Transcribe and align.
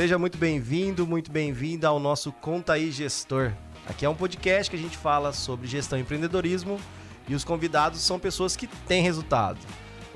Seja 0.00 0.18
muito 0.18 0.38
bem-vindo, 0.38 1.06
muito 1.06 1.30
bem-vinda 1.30 1.86
ao 1.86 2.00
nosso 2.00 2.32
Conta 2.32 2.72
aí 2.72 2.90
Gestor. 2.90 3.52
Aqui 3.86 4.06
é 4.06 4.08
um 4.08 4.14
podcast 4.14 4.70
que 4.70 4.76
a 4.76 4.80
gente 4.80 4.96
fala 4.96 5.30
sobre 5.30 5.68
gestão 5.68 5.98
e 5.98 6.00
empreendedorismo 6.00 6.80
e 7.28 7.34
os 7.34 7.44
convidados 7.44 8.00
são 8.00 8.18
pessoas 8.18 8.56
que 8.56 8.66
têm 8.66 9.02
resultado. 9.02 9.58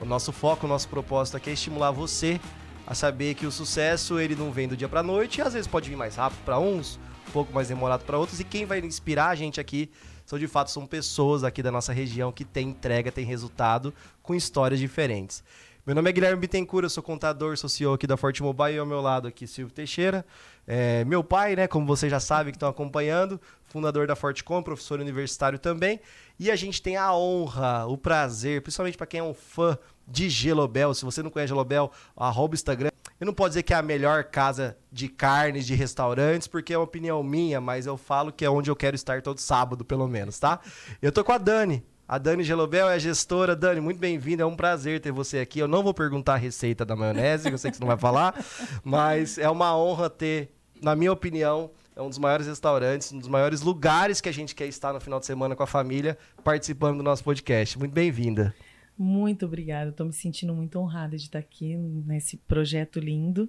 O 0.00 0.06
nosso 0.06 0.32
foco, 0.32 0.64
o 0.64 0.68
nosso 0.70 0.88
propósito 0.88 1.36
aqui 1.36 1.50
é 1.50 1.52
estimular 1.52 1.90
você 1.90 2.40
a 2.86 2.94
saber 2.94 3.34
que 3.34 3.44
o 3.44 3.52
sucesso 3.52 4.18
ele 4.18 4.34
não 4.34 4.50
vem 4.50 4.66
do 4.66 4.74
dia 4.74 4.88
para 4.88 5.02
noite 5.02 5.40
e 5.40 5.42
às 5.42 5.52
vezes 5.52 5.68
pode 5.68 5.90
vir 5.90 5.96
mais 5.96 6.16
rápido 6.16 6.42
para 6.46 6.58
uns, 6.58 6.98
um 7.28 7.32
pouco 7.32 7.52
mais 7.52 7.68
demorado 7.68 8.06
para 8.06 8.16
outros 8.16 8.40
e 8.40 8.44
quem 8.44 8.64
vai 8.64 8.78
inspirar 8.78 9.28
a 9.28 9.34
gente 9.34 9.60
aqui 9.60 9.90
são 10.24 10.38
de 10.38 10.48
fato 10.48 10.70
são 10.70 10.86
pessoas 10.86 11.44
aqui 11.44 11.62
da 11.62 11.70
nossa 11.70 11.92
região 11.92 12.32
que 12.32 12.46
têm 12.46 12.70
entrega, 12.70 13.12
têm 13.12 13.26
resultado 13.26 13.92
com 14.22 14.34
histórias 14.34 14.80
diferentes. 14.80 15.44
Meu 15.86 15.94
nome 15.94 16.08
é 16.08 16.12
Guilherme 16.14 16.40
Bittencourt, 16.40 16.84
eu 16.84 16.88
sou 16.88 17.02
contador, 17.02 17.58
sou 17.58 17.68
CEO 17.68 17.92
aqui 17.92 18.06
da 18.06 18.16
Forte 18.16 18.42
Mobile 18.42 18.74
e 18.74 18.78
ao 18.78 18.86
meu 18.86 19.02
lado 19.02 19.28
aqui 19.28 19.46
Silvio 19.46 19.74
Teixeira. 19.74 20.24
É, 20.66 21.04
meu 21.04 21.22
pai, 21.22 21.54
né, 21.54 21.66
como 21.66 21.84
vocês 21.84 22.10
já 22.10 22.18
sabem 22.18 22.52
que 22.52 22.56
estão 22.56 22.70
acompanhando, 22.70 23.38
fundador 23.64 24.06
da 24.06 24.16
Fortecom, 24.16 24.62
professor 24.62 24.98
universitário 24.98 25.58
também. 25.58 26.00
E 26.40 26.50
a 26.50 26.56
gente 26.56 26.80
tem 26.80 26.96
a 26.96 27.14
honra, 27.14 27.84
o 27.84 27.98
prazer, 27.98 28.62
principalmente 28.62 28.96
para 28.96 29.06
quem 29.06 29.20
é 29.20 29.22
um 29.22 29.34
fã 29.34 29.76
de 30.08 30.30
Gelobel. 30.30 30.94
Se 30.94 31.04
você 31.04 31.22
não 31.22 31.28
conhece 31.28 31.48
Gelobel, 31.48 31.92
arroba 32.16 32.54
Instagram. 32.54 32.88
Eu 33.20 33.26
não 33.26 33.34
posso 33.34 33.50
dizer 33.50 33.62
que 33.62 33.74
é 33.74 33.76
a 33.76 33.82
melhor 33.82 34.24
casa 34.24 34.78
de 34.90 35.06
carnes, 35.06 35.66
de 35.66 35.74
restaurantes, 35.74 36.48
porque 36.48 36.72
é 36.72 36.78
uma 36.78 36.84
opinião 36.84 37.22
minha, 37.22 37.60
mas 37.60 37.84
eu 37.84 37.98
falo 37.98 38.32
que 38.32 38.42
é 38.42 38.48
onde 38.48 38.70
eu 38.70 38.76
quero 38.76 38.96
estar 38.96 39.20
todo 39.20 39.38
sábado, 39.38 39.84
pelo 39.84 40.08
menos, 40.08 40.38
tá? 40.38 40.60
Eu 41.02 41.12
tô 41.12 41.22
com 41.22 41.32
a 41.32 41.38
Dani, 41.38 41.84
a 42.06 42.18
Dani 42.18 42.44
Gelobel 42.44 42.88
é 42.88 42.94
a 42.94 42.98
gestora. 42.98 43.56
Dani, 43.56 43.80
muito 43.80 43.98
bem-vinda. 43.98 44.42
É 44.42 44.46
um 44.46 44.56
prazer 44.56 45.00
ter 45.00 45.10
você 45.10 45.38
aqui. 45.38 45.58
Eu 45.58 45.68
não 45.68 45.82
vou 45.82 45.94
perguntar 45.94 46.34
a 46.34 46.38
receita 46.38 46.84
da 46.84 46.94
maionese, 46.94 47.50
eu 47.50 47.58
sei 47.58 47.70
que 47.70 47.76
você 47.76 47.80
não 47.80 47.88
vai 47.88 47.98
falar, 47.98 48.34
mas 48.84 49.38
é 49.38 49.48
uma 49.48 49.76
honra 49.76 50.10
ter, 50.10 50.50
na 50.82 50.94
minha 50.94 51.12
opinião, 51.12 51.70
é 51.96 52.02
um 52.02 52.08
dos 52.08 52.18
maiores 52.18 52.46
restaurantes, 52.46 53.12
um 53.12 53.18
dos 53.18 53.28
maiores 53.28 53.62
lugares 53.62 54.20
que 54.20 54.28
a 54.28 54.32
gente 54.32 54.54
quer 54.54 54.66
estar 54.66 54.92
no 54.92 55.00
final 55.00 55.18
de 55.18 55.26
semana 55.26 55.56
com 55.56 55.62
a 55.62 55.66
família, 55.66 56.18
participando 56.42 56.98
do 56.98 57.02
nosso 57.02 57.24
podcast. 57.24 57.78
Muito 57.78 57.92
bem-vinda. 57.92 58.54
Muito 58.96 59.46
obrigada. 59.46 59.90
Estou 59.90 60.06
me 60.06 60.12
sentindo 60.12 60.54
muito 60.54 60.78
honrada 60.78 61.16
de 61.16 61.24
estar 61.24 61.38
aqui 61.38 61.74
nesse 61.76 62.36
projeto 62.36 63.00
lindo 63.00 63.48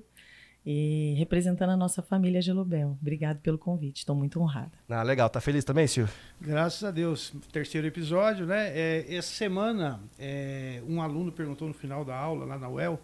e 0.65 1.13
representando 1.17 1.69
a 1.69 1.77
nossa 1.77 2.01
família 2.01 2.41
Gelobel. 2.41 2.97
Obrigado 2.99 3.39
pelo 3.39 3.57
convite, 3.57 3.97
estou 3.97 4.15
muito 4.15 4.39
honrada. 4.41 4.71
Ah, 4.89 5.03
legal. 5.03 5.29
Tá 5.29 5.39
feliz 5.39 5.63
também, 5.63 5.85
Silvio? 5.85 6.13
Graças 6.41 6.83
a 6.83 6.89
Deus. 6.89 7.33
Terceiro 7.51 7.85
episódio, 7.85 8.47
né? 8.47 8.69
É, 8.75 9.15
essa 9.15 9.31
semana, 9.31 9.99
é, 10.17 10.81
um 10.87 11.01
aluno 11.01 11.31
perguntou 11.31 11.67
no 11.67 11.73
final 11.73 12.03
da 12.03 12.17
aula, 12.17 12.45
lá 12.45 12.57
na 12.57 12.67
UEL, 12.67 12.99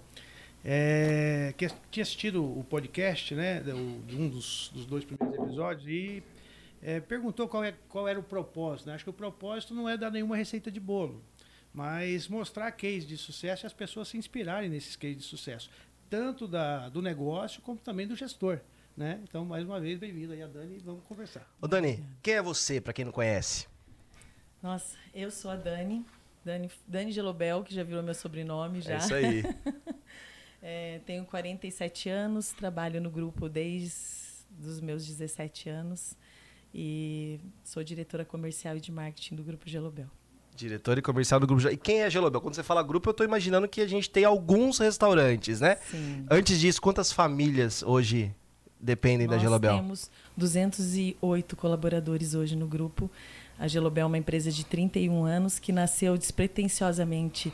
é, 0.66 1.54
que 1.56 1.68
tinha 1.92 2.02
assistido 2.02 2.44
o 2.44 2.64
podcast, 2.64 3.36
né? 3.36 3.62
Um 4.12 4.28
dos, 4.28 4.72
dos 4.74 4.86
dois 4.88 5.06
primeiros 5.06 5.44
episódios, 5.44 5.88
e 5.88 6.24
é, 6.82 7.00
perguntou 7.00 7.48
qual, 7.48 7.64
é, 7.64 7.74
qual 7.88 8.08
era 8.08 8.20
o 8.20 8.24
propósito. 8.24 8.88
Né? 8.88 8.96
Acho 8.96 9.04
que 9.04 9.10
o 9.10 9.14
propósito 9.14 9.76
não 9.76 9.88
é 9.88 9.96
dar 9.96 10.10
nenhuma 10.10 10.36
receita 10.36 10.72
de 10.72 10.80
bolo, 10.80 11.22
mas 11.72 12.28
mostrar 12.28 12.72
case 12.72 13.06
de 13.06 13.18
sucesso 13.18 13.66
e 13.66 13.68
as 13.68 13.74
pessoas 13.74 14.08
se 14.08 14.18
inspirarem 14.18 14.70
nesses 14.70 14.96
cases 14.96 15.18
de 15.18 15.24
sucesso 15.24 15.70
tanto 16.12 16.46
da, 16.46 16.90
do 16.90 17.02
negócio 17.02 17.62
como 17.62 17.80
também 17.80 18.06
do 18.06 18.18
gestor. 18.18 18.60
Né? 18.98 19.22
Então, 19.24 19.46
mais 19.46 19.64
uma 19.64 19.80
vez, 19.80 19.98
bem-vindo 19.98 20.34
aí 20.34 20.44
a 20.44 20.48
Dani 20.48 20.76
e 20.76 20.80
vamos 20.80 21.02
conversar. 21.06 21.50
Ô 21.62 21.68
Dani, 21.68 22.06
quem 22.22 22.34
é 22.34 22.42
você, 22.42 22.82
para 22.82 22.92
quem 22.92 23.06
não 23.06 23.14
conhece? 23.14 23.66
Nossa, 24.62 24.98
eu 25.14 25.32
sou 25.32 25.50
a 25.50 25.56
Dani, 25.56 26.06
Dani, 26.44 26.70
Dani 26.86 27.12
Gelobel, 27.14 27.64
que 27.64 27.74
já 27.74 27.82
virou 27.82 28.04
meu 28.04 28.14
sobrenome 28.14 28.82
já. 28.82 28.96
É 28.96 28.98
isso 28.98 29.14
aí. 29.14 29.44
é, 30.62 31.00
tenho 31.06 31.26
47 31.26 32.10
anos, 32.10 32.52
trabalho 32.52 33.00
no 33.00 33.10
grupo 33.10 33.48
desde 33.48 33.96
os 34.62 34.82
meus 34.82 35.08
17 35.08 35.70
anos 35.70 36.18
e 36.76 37.40
sou 37.64 37.82
diretora 37.86 38.26
comercial 38.26 38.76
e 38.76 38.82
de 38.82 38.92
marketing 38.92 39.36
do 39.36 39.44
grupo 39.44 39.68
Gelobel. 39.68 40.10
Diretor 40.56 40.98
e 40.98 41.02
comercial 41.02 41.40
do 41.40 41.48
grupo. 41.48 41.68
E 41.70 41.78
quem 41.78 42.02
é 42.02 42.10
Gelobel? 42.10 42.42
Quando 42.42 42.56
você 42.56 42.64
fala 42.64 42.84
grupo, 42.84 43.10
eu 43.10 43.12
estou 43.12 43.26
imaginando 43.26 43.68
que 43.68 43.82
a 43.82 43.88
gente 43.88 44.10
tem 44.10 44.26
alguns 44.26 44.78
restaurantes, 44.78 45.60
né? 45.60 45.78
Sim. 45.90 46.26
Antes 46.30 46.60
disso, 46.60 46.82
quantas 46.82 47.12
famílias 47.12 47.82
hoje 47.84 48.34
dependem 48.80 49.28
Nós 49.28 49.38
da 49.38 49.42
Gelobel? 49.42 49.74
Nós 49.74 49.82
temos 49.82 50.12
208 50.38 51.56
colaboradores 51.56 52.34
hoje 52.34 52.56
no 52.56 52.68
grupo. 52.68 53.10
A 53.58 53.68
Gelobel 53.68 54.04
é 54.04 54.08
uma 54.08 54.18
empresa 54.18 54.52
de 54.52 54.66
31 54.66 55.24
anos 55.24 55.60
que 55.60 55.72
nasceu 55.72 56.18
despretensiosamente, 56.18 57.54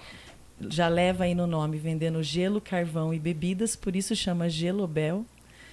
já 0.69 0.87
leva 0.87 1.25
aí 1.25 1.35
no 1.35 1.45
nome, 1.45 1.77
vendendo 1.77 2.23
gelo, 2.23 2.61
carvão 2.61 3.13
e 3.13 3.19
bebidas, 3.19 3.75
por 3.75 3.95
isso 3.95 4.15
chama 4.15 4.49
Gelobel. 4.49 5.25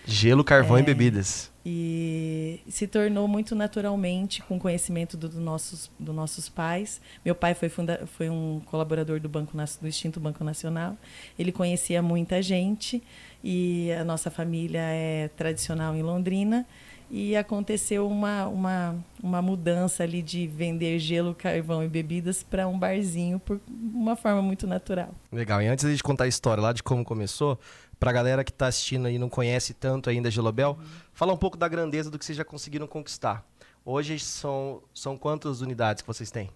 Gelo, 0.07 0.45
carvão 0.45 0.77
é, 0.77 0.81
e 0.81 0.83
bebidas. 0.83 1.51
E 1.65 2.61
se 2.69 2.87
tornou 2.87 3.27
muito 3.27 3.55
naturalmente 3.55 4.43
com 4.43 4.59
conhecimento 4.59 5.17
dos 5.17 5.31
do 5.31 5.41
nossos, 5.41 5.91
do 5.99 6.13
nossos 6.13 6.49
pais. 6.49 7.01
Meu 7.25 7.35
pai 7.35 7.55
foi, 7.55 7.71
funda, 7.71 8.07
foi 8.07 8.29
um 8.29 8.61
colaborador 8.67 9.19
do 9.19 9.29
Banco 9.29 9.57
do 9.57 9.89
Extinto 9.89 10.21
Banco 10.21 10.45
Nacional. 10.45 10.97
Ele 11.39 11.51
conhecia 11.51 12.03
muita 12.03 12.43
gente 12.43 13.03
e 13.43 13.91
a 13.93 14.05
nossa 14.05 14.31
família 14.31 14.81
é 14.83 15.29
tradicional 15.29 15.95
em 15.95 16.03
Londrina. 16.03 16.67
E 17.11 17.37
aconteceu 17.37 18.09
uma, 18.09 18.47
uma, 18.49 18.97
uma 19.23 19.43
mudança 19.43 20.03
ali 20.03 20.23
de 20.23 20.47
vender 20.47 20.99
gelo, 20.99 21.35
carvão 21.35 21.85
e 21.85 21.89
bebidas 21.89 22.43
para 22.43 22.67
um 22.67 22.79
barzinho 22.79 23.39
por 23.39 23.61
uma 23.69 24.17
forma 24.17 24.43
muito 24.43 24.67
natural. 24.67 25.11
Legal. 25.31 25.63
E 25.63 25.69
antes 25.69 25.97
de 25.97 26.03
contar 26.03 26.25
a 26.25 26.29
história 26.29 26.63
lá 26.63 26.73
de 26.73 26.83
como 26.83 27.05
começou, 27.05 27.59
para 28.05 28.11
a 28.11 28.13
galera 28.13 28.45
que 28.45 28.51
está 28.51 28.67
assistindo 28.67 29.09
e 29.09 29.19
não 29.19 29.31
conhece 29.31 29.73
tanto 29.73 30.11
ainda 30.11 30.31
Gelobel, 30.31 30.77
uhum. 30.79 30.87
fala 31.15 31.33
um 31.33 31.39
pouco 31.39 31.57
da 31.57 31.67
grandeza 31.67 32.11
do 32.11 32.19
que 32.19 32.25
vocês 32.27 32.37
já 32.37 32.45
conseguiram 32.45 32.87
conquistar. 32.87 33.43
Hoje 33.83 34.19
são, 34.19 34.83
são 34.93 35.17
quantas 35.17 35.63
unidades 35.63 36.03
que 36.03 36.07
vocês 36.07 36.31
têm? 36.31 36.51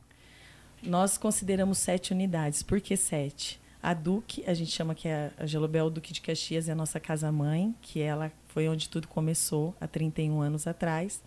Nós 0.82 1.16
consideramos 1.16 1.78
sete 1.78 2.12
unidades. 2.12 2.62
Por 2.62 2.82
que 2.82 2.98
sete? 2.98 3.58
A 3.82 3.94
Duque, 3.94 4.44
a 4.46 4.52
gente 4.52 4.70
chama 4.70 4.94
que 4.94 5.08
é 5.08 5.32
a 5.38 5.46
Gelobel 5.46 5.88
Duque 5.88 6.12
de 6.12 6.20
Caxias, 6.20 6.68
é 6.68 6.72
a 6.72 6.74
nossa 6.74 7.00
casa-mãe, 7.00 7.74
que 7.80 8.02
ela 8.02 8.30
foi 8.48 8.68
onde 8.68 8.86
tudo 8.86 9.08
começou 9.08 9.74
há 9.80 9.86
31 9.86 10.42
anos 10.42 10.66
atrás. 10.66 11.22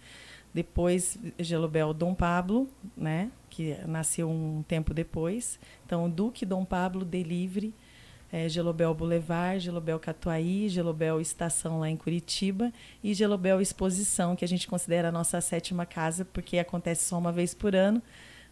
Depois, 0.53 1.17
Gelobel 1.39 1.95
Dom 1.95 2.13
Pablo, 2.13 2.69
né, 2.95 3.31
que 3.49 3.75
nasceu 3.87 4.29
um 4.29 4.61
tempo 4.67 4.93
depois. 4.93 5.59
Então, 5.83 6.07
Duque 6.07 6.45
Dom 6.45 6.63
Pablo 6.63 7.03
Delivery 7.03 7.73
é, 8.31 8.47
Gelobel 8.47 8.93
Boulevard, 8.93 9.59
Gelobel 9.59 9.99
Catuaí, 9.99 10.69
Gelobel 10.69 11.19
Estação 11.19 11.79
lá 11.79 11.89
em 11.89 11.97
Curitiba 11.97 12.71
e 13.03 13.13
Gelobel 13.13 13.59
Exposição, 13.59 14.35
que 14.35 14.45
a 14.45 14.47
gente 14.47 14.67
considera 14.67 15.09
a 15.09 15.11
nossa 15.11 15.41
sétima 15.41 15.85
casa, 15.85 16.23
porque 16.23 16.57
acontece 16.57 17.05
só 17.05 17.17
uma 17.17 17.31
vez 17.31 17.53
por 17.53 17.75
ano, 17.75 18.01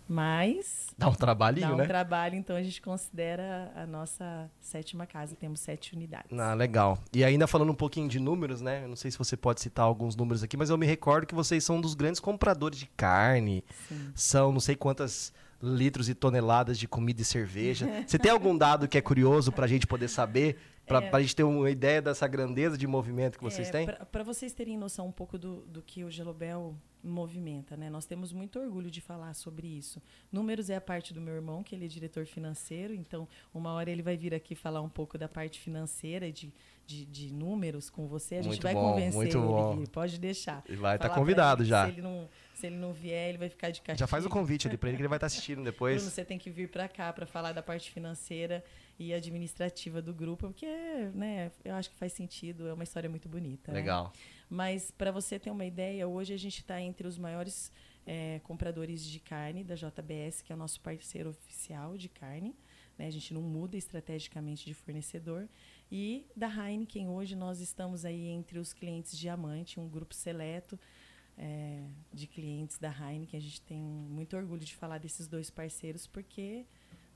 mas... 0.08 0.88
Dá 0.98 1.08
um 1.08 1.14
trabalhinho, 1.14 1.68
dá 1.68 1.74
um 1.76 1.78
né? 1.78 1.86
trabalho, 1.86 2.36
então 2.36 2.56
a 2.56 2.62
gente 2.62 2.82
considera 2.82 3.72
a 3.74 3.86
nossa 3.86 4.50
sétima 4.60 5.06
casa, 5.06 5.34
temos 5.36 5.62
sete 5.62 5.94
unidades. 5.96 6.38
Ah, 6.38 6.54
legal. 6.54 6.98
E 7.14 7.24
ainda 7.24 7.48
falando 7.48 7.72
um 7.72 7.76
pouquinho 7.76 8.10
de 8.10 8.20
números, 8.20 8.60
né? 8.60 8.84
Eu 8.84 8.90
não 8.90 8.98
sei 8.98 9.12
se 9.12 9.18
você 9.18 9.38
pode 9.38 9.62
citar 9.62 9.86
alguns 9.86 10.16
números 10.18 10.44
aqui, 10.44 10.58
mas 10.58 10.70
eu 10.70 10.78
me 10.78 10.86
recordo 10.86 11.26
que 11.26 11.36
vocês 11.36 11.64
são 11.64 11.78
um 11.78 11.82
dos 11.82 11.94
grandes 11.94 12.20
compradores 12.20 12.80
de 12.80 12.88
carne. 12.98 13.64
Sim. 13.88 14.12
São 14.14 14.52
não 14.52 14.60
sei 14.60 14.76
quantas 14.76 15.32
litros 15.62 16.10
e 16.10 16.14
toneladas 16.14 16.78
de 16.80 16.88
comida 16.88 17.22
e 17.22 17.26
cerveja. 17.26 17.88
Você 18.08 18.18
tem 18.18 18.32
algum 18.32 18.58
dado 18.58 18.88
que 18.88 18.98
é 18.98 19.02
curioso 19.02 19.52
para 19.52 19.66
a 19.66 19.68
gente 19.68 19.86
poder 19.86 20.08
saber, 20.08 20.58
para 20.86 21.06
é, 21.06 21.10
a 21.12 21.22
gente 21.22 21.36
ter 21.36 21.44
uma 21.44 21.70
ideia 21.70 22.02
dessa 22.02 22.28
grandeza 22.28 22.78
de 22.78 22.88
movimento 22.88 23.38
que 23.38 23.44
vocês 23.44 23.68
é, 23.68 23.72
têm? 23.72 23.88
Para 24.12 24.24
vocês 24.24 24.54
terem 24.54 24.76
noção 24.76 25.08
um 25.08 25.12
pouco 25.12 25.38
do, 25.38 25.62
do 25.68 25.84
que 25.84 26.04
o 26.04 26.10
Gelobel 26.10 26.76
movimenta, 27.04 27.78
né? 27.78 27.90
Nós 27.90 28.06
temos 28.06 28.34
muito 28.34 28.60
orgulho 28.60 28.90
de 28.90 29.00
falar 29.00 29.34
sobre 29.34 29.68
isso. 29.68 30.02
Números 30.32 30.70
é 30.70 30.76
a 30.76 30.82
parte 30.82 31.14
do 31.14 31.22
meu 31.22 31.36
irmão, 31.36 31.64
que 31.64 31.76
ele 31.76 31.86
é 31.86 31.88
diretor 31.88 32.26
financeiro, 32.26 32.94
então 32.94 33.28
uma 33.54 33.72
hora 33.72 33.90
ele 33.90 34.02
vai 34.02 34.18
vir 34.18 34.34
aqui 34.34 34.56
falar 34.56 34.82
um 34.82 34.90
pouco 34.90 35.18
da 35.18 35.30
parte 35.30 35.60
financeira 35.60 36.32
de, 36.32 36.54
de, 36.86 37.06
de 37.06 37.32
números 37.32 37.90
com 37.90 38.08
você. 38.08 38.36
A 38.36 38.42
gente 38.42 38.48
muito 38.48 38.64
vai 38.64 38.74
bom, 38.74 38.92
convencer 38.92 39.14
muito 39.14 39.40
bom. 39.40 39.74
ele, 39.74 39.88
pode 39.88 40.20
deixar. 40.20 40.64
Ele 40.68 40.78
vai 40.78 40.96
estar 40.96 41.10
tá 41.10 41.16
convidado 41.16 41.64
já. 41.64 41.86
Se 41.86 41.92
ele 41.92 42.02
não 42.02 42.28
se 42.60 42.68
ele 42.68 42.76
não 42.76 42.92
vier, 42.92 43.30
ele 43.30 43.38
vai 43.38 43.50
ficar 43.50 43.70
de 43.70 43.82
castigo. 43.82 44.00
Já 44.00 44.08
faz 44.08 44.26
o 44.26 44.30
convite 44.30 44.68
ali 44.68 44.78
para 44.78 44.90
ele 44.90 44.98
que 44.98 45.02
ele 45.02 45.08
vai 45.08 45.18
estar 45.18 45.30
tá 45.30 45.34
assistindo 45.34 45.64
depois. 45.64 45.96
Bruno, 45.96 46.12
você 46.12 46.26
tem 46.26 46.38
que 46.38 46.50
vir 46.50 46.70
para 46.70 46.88
cá 46.90 47.12
para 47.14 47.26
falar 47.26 47.54
da 47.54 47.64
parte 47.64 47.90
financeira 47.90 48.64
e 48.98 49.14
administrativa 49.14 50.02
do 50.02 50.14
grupo, 50.14 50.48
porque 50.48 50.68
né, 51.14 51.52
eu 51.64 51.74
acho 51.76 51.90
que 51.90 51.96
faz 51.96 52.12
sentido, 52.12 52.68
é 52.68 52.74
uma 52.74 52.84
história 52.84 53.10
muito 53.10 53.30
bonita. 53.30 53.72
Né? 53.72 53.80
Legal. 53.80 54.06
Né? 54.06 54.12
Mas 54.50 54.92
para 54.92 55.10
você 55.10 55.40
ter 55.40 55.50
uma 55.52 55.66
ideia, 55.66 56.06
hoje 56.08 56.34
a 56.34 56.38
gente 56.38 56.60
está 56.60 56.82
entre 56.82 57.08
os 57.08 57.18
maiores 57.18 57.72
é, 58.06 58.42
compradores 58.44 59.06
de 59.06 59.20
carne 59.20 59.64
da 59.64 59.76
JBS, 59.76 60.42
que 60.42 60.52
é 60.52 60.56
o 60.56 60.58
nosso 60.58 60.82
parceiro 60.82 61.30
oficial 61.30 61.96
de 61.96 62.10
carne. 62.10 62.54
Né? 62.98 63.08
A 63.08 63.12
gente 63.12 63.34
não 63.34 63.42
muda 63.42 63.78
estrategicamente 63.78 64.66
de 64.66 64.74
fornecedor. 64.74 65.48
E 65.90 66.26
da 66.36 66.48
Heineken, 66.48 67.08
hoje 67.08 67.36
nós 67.36 67.62
estamos 67.62 68.04
aí 68.04 68.28
entre 68.28 68.60
os 68.60 68.74
clientes 68.74 69.18
diamante, 69.18 69.80
um 69.80 69.88
grupo 69.88 70.14
seleto 70.14 70.78
é, 71.40 71.80
de 72.14 72.28
clientes 72.28 72.78
da 72.78 72.90
Heineken. 72.90 73.38
A 73.38 73.42
gente 73.42 73.62
tem 73.62 73.82
muito 73.82 74.36
orgulho 74.36 74.64
de 74.64 74.76
falar 74.76 74.98
desses 74.98 75.28
dois 75.28 75.50
parceiros 75.50 76.06
porque 76.06 76.66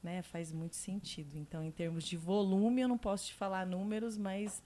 né, 0.01 0.21
faz 0.21 0.51
muito 0.51 0.75
sentido. 0.75 1.37
Então, 1.37 1.63
em 1.63 1.71
termos 1.71 2.05
de 2.05 2.15
volume, 2.15 2.81
eu 2.81 2.87
não 2.87 2.97
posso 2.97 3.27
te 3.27 3.33
falar 3.33 3.65
números, 3.65 4.17
mas 4.17 4.63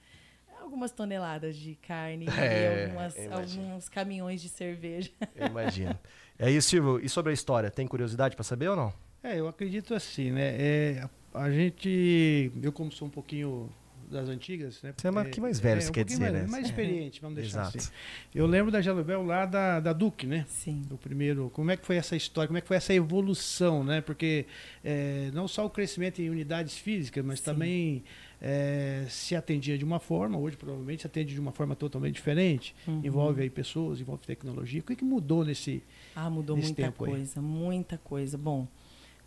algumas 0.62 0.92
toneladas 0.92 1.57
de 1.57 1.75
carne 1.75 2.25
É, 2.38 2.83
e 2.83 2.86
algumas, 2.86 3.18
alguns 3.31 3.89
caminhões 3.89 4.42
de 4.42 4.50
cerveja. 4.50 5.12
Eu 5.36 5.48
imagino. 5.48 5.98
É 6.38 6.51
isso, 6.51 6.69
Silvio. 6.69 7.03
E 7.03 7.10
sobre 7.10 7.31
a 7.31 7.33
história, 7.33 7.71
tem 7.71 7.88
curiosidade 7.88 8.36
para 8.36 8.44
saber 8.44 8.69
ou 8.69 8.75
não? 8.75 8.94
É, 9.24 9.39
eu 9.39 9.48
acredito 9.48 9.95
assim, 9.95 10.31
né? 10.31 10.56
É, 10.56 11.10
a, 11.33 11.42
a 11.42 11.51
gente, 11.51 12.51
eu 12.62 12.71
como 12.71 12.92
sou 12.92 13.07
um 13.07 13.12
pouquinho 13.12 13.68
das 14.09 14.30
antigas, 14.30 14.81
né? 14.81 14.94
Você 14.95 15.07
é 15.07 15.12
um 15.12 15.13
pouquinho 15.13 15.44
mais 15.44 15.59
velho, 15.59 15.81
você 15.81 15.89
um 15.89 15.92
quer 15.92 16.06
dizer, 16.06 16.31
mais, 16.31 16.33
né? 16.33 16.48
Mais 16.48 16.65
experiente, 16.65 17.21
vamos 17.21 17.36
deixar 17.36 17.62
Exato. 17.62 17.77
assim. 17.77 17.92
Eu 18.33 18.45
lembro 18.45 18.71
da 18.71 18.81
Jalobel 18.81 19.24
lá 19.24 19.45
da, 19.45 19.80
da 19.80 19.94
Duque, 19.94 20.25
né? 20.25 20.45
Sim. 20.48 20.81
O 20.89 20.98
primeiro, 20.98 21.50
como 21.54 21.71
é 21.71 21.77
que 21.77 21.86
foi 21.86 21.98
essa 21.98 22.15
história, 22.15 22.48
como 22.48 22.57
é 22.57 22.62
que 22.62 22.68
foi 22.68 22.77
essa 22.77 22.94
evolução, 22.94 23.83
né? 23.83 24.01
Porque 24.01 24.45
é, 24.83 25.30
não 25.33 25.48
só 25.48 25.65
o 25.65 25.69
crescimento 25.69 26.21
em 26.21 26.30
unidades 26.30 26.77
físicas, 26.77 27.24
mas 27.24 27.39
Sim. 27.39 27.45
também 27.45 28.04
é, 28.42 29.06
se 29.09 29.36
atendia 29.36 29.77
de 29.77 29.83
uma 29.83 30.00
forma, 30.00 30.38
hoje 30.38 30.56
provavelmente 30.56 31.01
se 31.01 31.07
atende 31.07 31.33
de 31.33 31.39
uma 31.39 31.51
forma 31.51 31.75
totalmente 31.75 32.15
diferente. 32.15 32.75
Uhum. 32.88 33.01
Envolve 33.03 33.42
aí 33.42 33.50
pessoas, 33.50 34.00
envolve 34.00 34.25
tecnologia. 34.25 34.80
O 34.80 34.83
que, 34.83 34.95
que 34.95 35.06
mudou 35.06 35.44
nesse. 35.44 35.83
Ah, 36.15 36.30
mudou 36.30 36.56
nesse 36.56 36.69
muita 36.69 36.83
tempo 36.83 37.06
aí? 37.06 37.12
coisa, 37.12 37.42
muita 37.42 37.98
coisa. 37.98 38.38
Bom, 38.38 38.68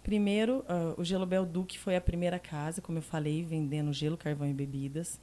primeiro, 0.02 0.64
ah, 0.68 0.94
o 0.96 1.04
Gelobel 1.04 1.44
Duque 1.44 1.78
foi 1.78 1.96
a 1.96 2.00
primeira 2.00 2.38
casa, 2.38 2.80
como 2.80 2.98
eu 2.98 3.02
falei, 3.02 3.42
vendendo 3.44 3.92
gelo, 3.92 4.16
carvão 4.16 4.48
e 4.48 4.52
bebidas. 4.54 5.20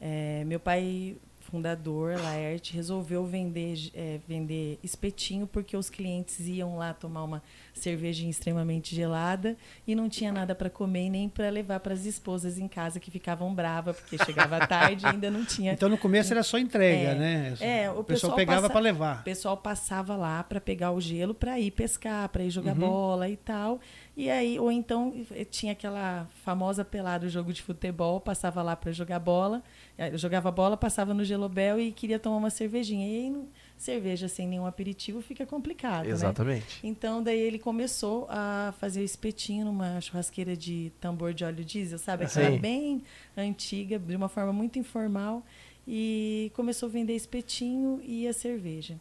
É, 0.00 0.44
meu 0.46 0.58
pai, 0.58 1.16
fundador, 1.40 2.18
Laerte, 2.18 2.72
resolveu 2.74 3.26
vender, 3.26 3.90
é, 3.94 4.18
vender 4.26 4.78
espetinho 4.82 5.46
porque 5.46 5.76
os 5.76 5.90
clientes 5.90 6.38
iam 6.46 6.78
lá 6.78 6.94
tomar 6.94 7.24
uma 7.24 7.42
cervejinha 7.74 8.30
extremamente 8.30 8.94
gelada 8.94 9.56
e 9.86 9.94
não 9.94 10.08
tinha 10.08 10.32
nada 10.32 10.54
para 10.54 10.70
comer 10.70 11.10
nem 11.10 11.28
para 11.28 11.50
levar 11.50 11.80
para 11.80 11.92
as 11.92 12.04
esposas 12.06 12.56
em 12.56 12.66
casa 12.68 12.98
que 13.00 13.10
ficavam 13.10 13.52
bravas 13.54 13.98
porque 14.00 14.16
chegava 14.24 14.66
tarde 14.66 15.04
e 15.04 15.08
ainda 15.08 15.30
não 15.30 15.44
tinha 15.44 15.72
Então 15.74 15.88
no 15.88 15.98
começo 15.98 16.32
era 16.32 16.42
só 16.42 16.56
entrega, 16.58 17.10
É. 17.10 17.14
né? 17.14 17.54
É, 17.60 17.90
o 17.90 18.04
pessoal 18.04 18.04
pessoal 18.04 18.36
pegava 18.36 18.70
para 18.70 18.78
o 18.78 18.82
levar. 18.82 19.24
pessoal 19.24 19.56
passava 19.56 20.16
lá 20.16 20.42
para 20.44 20.60
pegar 20.60 20.92
o 20.92 21.00
gelo 21.00 21.34
para 21.34 21.58
ir 21.60 21.72
pescar, 21.72 22.28
para 22.30 22.42
ir 22.44 22.50
jogar 22.50 22.72
Uhum. 22.72 22.80
bola 22.80 23.28
e 23.28 23.36
tal. 23.36 23.80
E 24.16 24.28
aí, 24.28 24.58
ou 24.58 24.70
então 24.70 25.14
eh, 25.30 25.44
tinha 25.44 25.72
aquela 25.72 26.28
famosa 26.44 26.84
pelada, 26.84 27.26
o 27.26 27.28
jogo 27.28 27.52
de 27.52 27.62
futebol, 27.62 28.20
passava 28.20 28.60
lá 28.60 28.74
para 28.74 28.92
jogar 28.92 29.18
bola, 29.18 29.62
eh, 29.96 30.16
jogava 30.18 30.50
bola, 30.50 30.76
passava 30.76 31.14
no 31.14 31.24
gelobel 31.24 31.80
e 31.80 31.92
queria 31.92 32.18
tomar 32.18 32.36
uma 32.36 32.50
cervejinha. 32.50 33.06
E 33.06 33.16
aí, 33.16 33.42
cerveja 33.78 34.28
sem 34.28 34.46
nenhum 34.46 34.66
aperitivo 34.66 35.22
fica 35.22 35.46
complicado, 35.46 36.04
né? 36.04 36.10
Exatamente. 36.10 36.80
Então, 36.82 37.22
daí 37.22 37.38
ele 37.38 37.58
começou 37.58 38.26
a 38.28 38.74
fazer 38.78 39.00
o 39.00 39.04
espetinho 39.04 39.64
numa 39.64 40.00
churrasqueira 40.00 40.56
de 40.56 40.92
tambor 41.00 41.32
de 41.32 41.44
óleo 41.44 41.64
diesel, 41.64 41.98
sabe? 41.98 42.24
Aquela 42.24 42.50
Sim. 42.50 42.58
bem 42.58 43.02
antiga, 43.36 43.98
de 43.98 44.16
uma 44.16 44.28
forma 44.28 44.52
muito 44.52 44.78
informal. 44.78 45.42
E 45.88 46.52
começou 46.54 46.88
a 46.88 46.92
vender 46.92 47.14
espetinho 47.14 48.00
e 48.04 48.28
a 48.28 48.32
cerveja. 48.32 49.00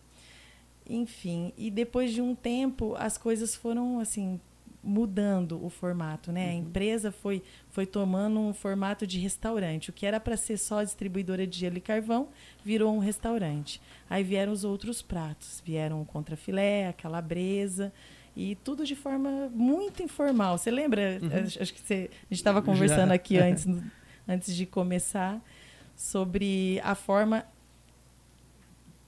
Enfim, 0.90 1.54
e 1.58 1.70
depois 1.70 2.12
de 2.12 2.22
um 2.22 2.34
tempo, 2.34 2.96
as 2.98 3.18
coisas 3.18 3.56
foram, 3.56 4.00
assim, 4.00 4.40
mudando 4.84 5.64
o 5.64 5.70
formato, 5.70 6.32
né? 6.32 6.50
A 6.50 6.54
empresa 6.54 7.12
foi, 7.12 7.44
foi 7.70 7.86
tomando 7.86 8.40
um 8.40 8.54
formato 8.54 9.06
de 9.06 9.20
restaurante. 9.20 9.90
O 9.90 9.94
que 9.94 10.06
era 10.06 10.20
para 10.20 10.38
ser 10.38 10.58
só 10.58 10.84
distribuidora 10.84 11.46
de 11.46 11.58
gelo 11.58 11.78
e 11.78 11.82
carvão, 11.82 12.30
virou 12.64 12.96
um 12.96 13.00
restaurante. 13.00 13.82
Aí 14.10 14.24
vieram 14.24 14.54
os 14.54 14.64
outros 14.64 15.02
pratos. 15.02 15.62
Vieram 15.66 16.02
o 16.02 16.06
contrafilé, 16.06 16.88
a 16.88 16.94
calabresa, 16.94 17.92
e 18.36 18.56
tudo 18.56 18.86
de 18.86 18.96
forma 18.96 19.50
muito 19.54 20.02
informal. 20.02 20.58
Você 20.58 20.72
lembra? 20.72 21.20
Acho 21.44 21.62
acho 21.62 21.74
que 21.74 21.82
você, 21.82 22.10
a 22.10 22.24
gente 22.24 22.32
estava 22.32 22.62
conversando 22.62 23.10
Já. 23.10 23.16
aqui 23.16 23.36
antes, 23.40 23.68
antes 24.28 24.56
de 24.56 24.66
começar 24.66 25.42
sobre 25.96 26.80
a 26.84 26.96
forma. 26.96 27.46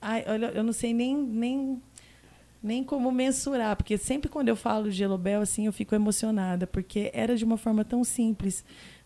Ai, 0.00 0.24
olha, 0.26 0.46
eu 0.46 0.62
não 0.62 0.72
sei 0.72 0.92
nem, 0.92 1.16
nem, 1.16 1.80
nem 2.62 2.84
como 2.84 3.10
mensurar, 3.10 3.76
porque 3.76 3.98
sempre 3.98 4.28
quando 4.30 4.48
eu 4.48 4.56
falo 4.56 4.90
gelobel, 4.90 5.40
assim, 5.42 5.66
eu 5.66 5.72
fico 5.72 5.94
emocionada, 5.94 6.66
porque 6.66 7.10
era 7.12 7.36
de 7.36 7.44
uma 7.44 7.56
forma 7.56 7.84
tão 7.84 8.04
simples. 8.04 8.64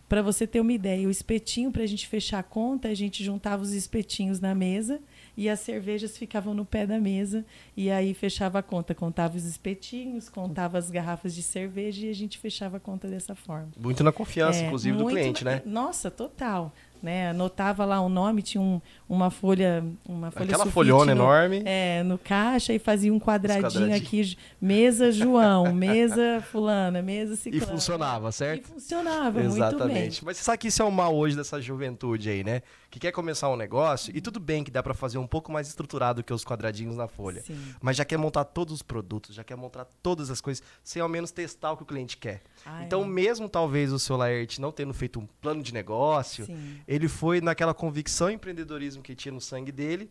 Para 0.09 0.23
você 0.23 0.47
ter 0.47 0.61
uma 0.61 0.73
ideia, 0.73 1.09
o 1.09 1.11
espetinho, 1.11 1.73
para 1.73 1.83
a 1.83 1.87
gente 1.87 2.07
fechar 2.07 2.39
a 2.39 2.43
conta, 2.45 2.87
a 2.87 2.95
gente 2.95 3.25
juntava 3.25 3.61
os 3.61 3.73
espetinhos 3.73 4.39
na 4.39 4.55
mesa 4.55 5.01
e 5.37 5.49
as 5.49 5.59
cervejas 5.59 6.17
ficavam 6.17 6.55
no 6.55 6.65
pé 6.65 6.87
da 6.87 7.01
mesa. 7.01 7.45
E 7.77 7.91
aí 7.91 8.15
fechava 8.15 8.61
a 8.61 8.63
conta, 8.63 8.95
contava 8.95 9.37
os 9.37 9.45
espetinhos, 9.45 10.29
contava 10.29 10.79
as 10.79 10.93
garrafas 10.93 11.35
de 11.35 11.43
cerveja 11.43 12.07
e 12.07 12.11
a 12.11 12.15
gente 12.15 12.39
fechava 12.39 12.77
a 12.77 12.81
conta 12.81 13.09
dessa 13.09 13.35
forma. 13.35 13.71
Muito 13.77 14.05
na 14.05 14.13
confiança, 14.13 14.61
É, 14.61 14.67
inclusive, 14.67 14.97
do 14.97 15.07
cliente, 15.07 15.45
na- 15.45 15.51
né? 15.57 15.63
Nossa, 15.67 16.09
total. 16.09 16.73
Né? 17.03 17.31
Anotava 17.31 17.85
lá 17.85 18.01
o 18.01 18.09
nome, 18.09 18.43
tinha 18.43 18.61
um- 18.61 18.81
uma 19.09 19.31
folha, 19.31 19.85
uma 20.09 20.31
folha 20.31 20.45
Aquela 20.47 20.67
folhona 20.67 21.15
no, 21.15 21.23
enorme. 21.23 21.63
é, 21.65 22.03
no 22.03 22.19
caixa 22.19 22.73
e 22.73 22.79
fazia 22.79 23.13
um 23.13 23.21
quadradinho, 23.21 23.95
aqui, 23.95 24.37
mesa 24.61 25.13
João, 25.13 25.73
mesa 25.75 26.41
fulana, 26.51 27.01
mesa 27.03 27.35
E 27.35 27.37
ciclana. 27.37 27.67
funcionava, 27.67 28.29
E 28.29 28.33
certo? 28.33 28.69
funcionava 28.69 29.41
muito 29.41 29.43
bem. 29.43 29.57
Exatamente. 29.69 30.25
Mas 30.25 30.37
você 30.39 30.45
sabe 30.45 30.59
que 30.59 30.69
isso 30.69 30.83
é 30.83 30.85
o 30.85 30.91
mal 30.91 31.15
hoje 31.15 31.37
dessa 31.37 31.61
juventude 31.61 32.29
aí, 32.29 32.43
né? 32.43 32.63
Que 32.91 32.99
quer 32.99 33.13
começar 33.13 33.49
um 33.51 33.57
negócio 33.57 34.11
e 34.17 34.21
tudo 34.21 34.41
bem 34.41 34.65
que 34.65 34.71
dá 34.71 34.83
pra 34.83 34.95
fazer 34.95 35.19
um 35.19 35.27
pouco 35.27 35.53
mais 35.53 35.69
estruturado 35.69 36.25
que 36.25 36.33
os 36.33 36.45
quadradinhos 36.45 36.97
na 36.97 37.07
folha. 37.07 37.43
Sim. 37.43 37.59
Mas 37.81 37.97
já 37.97 38.05
quer 38.05 38.17
montar 38.17 38.45
todos 38.45 38.73
os 38.75 38.83
produtos, 38.83 39.35
já 39.35 39.45
quer 39.45 39.57
montar 39.57 39.87
todas 40.03 40.31
as 40.31 40.41
coisas, 40.41 40.63
sem 40.83 41.03
ao 41.03 41.09
menos 41.09 41.31
testar 41.31 41.73
o 41.73 41.77
que 41.77 41.83
o 41.83 41.87
cliente 41.87 42.17
quer. 42.17 42.43
Ah, 42.65 42.83
então, 42.85 43.03
é. 43.03 43.07
mesmo 43.07 43.49
talvez 43.49 43.93
o 43.93 43.99
seu 43.99 44.17
Laerte 44.17 44.61
não 44.61 44.73
tendo 44.73 44.95
feito 44.95 45.21
um 45.21 45.27
plano 45.41 45.63
de 45.63 45.75
negócio, 45.75 46.47
Sim. 46.47 46.79
Ele 46.87 47.09
foi 47.09 47.41
naquela 47.41 47.75
convicção 47.75 48.31
e 48.31 48.35
empreendedorismo 48.35 49.03
que 49.03 49.15
tinha 49.15 49.33
no 49.33 49.41
sangue 49.41 49.73
dele, 49.73 50.11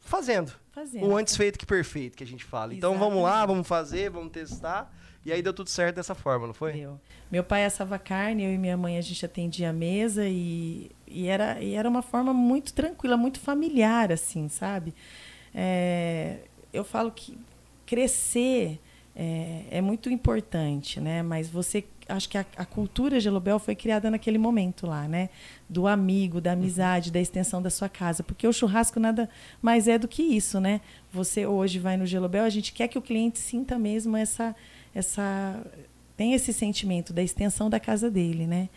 fazendo. 0.00 0.52
Fazendo. 0.72 1.06
O 1.06 1.16
antes 1.16 1.36
feito 1.36 1.58
que 1.58 1.66
perfeito, 1.66 2.16
que 2.16 2.24
a 2.24 2.26
gente 2.26 2.44
fala. 2.44 2.74
Então 2.74 2.98
vamos 2.98 3.22
lá, 3.22 3.44
vamos 3.46 3.66
fazer, 3.66 4.10
vamos 4.10 4.32
testar. 4.32 4.92
E 5.24 5.32
aí 5.32 5.40
deu 5.40 5.52
tudo 5.52 5.70
certo 5.70 5.96
dessa 5.96 6.14
forma, 6.14 6.46
não 6.48 6.54
foi? 6.54 6.72
Deu. 6.72 7.00
Meu 7.30 7.44
pai 7.44 7.64
assava 7.64 7.98
carne, 7.98 8.44
eu 8.44 8.52
e 8.52 8.58
minha 8.58 8.76
mãe 8.76 8.98
a 8.98 9.00
gente 9.00 9.24
atendia 9.24 9.70
a 9.70 9.72
mesa 9.72 10.26
e, 10.26 10.90
e, 11.06 11.28
era, 11.28 11.62
e 11.62 11.74
era 11.74 11.88
uma 11.88 12.02
forma 12.02 12.34
muito 12.34 12.72
tranquila, 12.72 13.16
muito 13.16 13.38
familiar, 13.38 14.10
assim, 14.10 14.48
sabe? 14.48 14.92
É, 15.54 16.38
eu 16.72 16.82
falo 16.82 17.12
que 17.12 17.38
crescer 17.86 18.80
é, 19.14 19.64
é 19.70 19.80
muito 19.80 20.10
importante, 20.10 21.00
né? 21.00 21.22
Mas 21.22 21.48
você, 21.48 21.84
acho 22.08 22.28
que 22.28 22.38
a, 22.38 22.44
a 22.56 22.64
cultura 22.64 23.20
gelobel 23.20 23.58
foi 23.58 23.74
criada 23.74 24.10
naquele 24.10 24.38
momento 24.38 24.86
lá, 24.86 25.06
né? 25.06 25.30
Do 25.68 25.86
amigo, 25.86 26.40
da 26.40 26.52
amizade, 26.52 27.10
da 27.10 27.20
extensão 27.20 27.62
da 27.62 27.70
sua 27.70 27.88
casa, 27.88 28.22
porque 28.22 28.46
o 28.46 28.52
churrasco 28.52 28.98
nada 29.00 29.28
mais 29.60 29.88
é 29.88 29.98
do 29.98 30.08
que 30.08 30.22
isso, 30.22 30.60
né? 30.60 30.80
Você 31.12 31.46
hoje 31.46 31.78
vai 31.78 31.96
no 31.96 32.06
gelobel, 32.06 32.44
a 32.44 32.50
gente 32.50 32.72
quer 32.72 32.88
que 32.88 32.98
o 32.98 33.02
cliente 33.02 33.38
sinta 33.38 33.78
mesmo 33.78 34.16
essa, 34.16 34.54
essa, 34.94 35.64
tem 36.16 36.34
esse 36.34 36.52
sentimento 36.52 37.12
da 37.12 37.22
extensão 37.22 37.68
da 37.70 37.80
casa 37.80 38.10
dele, 38.10 38.46
né? 38.46 38.68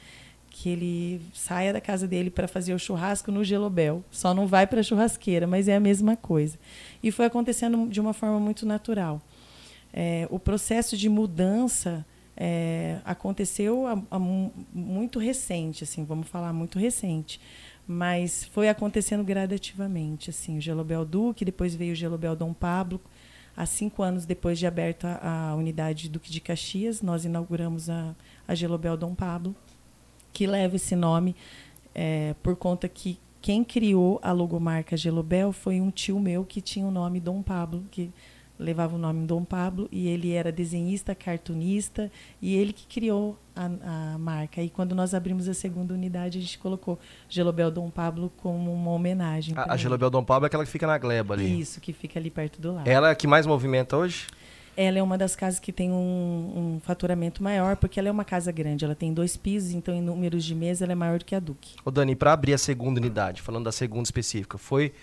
que 0.58 0.70
ele 0.70 1.22
saia 1.34 1.74
da 1.74 1.82
casa 1.82 2.08
dele 2.08 2.30
para 2.30 2.48
fazer 2.48 2.74
o 2.74 2.80
churrasco 2.80 3.30
no 3.30 3.44
gelobel. 3.44 4.02
Só 4.10 4.34
não 4.34 4.48
vai 4.48 4.66
para 4.66 4.80
a 4.80 4.84
churrasqueira, 4.84 5.46
mas 5.46 5.68
é 5.68 5.76
a 5.76 5.82
mesma 5.82 6.16
coisa. 6.16 6.58
E 7.04 7.12
foi 7.12 7.26
acontecendo 7.26 7.90
de 7.90 8.00
uma 8.00 8.14
forma 8.14 8.40
muito 8.40 8.66
natural. 8.66 9.22
É, 9.94 10.26
o 10.32 10.40
processo 10.40 10.96
de 10.96 11.10
mudança 11.10 12.06
é, 12.38 13.00
aconteceu 13.06 13.88
a, 13.88 14.02
a 14.12 14.20
mu- 14.20 14.52
muito 14.74 15.20
recente, 15.20 15.84
assim, 15.84 16.04
vamos 16.04 16.28
falar 16.28 16.52
muito 16.54 16.78
recente, 16.78 17.40
mas 17.88 18.44
foi 18.46 18.68
acontecendo 18.68 19.24
gradativamente, 19.24 20.30
assim, 20.30 20.58
o 20.58 20.62
Gelobel 20.62 21.06
Duque, 21.06 21.46
depois 21.46 21.76
veio 21.76 21.94
o 21.94 21.96
Gelobel 21.96 22.36
Dom 22.36 22.54
Pablo, 22.54 23.00
há 23.56 23.66
cinco 23.66 24.04
anos 24.04 24.26
depois 24.26 24.60
de 24.60 24.68
aberta 24.68 25.20
a 25.22 25.56
unidade 25.56 26.10
Duque 26.10 26.32
de 26.32 26.42
Caxias, 26.42 27.02
nós 27.02 27.26
inauguramos 27.26 27.90
a, 27.90 28.16
a 28.48 28.56
Gelobel 28.56 28.98
Dom 28.98 29.16
Pablo, 29.16 29.56
que 30.34 30.46
leva 30.46 30.76
esse 30.76 30.96
nome 30.96 31.36
é, 31.94 32.36
por 32.44 32.56
conta 32.58 32.90
que 32.90 33.18
quem 33.42 33.64
criou 33.64 34.20
a 34.24 34.32
logomarca 34.32 34.98
Gelobel 34.98 35.54
foi 35.54 35.80
um 35.80 35.92
tio 35.92 36.20
meu 36.20 36.44
que 36.44 36.60
tinha 36.60 36.86
o 36.86 36.92
nome 36.92 37.20
Dom 37.20 37.42
Pablo, 37.44 37.86
que 37.92 38.12
levava 38.58 38.96
o 38.96 38.98
nome 38.98 39.26
Dom 39.26 39.44
Pablo, 39.44 39.88
e 39.92 40.08
ele 40.08 40.32
era 40.32 40.52
desenhista, 40.52 41.14
cartunista, 41.14 42.12
e 42.42 42.56
ele 42.56 42.74
que 42.74 42.86
criou 42.88 43.38
a, 43.56 44.14
a 44.14 44.18
marca. 44.18 44.62
E 44.62 44.70
quando 44.70 44.96
nós 44.96 45.14
abrimos 45.14 45.48
a 45.48 45.54
segunda 45.54 45.94
unidade, 45.94 46.38
a 46.38 46.42
gente 46.42 46.58
colocou 46.58 47.00
Gelobel 47.30 47.70
Dom 47.70 47.90
Pablo 47.90 48.32
como 48.38 48.74
uma 48.74 48.92
homenagem. 48.92 49.54
A, 49.58 49.74
a. 49.74 49.78
Gelobel 49.78 50.10
Dom 50.10 50.24
Pablo 50.24 50.46
é 50.46 50.48
aquela 50.48 50.66
que 50.66 50.72
fica 50.72 50.88
na 50.88 50.98
gleba 50.98 51.34
ali. 51.34 51.60
Isso, 51.60 51.80
que 51.82 51.94
fica 51.94 52.20
ali 52.20 52.30
perto 52.30 52.62
do 52.62 52.74
lado. 52.74 52.88
Ela 52.88 53.10
é 53.10 53.12
a 53.12 53.16
que 53.16 53.28
mais 53.28 53.46
movimenta 53.46 53.98
hoje? 53.98 54.28
Ela 54.78 55.00
é 55.00 55.04
uma 55.04 55.18
das 55.18 55.38
casas 55.38 55.60
que 55.60 55.72
tem 55.72 55.90
um, 55.90 55.96
um 56.76 56.80
faturamento 56.82 57.42
maior, 57.42 57.78
porque 57.78 57.98
ela 57.98 58.10
é 58.10 58.12
uma 58.12 58.26
casa 58.26 58.52
grande. 58.52 58.84
Ela 58.84 58.96
tem 58.96 59.14
dois 59.14 59.38
pisos, 59.38 59.72
então 59.72 59.94
em 59.96 60.02
números 60.02 60.44
de 60.44 60.54
mesa 60.54 60.84
ela 60.84 60.92
é 60.92 60.96
maior 60.96 61.18
do 61.18 61.24
que 61.24 61.34
a 61.34 61.40
Duque. 61.40 61.76
Ô 61.86 61.92
Dani, 61.92 62.14
para 62.14 62.34
abrir 62.34 62.54
a 62.54 62.58
segunda 62.58 63.00
unidade, 63.00 63.42
falando 63.42 63.64
da 63.64 63.72
segunda 63.72 64.04
específica, 64.04 64.58
foi 64.58 64.94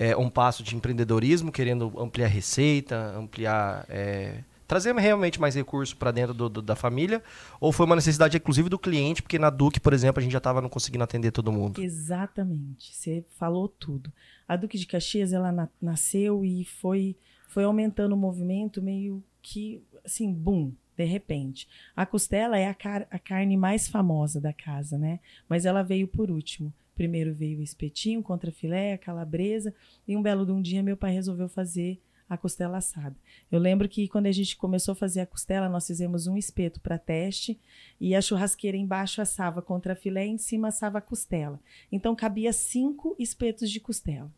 é, 0.00 0.16
um 0.16 0.30
passo 0.30 0.62
de 0.62 0.74
empreendedorismo, 0.74 1.52
querendo 1.52 1.92
ampliar 2.00 2.28
receita, 2.28 2.96
ampliar, 3.14 3.84
é, 3.86 4.42
trazer 4.66 4.94
realmente 4.94 5.38
mais 5.38 5.54
recurso 5.54 5.94
para 5.94 6.10
dentro 6.10 6.32
do, 6.32 6.48
do, 6.48 6.62
da 6.62 6.74
família? 6.74 7.22
Ou 7.60 7.70
foi 7.70 7.84
uma 7.84 7.96
necessidade, 7.96 8.34
inclusive, 8.34 8.70
do 8.70 8.78
cliente? 8.78 9.20
Porque 9.20 9.38
na 9.38 9.50
Duque, 9.50 9.78
por 9.78 9.92
exemplo, 9.92 10.18
a 10.18 10.22
gente 10.22 10.32
já 10.32 10.38
estava 10.38 10.62
não 10.62 10.70
conseguindo 10.70 11.04
atender 11.04 11.32
todo 11.32 11.52
mundo. 11.52 11.82
Exatamente. 11.82 12.96
Você 12.96 13.22
falou 13.36 13.68
tudo. 13.68 14.10
A 14.48 14.56
Duque 14.56 14.78
de 14.78 14.86
Caxias, 14.86 15.34
ela 15.34 15.52
na, 15.52 15.68
nasceu 15.82 16.46
e 16.46 16.64
foi, 16.64 17.14
foi 17.46 17.64
aumentando 17.64 18.14
o 18.14 18.18
movimento 18.18 18.80
meio 18.80 19.22
que, 19.42 19.82
assim, 20.02 20.32
boom, 20.32 20.72
de 20.96 21.04
repente. 21.04 21.68
A 21.94 22.06
costela 22.06 22.58
é 22.58 22.68
a, 22.68 22.74
car 22.74 23.06
a 23.10 23.18
carne 23.18 23.54
mais 23.54 23.86
famosa 23.86 24.40
da 24.40 24.54
casa, 24.54 24.96
né? 24.96 25.20
Mas 25.46 25.66
ela 25.66 25.82
veio 25.82 26.08
por 26.08 26.30
último. 26.30 26.72
Primeiro 27.00 27.32
veio 27.32 27.60
o 27.60 27.62
espetinho, 27.62 28.22
contra 28.22 28.52
filé, 28.52 28.92
a 28.92 28.98
calabresa, 28.98 29.74
e 30.06 30.14
um 30.14 30.20
belo 30.20 30.44
de 30.44 30.52
um 30.52 30.60
dia 30.60 30.82
meu 30.82 30.98
pai 30.98 31.14
resolveu 31.14 31.48
fazer 31.48 31.98
a 32.28 32.36
costela 32.36 32.76
assada. 32.76 33.16
Eu 33.50 33.58
lembro 33.58 33.88
que 33.88 34.06
quando 34.06 34.26
a 34.26 34.32
gente 34.32 34.54
começou 34.54 34.92
a 34.92 34.94
fazer 34.94 35.20
a 35.20 35.26
costela, 35.26 35.66
nós 35.66 35.86
fizemos 35.86 36.26
um 36.26 36.36
espeto 36.36 36.78
para 36.78 36.98
teste 36.98 37.58
e 37.98 38.14
a 38.14 38.20
churrasqueira 38.20 38.76
embaixo 38.76 39.22
assava 39.22 39.62
contra 39.62 39.96
filé 39.96 40.26
e 40.26 40.32
em 40.32 40.36
cima 40.36 40.68
assava 40.68 40.98
a 40.98 41.00
costela. 41.00 41.58
Então 41.90 42.14
cabia 42.14 42.52
cinco 42.52 43.16
espetos 43.18 43.70
de 43.70 43.80
costela. 43.80 44.30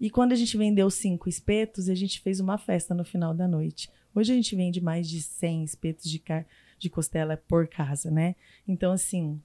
E 0.00 0.10
quando 0.10 0.30
a 0.30 0.36
gente 0.36 0.56
vendeu 0.56 0.88
cinco 0.90 1.28
espetos, 1.28 1.88
a 1.88 1.94
gente 1.96 2.20
fez 2.20 2.38
uma 2.38 2.56
festa 2.56 2.94
no 2.94 3.04
final 3.04 3.34
da 3.34 3.48
noite. 3.48 3.90
Hoje 4.14 4.30
a 4.30 4.36
gente 4.36 4.54
vende 4.54 4.80
mais 4.80 5.10
de 5.10 5.20
100 5.20 5.64
espetos 5.64 6.08
de, 6.08 6.20
car 6.20 6.46
de 6.78 6.88
costela 6.88 7.36
por 7.36 7.66
casa, 7.66 8.12
né? 8.12 8.36
Então, 8.68 8.92
assim, 8.92 9.40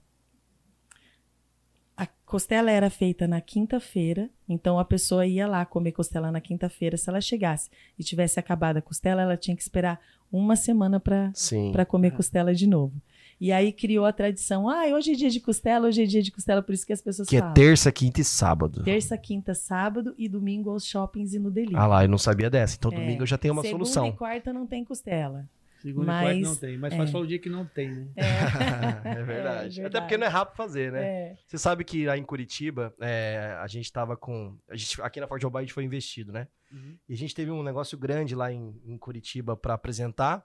costela 2.27 2.69
era 2.69 2.89
feita 2.89 3.25
na 3.25 3.39
quinta-feira, 3.39 4.29
então 4.47 4.77
a 4.77 4.83
pessoa 4.83 5.25
ia 5.25 5.47
lá 5.47 5.65
comer 5.65 5.93
costela 5.93 6.29
na 6.29 6.41
quinta-feira. 6.41 6.97
Se 6.97 7.09
ela 7.09 7.21
chegasse 7.21 7.69
e 7.97 8.03
tivesse 8.03 8.37
acabado 8.37 8.77
a 8.77 8.81
costela, 8.81 9.21
ela 9.21 9.37
tinha 9.37 9.55
que 9.55 9.61
esperar 9.63 9.99
uma 10.29 10.57
semana 10.57 10.99
para 10.99 11.85
comer 11.87 12.11
costela 12.11 12.53
de 12.53 12.67
novo. 12.67 13.01
E 13.39 13.51
aí 13.51 13.71
criou 13.71 14.03
a 14.03 14.11
tradição, 14.11 14.67
ah, 14.67 14.87
hoje 14.87 15.13
é 15.13 15.15
dia 15.15 15.29
de 15.29 15.39
costela, 15.39 15.87
hoje 15.87 16.03
é 16.03 16.05
dia 16.05 16.21
de 16.21 16.31
costela, 16.31 16.61
por 16.61 16.73
isso 16.73 16.85
que 16.85 16.91
as 16.91 17.01
pessoas 17.01 17.29
que 17.29 17.37
falam. 17.37 17.53
Que 17.53 17.61
é 17.61 17.63
terça, 17.63 17.91
quinta 17.91 18.19
e 18.19 18.23
sábado. 18.25 18.83
Terça, 18.83 19.17
quinta, 19.17 19.53
sábado 19.53 20.13
e 20.17 20.27
domingo 20.27 20.71
aos 20.71 20.85
shoppings 20.85 21.33
e 21.33 21.39
no 21.39 21.49
delivery. 21.49 21.77
Ah 21.77 21.87
lá, 21.87 22.03
eu 22.03 22.09
não 22.09 22.17
sabia 22.17 22.49
dessa. 22.49 22.75
Então 22.75 22.91
é. 22.91 22.95
domingo 22.95 23.23
eu 23.23 23.27
já 23.27 23.37
tenho 23.37 23.53
uma 23.53 23.61
Segunda 23.61 23.85
solução. 23.85 24.03
Segunda 24.05 24.15
e 24.15 24.17
quarta 24.17 24.51
não 24.51 24.67
tem 24.67 24.83
costela. 24.83 25.47
Segunda 25.81 26.07
mas, 26.07 26.21
e 26.21 26.41
quarta 26.41 26.49
não 26.49 26.55
tem, 26.55 26.77
mas 26.77 26.93
é. 26.93 26.97
faz 26.97 27.09
só 27.09 27.19
o 27.19 27.27
dia 27.27 27.39
que 27.39 27.49
não 27.49 27.65
tem, 27.65 27.89
né? 27.89 28.07
É, 28.15 28.23
é, 29.19 29.23
verdade. 29.23 29.81
é, 29.81 29.85
Até 29.85 30.01
porque 30.01 30.17
não 30.17 30.25
é 30.25 30.29
rápido 30.29 30.55
fazer, 30.55 30.91
né? 30.91 31.05
É. 31.05 31.37
Você 31.45 31.57
sabe 31.57 31.83
que 31.83 32.05
lá 32.05 32.17
em 32.17 32.23
Curitiba, 32.23 32.93
é, 32.99 33.55
a 33.59 33.67
gente 33.67 33.91
tava 33.91 34.17
com... 34.17 34.57
A 34.69 34.75
gente, 34.75 35.01
aqui 35.01 35.19
na 35.19 35.27
Forte 35.27 35.43
Mobile 35.43 35.59
a 35.59 35.65
gente 35.65 35.73
foi 35.73 35.83
investido, 35.83 36.31
né? 36.31 36.47
Uhum. 36.71 36.97
E 37.07 37.13
a 37.13 37.17
gente 37.17 37.35
teve 37.35 37.51
um 37.51 37.63
negócio 37.63 37.97
grande 37.97 38.35
lá 38.35 38.51
em, 38.51 38.81
em 38.85 38.97
Curitiba 38.97 39.55
para 39.55 39.73
apresentar. 39.73 40.43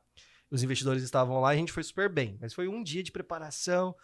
Os 0.51 0.63
investidores 0.63 1.03
estavam 1.03 1.41
lá 1.41 1.55
e 1.55 1.57
a 1.57 1.61
gente 1.61 1.73
foi 1.73 1.83
super 1.83 2.09
bem. 2.09 2.37
Mas 2.41 2.53
foi 2.53 2.69
um 2.69 2.83
dia 2.83 3.03
de 3.03 3.11
preparação. 3.11 3.95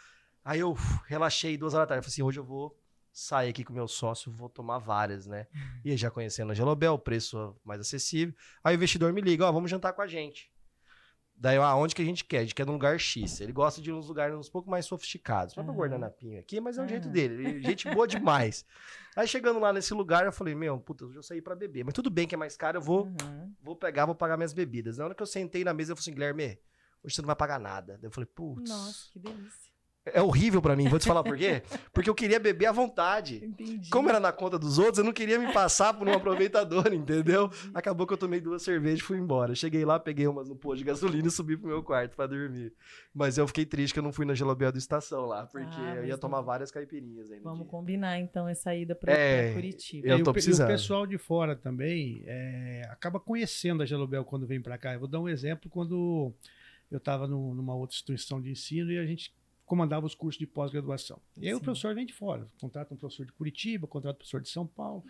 Aí 0.45 0.61
eu 0.61 0.75
relaxei 1.07 1.59
duas 1.59 1.75
horas 1.75 1.85
da 1.85 1.95
tarde. 1.95 2.05
Falei 2.05 2.13
assim, 2.13 2.23
hoje 2.23 2.41
eu 2.41 2.45
vou 2.45 2.75
sair 3.13 3.51
aqui 3.51 3.65
com 3.65 3.73
meu 3.73 3.89
sócio, 3.89 4.31
vou 4.31 4.49
tomar 4.49 4.79
várias, 4.79 5.27
né? 5.27 5.47
Uhum. 5.53 5.81
E 5.85 5.97
já 5.97 6.11
conhecendo 6.11 6.53
a 6.53 6.55
Gelobel, 6.55 6.95
o 6.95 6.99
preço 6.99 7.57
mais 7.65 7.81
acessível. 7.81 8.35
Aí 8.63 8.75
o 8.75 8.77
investidor 8.77 9.13
me 9.13 9.21
liga, 9.21 9.45
ó, 9.45 9.51
oh, 9.51 9.53
vamos 9.53 9.71
jantar 9.71 9.93
com 9.93 10.03
a 10.03 10.07
gente. 10.07 10.51
Daí, 11.41 11.57
aonde 11.57 11.95
que 11.95 12.03
a 12.03 12.05
gente 12.05 12.25
quer? 12.25 12.39
A 12.39 12.43
gente 12.43 12.55
quer 12.55 12.67
num 12.67 12.73
lugar 12.73 12.99
X. 12.99 13.41
Ele 13.41 13.53
gosta 13.53 13.81
de 13.81 13.93
uns 13.93 14.09
lugares 14.09 14.35
uns 14.35 14.49
pouco 14.49 14.69
mais 14.69 14.87
sofisticados. 14.87 15.55
Vai 15.55 15.65
uhum. 15.65 15.71
pra 15.71 15.81
guardanapinha 15.81 16.41
aqui, 16.41 16.61
mas 16.61 16.79
é 16.79 16.85
o 16.85 16.89
jeito 16.89 17.09
dele. 17.09 17.63
Gente 17.63 17.89
boa 17.95 18.09
demais. 18.09 18.65
Aí 19.15 19.27
chegando 19.29 19.61
lá 19.61 19.73
nesse 19.73 19.95
lugar, 19.95 20.27
eu 20.27 20.33
falei, 20.33 20.57
meu, 20.57 20.79
puta, 20.81 21.05
eu 21.05 21.13
já 21.13 21.23
saí 21.23 21.41
pra 21.41 21.55
beber. 21.55 21.85
Mas 21.85 21.95
tudo 21.95 22.11
bem 22.11 22.27
que 22.27 22.35
é 22.35 22.39
mais 22.39 22.57
caro, 22.57 22.79
eu 22.79 22.83
vou, 22.83 23.07
uhum. 23.07 23.55
vou 23.63 23.77
pegar, 23.77 24.05
vou 24.05 24.17
pagar 24.17 24.37
minhas 24.37 24.53
bebidas. 24.53 24.99
Na 24.99 25.05
hora 25.05 25.15
que 25.15 25.23
eu 25.23 25.27
sentei 25.27 25.63
na 25.63 25.73
mesa, 25.73 25.93
eu 25.93 25.97
falei 25.97 26.03
assim, 26.03 26.15
Guilherme, 26.15 26.59
hoje 27.05 27.15
você 27.15 27.23
não 27.23 27.29
vai 27.29 27.37
pagar 27.37 27.61
nada. 27.61 27.99
Daí 27.99 28.09
eu 28.09 28.11
falei, 28.11 28.29
putz. 28.35 28.69
Nossa, 28.69 29.09
que 29.13 29.21
delícia. 29.21 29.68
É 30.07 30.23
horrível 30.23 30.63
para 30.63 30.75
mim, 30.75 30.89
vou 30.89 30.99
te 30.99 31.07
falar 31.07 31.23
por 31.23 31.37
quê? 31.37 31.63
Porque 31.93 32.09
eu 32.09 32.15
queria 32.15 32.41
beber 32.41 32.67
à 32.67 32.73
vontade. 32.73 33.45
Entendi. 33.45 33.91
Como 33.91 34.09
era 34.09 34.21
na 34.21 34.33
conta 34.33 34.59
dos 34.59 34.79
outros, 34.79 34.99
eu 34.99 35.05
não 35.05 35.13
queria 35.13 35.39
me 35.39 35.53
passar 35.53 35.95
por 35.95 36.09
um 36.09 36.13
aproveitador, 36.13 36.93
entendeu? 36.93 37.51
Acabou 37.75 38.07
que 38.07 38.13
eu 38.13 38.19
tomei 38.19 38.41
duas 38.41 38.63
cervejas 38.63 39.01
e 39.01 39.03
fui 39.03 39.19
embora. 39.19 39.55
Cheguei 39.55 39.85
lá, 39.85 39.99
peguei 39.99 40.27
umas 40.27 40.49
no 40.49 40.57
posto 40.57 40.79
de 40.79 40.85
gasolina 40.85 41.29
e 41.29 41.31
subi 41.31 41.57
pro 41.57 41.69
meu 41.69 41.83
quarto 41.83 42.17
para 42.17 42.27
dormir. 42.27 42.73
Mas 43.15 43.39
eu 43.39 43.47
fiquei 43.47 43.67
triste 43.67 43.93
que 43.93 43.99
eu 43.99 44.03
não 44.03 44.13
fui 44.13 44.25
na 44.25 44.35
Gelobel 44.35 44.73
do 44.73 44.79
Estação 44.79 45.27
lá, 45.27 45.47
porque 45.47 45.81
ah, 45.81 45.97
eu 45.97 46.07
ia 46.07 46.19
tomar 46.19 46.41
várias 46.41 46.71
caipirinhas 46.71 47.31
aí 47.31 47.41
Vamos 47.41 47.61
dia. 47.61 47.69
combinar 47.69 48.19
então 48.19 48.49
essa 48.49 48.75
ida 48.75 48.95
pra, 48.95 49.13
é, 49.13 49.53
Curitiba. 49.53 50.09
Eu 50.09 50.23
tô 50.23 50.33
precisando. 50.33 50.71
E 50.71 50.73
o 50.73 50.77
pessoal 50.77 51.07
de 51.07 51.19
fora 51.19 51.55
também 51.55 52.23
é, 52.27 52.83
acaba 52.91 53.21
conhecendo 53.21 53.83
a 53.83 53.87
Gelobel 53.87 54.25
quando 54.25 54.47
vem 54.47 54.61
para 54.61 54.79
cá. 54.79 54.95
Eu 54.95 55.01
vou 55.01 55.09
dar 55.09 55.21
um 55.21 55.29
exemplo 55.29 55.69
quando 55.71 56.33
eu 56.91 56.99
estava 56.99 57.27
numa 57.27 57.75
outra 57.75 57.95
instituição 57.95 58.41
de 58.41 58.51
ensino 58.51 58.91
e 58.91 58.99
a 58.99 59.05
gente 59.05 59.35
comandava 59.69 60.07
os 60.07 60.15
cursos 60.15 60.39
de 60.39 60.47
pós-graduação. 60.47 61.21
E 61.37 61.47
aí 61.47 61.53
Sim. 61.53 61.59
o 61.59 61.61
professor 61.61 61.95
vem 61.95 62.07
de 62.07 62.15
fora, 62.15 62.49
contrata 62.61 62.93
um 62.95 62.97
professor 62.97 63.27
de 63.27 63.33
Curitiba, 63.33 63.87
contrata 63.87 64.17
um 64.17 64.19
professor 64.19 64.41
de 64.41 64.49
São 64.49 64.67
Paulo. 64.67 65.05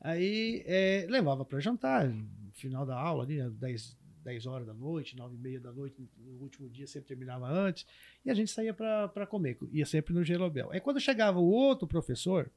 Aí 0.00 0.62
é, 0.66 1.06
levava 1.08 1.44
para 1.44 1.60
jantar, 1.60 2.08
no 2.08 2.52
final 2.52 2.84
da 2.84 2.98
aula, 2.98 3.22
ali, 3.22 3.40
10, 3.48 3.96
10 4.24 4.46
horas 4.46 4.66
da 4.66 4.74
noite, 4.74 5.16
9 5.16 5.36
e 5.36 5.38
meia 5.38 5.60
da 5.60 5.72
noite, 5.72 5.96
no 6.18 6.42
último 6.42 6.68
dia 6.68 6.86
sempre 6.86 7.08
terminava 7.08 7.48
antes, 7.48 7.86
e 8.24 8.30
a 8.30 8.34
gente 8.34 8.50
saía 8.50 8.74
para 8.74 9.26
comer, 9.26 9.56
ia 9.70 9.86
sempre 9.86 10.12
no 10.12 10.24
Gelobel. 10.24 10.72
Aí 10.72 10.80
quando 10.80 11.00
chegava 11.00 11.38
o 11.38 11.48
outro 11.48 11.86
professor, 11.86 12.50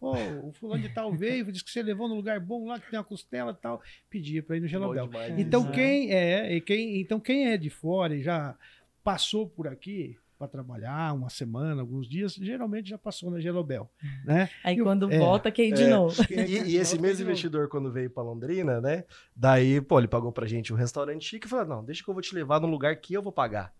Pô, 0.00 0.12
o 0.42 0.52
fulano 0.52 0.82
de 0.82 0.92
tal 0.92 1.14
veio, 1.14 1.50
disse 1.50 1.64
que 1.64 1.70
você 1.70 1.82
levou 1.82 2.08
num 2.08 2.16
lugar 2.16 2.38
bom 2.40 2.66
lá, 2.66 2.78
que 2.78 2.90
tem 2.90 2.98
uma 2.98 3.04
costela 3.04 3.52
e 3.52 3.62
tal, 3.62 3.80
pedia 4.10 4.42
para 4.42 4.56
ir 4.56 4.60
no 4.60 4.66
Gelobel. 4.66 5.08
Então 5.38 5.70
quem 5.70 6.12
é, 6.12 6.60
quem, 6.60 7.00
então 7.00 7.20
quem 7.20 7.46
é 7.46 7.56
de 7.56 7.70
fora 7.70 8.14
e 8.14 8.22
já 8.22 8.58
passou 9.04 9.48
por 9.48 9.68
aqui, 9.68 10.18
para 10.38 10.48
trabalhar 10.48 11.14
uma 11.14 11.28
semana, 11.28 11.80
alguns 11.80 12.08
dias, 12.08 12.34
geralmente 12.34 12.90
já 12.90 12.98
passou 12.98 13.30
na 13.30 13.40
Gelobel, 13.40 13.90
né? 14.24 14.50
Aí 14.62 14.76
e 14.76 14.82
quando 14.82 15.10
eu, 15.10 15.18
volta, 15.18 15.48
é, 15.48 15.52
quer 15.52 15.64
ir 15.64 15.74
de 15.74 15.84
é, 15.84 15.88
novo. 15.88 16.14
E, 16.30 16.74
e 16.74 16.76
esse 16.76 16.98
mesmo 16.98 17.24
investidor, 17.24 17.68
quando 17.68 17.92
veio 17.92 18.10
para 18.10 18.22
Londrina, 18.22 18.80
né? 18.80 19.04
Daí, 19.34 19.80
pô, 19.80 19.98
ele 19.98 20.08
pagou 20.08 20.32
pra 20.32 20.46
gente 20.46 20.72
um 20.72 20.76
restaurante 20.76 21.24
chique 21.24 21.46
e 21.46 21.50
falou: 21.50 21.66
não, 21.66 21.84
deixa 21.84 22.02
que 22.02 22.10
eu 22.10 22.14
vou 22.14 22.22
te 22.22 22.34
levar 22.34 22.60
num 22.60 22.68
lugar 22.68 22.94
que 22.96 23.14
eu 23.14 23.22
vou 23.22 23.32
pagar, 23.32 23.72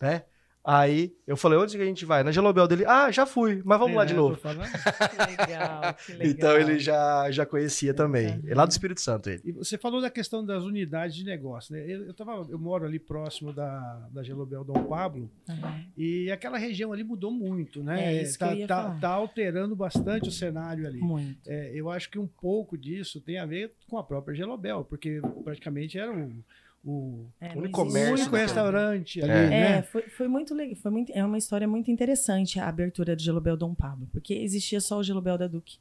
né? 0.00 0.24
Aí 0.62 1.14
eu 1.26 1.38
falei, 1.38 1.58
onde 1.58 1.74
que 1.74 1.82
a 1.82 1.86
gente 1.86 2.04
vai? 2.04 2.22
Na 2.22 2.30
Gelobel 2.30 2.68
dele, 2.68 2.84
ah, 2.86 3.10
já 3.10 3.24
fui, 3.24 3.62
mas 3.64 3.78
vamos 3.78 3.94
é, 3.94 3.96
lá 3.96 4.04
de 4.04 4.14
novo. 4.14 4.38
Que 4.40 5.16
legal, 5.16 5.94
que 5.94 6.12
legal. 6.12 6.26
Então 6.30 6.56
ele 6.56 6.78
já, 6.78 7.30
já 7.30 7.46
conhecia 7.46 7.94
também. 7.94 8.42
É 8.46 8.54
lá 8.54 8.66
do 8.66 8.70
Espírito 8.70 9.00
Santo 9.00 9.30
ele. 9.30 9.40
E 9.44 9.52
você 9.52 9.78
falou 9.78 10.02
da 10.02 10.10
questão 10.10 10.44
das 10.44 10.62
unidades 10.64 11.16
de 11.16 11.24
negócio, 11.24 11.74
né? 11.74 11.82
Eu, 11.86 12.06
eu, 12.06 12.14
tava, 12.14 12.46
eu 12.50 12.58
moro 12.58 12.84
ali 12.84 12.98
próximo 12.98 13.52
da, 13.52 14.08
da 14.12 14.22
Gelobel 14.22 14.62
Dom 14.62 14.84
Pablo 14.84 15.30
uhum. 15.48 15.84
e 15.96 16.30
aquela 16.30 16.58
região 16.58 16.92
ali 16.92 17.04
mudou 17.04 17.30
muito, 17.30 17.82
né? 17.82 18.16
É 18.16 18.22
isso 18.22 18.38
tá, 18.38 18.54
que 18.54 18.66
tá, 18.66 18.98
tá, 19.00 19.08
alterando 19.08 19.74
bastante 19.74 20.28
o 20.28 20.32
cenário 20.32 20.86
ali. 20.86 21.00
Muito. 21.00 21.38
É, 21.46 21.72
eu 21.74 21.88
acho 21.90 22.10
que 22.10 22.18
um 22.18 22.26
pouco 22.26 22.76
disso 22.76 23.20
tem 23.20 23.38
a 23.38 23.46
ver 23.46 23.72
com 23.88 23.96
a 23.96 24.04
própria 24.04 24.34
Gelobel, 24.34 24.84
porque 24.84 25.22
praticamente 25.42 25.98
era 25.98 26.12
um 26.12 26.42
o 26.84 27.26
é, 27.40 27.54
único 27.56 27.84
comércio. 27.84 28.30
restaurante 28.30 29.20
ali, 29.22 29.30
é. 29.30 29.48
né? 29.50 29.78
É, 29.78 29.82
foi, 29.82 30.02
foi 30.02 30.28
muito 30.28 30.54
legal. 30.54 30.76
Foi 30.76 30.90
muito, 30.90 31.12
é 31.12 31.24
uma 31.24 31.36
história 31.36 31.68
muito 31.68 31.90
interessante 31.90 32.58
a 32.58 32.68
abertura 32.68 33.14
do 33.14 33.22
Gelobel 33.22 33.56
Dom 33.56 33.74
Pablo, 33.74 34.08
porque 34.12 34.34
existia 34.34 34.80
só 34.80 34.98
o 34.98 35.02
Gelobel 35.02 35.36
da 35.36 35.46
Duque. 35.46 35.78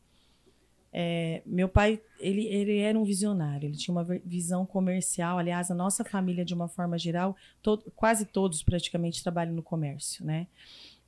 É, 0.92 1.44
meu 1.46 1.70
pai, 1.70 2.02
ele, 2.20 2.48
ele 2.48 2.80
era 2.80 2.98
um 2.98 3.04
visionário, 3.04 3.68
ele 3.68 3.78
tinha 3.78 3.94
uma 3.94 4.04
visão 4.26 4.66
comercial. 4.66 5.38
Aliás, 5.38 5.70
a 5.70 5.76
nossa 5.76 6.04
família, 6.04 6.44
de 6.44 6.54
uma 6.54 6.68
forma 6.68 6.98
geral, 6.98 7.36
todo, 7.62 7.92
quase 7.96 8.26
todos 8.26 8.64
praticamente 8.64 9.22
trabalham 9.22 9.54
no 9.54 9.64
comércio, 9.64 10.26
né? 10.26 10.48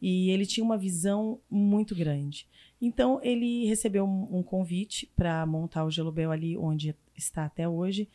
E 0.01 0.29
ele 0.31 0.45
tinha 0.45 0.63
uma 0.63 0.77
visão 0.77 1.39
muito 1.49 1.95
grande. 1.95 2.47
Então, 2.81 3.19
ele 3.21 3.65
recebeu 3.65 4.05
um, 4.05 4.39
um 4.39 4.43
convite 4.43 5.11
para 5.15 5.45
montar 5.45 5.85
o 5.85 5.91
Gelobel 5.91 6.31
ali 6.31 6.57
onde 6.57 6.95
está 7.15 7.45
até 7.45 7.67
hoje. 7.67 8.07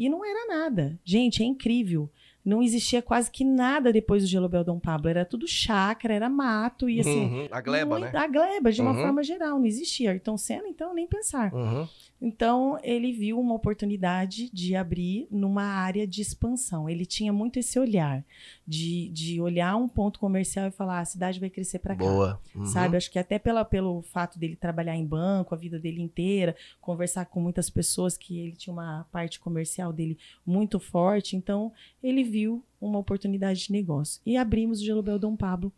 E 0.00 0.08
não 0.08 0.24
era 0.24 0.46
nada. 0.46 0.98
Gente, 1.04 1.42
é 1.42 1.44
incrível. 1.44 2.10
Não 2.44 2.62
existia 2.62 3.02
quase 3.02 3.30
que 3.30 3.44
nada 3.44 3.92
depois 3.92 4.22
do 4.22 4.28
Gelobel 4.28 4.64
Dom 4.64 4.78
Pablo. 4.78 5.08
Era 5.08 5.24
tudo 5.24 5.46
chácara, 5.46 6.14
era 6.14 6.28
mato 6.28 6.88
e 6.88 7.00
assim. 7.00 7.24
Uhum, 7.24 7.48
a 7.50 7.60
gleba, 7.60 7.98
muito, 7.98 8.12
né? 8.12 8.18
A 8.18 8.26
gleba, 8.26 8.72
de 8.72 8.80
uma 8.80 8.92
uhum. 8.92 9.02
forma 9.02 9.22
geral. 9.22 9.58
Não 9.58 9.66
existia. 9.66 10.10
Ayrton 10.10 10.36
Senna, 10.36 10.68
então, 10.68 10.94
nem 10.94 11.06
pensar. 11.06 11.52
Uhum. 11.52 11.86
Então, 12.22 12.78
ele 12.82 13.12
viu 13.12 13.40
uma 13.40 13.54
oportunidade 13.54 14.50
de 14.52 14.76
abrir 14.76 15.26
numa 15.30 15.62
área 15.62 16.06
de 16.06 16.20
expansão. 16.20 16.88
Ele 16.88 17.06
tinha 17.06 17.32
muito 17.32 17.58
esse 17.58 17.78
olhar 17.78 18.22
de, 18.66 19.08
de 19.08 19.40
olhar 19.40 19.74
um 19.76 19.88
ponto 19.88 20.20
comercial 20.20 20.68
e 20.68 20.70
falar: 20.70 20.98
ah, 20.98 21.00
a 21.00 21.04
cidade 21.04 21.40
vai 21.40 21.48
crescer 21.48 21.78
para 21.78 21.96
cá. 21.96 22.04
Boa. 22.04 22.40
Uhum. 22.54 22.66
Sabe? 22.66 22.96
Acho 22.96 23.10
que 23.10 23.18
até 23.18 23.38
pela, 23.38 23.64
pelo 23.64 24.02
fato 24.02 24.38
dele 24.38 24.54
trabalhar 24.54 24.96
em 24.96 25.06
banco 25.06 25.54
a 25.54 25.58
vida 25.58 25.78
dele 25.78 26.02
inteira, 26.02 26.54
conversar 26.80 27.24
com 27.24 27.40
muitas 27.40 27.70
pessoas, 27.70 28.18
que 28.18 28.38
ele 28.38 28.52
tinha 28.52 28.72
uma 28.72 29.06
parte 29.10 29.40
comercial 29.40 29.90
dele 29.90 30.18
muito 30.44 30.78
forte. 30.78 31.36
Então, 31.36 31.72
ele 32.02 32.22
viu 32.30 32.64
uma 32.80 32.98
oportunidade 32.98 33.66
de 33.66 33.72
negócio. 33.72 34.22
E 34.24 34.36
abrimos 34.36 34.80
o 34.80 34.84
Gelobel 34.84 35.18
Dom 35.18 35.36
Pablo 35.36 35.72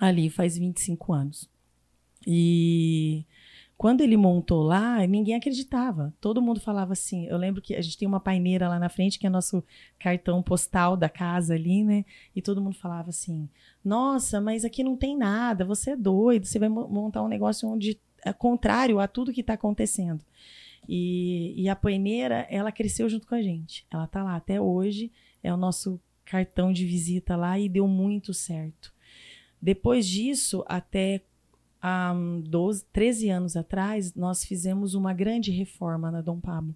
ali 0.00 0.28
faz 0.28 0.58
25 0.58 1.12
anos. 1.12 1.48
E 2.26 3.24
Quando 3.78 4.00
ele 4.00 4.16
montou 4.16 4.62
lá, 4.62 5.06
ninguém 5.06 5.34
acreditava. 5.34 6.12
Todo 6.20 6.42
mundo 6.42 6.58
falava 6.58 6.94
assim. 6.94 7.26
Eu 7.26 7.36
lembro 7.36 7.60
que 7.62 7.74
a 7.74 7.82
gente 7.82 7.98
tem 7.98 8.08
uma 8.08 8.18
paineira 8.18 8.68
lá 8.68 8.78
na 8.78 8.88
frente, 8.88 9.18
que 9.18 9.26
é 9.26 9.30
nosso 9.30 9.62
cartão 9.98 10.42
postal 10.42 10.96
da 10.96 11.08
casa 11.08 11.54
ali, 11.54 11.84
né? 11.84 12.04
E 12.34 12.40
todo 12.42 12.60
mundo 12.60 12.76
falava 12.76 13.10
assim: 13.10 13.48
Nossa, 13.84 14.40
mas 14.40 14.64
aqui 14.64 14.82
não 14.82 14.96
tem 14.96 15.16
nada, 15.16 15.64
você 15.64 15.90
é 15.90 15.96
doido, 15.96 16.46
você 16.46 16.58
vai 16.58 16.68
montar 16.68 17.22
um 17.22 17.28
negócio 17.28 17.68
onde 17.68 18.00
é 18.24 18.32
contrário 18.32 18.98
a 18.98 19.06
tudo 19.06 19.32
que 19.32 19.42
está 19.42 19.52
acontecendo. 19.52 20.24
E, 20.88 21.54
e, 21.56 21.68
a 21.68 21.76
paineira, 21.76 22.46
ela 22.48 22.70
cresceu 22.70 23.08
junto 23.08 23.26
com 23.26 23.34
a 23.34 23.42
gente. 23.42 23.84
Ela 23.90 24.06
tá 24.06 24.22
lá 24.22 24.36
até 24.36 24.60
hoje, 24.60 25.10
é 25.42 25.52
o 25.52 25.56
nosso 25.56 26.00
cartão 26.24 26.72
de 26.72 26.84
visita 26.84 27.36
lá 27.36 27.58
e 27.58 27.68
deu 27.68 27.86
muito 27.86 28.34
certo. 28.34 28.92
Depois 29.60 30.06
disso, 30.06 30.64
até 30.66 31.22
há 31.80 32.14
12, 32.44 32.84
13 32.92 33.30
anos 33.30 33.56
atrás, 33.56 34.14
nós 34.14 34.44
fizemos 34.44 34.94
uma 34.94 35.12
grande 35.12 35.50
reforma 35.50 36.10
na 36.10 36.20
Dom 36.20 36.40
Pablo. 36.40 36.74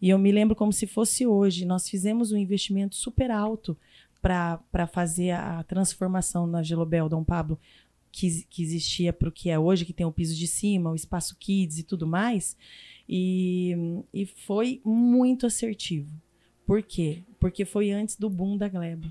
E 0.00 0.08
eu 0.08 0.18
me 0.18 0.32
lembro 0.32 0.56
como 0.56 0.72
se 0.72 0.86
fosse 0.86 1.26
hoje. 1.26 1.64
Nós 1.64 1.88
fizemos 1.88 2.32
um 2.32 2.36
investimento 2.36 2.96
super 2.96 3.30
alto 3.30 3.76
para 4.20 4.86
fazer 4.92 5.30
a 5.30 5.62
transformação 5.62 6.46
na 6.46 6.62
Gelobel 6.62 7.08
Dom 7.08 7.24
Pablo, 7.24 7.58
que, 8.12 8.44
que 8.50 8.62
existia 8.62 9.12
para 9.12 9.28
o 9.28 9.32
que 9.32 9.50
é 9.50 9.58
hoje, 9.58 9.84
que 9.84 9.92
tem 9.92 10.06
o 10.06 10.12
piso 10.12 10.34
de 10.34 10.46
cima, 10.46 10.90
o 10.90 10.96
espaço 10.96 11.36
kids 11.38 11.78
e 11.78 11.82
tudo 11.82 12.06
mais. 12.06 12.56
E, 13.08 14.02
e 14.12 14.26
foi 14.26 14.80
muito 14.84 15.46
assertivo. 15.46 16.12
Por 16.66 16.82
quê? 16.82 17.24
Porque 17.40 17.64
foi 17.64 17.90
antes 17.90 18.16
do 18.16 18.30
boom 18.30 18.56
da 18.56 18.68
Gleba. 18.68 19.10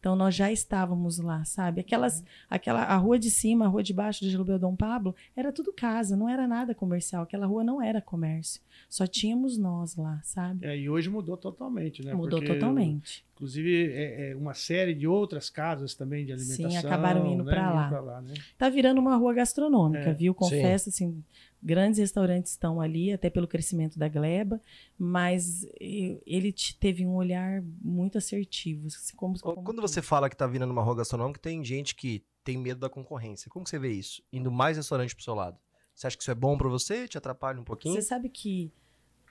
Então 0.00 0.14
nós 0.14 0.34
já 0.34 0.50
estávamos 0.50 1.18
lá, 1.18 1.44
sabe? 1.44 1.80
Aquelas, 1.80 2.24
aquela 2.48 2.82
a 2.82 2.96
rua 2.96 3.18
de 3.18 3.30
cima, 3.30 3.64
a 3.64 3.68
rua 3.68 3.82
de 3.82 3.92
baixo 3.92 4.20
de 4.20 4.30
Gilberto 4.30 4.60
Dom 4.60 4.76
Pablo, 4.76 5.14
era 5.36 5.52
tudo 5.52 5.72
casa, 5.72 6.16
não 6.16 6.28
era 6.28 6.46
nada 6.46 6.74
comercial. 6.74 7.24
Aquela 7.24 7.46
rua 7.46 7.64
não 7.64 7.82
era 7.82 8.00
comércio. 8.00 8.60
Só 8.88 9.06
tínhamos 9.06 9.58
nós 9.58 9.96
lá, 9.96 10.20
sabe? 10.22 10.64
É, 10.64 10.76
e 10.78 10.88
hoje 10.88 11.10
mudou 11.10 11.36
totalmente, 11.36 12.04
né? 12.04 12.14
Mudou 12.14 12.38
Porque, 12.38 12.54
totalmente. 12.54 13.24
Inclusive, 13.34 13.92
é, 13.92 14.30
é, 14.30 14.36
uma 14.36 14.54
série 14.54 14.94
de 14.94 15.06
outras 15.06 15.50
casas 15.50 15.94
também 15.94 16.24
de 16.24 16.32
alimentação. 16.32 16.70
Sim, 16.70 16.76
acabaram 16.76 17.26
indo 17.26 17.44
né? 17.44 17.52
para 17.52 17.70
lá. 17.72 18.00
lá 18.00 18.20
né? 18.20 18.34
Tá 18.56 18.68
virando 18.68 19.00
uma 19.00 19.16
rua 19.16 19.34
gastronômica, 19.34 20.10
é. 20.10 20.14
viu? 20.14 20.32
Confesso, 20.32 20.90
Sim. 20.90 21.06
assim, 21.06 21.24
grandes 21.62 21.98
restaurantes 21.98 22.52
estão 22.52 22.80
ali, 22.80 23.12
até 23.12 23.28
pelo 23.28 23.48
crescimento 23.48 23.98
da 23.98 24.08
Gleba, 24.08 24.60
mas 24.96 25.66
ele 25.80 26.54
teve 26.78 27.04
um 27.06 27.14
olhar 27.14 27.62
muito 27.82 28.18
assertivo. 28.18 28.88
Como, 29.16 29.38
como 29.40 29.62
Quando 29.62 29.82
você 29.82 30.00
fala 30.00 30.28
que 30.28 30.34
está 30.34 30.46
virando 30.46 30.70
uma 30.70 30.82
rua 30.82 30.96
gastronômica, 30.96 31.40
tem 31.40 31.64
gente 31.64 31.94
que 31.94 32.24
tem 32.44 32.56
medo 32.56 32.80
da 32.80 32.88
concorrência. 32.88 33.50
Como 33.50 33.66
você 33.66 33.78
vê 33.78 33.92
isso? 33.92 34.22
Indo 34.32 34.50
mais 34.50 34.76
restaurante 34.76 35.14
para 35.14 35.20
o 35.20 35.24
seu 35.24 35.34
lado. 35.34 35.58
Você 35.94 36.06
acha 36.06 36.16
que 36.16 36.22
isso 36.22 36.30
é 36.30 36.34
bom 36.34 36.56
para 36.56 36.68
você? 36.68 37.08
Te 37.08 37.18
atrapalha 37.18 37.60
um 37.60 37.64
pouquinho? 37.64 37.94
Você 37.94 38.02
sabe 38.02 38.28
que 38.28 38.72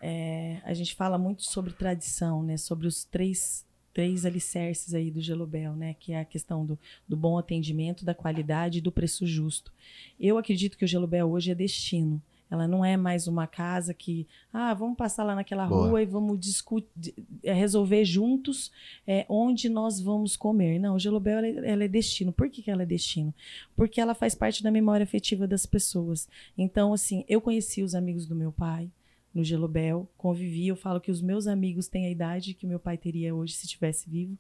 é, 0.01 0.61
a 0.63 0.73
gente 0.73 0.93
fala 0.93 1.17
muito 1.17 1.43
sobre 1.43 1.73
tradição, 1.73 2.43
né? 2.43 2.57
Sobre 2.57 2.87
os 2.87 3.05
três 3.05 3.65
três 3.97 4.27
alicerces 4.27 4.93
aí 4.93 5.09
do 5.09 5.19
Gelobel, 5.19 5.75
né? 5.75 5.95
Que 5.99 6.13
é 6.13 6.19
a 6.19 6.23
questão 6.23 6.63
do, 6.63 6.77
do 7.09 7.17
bom 7.17 7.35
atendimento, 7.35 8.05
da 8.05 8.13
qualidade 8.13 8.77
e 8.77 8.81
do 8.81 8.91
preço 8.91 9.25
justo. 9.25 9.73
Eu 10.19 10.37
acredito 10.37 10.77
que 10.77 10.85
o 10.85 10.87
Gelobel 10.87 11.27
hoje 11.27 11.49
é 11.49 11.55
destino. 11.55 12.21
Ela 12.47 12.67
não 12.67 12.85
é 12.85 12.95
mais 12.95 13.27
uma 13.27 13.47
casa 13.47 13.95
que, 13.95 14.27
ah, 14.53 14.71
vamos 14.75 14.95
passar 14.95 15.23
lá 15.23 15.33
naquela 15.33 15.65
Boa. 15.65 15.87
rua 15.87 16.03
e 16.03 16.05
vamos 16.05 16.39
discutir, 16.39 17.11
é, 17.43 17.51
resolver 17.51 18.05
juntos 18.05 18.71
é, 19.07 19.25
onde 19.27 19.67
nós 19.67 19.99
vamos 19.99 20.37
comer. 20.37 20.77
Não, 20.77 20.93
o 20.93 20.99
Gelobel 20.99 21.39
ela, 21.39 21.47
ela, 21.65 21.83
é 21.83 21.87
destino. 21.87 22.31
Por 22.31 22.51
que, 22.51 22.61
que 22.61 22.69
ela 22.69 22.83
é 22.83 22.85
destino? 22.85 23.33
Porque 23.75 23.99
ela 23.99 24.13
faz 24.13 24.35
parte 24.35 24.61
da 24.61 24.69
memória 24.69 25.05
afetiva 25.05 25.47
das 25.47 25.65
pessoas. 25.65 26.29
Então, 26.55 26.93
assim, 26.93 27.25
eu 27.27 27.41
conheci 27.41 27.81
os 27.81 27.95
amigos 27.95 28.27
do 28.27 28.35
meu 28.35 28.51
pai, 28.51 28.91
no 29.37 29.43
Gelobel, 29.43 30.09
convivi. 30.17 30.67
Eu 30.67 30.75
falo 30.75 30.99
que 30.99 31.11
os 31.11 31.21
meus 31.21 31.45
amigos 31.45 31.87
têm 31.87 32.07
a 32.07 32.09
idade 32.09 32.55
que 32.55 32.65
meu 32.65 32.79
pai 32.79 32.97
teria 32.97 33.35
hoje 33.35 33.53
se 33.53 33.65
estivesse 33.65 34.09
vivo. 34.09 34.35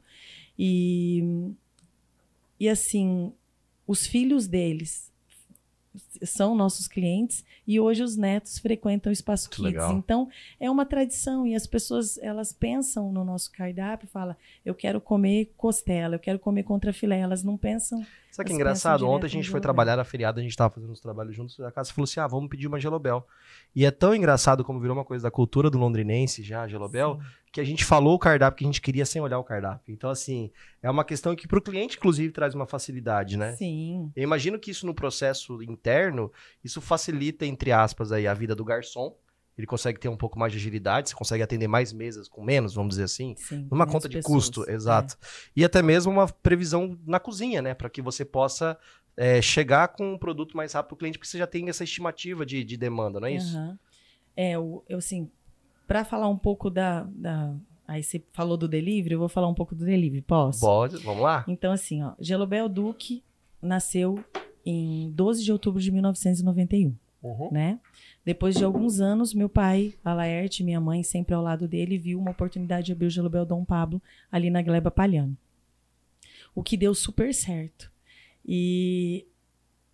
E, 0.57 1.53
e 2.59 2.67
assim, 2.67 3.31
os 3.85 4.07
filhos 4.07 4.47
deles 4.47 5.11
são 6.23 6.55
nossos 6.55 6.87
clientes 6.87 7.43
e 7.65 7.79
hoje 7.79 8.03
os 8.03 8.15
netos 8.15 8.59
frequentam 8.59 9.09
o 9.09 9.13
Espaço 9.13 9.49
Kids. 9.49 9.63
Legal. 9.63 9.93
Então, 9.93 10.29
é 10.59 10.69
uma 10.69 10.85
tradição 10.85 11.45
e 11.45 11.55
as 11.55 11.67
pessoas, 11.67 12.17
elas 12.19 12.53
pensam 12.53 13.11
no 13.11 13.23
nosso 13.23 13.51
cardápio, 13.51 14.07
fala, 14.07 14.37
eu 14.65 14.75
quero 14.75 15.01
comer 15.01 15.53
costela, 15.57 16.15
eu 16.15 16.19
quero 16.19 16.39
comer 16.39 16.63
contra 16.63 16.93
filé, 16.93 17.19
elas 17.19 17.43
não 17.43 17.57
pensam 17.57 18.05
Sabe 18.37 18.49
que 18.49 18.53
é 18.53 18.55
engraçado? 18.55 19.09
Ontem 19.09 19.25
a 19.25 19.29
gente 19.29 19.49
foi 19.49 19.59
trabalhar 19.59 19.95
na 19.95 20.03
feriada, 20.03 20.39
a 20.39 20.43
gente 20.43 20.51
estava 20.51 20.71
fazendo 20.71 20.91
os 20.91 20.99
trabalhos 20.99 21.35
juntos, 21.35 21.59
a 21.59 21.71
casa 21.71 21.91
falou 21.91 22.03
assim: 22.03 22.19
ah, 22.19 22.27
vamos 22.27 22.47
pedir 22.49 22.67
uma 22.67 22.79
gelobel. 22.79 23.25
E 23.75 23.83
é 23.83 23.89
tão 23.89 24.13
engraçado 24.13 24.63
como 24.63 24.79
virou 24.79 24.95
uma 24.95 25.03
coisa 25.03 25.23
da 25.23 25.31
cultura 25.31 25.71
do 25.71 25.79
londrinense 25.79 26.43
já, 26.43 26.67
gelobel, 26.67 27.15
Sim. 27.19 27.27
que 27.51 27.59
a 27.59 27.63
gente 27.63 27.83
falou 27.83 28.13
o 28.13 28.19
cardápio 28.19 28.59
que 28.59 28.63
a 28.63 28.67
gente 28.67 28.79
queria 28.79 29.07
sem 29.07 29.19
olhar 29.19 29.39
o 29.39 29.43
cardápio. 29.43 29.91
Então, 29.91 30.11
assim, 30.11 30.51
é 30.83 30.89
uma 30.89 31.03
questão 31.03 31.35
que 31.35 31.47
para 31.47 31.57
o 31.57 31.61
cliente, 31.61 31.97
inclusive, 31.97 32.31
traz 32.31 32.53
uma 32.53 32.67
facilidade, 32.67 33.37
né? 33.37 33.53
Sim. 33.53 34.11
Eu 34.15 34.21
imagino 34.21 34.59
que 34.59 34.69
isso 34.69 34.85
no 34.85 34.93
processo 34.93 35.63
interno, 35.63 36.06
isso 36.63 36.81
facilita, 36.81 37.45
entre 37.45 37.71
aspas, 37.71 38.11
aí, 38.11 38.27
a 38.27 38.33
vida 38.33 38.55
do 38.55 38.65
garçom 38.65 39.15
ele 39.57 39.65
consegue 39.65 39.99
ter 39.99 40.07
um 40.07 40.15
pouco 40.15 40.37
mais 40.37 40.51
de 40.51 40.59
agilidade, 40.59 41.09
você 41.09 41.15
consegue 41.15 41.41
atender 41.41 41.67
mais 41.67 41.91
mesas 41.91 42.27
com 42.27 42.43
menos, 42.43 42.75
vamos 42.75 42.91
dizer 42.91 43.05
assim, 43.05 43.33
Sim, 43.37 43.67
numa 43.71 43.87
conta 43.87 44.07
de 44.07 44.17
pessoas, 44.17 44.45
custo, 44.45 44.69
exato. 44.69 45.17
É. 45.19 45.27
E 45.55 45.65
até 45.65 45.81
mesmo 45.81 46.11
uma 46.11 46.27
previsão 46.27 46.95
na 47.07 47.19
cozinha, 47.19 47.59
né, 47.59 47.73
para 47.73 47.89
que 47.89 47.99
você 47.99 48.23
possa 48.23 48.77
é, 49.15 49.41
chegar 49.41 49.87
com 49.87 50.13
um 50.13 50.17
produto 50.17 50.55
mais 50.55 50.73
rápido 50.73 50.89
para 50.89 50.95
o 50.95 50.97
cliente, 50.99 51.17
porque 51.17 51.27
você 51.27 51.39
já 51.39 51.47
tem 51.47 51.67
essa 51.69 51.83
estimativa 51.83 52.45
de, 52.45 52.63
de 52.63 52.77
demanda, 52.77 53.19
não 53.19 53.27
é 53.27 53.33
isso? 53.33 53.57
Uhum. 53.57 53.77
É, 54.35 54.51
eu, 54.51 54.85
eu 54.87 54.99
assim, 54.99 55.31
para 55.87 56.05
falar 56.05 56.29
um 56.29 56.37
pouco 56.37 56.69
da, 56.69 57.07
da 57.09 57.55
Aí 57.87 58.03
você 58.03 58.21
falou 58.33 58.57
do 58.57 58.67
delivery, 58.67 59.13
eu 59.13 59.19
vou 59.19 59.29
falar 59.29 59.47
um 59.47 59.53
pouco 59.53 59.73
do 59.73 59.85
delivery, 59.85 60.21
posso? 60.21 60.59
Pode, 60.59 60.97
vamos 60.97 61.23
lá. 61.23 61.45
Então, 61.47 61.71
assim, 61.71 62.03
ó, 62.03 62.11
Gelobel 62.19 62.67
Duque 62.67 63.23
nasceu 63.61 64.21
em 64.69 65.09
12 65.11 65.45
de 65.45 65.51
outubro 65.51 65.81
de 65.81 65.89
1991, 65.91 66.93
uhum. 67.23 67.49
né? 67.51 67.79
Depois 68.25 68.55
de 68.55 68.65
alguns 68.65 68.99
anos, 68.99 69.33
meu 69.33 69.47
pai, 69.47 69.93
a 70.03 70.13
Laerte, 70.13 70.61
minha 70.61 70.81
mãe, 70.81 71.03
sempre 71.03 71.33
ao 71.33 71.41
lado 71.41 71.65
dele, 71.65 71.97
viu 71.97 72.19
uma 72.19 72.31
oportunidade 72.31 72.87
de 72.87 72.91
abrir 72.91 73.05
o 73.05 73.09
Gelobel 73.09 73.45
Dom 73.45 73.63
Pablo 73.63 74.01
ali 74.29 74.49
na 74.49 74.61
Gleba 74.61 74.91
Palhano. 74.91 75.37
O 76.53 76.61
que 76.61 76.75
deu 76.75 76.93
super 76.93 77.33
certo. 77.33 77.89
E 78.45 79.25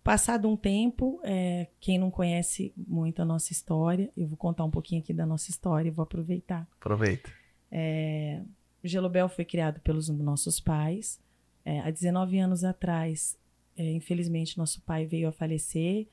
passado 0.02 0.50
um 0.50 0.56
tempo, 0.56 1.20
é, 1.22 1.68
quem 1.78 1.96
não 1.96 2.10
conhece 2.10 2.72
muito 2.76 3.22
a 3.22 3.24
nossa 3.24 3.52
história, 3.52 4.10
eu 4.16 4.26
vou 4.26 4.36
contar 4.36 4.64
um 4.64 4.70
pouquinho 4.70 5.00
aqui 5.00 5.12
da 5.12 5.24
nossa 5.24 5.50
história, 5.50 5.92
vou 5.92 6.02
aproveitar. 6.02 6.66
Aproveita. 6.80 7.30
É, 7.70 8.40
o 8.82 8.88
Gelobel 8.88 9.28
foi 9.28 9.44
criado 9.44 9.80
pelos 9.80 10.08
nossos 10.08 10.58
pais. 10.58 11.20
É, 11.64 11.78
há 11.80 11.90
19 11.90 12.38
anos 12.40 12.64
atrás, 12.64 13.38
é, 13.76 13.92
infelizmente, 13.92 14.58
nosso 14.58 14.80
pai 14.82 15.06
veio 15.06 15.28
a 15.28 15.32
falecer 15.32 16.06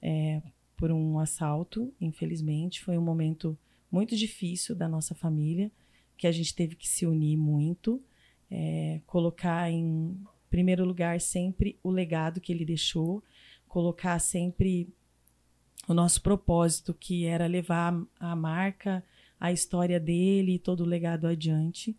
é, 0.00 0.42
por 0.76 0.90
um 0.90 1.18
assalto, 1.18 1.92
infelizmente. 2.00 2.82
Foi 2.82 2.96
um 2.96 3.02
momento 3.02 3.58
muito 3.90 4.16
difícil 4.16 4.74
da 4.74 4.88
nossa 4.88 5.14
família, 5.14 5.70
que 6.16 6.26
a 6.26 6.32
gente 6.32 6.54
teve 6.54 6.76
que 6.76 6.88
se 6.88 7.06
unir 7.06 7.36
muito, 7.36 8.02
é, 8.50 9.00
colocar 9.06 9.70
em 9.70 10.18
primeiro 10.48 10.84
lugar 10.84 11.20
sempre 11.20 11.78
o 11.82 11.90
legado 11.90 12.40
que 12.40 12.52
ele 12.52 12.64
deixou, 12.64 13.22
colocar 13.68 14.18
sempre 14.18 14.88
o 15.88 15.94
nosso 15.94 16.22
propósito, 16.22 16.94
que 16.94 17.26
era 17.26 17.46
levar 17.46 17.94
a 18.18 18.36
marca, 18.36 19.04
a 19.38 19.52
história 19.52 20.00
dele 20.00 20.54
e 20.54 20.58
todo 20.58 20.80
o 20.80 20.86
legado 20.86 21.26
adiante. 21.26 21.96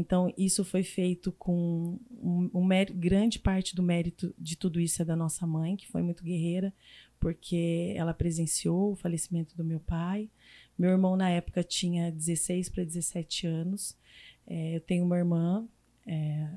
Então, 0.00 0.32
isso 0.36 0.64
foi 0.64 0.82
feito 0.82 1.30
com 1.32 1.98
um, 2.10 2.50
um 2.54 2.68
grande 2.94 3.38
parte 3.38 3.76
do 3.76 3.82
mérito 3.82 4.34
de 4.38 4.56
tudo 4.56 4.80
isso 4.80 5.02
é 5.02 5.04
da 5.04 5.14
nossa 5.14 5.46
mãe, 5.46 5.76
que 5.76 5.86
foi 5.86 6.00
muito 6.00 6.24
guerreira, 6.24 6.72
porque 7.18 7.92
ela 7.94 8.14
presenciou 8.14 8.92
o 8.92 8.96
falecimento 8.96 9.54
do 9.56 9.62
meu 9.62 9.78
pai. 9.78 10.30
Meu 10.78 10.90
irmão, 10.90 11.16
na 11.16 11.28
época, 11.28 11.62
tinha 11.62 12.10
16 12.10 12.70
para 12.70 12.82
17 12.82 13.46
anos. 13.46 13.94
É, 14.46 14.76
eu 14.76 14.80
tenho 14.80 15.04
uma 15.04 15.18
irmã, 15.18 15.68
é, 16.06 16.48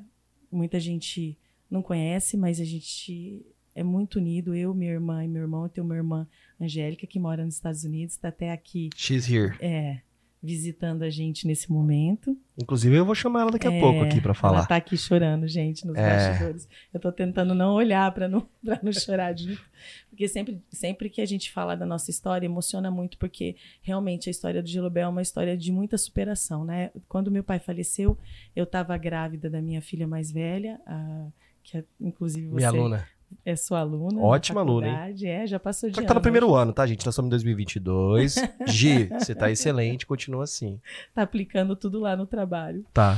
muita 0.50 0.80
gente 0.80 1.38
não 1.70 1.82
conhece, 1.82 2.38
mas 2.38 2.62
a 2.62 2.64
gente 2.64 3.46
é 3.76 3.84
muito 3.84 4.20
unido. 4.20 4.56
Eu, 4.56 4.74
minha 4.74 4.92
irmã 4.92 5.26
e 5.26 5.28
meu 5.28 5.42
irmão. 5.42 5.64
Eu 5.64 5.70
tenho 5.70 5.86
uma 5.86 5.96
irmã, 5.96 6.26
Angélica, 6.60 7.06
que 7.06 7.20
mora 7.20 7.44
nos 7.44 7.56
Estados 7.56 7.84
Unidos, 7.84 8.16
está 8.16 8.30
até 8.30 8.52
aqui. 8.52 8.90
She's 8.96 9.30
here. 9.30 9.54
É, 9.60 10.02
visitando 10.44 11.04
a 11.04 11.10
gente 11.10 11.48
nesse 11.48 11.72
momento. 11.72 12.38
Inclusive, 12.62 12.94
eu 12.94 13.06
vou 13.06 13.16
chamar 13.16 13.42
ela 13.44 13.52
daqui 13.52 13.66
a 13.66 13.72
é, 13.72 13.80
pouco 13.80 14.02
aqui 14.02 14.20
para 14.20 14.34
falar. 14.34 14.58
Ela 14.58 14.68
tá 14.68 14.76
aqui 14.76 14.98
chorando, 14.98 15.48
gente, 15.48 15.88
nos 15.88 15.96
é. 15.96 16.02
bastidores. 16.02 16.68
Eu 16.94 17.00
tô 17.00 17.14
tentando 17.14 17.56
não 17.56 17.74
olhar 17.74 18.14
para 18.14 18.28
não, 18.28 18.42
pra 18.62 18.78
não 18.84 18.92
chorar 18.92 19.38
junto. 19.38 19.62
Porque 20.10 20.28
sempre, 20.28 20.62
sempre 20.70 21.10
que 21.10 21.22
a 21.22 21.26
gente 21.26 21.50
fala 21.50 21.76
da 21.76 21.86
nossa 21.86 22.12
história, 22.12 22.46
emociona 22.46 22.92
muito, 22.92 23.18
porque 23.18 23.56
realmente 23.82 24.30
a 24.30 24.32
história 24.32 24.62
do 24.62 24.68
Gilobel 24.68 25.06
é 25.06 25.10
uma 25.10 25.22
história 25.22 25.56
de 25.56 25.72
muita 25.72 25.98
superação, 25.98 26.66
né? 26.66 26.92
Quando 27.08 27.32
meu 27.32 27.44
pai 27.44 27.60
faleceu, 27.60 28.18
eu 28.54 28.66
estava 28.66 28.98
grávida 28.98 29.50
da 29.50 29.62
minha 29.62 29.82
filha 29.82 30.06
mais 30.06 30.30
velha, 30.30 30.78
a, 30.86 31.28
que 31.64 31.78
é, 31.78 31.86
inclusive 32.02 32.48
você... 32.48 32.56
Minha 32.58 32.68
aluna 32.68 33.13
é 33.46 33.56
sua 33.56 33.80
aluna. 33.80 34.20
Ótima 34.22 34.62
aluna, 34.62 34.88
hein? 34.88 35.16
É, 35.28 35.48
já 35.48 35.60
passou 35.60 35.90
de 35.90 35.96
Só 35.96 36.02
que 36.02 36.06
ano. 36.06 36.08
tá 36.08 36.14
no 36.14 36.22
primeiro 36.22 36.54
ano, 36.54 36.74
tá, 36.74 36.86
gente? 36.86 37.06
Nós 37.06 37.14
estamos 37.14 37.28
em 37.28 37.32
2022. 37.32 38.36
Gi, 38.68 39.06
você 39.08 39.34
tá 39.36 39.52
excelente, 39.52 40.06
continua 40.06 40.44
assim. 40.44 40.80
Tá 41.14 41.22
aplicando 41.22 41.76
tudo 41.76 42.00
lá 42.00 42.16
no 42.16 42.26
trabalho. 42.26 42.86
Tá. 42.94 43.18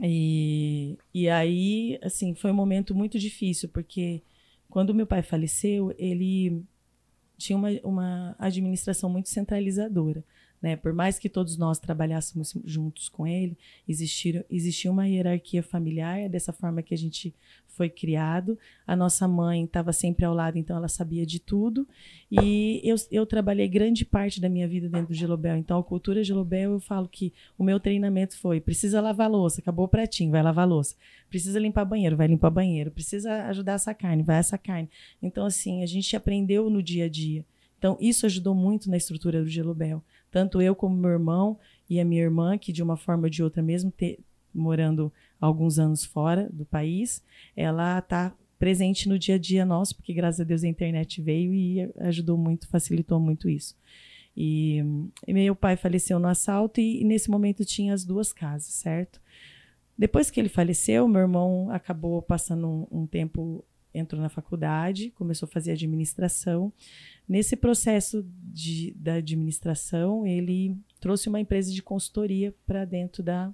E, 0.00 0.96
e 1.12 1.28
aí, 1.28 1.98
assim, 2.02 2.34
foi 2.34 2.50
um 2.50 2.54
momento 2.54 2.94
muito 2.94 3.18
difícil, 3.18 3.68
porque 3.68 4.22
quando 4.68 4.94
meu 4.94 5.06
pai 5.06 5.22
faleceu, 5.22 5.94
ele 5.98 6.64
tinha 7.36 7.56
uma, 7.56 7.68
uma 7.82 8.36
administração 8.38 9.10
muito 9.10 9.28
centralizadora. 9.28 10.24
Né? 10.60 10.76
Por 10.76 10.92
mais 10.92 11.18
que 11.18 11.28
todos 11.28 11.56
nós 11.56 11.78
trabalhássemos 11.78 12.54
juntos 12.64 13.08
com 13.08 13.26
ele, 13.26 13.56
existir, 13.88 14.44
existia 14.50 14.90
uma 14.90 15.08
hierarquia 15.08 15.62
familiar, 15.62 16.20
é 16.20 16.28
dessa 16.28 16.52
forma 16.52 16.82
que 16.82 16.92
a 16.92 16.98
gente 16.98 17.34
foi 17.80 17.88
criado. 17.88 18.58
A 18.86 18.94
nossa 18.94 19.26
mãe 19.26 19.64
estava 19.64 19.90
sempre 19.90 20.26
ao 20.26 20.34
lado, 20.34 20.58
então 20.58 20.76
ela 20.76 20.86
sabia 20.86 21.24
de 21.24 21.38
tudo. 21.40 21.88
E 22.30 22.78
eu, 22.84 22.94
eu 23.10 23.24
trabalhei 23.24 23.66
grande 23.66 24.04
parte 24.04 24.38
da 24.38 24.50
minha 24.50 24.68
vida 24.68 24.86
dentro 24.86 25.08
do 25.08 25.14
Gelobel. 25.14 25.56
Então, 25.56 25.78
a 25.78 25.82
cultura 25.82 26.22
Gelobel, 26.22 26.72
eu 26.72 26.80
falo 26.80 27.08
que 27.08 27.32
o 27.56 27.64
meu 27.64 27.80
treinamento 27.80 28.36
foi: 28.36 28.60
precisa 28.60 29.00
lavar 29.00 29.30
louça, 29.30 29.62
acabou 29.62 29.86
o 29.86 29.88
pratinho, 29.88 30.30
vai 30.30 30.42
lavar 30.42 30.68
louça. 30.68 30.94
Precisa 31.30 31.58
limpar 31.58 31.86
banheiro, 31.86 32.18
vai 32.18 32.26
limpar 32.26 32.50
banheiro. 32.50 32.90
Precisa 32.90 33.46
ajudar 33.46 33.72
essa 33.72 33.94
carne, 33.94 34.22
vai 34.22 34.36
essa 34.36 34.58
carne. 34.58 34.90
Então, 35.22 35.46
assim, 35.46 35.82
a 35.82 35.86
gente 35.86 36.14
aprendeu 36.14 36.68
no 36.68 36.82
dia 36.82 37.06
a 37.06 37.08
dia. 37.08 37.46
Então, 37.78 37.96
isso 37.98 38.26
ajudou 38.26 38.54
muito 38.54 38.90
na 38.90 38.98
estrutura 38.98 39.42
do 39.42 39.48
Gelobel. 39.48 40.04
Tanto 40.30 40.60
eu 40.60 40.74
como 40.74 40.94
meu 40.94 41.12
irmão 41.12 41.58
e 41.88 41.98
a 41.98 42.04
minha 42.04 42.20
irmã, 42.20 42.58
que 42.58 42.74
de 42.74 42.82
uma 42.82 42.98
forma 42.98 43.22
ou 43.22 43.30
de 43.30 43.42
outra, 43.42 43.62
mesmo 43.62 43.90
ter, 43.90 44.18
morando 44.54 45.12
alguns 45.40 45.78
anos 45.78 46.04
fora 46.04 46.48
do 46.52 46.64
país, 46.64 47.22
ela 47.56 47.98
está 47.98 48.34
presente 48.58 49.08
no 49.08 49.18
dia 49.18 49.36
a 49.36 49.38
dia 49.38 49.64
nosso, 49.64 49.96
porque 49.96 50.12
graças 50.12 50.40
a 50.40 50.44
Deus 50.44 50.62
a 50.62 50.68
internet 50.68 51.22
veio 51.22 51.54
e 51.54 51.90
ajudou 51.98 52.36
muito, 52.36 52.68
facilitou 52.68 53.18
muito 53.18 53.48
isso. 53.48 53.74
E, 54.36 54.78
e 55.26 55.32
meu 55.32 55.56
pai 55.56 55.76
faleceu 55.76 56.18
no 56.18 56.28
assalto 56.28 56.80
e, 56.80 57.00
e, 57.00 57.04
nesse 57.04 57.30
momento 57.30 57.64
tinha 57.64 57.94
as 57.94 58.04
duas 58.04 58.32
casas, 58.32 58.72
certo? 58.74 59.20
Depois 59.96 60.30
que 60.30 60.38
ele 60.38 60.48
faleceu, 60.48 61.08
meu 61.08 61.22
irmão 61.22 61.70
acabou 61.70 62.22
passando 62.22 62.66
um, 62.68 63.02
um 63.02 63.06
tempo 63.06 63.64
entrou 63.92 64.20
na 64.20 64.28
faculdade, 64.28 65.10
começou 65.10 65.46
a 65.46 65.50
fazer 65.50 65.72
administração. 65.72 66.72
Nesse 67.28 67.56
processo 67.56 68.24
de, 68.42 68.92
da 68.96 69.14
administração, 69.14 70.26
ele 70.26 70.76
trouxe 71.00 71.28
uma 71.28 71.40
empresa 71.40 71.72
de 71.72 71.82
consultoria 71.82 72.54
para 72.66 72.84
dentro 72.84 73.22
da, 73.22 73.52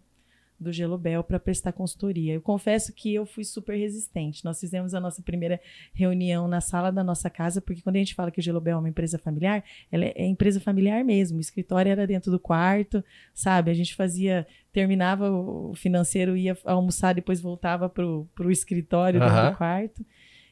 do 0.59 0.73
Gelobel 0.73 1.23
para 1.23 1.39
prestar 1.39 1.73
consultoria. 1.73 2.35
Eu 2.35 2.41
confesso 2.41 2.93
que 2.93 3.15
eu 3.15 3.27
fui 3.27 3.45
super 3.45 3.77
resistente. 3.77 4.45
Nós 4.45 4.59
fizemos 4.59 4.95
a 4.95 5.01
nossa 5.01 5.23
primeira 5.23 5.61
reunião 5.93 6.49
na 6.49 6.61
sala 6.61 6.91
da 6.91 7.05
nossa 7.05 7.29
casa, 7.29 7.61
porque 7.61 7.83
quando 7.83 7.97
a 7.97 7.99
gente 7.99 8.15
fala 8.15 8.31
que 8.31 8.41
o 8.41 8.43
Gelobel 8.43 8.77
é 8.77 8.79
uma 8.79 8.89
empresa 8.89 9.19
familiar, 9.19 9.63
ela 9.93 10.05
é, 10.05 10.13
é 10.17 10.27
empresa 10.27 10.61
familiar 10.61 11.05
mesmo. 11.05 11.39
O 11.39 11.41
escritório 11.41 11.91
era 11.91 12.07
dentro 12.07 12.31
do 12.31 12.41
quarto, 12.41 13.05
sabe? 13.35 13.71
A 13.71 13.75
gente 13.75 13.95
fazia, 13.95 14.47
terminava 14.73 15.31
o 15.31 15.75
financeiro, 15.75 16.37
ia 16.37 16.57
almoçar, 16.65 17.15
depois 17.15 17.41
voltava 17.41 17.89
para 17.89 18.07
o 18.07 18.51
escritório 18.51 19.21
uhum. 19.21 19.27
dentro 19.29 19.51
do 19.51 19.57
quarto. 19.57 20.07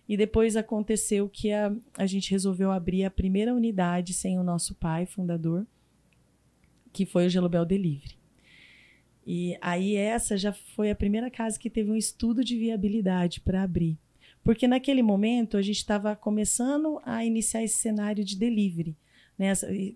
E 0.07 0.19
depois 0.19 0.55
aconteceu 0.55 1.29
que 1.31 1.51
a, 1.51 1.75
a 1.97 2.05
gente 2.05 2.31
resolveu 2.31 2.71
abrir 2.71 3.05
a 3.05 3.11
primeira 3.11 3.55
unidade 3.55 4.13
sem 4.13 4.39
o 4.39 4.43
nosso 4.43 4.75
pai, 4.75 5.07
fundador, 5.07 5.67
que 6.93 7.07
foi 7.07 7.27
o 7.27 7.31
Gelobel 7.31 7.65
Delivery. 7.65 8.24
E 9.27 9.57
aí 9.61 9.97
essa 9.97 10.37
já 10.37 10.53
foi 10.53 10.91
a 10.91 10.95
primeira 10.95 11.31
casa 11.31 11.59
que 11.59 11.71
teve 11.71 11.91
um 11.91 11.97
estudo 11.97 12.45
de 12.45 12.57
viabilidade 12.57 13.41
para 13.41 13.63
abrir. 13.63 13.99
Porque 14.43 14.69
naquele 14.69 15.03
momento 15.03 15.57
a 15.57 15.63
gente 15.63 15.79
estava 15.79 16.15
começando 16.15 17.01
a 17.05 17.25
iniciar 17.25 17.65
esse 17.65 17.77
cenário 17.77 18.23
de 18.23 18.37
delivery. 18.37 18.95
Né? 19.39 19.53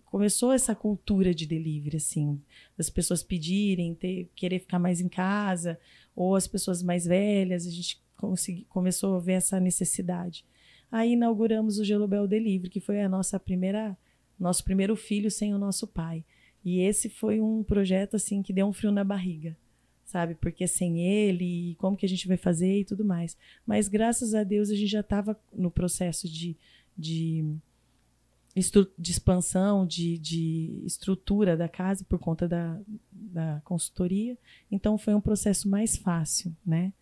Começou 0.07 0.53
essa 0.53 0.75
cultura 0.75 1.35
de 1.35 1.47
delivery, 1.47 1.99
assim, 1.99 2.41
das 2.77 2.89
pessoas 2.89 3.23
pedirem, 3.23 3.95
ter, 3.95 4.29
querer 4.35 4.59
ficar 4.59 4.79
mais 4.79 5.01
em 5.01 5.09
casa, 5.09 5.79
ou 6.17 6.35
as 6.35 6.49
pessoas 6.49 6.83
mais 6.83 7.05
velhas, 7.05 7.67
a 7.67 7.71
gente 7.71 8.03
consegui, 8.17 8.67
começou 8.69 9.17
a 9.17 9.21
ver 9.21 9.35
essa 9.35 9.61
necessidade. 9.61 10.45
Aí 10.91 11.13
inauguramos 11.13 11.79
o 11.79 11.85
Gelobel 11.85 12.27
Delivery, 12.27 12.71
que 12.71 12.81
foi 12.81 13.01
a 13.03 13.09
nossa 13.09 13.39
primeira, 13.39 13.97
nosso 14.39 14.65
primeiro 14.65 14.97
filho 14.97 15.31
sem 15.31 15.55
o 15.55 15.59
nosso 15.59 15.87
pai. 15.87 16.25
E 16.69 16.81
esse 16.81 17.09
foi 17.09 17.41
um 17.41 17.63
projeto 17.63 18.17
assim 18.17 18.43
que 18.43 18.53
deu 18.53 18.67
um 18.67 18.73
frio 18.73 18.93
na 18.93 19.03
barriga, 19.03 19.57
sabe? 20.05 20.35
Porque 20.35 20.67
sem 20.67 21.01
ele, 21.01 21.75
como 21.79 21.97
que 21.97 22.05
a 22.05 22.09
gente 22.09 22.29
vai 22.29 22.37
fazer 22.37 22.81
e 22.81 22.85
tudo 22.85 23.05
mais. 23.05 23.39
Mas 23.67 23.89
graças 23.89 24.35
a 24.35 24.45
Deus 24.45 24.69
a 24.69 24.75
gente 24.75 24.91
já 24.91 25.01
estava 25.01 25.35
no 25.51 25.71
processo 25.71 26.29
de, 26.29 26.55
de, 26.97 27.43
de 28.55 29.11
expansão, 29.11 29.87
de, 29.87 30.19
de 30.19 30.83
estrutura 30.85 31.57
da 31.57 31.69
casa 31.69 32.05
por 32.05 32.19
conta 32.19 32.47
da, 32.47 32.79
da 33.11 33.63
consultoria. 33.65 34.37
Então 34.71 34.99
foi 34.99 35.15
um 35.15 35.23
processo 35.23 35.69
mais 35.71 35.97
fácil, 35.97 36.55
né? 36.67 36.93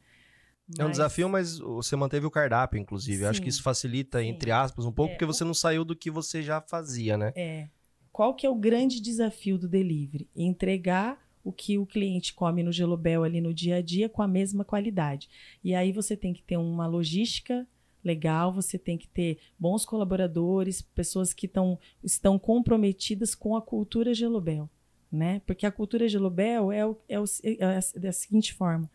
É 0.79 0.85
um 0.85 0.91
desafio, 0.91 1.29
mas 1.29 1.59
você 1.59 1.95
manteve 1.95 2.27
o 2.27 2.31
cardápio, 2.31 2.79
inclusive. 2.79 3.19
Sim, 3.19 3.25
Acho 3.27 3.43
que 3.43 3.49
isso 3.49 3.63
facilita, 3.63 4.21
sim. 4.21 4.29
entre 4.29 4.51
aspas, 4.51 4.85
um 4.85 4.93
pouco, 4.93 5.13
é, 5.13 5.15
porque 5.15 5.25
você 5.25 5.45
não 5.45 5.55
saiu 5.55 5.85
do 5.85 5.95
que 5.95 6.11
você 6.11 6.43
já 6.43 6.61
fazia, 6.61 7.17
né? 7.17 7.33
É. 7.37 7.69
Qual 8.17 8.33
que 8.33 8.47
é 8.47 8.49
o 8.49 8.55
grande 8.55 8.99
desafio 8.99 9.59
do 9.59 9.69
delivery? 9.69 10.27
Entregar 10.35 11.23
o 11.45 11.53
que 11.53 11.77
o 11.77 11.85
cliente 11.85 12.33
come 12.33 12.63
no 12.63 12.73
Gelobel 12.73 13.23
ali 13.23 13.43
no 13.43 13.53
dia 13.53 13.77
a 13.77 13.83
dia 13.83 14.09
com 14.09 14.23
a 14.23 14.27
mesma 14.27 14.65
qualidade. 14.65 15.29
E 15.63 15.75
aí 15.75 15.93
você 15.93 16.17
tem 16.17 16.33
que 16.33 16.43
ter 16.43 16.57
uma 16.57 16.87
logística 16.87 17.69
legal, 18.03 18.51
você 18.55 18.79
tem 18.79 18.97
que 18.97 19.07
ter 19.07 19.37
bons 19.59 19.85
colaboradores, 19.85 20.81
pessoas 20.81 21.35
que 21.35 21.47
tão, 21.47 21.79
estão 22.03 22.39
comprometidas 22.39 23.35
com 23.35 23.55
a 23.55 23.61
cultura 23.61 24.15
Gelobel, 24.15 24.67
né? 25.13 25.43
Porque 25.45 25.67
a 25.67 25.71
cultura 25.71 26.09
Gelobel 26.09 26.73
é, 26.73 26.81
é, 27.11 27.17
é 27.61 28.01
da 28.01 28.13
seguinte 28.13 28.55
forma, 28.55 28.91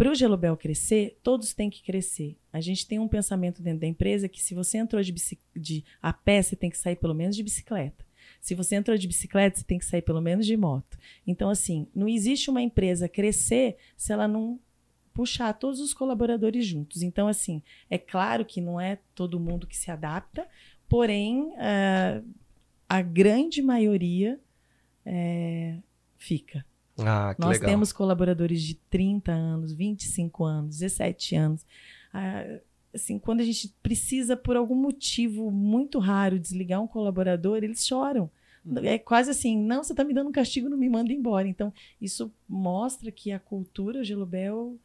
para 0.00 0.10
o 0.10 0.14
Gelobel 0.14 0.56
crescer, 0.56 1.18
todos 1.22 1.52
têm 1.52 1.68
que 1.68 1.82
crescer. 1.82 2.34
A 2.50 2.58
gente 2.58 2.86
tem 2.86 2.98
um 2.98 3.06
pensamento 3.06 3.60
dentro 3.60 3.80
da 3.80 3.86
empresa 3.86 4.30
que 4.30 4.42
se 4.42 4.54
você 4.54 4.78
entrou 4.78 5.02
de, 5.02 5.14
de 5.54 5.84
a 6.00 6.10
pé, 6.10 6.40
você 6.40 6.56
tem 6.56 6.70
que 6.70 6.78
sair 6.78 6.96
pelo 6.96 7.14
menos 7.14 7.36
de 7.36 7.42
bicicleta. 7.42 8.02
Se 8.40 8.54
você 8.54 8.76
entrou 8.76 8.96
de 8.96 9.06
bicicleta, 9.06 9.58
você 9.58 9.64
tem 9.64 9.78
que 9.78 9.84
sair 9.84 10.00
pelo 10.00 10.22
menos 10.22 10.46
de 10.46 10.56
moto. 10.56 10.98
Então, 11.26 11.50
assim, 11.50 11.86
não 11.94 12.08
existe 12.08 12.48
uma 12.48 12.62
empresa 12.62 13.10
crescer 13.10 13.76
se 13.94 14.10
ela 14.10 14.26
não 14.26 14.58
puxar 15.12 15.52
todos 15.52 15.80
os 15.80 15.92
colaboradores 15.92 16.64
juntos. 16.64 17.02
Então, 17.02 17.28
assim, 17.28 17.62
é 17.90 17.98
claro 17.98 18.42
que 18.46 18.62
não 18.62 18.80
é 18.80 19.00
todo 19.14 19.38
mundo 19.38 19.66
que 19.66 19.76
se 19.76 19.90
adapta, 19.90 20.48
porém, 20.88 21.42
uh, 21.42 22.26
a 22.88 23.02
grande 23.02 23.60
maioria 23.60 24.40
é, 25.04 25.76
fica. 26.16 26.64
Ah, 27.06 27.34
Nós 27.38 27.52
legal. 27.52 27.70
temos 27.70 27.92
colaboradores 27.92 28.62
de 28.62 28.74
30 28.74 29.32
anos, 29.32 29.72
25 29.72 30.44
anos, 30.44 30.78
17 30.78 31.36
anos. 31.36 31.66
Ah, 32.12 32.60
assim, 32.94 33.18
quando 33.18 33.40
a 33.40 33.44
gente 33.44 33.74
precisa, 33.82 34.36
por 34.36 34.56
algum 34.56 34.74
motivo 34.74 35.50
muito 35.50 35.98
raro, 35.98 36.38
desligar 36.38 36.82
um 36.82 36.86
colaborador, 36.86 37.58
eles 37.58 37.86
choram. 37.86 38.30
Hum. 38.64 38.78
É 38.78 38.98
quase 38.98 39.30
assim, 39.30 39.58
não, 39.58 39.82
você 39.82 39.92
está 39.92 40.04
me 40.04 40.12
dando 40.12 40.28
um 40.28 40.32
castigo, 40.32 40.68
não 40.68 40.76
me 40.76 40.88
manda 40.88 41.12
embora. 41.12 41.48
Então, 41.48 41.72
isso 42.00 42.32
mostra 42.48 43.10
que 43.10 43.32
a 43.32 43.38
cultura 43.38 44.04
Gelobel 44.04 44.76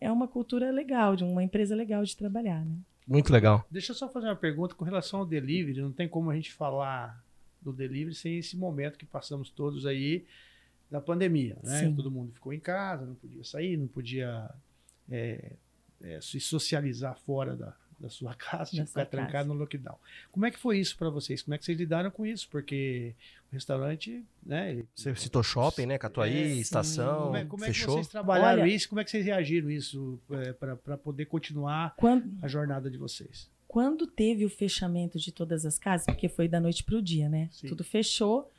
é 0.00 0.10
uma 0.10 0.26
cultura 0.26 0.70
legal, 0.70 1.14
de 1.14 1.24
uma 1.24 1.42
empresa 1.42 1.74
legal 1.74 2.02
de 2.02 2.16
trabalhar, 2.16 2.64
né? 2.64 2.76
Muito 3.06 3.32
legal. 3.32 3.64
Deixa 3.70 3.92
eu 3.92 3.96
só 3.96 4.08
fazer 4.08 4.26
uma 4.26 4.36
pergunta 4.36 4.74
com 4.74 4.84
relação 4.84 5.20
ao 5.20 5.26
delivery. 5.26 5.80
Não 5.80 5.92
tem 5.92 6.08
como 6.08 6.30
a 6.30 6.34
gente 6.34 6.52
falar 6.52 7.22
do 7.60 7.72
delivery 7.72 8.14
sem 8.14 8.38
esse 8.38 8.56
momento 8.56 8.98
que 8.98 9.04
passamos 9.06 9.50
todos 9.50 9.86
aí 9.86 10.24
da 10.92 11.00
pandemia, 11.00 11.56
né? 11.62 11.80
Sim. 11.80 11.94
Todo 11.94 12.10
mundo 12.10 12.32
ficou 12.32 12.52
em 12.52 12.60
casa, 12.60 13.06
não 13.06 13.14
podia 13.14 13.42
sair, 13.42 13.78
não 13.78 13.88
podia 13.88 14.50
é, 15.10 15.52
é, 16.02 16.20
se 16.20 16.38
socializar 16.38 17.18
fora 17.20 17.56
da, 17.56 17.74
da 17.98 18.10
sua 18.10 18.34
casa, 18.36 18.76
da 18.76 18.84
ficar 18.84 19.06
trancado 19.06 19.48
no 19.48 19.54
lockdown. 19.54 19.96
Como 20.30 20.44
é 20.44 20.50
que 20.50 20.58
foi 20.58 20.78
isso 20.78 20.94
para 20.98 21.08
vocês? 21.08 21.40
Como 21.40 21.54
é 21.54 21.58
que 21.58 21.64
vocês 21.64 21.78
lidaram 21.78 22.10
com 22.10 22.26
isso? 22.26 22.46
Porque 22.50 23.14
o 23.50 23.54
restaurante, 23.54 24.22
né? 24.44 24.72
Ele, 24.72 24.88
Você 24.94 25.14
citou 25.14 25.42
shopping, 25.42 25.86
né? 25.86 25.96
Catuaí, 25.96 26.36
é, 26.36 26.46
estação, 26.56 27.22
como 27.22 27.36
é, 27.36 27.44
como 27.46 27.64
fechou. 27.64 27.84
é 27.84 27.86
que 27.86 27.92
vocês 27.92 28.08
trabalharam 28.08 28.62
Olha, 28.62 28.70
isso? 28.70 28.86
Como 28.86 29.00
é 29.00 29.04
que 29.04 29.10
vocês 29.10 29.24
reagiram 29.24 29.70
isso 29.70 30.20
é, 30.30 30.52
para 30.52 30.98
poder 30.98 31.24
continuar 31.24 31.94
quando, 31.96 32.30
a 32.42 32.48
jornada 32.48 32.90
de 32.90 32.98
vocês? 32.98 33.50
Quando 33.66 34.06
teve 34.06 34.44
o 34.44 34.50
fechamento 34.50 35.18
de 35.18 35.32
todas 35.32 35.64
as 35.64 35.78
casas, 35.78 36.04
porque 36.04 36.28
foi 36.28 36.46
da 36.46 36.60
noite 36.60 36.84
para 36.84 36.96
o 36.96 37.00
dia, 37.00 37.30
né? 37.30 37.48
Sim. 37.50 37.68
Tudo 37.68 37.82
fechou 37.82 38.51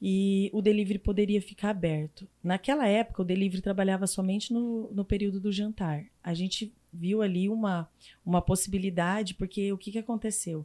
e 0.00 0.50
o 0.52 0.62
delivery 0.62 0.98
poderia 0.98 1.42
ficar 1.42 1.70
aberto. 1.70 2.26
Naquela 2.42 2.86
época, 2.86 3.20
o 3.20 3.24
delivery 3.24 3.60
trabalhava 3.60 4.06
somente 4.06 4.52
no, 4.52 4.90
no 4.92 5.04
período 5.04 5.38
do 5.38 5.52
jantar. 5.52 6.04
A 6.22 6.32
gente 6.32 6.72
viu 6.92 7.20
ali 7.20 7.48
uma, 7.48 7.88
uma 8.24 8.40
possibilidade, 8.40 9.34
porque 9.34 9.72
o 9.72 9.78
que, 9.78 9.92
que 9.92 9.98
aconteceu? 9.98 10.64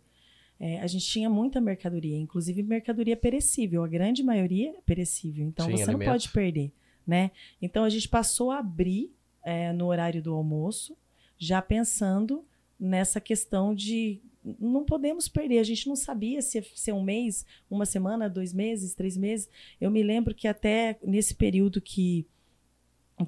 É, 0.58 0.80
a 0.80 0.88
gente 0.88 1.06
tinha 1.06 1.30
muita 1.30 1.60
mercadoria, 1.60 2.18
inclusive 2.18 2.64
mercadoria 2.64 3.18
perecível, 3.18 3.84
a 3.84 3.88
grande 3.90 4.24
maioria 4.24 4.70
é 4.70 4.82
perecível, 4.86 5.46
então 5.46 5.66
Sim, 5.66 5.74
você 5.74 5.84
alimento. 5.84 6.00
não 6.00 6.14
pode 6.14 6.30
perder. 6.30 6.72
Né? 7.06 7.32
Então 7.62 7.84
a 7.84 7.90
gente 7.90 8.08
passou 8.08 8.52
a 8.52 8.60
abrir 8.60 9.14
é, 9.44 9.74
no 9.74 9.88
horário 9.88 10.24
do 10.24 10.34
almoço, 10.34 10.98
já 11.38 11.62
pensando 11.62 12.46
nessa 12.80 13.20
questão 13.20 13.76
de 13.76 14.22
não 14.60 14.86
podemos 14.86 15.28
perder. 15.28 15.60
A 15.60 15.64
gente 15.64 15.88
não 15.88 15.96
sabia 15.96 16.42
se 16.42 16.62
ser 16.76 16.94
um 16.94 17.04
mês, 17.04 17.46
uma 17.70 17.86
semana, 17.86 18.30
dois 18.30 18.54
meses, 18.54 18.94
três 18.94 19.18
meses. 19.18 19.50
Eu 19.80 19.90
me 19.90 20.04
lembro 20.04 20.36
que 20.36 20.48
até 20.48 20.98
nesse 21.04 21.34
período 21.34 21.82
que 21.82 22.28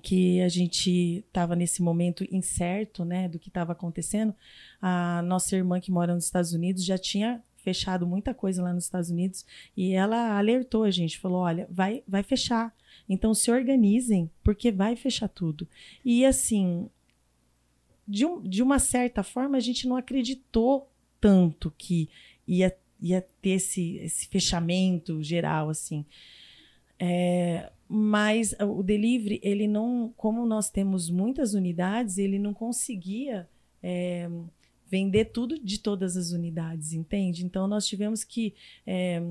que 0.02 0.42
a 0.42 0.50
gente 0.50 1.24
estava 1.26 1.56
nesse 1.56 1.82
momento 1.82 2.28
incerto, 2.30 3.06
né, 3.06 3.30
do 3.30 3.40
que 3.40 3.48
estava 3.48 3.72
acontecendo, 3.72 4.36
a 4.82 5.22
nossa 5.22 5.56
irmã 5.56 5.80
que 5.80 5.90
mora 5.90 6.14
nos 6.14 6.26
Estados 6.26 6.52
Unidos 6.52 6.84
já 6.84 6.98
tinha 6.98 7.42
fechado 7.56 8.06
muita 8.06 8.34
coisa 8.34 8.62
lá 8.62 8.74
nos 8.74 8.84
Estados 8.84 9.10
Unidos 9.10 9.46
e 9.78 9.94
ela 9.94 10.38
alertou 10.38 10.84
a 10.84 10.92
gente, 10.92 11.18
falou, 11.18 11.40
olha, 11.40 11.68
vai, 11.72 12.04
vai 12.06 12.22
fechar. 12.22 12.76
Então 13.08 13.34
se 13.34 13.50
organizem, 13.50 14.30
porque 14.44 14.72
vai 14.74 14.98
fechar 14.98 15.30
tudo. 15.30 15.66
E 16.04 16.26
assim, 16.26 16.90
de, 18.08 18.26
um, 18.26 18.42
de 18.42 18.64
uma 18.64 18.80
certa 18.80 19.24
forma, 19.24 19.58
a 19.58 19.62
gente 19.62 19.88
não 19.88 19.96
acreditou 19.96 20.90
tanto 21.20 21.72
que 21.78 22.10
ia, 22.48 22.76
ia 23.02 23.22
ter 23.42 23.52
esse, 23.52 23.98
esse 23.98 24.28
fechamento 24.28 25.22
geral, 25.22 25.70
assim. 25.70 26.06
É, 27.00 27.72
mas 27.88 28.56
o 28.60 28.82
delivery, 28.84 29.40
ele 29.44 29.68
não, 29.68 30.14
como 30.18 30.46
nós 30.46 30.70
temos 30.70 31.10
muitas 31.10 31.54
unidades, 31.54 32.18
ele 32.18 32.40
não 32.40 32.54
conseguia 32.54 33.48
é, 33.82 34.30
vender 34.90 35.26
tudo 35.26 35.60
de 35.60 35.80
todas 35.80 36.18
as 36.18 36.32
unidades, 36.32 36.94
entende? 36.94 37.46
Então 37.46 37.68
nós 37.68 37.86
tivemos 37.86 38.24
que 38.24 38.54
é, 38.86 39.22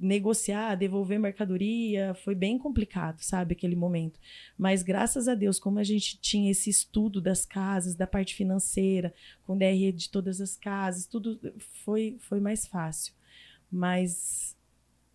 negociar, 0.00 0.76
devolver 0.76 1.20
mercadoria, 1.20 2.14
foi 2.14 2.34
bem 2.34 2.58
complicado, 2.58 3.20
sabe, 3.20 3.52
aquele 3.52 3.76
momento. 3.76 4.18
Mas 4.56 4.82
graças 4.82 5.28
a 5.28 5.34
Deus, 5.34 5.58
como 5.58 5.78
a 5.78 5.84
gente 5.84 6.18
tinha 6.18 6.50
esse 6.50 6.70
estudo 6.70 7.20
das 7.20 7.44
casas, 7.44 7.94
da 7.94 8.06
parte 8.06 8.34
financeira, 8.34 9.12
com 9.46 9.58
DRE 9.58 9.92
de 9.92 10.08
todas 10.08 10.40
as 10.40 10.56
casas, 10.56 11.06
tudo 11.06 11.38
foi, 11.84 12.16
foi 12.20 12.40
mais 12.40 12.66
fácil. 12.66 13.12
Mas 13.70 14.56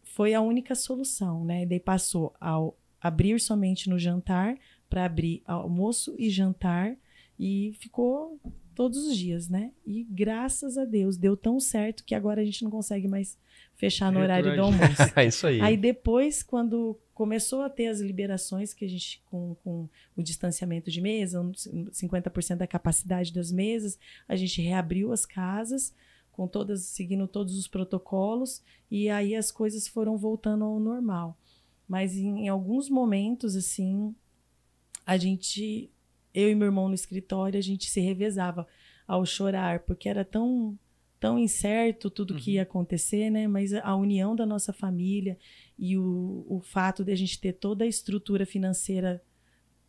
foi 0.04 0.34
a 0.36 0.42
única 0.42 0.76
solução, 0.76 1.44
né? 1.44 1.66
Daí 1.66 1.80
passou 1.80 2.34
ao 2.40 2.78
abrir 3.02 3.40
somente 3.40 3.90
no 3.90 3.98
jantar 3.98 4.56
para 4.90 5.04
abrir 5.04 5.42
almoço 5.46 6.16
e 6.18 6.30
jantar 6.30 6.96
e 7.40 7.74
ficou 7.80 8.40
todos 8.76 9.06
os 9.06 9.18
dias, 9.18 9.50
né? 9.50 9.72
E 9.86 10.04
graças 10.04 10.78
a 10.78 10.86
Deus 10.86 11.18
deu 11.18 11.36
tão 11.36 11.60
certo 11.60 12.04
que 12.04 12.14
agora 12.14 12.42
a 12.42 12.46
gente 12.46 12.64
não 12.64 12.70
consegue 12.70 13.08
mais 13.08 13.38
fechar 13.76 14.12
no 14.12 14.20
horário 14.20 14.56
do 14.56 14.62
almoço. 14.62 15.02
é 15.16 15.26
isso 15.26 15.48
aí. 15.48 15.62
Aí 15.62 15.78
depois, 15.78 16.42
quando 16.42 17.00
começou 17.14 17.62
a 17.62 17.70
ter 17.70 17.88
as 17.88 18.00
liberações 18.00 18.74
que 18.74 18.86
a 18.86 18.88
gente 18.88 19.22
com, 19.26 19.56
com 19.64 19.90
o 20.16 20.24
distanciamento 20.24 20.92
de 20.92 21.02
mesa, 21.02 21.42
50% 21.42 22.58
da 22.58 22.68
capacidade 22.68 23.34
das 23.34 23.52
mesas, 23.52 23.98
a 24.28 24.36
gente 24.36 24.62
reabriu 24.62 25.12
as 25.12 25.26
casas 25.26 25.94
com 26.32 26.48
todas 26.48 26.82
seguindo 26.82 27.28
todos 27.28 27.58
os 27.58 27.68
protocolos 27.68 28.62
e 28.92 29.10
aí 29.10 29.36
as 29.36 29.52
coisas 29.52 29.88
foram 29.88 30.18
voltando 30.18 30.66
ao 30.66 30.80
normal. 30.80 31.38
Mas 31.88 32.18
em, 32.18 32.46
em 32.46 32.50
alguns 32.50 32.90
momentos 32.90 33.56
assim, 33.56 34.14
a 35.06 35.16
gente 35.16 35.90
eu 36.34 36.50
e 36.50 36.56
meu 36.56 36.66
irmão 36.66 36.90
no 36.90 36.94
escritório, 36.94 37.58
a 37.58 37.62
gente 37.62 37.90
se 37.90 38.02
revezava 38.02 38.68
ao 39.08 39.26
chorar, 39.26 39.80
porque 39.82 40.10
era 40.10 40.26
tão 40.26 40.78
tão 41.20 41.38
incerto 41.40 42.10
tudo 42.10 42.34
uhum. 42.34 42.40
que 42.40 42.52
ia 42.54 42.64
acontecer, 42.64 43.30
né? 43.30 43.48
Mas 43.48 43.74
a 43.74 43.96
união 43.96 44.36
da 44.36 44.46
nossa 44.46 44.74
família 44.74 45.38
e 45.78 45.98
o, 45.98 46.46
o 46.48 46.62
fato 46.62 47.04
de 47.04 47.12
a 47.12 47.16
gente 47.16 47.40
ter 47.40 47.54
toda 47.54 47.84
a 47.84 47.88
estrutura 47.88 48.46
financeira 48.46 49.22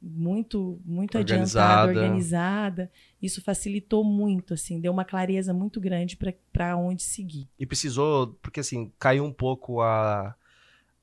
muito 0.01 0.81
muito 0.85 1.17
organizada. 1.17 1.83
adiantada, 1.83 2.01
organizada, 2.01 2.91
isso 3.21 3.43
facilitou 3.43 4.05
muito, 4.05 4.55
assim, 4.55 4.81
deu 4.81 4.93
uma 4.93 5.05
clareza 5.05 5.53
muito 5.53 5.81
grande 5.81 6.17
para 6.53 6.77
onde 6.77 7.03
seguir. 7.03 7.49
E 7.59 7.67
precisou, 7.67 8.29
porque 8.43 8.61
assim, 8.61 8.93
caiu 8.99 9.25
um 9.25 9.33
pouco 9.33 9.81
a, 9.81 10.35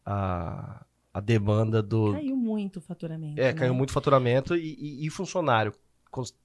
a, 0.05 0.85
a 1.13 1.19
demanda 1.19 1.81
do... 1.81 2.13
Caiu 2.13 2.37
muito 2.37 2.77
o 2.77 2.81
faturamento. 2.81 3.41
É, 3.41 3.45
né? 3.45 3.53
caiu 3.53 3.73
muito 3.73 3.89
o 3.89 3.93
faturamento 3.93 4.55
e, 4.55 4.75
e, 4.79 5.07
e 5.07 5.09
funcionário 5.09 5.73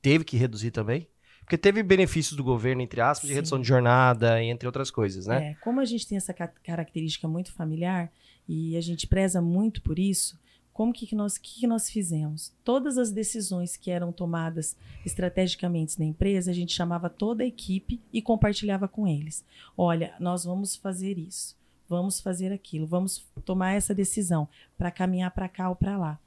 teve 0.00 0.24
que 0.24 0.36
reduzir 0.36 0.70
também? 0.70 1.06
Porque 1.48 1.56
teve 1.56 1.82
benefícios 1.82 2.36
do 2.36 2.44
governo, 2.44 2.82
entre 2.82 3.00
aspas, 3.00 3.26
de 3.26 3.28
Sim. 3.28 3.36
redução 3.36 3.58
de 3.58 3.66
jornada, 3.66 4.44
entre 4.44 4.66
outras 4.68 4.90
coisas, 4.90 5.26
né? 5.26 5.52
É, 5.52 5.54
como 5.54 5.80
a 5.80 5.84
gente 5.86 6.06
tem 6.06 6.18
essa 6.18 6.34
característica 6.34 7.26
muito 7.26 7.50
familiar 7.52 8.12
e 8.46 8.76
a 8.76 8.82
gente 8.82 9.06
preza 9.06 9.40
muito 9.40 9.80
por 9.80 9.98
isso, 9.98 10.38
como 10.74 10.92
que, 10.92 11.06
que 11.06 11.16
nós 11.16 11.38
que, 11.38 11.60
que 11.60 11.66
nós 11.66 11.88
fizemos? 11.88 12.52
Todas 12.62 12.98
as 12.98 13.10
decisões 13.10 13.78
que 13.78 13.90
eram 13.90 14.12
tomadas 14.12 14.76
estrategicamente 15.06 15.98
na 15.98 16.04
empresa, 16.04 16.50
a 16.50 16.54
gente 16.54 16.74
chamava 16.74 17.08
toda 17.08 17.42
a 17.42 17.46
equipe 17.46 17.98
e 18.12 18.20
compartilhava 18.20 18.86
com 18.86 19.08
eles. 19.08 19.42
Olha, 19.74 20.14
nós 20.20 20.44
vamos 20.44 20.76
fazer 20.76 21.16
isso, 21.16 21.56
vamos 21.88 22.20
fazer 22.20 22.52
aquilo, 22.52 22.86
vamos 22.86 23.24
tomar 23.46 23.72
essa 23.72 23.94
decisão 23.94 24.46
para 24.76 24.90
caminhar 24.90 25.30
para 25.30 25.48
cá 25.48 25.70
ou 25.70 25.74
para 25.74 25.96
lá. 25.96 26.18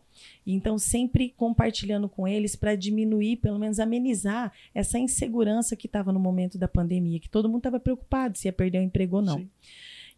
Então, 0.46 0.78
sempre 0.78 1.34
compartilhando 1.36 2.10
com 2.10 2.28
eles 2.28 2.56
para 2.56 2.76
diminuir, 2.76 3.38
pelo 3.38 3.60
menos 3.60 3.80
amenizar 3.80 4.52
essa 4.74 4.98
insegurança 4.98 5.76
que 5.76 5.88
estava 5.88 6.12
no 6.12 6.20
momento 6.20 6.58
da 6.58 6.68
pandemia, 6.68 7.20
que 7.20 7.30
todo 7.30 7.48
mundo 7.48 7.60
estava 7.60 7.80
preocupado 7.80 8.38
se 8.38 8.48
ia 8.48 8.54
perder 8.54 8.80
o 8.80 8.84
emprego 8.84 9.18
ou 9.18 9.22
não. 9.22 9.38
Sim. 9.38 9.50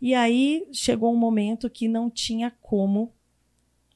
E 0.02 0.14
aí 0.14 0.68
chegou 0.72 1.14
um 1.14 1.18
momento 1.18 1.70
que 1.70 1.88
não 1.88 2.10
tinha 2.10 2.52
como 2.62 3.12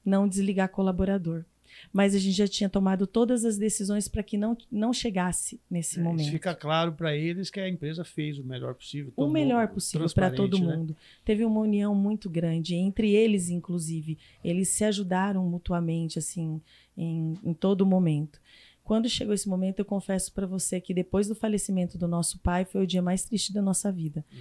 não 0.05 0.27
desligar 0.27 0.69
colaborador 0.69 1.43
mas 1.91 2.15
a 2.15 2.19
gente 2.19 2.35
já 2.35 2.47
tinha 2.47 2.69
tomado 2.69 3.07
todas 3.07 3.45
as 3.45 3.57
decisões 3.57 4.07
para 4.07 4.23
que 4.23 4.37
não, 4.37 4.57
não 4.71 4.93
chegasse 4.93 5.59
nesse 5.69 5.99
é, 5.99 6.03
momento. 6.03 6.31
Fica 6.31 6.53
claro 6.53 6.93
para 6.93 7.15
eles 7.15 7.49
que 7.49 7.59
a 7.59 7.67
empresa 7.69 8.03
fez 8.03 8.37
o 8.39 8.43
melhor 8.43 8.73
possível. 8.73 9.11
O 9.15 9.27
melhor 9.27 9.67
possível 9.69 10.07
para 10.13 10.31
todo 10.31 10.59
né? 10.59 10.75
mundo. 10.75 10.95
Teve 11.23 11.43
uma 11.45 11.59
união 11.59 11.93
muito 11.95 12.29
grande 12.29 12.75
entre 12.75 13.11
eles, 13.13 13.49
inclusive. 13.49 14.17
Eles 14.43 14.69
se 14.69 14.83
ajudaram 14.83 15.45
mutuamente, 15.45 16.19
assim, 16.19 16.61
em, 16.97 17.37
em 17.43 17.53
todo 17.53 17.85
momento. 17.85 18.39
Quando 18.83 19.09
chegou 19.09 19.33
esse 19.33 19.49
momento, 19.49 19.79
eu 19.79 19.85
confesso 19.85 20.31
para 20.33 20.47
você 20.47 20.79
que 20.79 20.93
depois 20.93 21.27
do 21.27 21.35
falecimento 21.35 21.97
do 21.97 22.07
nosso 22.07 22.39
pai, 22.39 22.63
foi 22.63 22.83
o 22.83 22.87
dia 22.87 23.01
mais 23.01 23.25
triste 23.25 23.51
da 23.51 23.61
nossa 23.61 23.91
vida. 23.91 24.23
Uhum. 24.31 24.39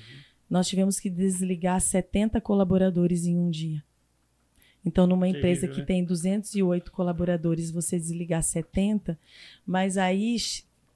Nós 0.49 0.69
tivemos 0.69 1.01
que 1.01 1.11
desligar 1.11 1.81
70 1.81 2.41
colaboradores 2.41 3.27
em 3.27 3.37
um 3.37 3.51
dia. 3.51 3.83
Então, 4.87 5.05
numa 5.05 5.27
empresa 5.27 5.63
Terrível, 5.63 5.75
que 5.75 5.81
né? 5.81 5.87
tem 5.87 6.05
208 6.05 6.93
colaboradores, 6.93 7.73
você 7.73 7.99
desligar 7.99 8.41
70, 8.41 9.19
mas 9.67 9.99
aí, 9.99 10.37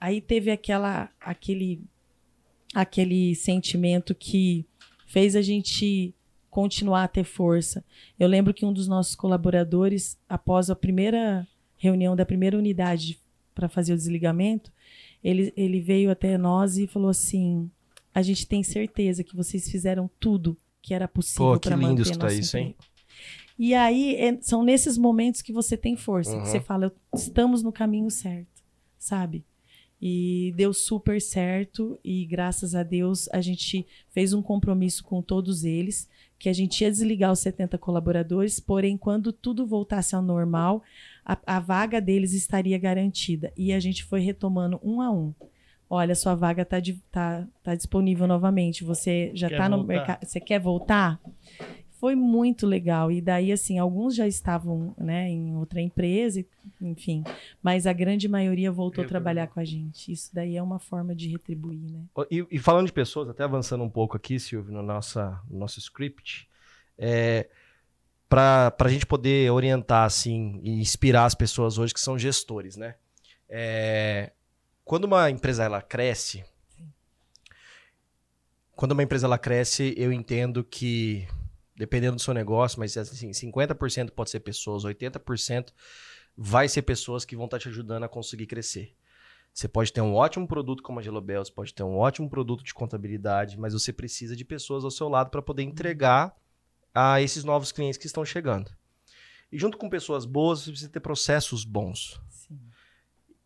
aí 0.00 0.20
teve 0.20 0.52
aquela, 0.52 1.10
aquele, 1.20 1.82
aquele 2.72 3.34
sentimento 3.34 4.14
que 4.14 4.64
fez 5.08 5.34
a 5.34 5.42
gente 5.42 6.14
continuar 6.48 7.02
a 7.02 7.08
ter 7.08 7.24
força. 7.24 7.84
Eu 8.16 8.28
lembro 8.28 8.54
que 8.54 8.64
um 8.64 8.72
dos 8.72 8.86
nossos 8.86 9.16
colaboradores, 9.16 10.16
após 10.28 10.70
a 10.70 10.76
primeira 10.76 11.44
reunião 11.76 12.14
da 12.14 12.24
primeira 12.24 12.56
unidade 12.56 13.18
para 13.56 13.68
fazer 13.68 13.92
o 13.92 13.96
desligamento, 13.96 14.72
ele, 15.22 15.52
ele 15.56 15.80
veio 15.80 16.12
até 16.12 16.38
nós 16.38 16.78
e 16.78 16.86
falou 16.86 17.10
assim: 17.10 17.68
a 18.14 18.22
gente 18.22 18.46
tem 18.46 18.62
certeza 18.62 19.24
que 19.24 19.34
vocês 19.34 19.68
fizeram 19.68 20.08
tudo 20.20 20.56
que 20.80 20.94
era 20.94 21.08
possível 21.08 21.58
para 21.58 21.76
manter 21.76 22.16
nosso 22.16 22.38
isso, 22.38 22.56
emprego. 22.56 22.68
Hein? 22.68 22.89
E 23.62 23.74
aí 23.74 24.14
é, 24.14 24.38
são 24.40 24.62
nesses 24.62 24.96
momentos 24.96 25.42
que 25.42 25.52
você 25.52 25.76
tem 25.76 25.94
força, 25.94 26.34
uhum. 26.34 26.40
que 26.40 26.48
você 26.48 26.60
fala, 26.60 26.90
estamos 27.14 27.62
no 27.62 27.70
caminho 27.70 28.10
certo, 28.10 28.64
sabe? 28.98 29.44
E 30.00 30.54
deu 30.56 30.72
super 30.72 31.20
certo 31.20 32.00
e 32.02 32.24
graças 32.24 32.74
a 32.74 32.82
Deus 32.82 33.28
a 33.30 33.42
gente 33.42 33.86
fez 34.08 34.32
um 34.32 34.40
compromisso 34.40 35.04
com 35.04 35.20
todos 35.20 35.62
eles 35.62 36.08
que 36.38 36.48
a 36.48 36.54
gente 36.54 36.80
ia 36.80 36.90
desligar 36.90 37.30
os 37.30 37.40
70 37.40 37.76
colaboradores, 37.76 38.58
porém 38.58 38.96
quando 38.96 39.30
tudo 39.30 39.66
voltasse 39.66 40.14
ao 40.14 40.22
normal, 40.22 40.82
a, 41.22 41.36
a 41.44 41.60
vaga 41.60 42.00
deles 42.00 42.32
estaria 42.32 42.78
garantida. 42.78 43.52
E 43.58 43.74
a 43.74 43.78
gente 43.78 44.04
foi 44.04 44.20
retomando 44.20 44.80
um 44.82 45.02
a 45.02 45.10
um 45.10 45.34
olha, 45.90 46.14
sua 46.14 46.36
vaga 46.36 46.62
está 46.62 46.80
tá, 47.10 47.46
tá 47.64 47.74
disponível 47.74 48.28
novamente, 48.28 48.84
você 48.84 49.32
já 49.34 49.48
está 49.48 49.68
no 49.68 49.82
mercado, 49.82 50.24
você 50.24 50.38
quer 50.38 50.60
voltar? 50.60 51.20
Foi 52.00 52.14
muito 52.16 52.66
legal. 52.66 53.12
E 53.12 53.20
daí, 53.20 53.52
assim, 53.52 53.78
alguns 53.78 54.14
já 54.14 54.26
estavam 54.26 54.94
né, 54.96 55.28
em 55.28 55.54
outra 55.54 55.82
empresa, 55.82 56.42
enfim. 56.80 57.22
Mas 57.62 57.86
a 57.86 57.92
grande 57.92 58.26
maioria 58.26 58.72
voltou 58.72 59.04
a 59.04 59.06
trabalhar 59.06 59.48
com 59.48 59.60
a 59.60 59.64
gente. 59.64 60.10
Isso 60.10 60.34
daí 60.34 60.56
é 60.56 60.62
uma 60.62 60.78
forma 60.78 61.14
de 61.14 61.28
retribuir, 61.28 61.92
né? 61.92 62.00
E, 62.30 62.46
e 62.50 62.58
falando 62.58 62.86
de 62.86 62.92
pessoas, 62.94 63.28
até 63.28 63.44
avançando 63.44 63.84
um 63.84 63.90
pouco 63.90 64.16
aqui, 64.16 64.40
Silvio, 64.40 64.72
no, 64.72 64.82
nossa, 64.82 65.38
no 65.50 65.58
nosso 65.58 65.78
script, 65.78 66.48
é, 66.96 67.50
para 68.30 68.74
a 68.78 68.88
gente 68.88 69.04
poder 69.04 69.52
orientar, 69.52 70.06
assim, 70.06 70.58
e 70.62 70.80
inspirar 70.80 71.26
as 71.26 71.34
pessoas 71.34 71.76
hoje 71.76 71.92
que 71.92 72.00
são 72.00 72.18
gestores, 72.18 72.78
né? 72.78 72.94
É, 73.46 74.32
quando 74.86 75.04
uma 75.04 75.30
empresa 75.30 75.64
ela 75.64 75.82
cresce, 75.82 76.42
Sim. 76.74 76.88
quando 78.74 78.92
uma 78.92 79.02
empresa 79.02 79.26
ela 79.26 79.36
cresce, 79.36 79.92
eu 79.98 80.10
entendo 80.10 80.64
que 80.64 81.28
dependendo 81.80 82.16
do 82.16 82.20
seu 82.20 82.34
negócio, 82.34 82.78
mas 82.78 82.94
assim, 82.94 83.30
50% 83.30 84.10
pode 84.10 84.28
ser 84.28 84.40
pessoas, 84.40 84.84
80% 84.84 85.72
vai 86.36 86.68
ser 86.68 86.82
pessoas 86.82 87.24
que 87.24 87.34
vão 87.34 87.46
estar 87.46 87.58
te 87.58 87.68
ajudando 87.68 88.02
a 88.04 88.08
conseguir 88.08 88.46
crescer. 88.46 88.94
Você 89.50 89.66
pode 89.66 89.90
ter 89.90 90.02
um 90.02 90.14
ótimo 90.14 90.46
produto 90.46 90.82
como 90.82 91.00
a 91.00 91.02
Gelobel, 91.02 91.42
você 91.42 91.50
pode 91.50 91.72
ter 91.72 91.82
um 91.82 91.96
ótimo 91.96 92.28
produto 92.28 92.62
de 92.62 92.74
contabilidade, 92.74 93.58
mas 93.58 93.72
você 93.72 93.94
precisa 93.94 94.36
de 94.36 94.44
pessoas 94.44 94.84
ao 94.84 94.90
seu 94.90 95.08
lado 95.08 95.30
para 95.30 95.40
poder 95.40 95.62
entregar 95.62 96.36
a 96.94 97.22
esses 97.22 97.44
novos 97.44 97.72
clientes 97.72 97.96
que 97.96 98.06
estão 98.06 98.26
chegando. 98.26 98.70
E 99.50 99.58
junto 99.58 99.78
com 99.78 99.88
pessoas 99.88 100.26
boas, 100.26 100.60
você 100.60 100.70
precisa 100.72 100.90
ter 100.90 101.00
processos 101.00 101.64
bons. 101.64 102.20
Sim. 102.28 102.60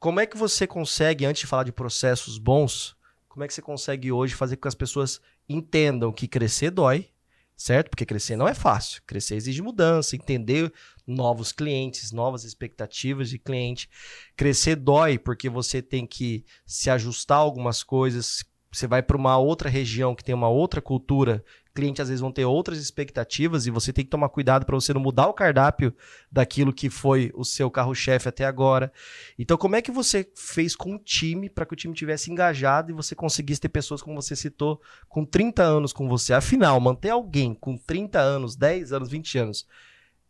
Como 0.01 0.19
é 0.19 0.27
que 0.27 0.37
você 0.37 0.67
consegue, 0.67 1.25
antes 1.25 1.43
de 1.43 1.47
falar 1.47 1.63
de 1.63 1.73
processos 1.73 2.37
bons, 2.37 2.97
como 3.29 3.45
é 3.45 3.47
que 3.47 3.55
você 3.55 3.63
consegue 3.63 4.11
hoje 4.11 4.35
fazer 4.35 4.57
com 4.57 4.63
que 4.63 4.69
as 4.69 4.75
pessoas 4.75 5.21
entendam 5.49 6.13
que 6.13 6.27
crescer 6.27 6.73
dói, 6.73 7.14
certo? 7.57 7.91
Porque 7.91 8.07
crescer 8.07 8.37
não 8.37 8.49
é 8.49 8.55
fácil. 8.55 9.03
Crescer 9.07 9.37
exige 9.37 9.63
mudança, 9.63 10.17
entender 10.17 10.73
novos 11.07 11.53
clientes, 11.53 12.13
novas 12.13 12.45
expectativas 12.45 13.29
de 13.29 13.39
cliente. 13.39 13.89
Crescer 14.37 14.77
dói 14.77 15.19
porque 15.19 15.49
você 15.49 15.83
tem 15.83 16.07
que 16.07 16.45
se 16.67 16.91
ajustar 16.91 17.39
a 17.39 17.41
algumas 17.41 17.83
coisas. 17.83 18.45
Você 18.73 18.87
vai 18.87 19.03
para 19.03 19.17
uma 19.17 19.39
outra 19.39 19.69
região 19.69 20.15
que 20.15 20.25
tem 20.25 20.35
uma 20.35 20.49
outra 20.49 20.83
cultura 20.83 21.45
clientes 21.75 22.01
às 22.01 22.09
vezes 22.09 22.21
vão 22.21 22.31
ter 22.31 22.45
outras 22.45 22.79
expectativas 22.79 23.67
e 23.67 23.71
você 23.71 23.93
tem 23.93 24.05
que 24.05 24.11
tomar 24.11 24.29
cuidado 24.29 24.65
para 24.65 24.77
você 24.77 24.95
não 24.95 25.01
mudar 25.01 25.27
o 25.27 25.35
cardápio 25.35 25.95
daquilo 26.31 26.73
que 26.73 26.89
foi 26.89 27.33
o 27.35 27.45
seu 27.45 27.71
carro-chefe 27.71 28.29
até 28.29 28.45
agora. 28.45 28.93
Então, 29.39 29.57
como 29.57 29.75
é 29.75 29.83
que 29.83 29.91
você 29.91 30.31
fez 30.37 30.77
com 30.77 30.95
o 30.95 30.99
time 30.99 31.51
para 31.51 31.67
que 31.67 31.73
o 31.73 31.77
time 31.77 31.93
tivesse 31.93 32.31
engajado 32.31 32.91
e 32.91 32.95
você 32.95 33.15
conseguisse 33.15 33.61
ter 33.61 33.69
pessoas, 33.69 34.01
como 34.01 34.21
você 34.21 34.37
citou, 34.37 34.81
com 35.09 35.25
30 35.25 35.63
anos 35.63 35.93
com 35.93 36.09
você? 36.09 36.33
Afinal, 36.33 36.79
manter 36.79 37.11
alguém 37.11 37.53
com 37.55 37.77
30 37.77 38.21
anos, 38.21 38.55
10 38.55 38.93
anos, 38.93 39.09
20 39.09 39.39
anos, 39.39 39.67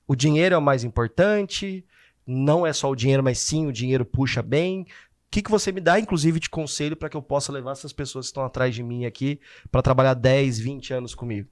o 0.07 0.17
dinheiro 0.17 0.55
é 0.55 0.59
o 0.59 0.63
mais 0.63 0.83
importante, 0.83 1.85
não 2.27 2.67
é 2.67 2.73
só 2.73 2.91
o 2.91 2.97
dinheiro, 2.97 3.23
mas 3.23 3.39
sim 3.39 3.67
o 3.67 3.73
dinheiro 3.73 4.05
puxa 4.05 4.43
bem 4.43 4.87
que, 5.35 5.43
que 5.43 5.51
você 5.51 5.73
me 5.73 5.81
dá, 5.81 5.99
inclusive, 5.99 6.39
de 6.39 6.49
conselho 6.49 6.97
para 6.97 7.09
que 7.09 7.17
eu 7.17 7.23
possa 7.23 7.51
levar 7.51 7.73
essas 7.73 7.93
pessoas 7.93 8.27
que 8.27 8.31
estão 8.31 8.45
atrás 8.45 8.73
de 8.73 8.85
mim 8.85 9.05
aqui 9.05 9.41
para 9.69 9.83
trabalhar 9.83 10.15
10, 10.15 10.61
20 10.61 10.95
anos 10.95 11.13
comigo? 11.13 11.49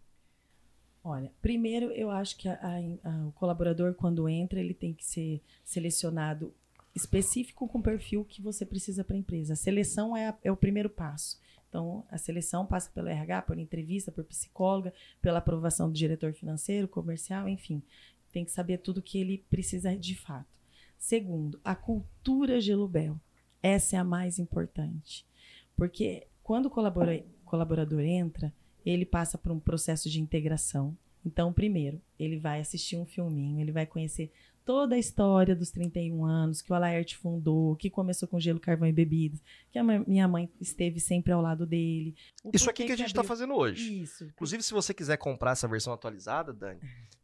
Olha, 1.02 1.32
primeiro 1.42 1.86
eu 1.90 2.08
acho 2.08 2.36
que 2.38 2.48
a, 2.48 2.52
a, 2.62 3.10
a, 3.10 3.26
o 3.26 3.32
colaborador, 3.32 3.92
quando 3.94 4.28
entra, 4.28 4.60
ele 4.60 4.72
tem 4.72 4.94
que 4.94 5.04
ser 5.04 5.42
selecionado 5.64 6.54
específico 6.94 7.66
com 7.66 7.78
o 7.78 7.82
perfil 7.82 8.24
que 8.24 8.40
você 8.40 8.64
precisa 8.64 9.02
para 9.02 9.16
a 9.16 9.18
empresa. 9.18 9.54
A 9.54 9.56
seleção 9.56 10.16
é, 10.16 10.32
é 10.44 10.52
o 10.52 10.56
primeiro 10.56 10.88
passo. 10.88 11.40
Então, 11.68 12.06
a 12.08 12.18
seleção 12.18 12.64
passa 12.64 12.88
pelo 12.94 13.08
RH, 13.08 13.42
por 13.42 13.58
entrevista, 13.58 14.12
por 14.12 14.22
psicóloga, 14.22 14.94
pela 15.20 15.38
aprovação 15.38 15.88
do 15.88 15.98
diretor 15.98 16.32
financeiro, 16.32 16.86
comercial, 16.86 17.48
enfim. 17.48 17.82
Tem 18.30 18.44
que 18.44 18.52
saber 18.52 18.78
tudo 18.78 19.02
que 19.02 19.18
ele 19.18 19.44
precisa 19.50 19.96
de 19.96 20.14
fato. 20.14 20.46
Segundo, 20.96 21.58
a 21.64 21.74
cultura 21.74 22.60
Gelubel. 22.60 23.18
Essa 23.62 23.96
é 23.96 23.98
a 23.98 24.04
mais 24.04 24.38
importante. 24.38 25.24
Porque 25.76 26.26
quando 26.42 26.66
o 26.66 26.70
colaborador 27.44 28.00
entra, 28.00 28.52
ele 28.84 29.06
passa 29.06 29.38
por 29.38 29.52
um 29.52 29.60
processo 29.60 30.10
de 30.10 30.20
integração. 30.20 30.96
Então, 31.24 31.52
primeiro, 31.52 32.00
ele 32.18 32.38
vai 32.38 32.60
assistir 32.60 32.96
um 32.96 33.06
filminho, 33.06 33.60
ele 33.60 33.70
vai 33.70 33.86
conhecer 33.86 34.32
toda 34.64 34.96
a 34.96 34.98
história 34.98 35.54
dos 35.54 35.70
31 35.70 36.24
anos, 36.24 36.62
que 36.62 36.72
o 36.72 36.74
Alaerte 36.74 37.16
fundou, 37.16 37.76
que 37.76 37.88
começou 37.88 38.28
com 38.28 38.40
gelo, 38.40 38.60
carvão 38.60 38.88
e 38.88 38.92
bebidas, 38.92 39.40
que 39.70 39.78
a 39.78 39.82
minha 39.82 40.26
mãe 40.26 40.50
esteve 40.60 41.00
sempre 41.00 41.32
ao 41.32 41.40
lado 41.40 41.64
dele. 41.66 42.14
Isso 42.52 42.68
aqui 42.68 42.84
que 42.84 42.92
a 42.92 42.96
gente 42.96 43.08
está 43.08 43.24
fazendo 43.24 43.54
hoje. 43.54 44.02
Isso. 44.02 44.24
Inclusive, 44.24 44.62
se 44.62 44.72
você 44.72 44.92
quiser 44.92 45.16
comprar 45.16 45.52
essa 45.52 45.68
versão 45.68 45.92
atualizada, 45.92 46.52
Dani, 46.52 46.80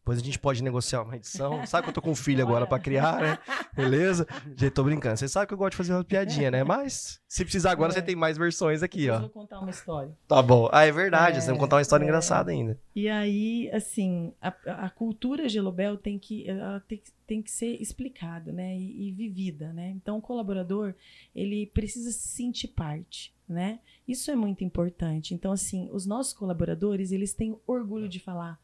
depois 0.09 0.21
a 0.21 0.25
gente 0.25 0.39
pode 0.39 0.63
negociar 0.63 1.03
uma 1.03 1.17
edição. 1.17 1.67
Sabe 1.67 1.85
que 1.85 1.91
eu 1.91 1.95
tô 1.95 2.01
com 2.01 2.13
um 2.13 2.15
filho 2.15 2.43
agora 2.43 2.67
para 2.67 2.79
criar, 2.79 3.21
né? 3.21 3.39
Beleza? 3.77 4.27
Gente, 4.57 4.71
tô 4.71 4.83
brincando. 4.83 5.19
Você 5.19 5.29
sabe 5.29 5.47
que 5.47 5.53
eu 5.53 5.59
gosto 5.59 5.73
de 5.73 5.77
fazer 5.77 5.93
uma 5.93 6.03
piadinha, 6.03 6.51
né? 6.51 6.65
Mas, 6.65 7.21
se 7.29 7.45
precisar 7.45 7.73
agora, 7.73 7.93
é. 7.93 7.95
você 7.95 8.01
tem 8.01 8.17
mais 8.17 8.39
versões 8.39 8.83
aqui, 8.83 9.11
ó. 9.11 9.17
Eu 9.17 9.21
vou 9.21 9.29
contar 9.29 9.61
uma 9.61 9.69
história. 9.69 10.17
Tá 10.27 10.41
bom. 10.41 10.67
Ah, 10.73 10.87
é 10.87 10.93
verdade. 10.93 11.37
É, 11.37 11.41
você 11.43 11.51
vai 11.51 11.59
contar 11.59 11.77
uma 11.77 11.83
história 11.83 12.05
é. 12.05 12.07
engraçada 12.07 12.51
ainda. 12.51 12.81
E 12.97 13.07
aí, 13.07 13.71
assim, 13.71 14.33
a, 14.41 14.49
a 14.87 14.89
cultura 14.89 15.47
Gelobel 15.47 15.99
tem 15.99 16.19
que, 16.19 16.47
tem, 16.89 17.03
tem 17.27 17.43
que 17.43 17.51
ser 17.51 17.77
explicada, 17.79 18.51
né? 18.51 18.79
E, 18.79 19.09
e 19.09 19.13
vivida, 19.13 19.75
né? 19.75 19.91
Então, 19.95 20.17
o 20.17 20.23
colaborador, 20.23 20.95
ele 21.37 21.67
precisa 21.67 22.11
se 22.13 22.29
sentir 22.29 22.69
parte. 22.69 23.37
Né? 23.47 23.81
Isso 24.07 24.31
é 24.31 24.37
muito 24.37 24.63
importante. 24.63 25.33
Então, 25.35 25.53
assim, 25.53 25.89
os 25.91 26.05
nossos 26.05 26.35
colaboradores, 26.35 27.13
eles 27.13 27.33
têm 27.33 27.59
orgulho 27.67 28.07
de 28.07 28.21
falar 28.21 28.61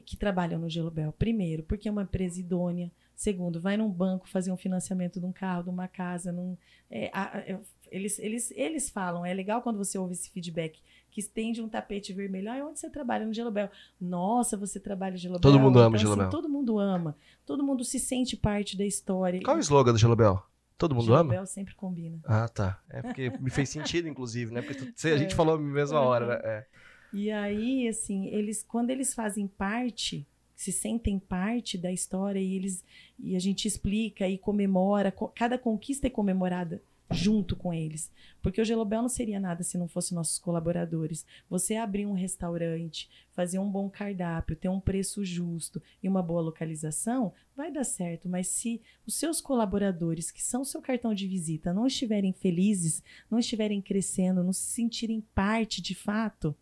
que 0.00 0.16
trabalham 0.16 0.60
no 0.60 0.68
Gelobel. 0.68 1.12
Primeiro, 1.12 1.62
porque 1.62 1.88
é 1.88 1.92
uma 1.92 2.02
empresa 2.02 2.40
idônea. 2.40 2.90
Segundo, 3.14 3.60
vai 3.60 3.76
num 3.76 3.90
banco 3.90 4.28
fazer 4.28 4.50
um 4.50 4.56
financiamento 4.56 5.20
de 5.20 5.26
um 5.26 5.32
carro, 5.32 5.64
de 5.64 5.70
uma 5.70 5.86
casa. 5.86 6.32
Num, 6.32 6.56
é, 6.90 7.06
é, 7.06 7.58
eles, 7.90 8.18
eles, 8.18 8.50
eles 8.52 8.90
falam, 8.90 9.24
é 9.24 9.32
legal 9.34 9.62
quando 9.62 9.76
você 9.76 9.98
ouve 9.98 10.14
esse 10.14 10.30
feedback, 10.30 10.80
que 11.10 11.20
estende 11.20 11.60
um 11.60 11.68
tapete 11.68 12.12
vermelho. 12.12 12.50
Ah, 12.50 12.66
onde 12.66 12.80
você 12.80 12.88
trabalha? 12.88 13.26
No 13.26 13.34
Gelobel. 13.34 13.70
Nossa, 14.00 14.56
você 14.56 14.80
trabalha 14.80 15.12
no 15.12 15.18
Gelobel. 15.18 15.40
Todo 15.42 15.60
mundo 15.60 15.78
ama 15.78 15.88
então, 15.88 15.98
Gelobel. 16.00 16.26
Assim, 16.26 16.30
todo 16.30 16.48
mundo 16.48 16.78
ama. 16.78 17.16
Todo 17.44 17.62
mundo 17.62 17.84
se 17.84 18.00
sente 18.00 18.36
parte 18.36 18.76
da 18.76 18.84
história. 18.84 19.40
Qual 19.42 19.56
é 19.56 19.60
o 19.60 19.62
slogan 19.62 19.92
do 19.92 19.98
Gelobel? 19.98 20.42
Todo 20.78 20.94
mundo 20.94 21.04
Gelobel 21.04 21.38
ama? 21.38 21.46
sempre 21.46 21.74
combina. 21.74 22.18
Ah, 22.24 22.48
tá. 22.48 22.82
É 22.88 23.02
porque 23.02 23.30
me 23.38 23.50
fez 23.50 23.68
sentido, 23.68 24.08
inclusive, 24.08 24.52
né? 24.52 24.62
Porque 24.62 24.90
a 25.06 25.16
gente 25.16 25.32
é. 25.32 25.36
falou 25.36 25.58
na 25.58 25.64
mesma 25.64 26.00
hora, 26.00 26.26
né? 26.26 26.40
É. 26.42 26.66
E 27.12 27.30
aí, 27.30 27.88
assim, 27.88 28.26
eles, 28.26 28.62
quando 28.62 28.90
eles 28.90 29.14
fazem 29.14 29.46
parte 29.46 30.26
se 30.62 30.70
sentem 30.70 31.18
parte 31.18 31.76
da 31.76 31.90
história 31.90 32.38
e 32.38 32.54
eles 32.54 32.84
e 33.18 33.34
a 33.34 33.38
gente 33.40 33.66
explica 33.66 34.28
e 34.28 34.38
comemora, 34.38 35.12
cada 35.34 35.58
conquista 35.58 36.06
é 36.06 36.10
comemorada 36.10 36.80
junto 37.10 37.56
com 37.56 37.74
eles. 37.74 38.10
Porque 38.40 38.60
o 38.60 38.64
Gelobel 38.64 39.02
não 39.02 39.08
seria 39.08 39.40
nada 39.40 39.62
se 39.62 39.76
não 39.76 39.88
fosse 39.88 40.14
nossos 40.14 40.38
colaboradores. 40.38 41.26
Você 41.50 41.74
abrir 41.74 42.06
um 42.06 42.14
restaurante, 42.14 43.10
fazer 43.32 43.58
um 43.58 43.68
bom 43.68 43.90
cardápio, 43.90 44.56
ter 44.56 44.68
um 44.68 44.80
preço 44.80 45.24
justo 45.24 45.82
e 46.02 46.08
uma 46.08 46.22
boa 46.22 46.40
localização, 46.40 47.32
vai 47.56 47.70
dar 47.70 47.84
certo. 47.84 48.28
Mas 48.28 48.46
se 48.46 48.80
os 49.06 49.14
seus 49.14 49.40
colaboradores, 49.40 50.30
que 50.30 50.42
são 50.42 50.64
seu 50.64 50.80
cartão 50.80 51.12
de 51.12 51.26
visita, 51.26 51.72
não 51.72 51.86
estiverem 51.86 52.32
felizes, 52.32 53.02
não 53.30 53.38
estiverem 53.38 53.82
crescendo, 53.82 54.44
não 54.44 54.52
se 54.52 54.72
sentirem 54.72 55.20
parte 55.34 55.82
de 55.82 55.94
fato, 55.94 56.56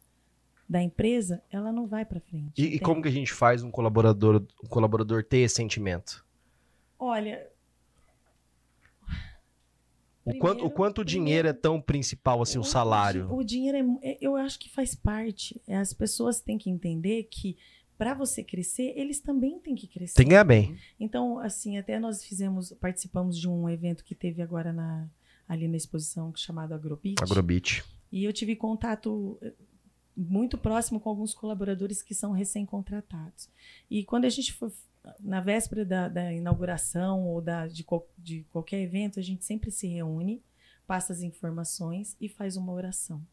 da 0.70 0.80
empresa, 0.80 1.42
ela 1.50 1.72
não 1.72 1.88
vai 1.88 2.04
para 2.04 2.20
frente. 2.20 2.52
E, 2.56 2.76
e, 2.76 2.78
como 2.78 3.02
que 3.02 3.09
a 3.09 3.11
gente 3.11 3.33
faz 3.33 3.61
um 3.61 3.72
colaborador, 3.72 4.46
um 4.62 4.68
colaborador 4.68 5.24
ter 5.24 5.38
esse 5.38 5.56
sentimento? 5.56 6.24
Olha, 6.96 7.44
o 10.24 10.38
quanto, 10.38 10.64
o 10.64 10.70
quanto 10.70 11.00
o 11.00 11.04
dinheiro 11.04 11.48
é 11.48 11.52
tão 11.52 11.80
principal 11.80 12.40
assim, 12.40 12.59
o, 12.59 12.61
o 12.61 12.64
salário? 12.64 13.28
O, 13.35 13.42
dinheiro 13.42 13.98
é, 14.00 14.12
é, 14.12 14.18
eu 14.20 14.37
acho 14.37 14.61
que 14.61 14.70
faz 14.70 14.94
parte. 14.94 15.61
É, 15.66 15.76
as 15.76 15.92
pessoas 15.92 16.40
têm 16.40 16.56
que 16.56 16.70
entender 16.70 17.24
que 17.24 17.56
para 17.98 18.14
você 18.14 18.44
crescer, 18.44 18.92
eles 18.96 19.18
também 19.18 19.59
têm 19.59 19.74
que 19.74 19.88
crescer. 19.88 20.14
Tem 20.14 20.24
que 20.24 20.30
ganhar 20.30 20.44
bem. 20.44 20.78
Então, 21.00 21.40
assim, 21.40 21.78
até 21.78 21.98
nós 21.98 22.24
fizemos, 22.24 22.72
participamos 22.74 23.37
de 23.37 23.48
um 23.48 23.68
evento 23.68 24.04
que 24.04 24.14
teve 24.14 24.40
agora 24.40 24.72
na, 24.72 25.09
ali 25.48 25.66
na 25.66 25.76
exposição 25.76 26.33
chamado 26.37 26.72
Agrobit. 26.74 27.20
Agrobit. 27.20 27.85
E 28.12 28.24
eu 28.24 28.33
tive 28.33 28.54
contato 28.54 29.37
muito 30.22 30.59
próximo 30.59 31.00
com 31.00 31.09
alguns 31.09 31.33
colaboradores 31.33 32.02
que 32.02 32.14
são 32.14 32.33
recém-contratados. 32.33 33.48
E 33.90 34.04
quando 34.04 34.26
a 34.26 34.28
gente 34.28 34.52
for 34.52 34.72
na 35.18 35.40
véspera 35.40 35.85
da, 35.85 36.09
da 36.09 36.33
inauguração 36.33 37.26
ou 37.26 37.40
da, 37.40 37.66
de, 37.66 37.87
de 38.18 38.44
qualquer 38.50 38.80
evento, 38.83 39.18
a 39.18 39.22
gente 39.22 39.44
sempre 39.44 39.70
se 39.70 39.87
reúne, 39.87 40.42
passa 40.87 41.12
as 41.12 41.22
informações 41.22 42.16
e 42.20 42.28
faz 42.28 42.56
uma 42.56 42.72
oração. 42.72 43.24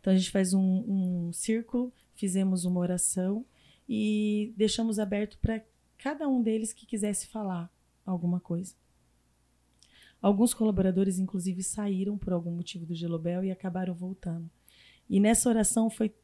Então 0.00 0.12
a 0.12 0.16
gente 0.16 0.30
faz 0.30 0.52
um, 0.52 0.84
um 1.28 1.32
círculo, 1.32 1.92
fizemos 2.14 2.64
uma 2.64 2.80
oração 2.80 3.44
e 3.88 4.52
deixamos 4.56 4.98
aberto 4.98 5.38
para 5.38 5.64
cada 5.96 6.28
um 6.28 6.42
deles 6.42 6.72
que 6.72 6.86
quisesse 6.86 7.26
falar 7.28 7.72
alguma 8.04 8.40
coisa. 8.40 8.74
Alguns 10.20 10.52
colaboradores, 10.52 11.18
inclusive, 11.18 11.62
saíram 11.62 12.18
por 12.18 12.32
algum 12.32 12.50
motivo 12.50 12.84
do 12.84 12.94
Gelobel 12.94 13.44
e 13.44 13.50
acabaram 13.50 13.94
voltando. 13.94 14.50
E 15.10 15.18
nessa 15.18 15.48
oração 15.48 15.90
foi, 15.90 16.14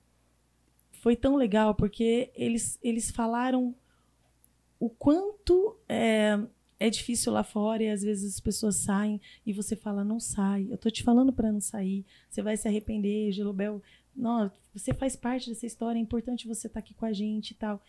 foi 0.92 1.16
tão 1.16 1.34
legal, 1.34 1.74
porque 1.74 2.30
eles, 2.36 2.78
eles 2.80 3.10
falaram 3.10 3.74
o 4.78 4.88
quanto 4.88 5.76
é, 5.88 6.38
é 6.78 6.88
difícil 6.88 7.32
lá 7.32 7.42
fora 7.42 7.82
e 7.82 7.90
às 7.90 8.02
vezes 8.02 8.34
as 8.34 8.40
pessoas 8.40 8.76
saem 8.76 9.20
e 9.44 9.52
você 9.52 9.74
fala, 9.74 10.04
não 10.04 10.20
sai, 10.20 10.68
eu 10.70 10.78
tô 10.78 10.88
te 10.88 11.02
falando 11.02 11.32
para 11.32 11.50
não 11.50 11.60
sair, 11.60 12.04
você 12.30 12.40
vai 12.42 12.56
se 12.56 12.68
arrepender, 12.68 13.32
Gelobel, 13.32 13.82
não, 14.14 14.50
você 14.72 14.94
faz 14.94 15.16
parte 15.16 15.50
dessa 15.50 15.66
história, 15.66 15.98
é 15.98 16.02
importante 16.02 16.46
você 16.46 16.68
estar 16.68 16.80
tá 16.80 16.84
aqui 16.84 16.94
com 16.94 17.06
a 17.06 17.12
gente 17.12 17.50
e 17.50 17.54
tal. 17.54 17.82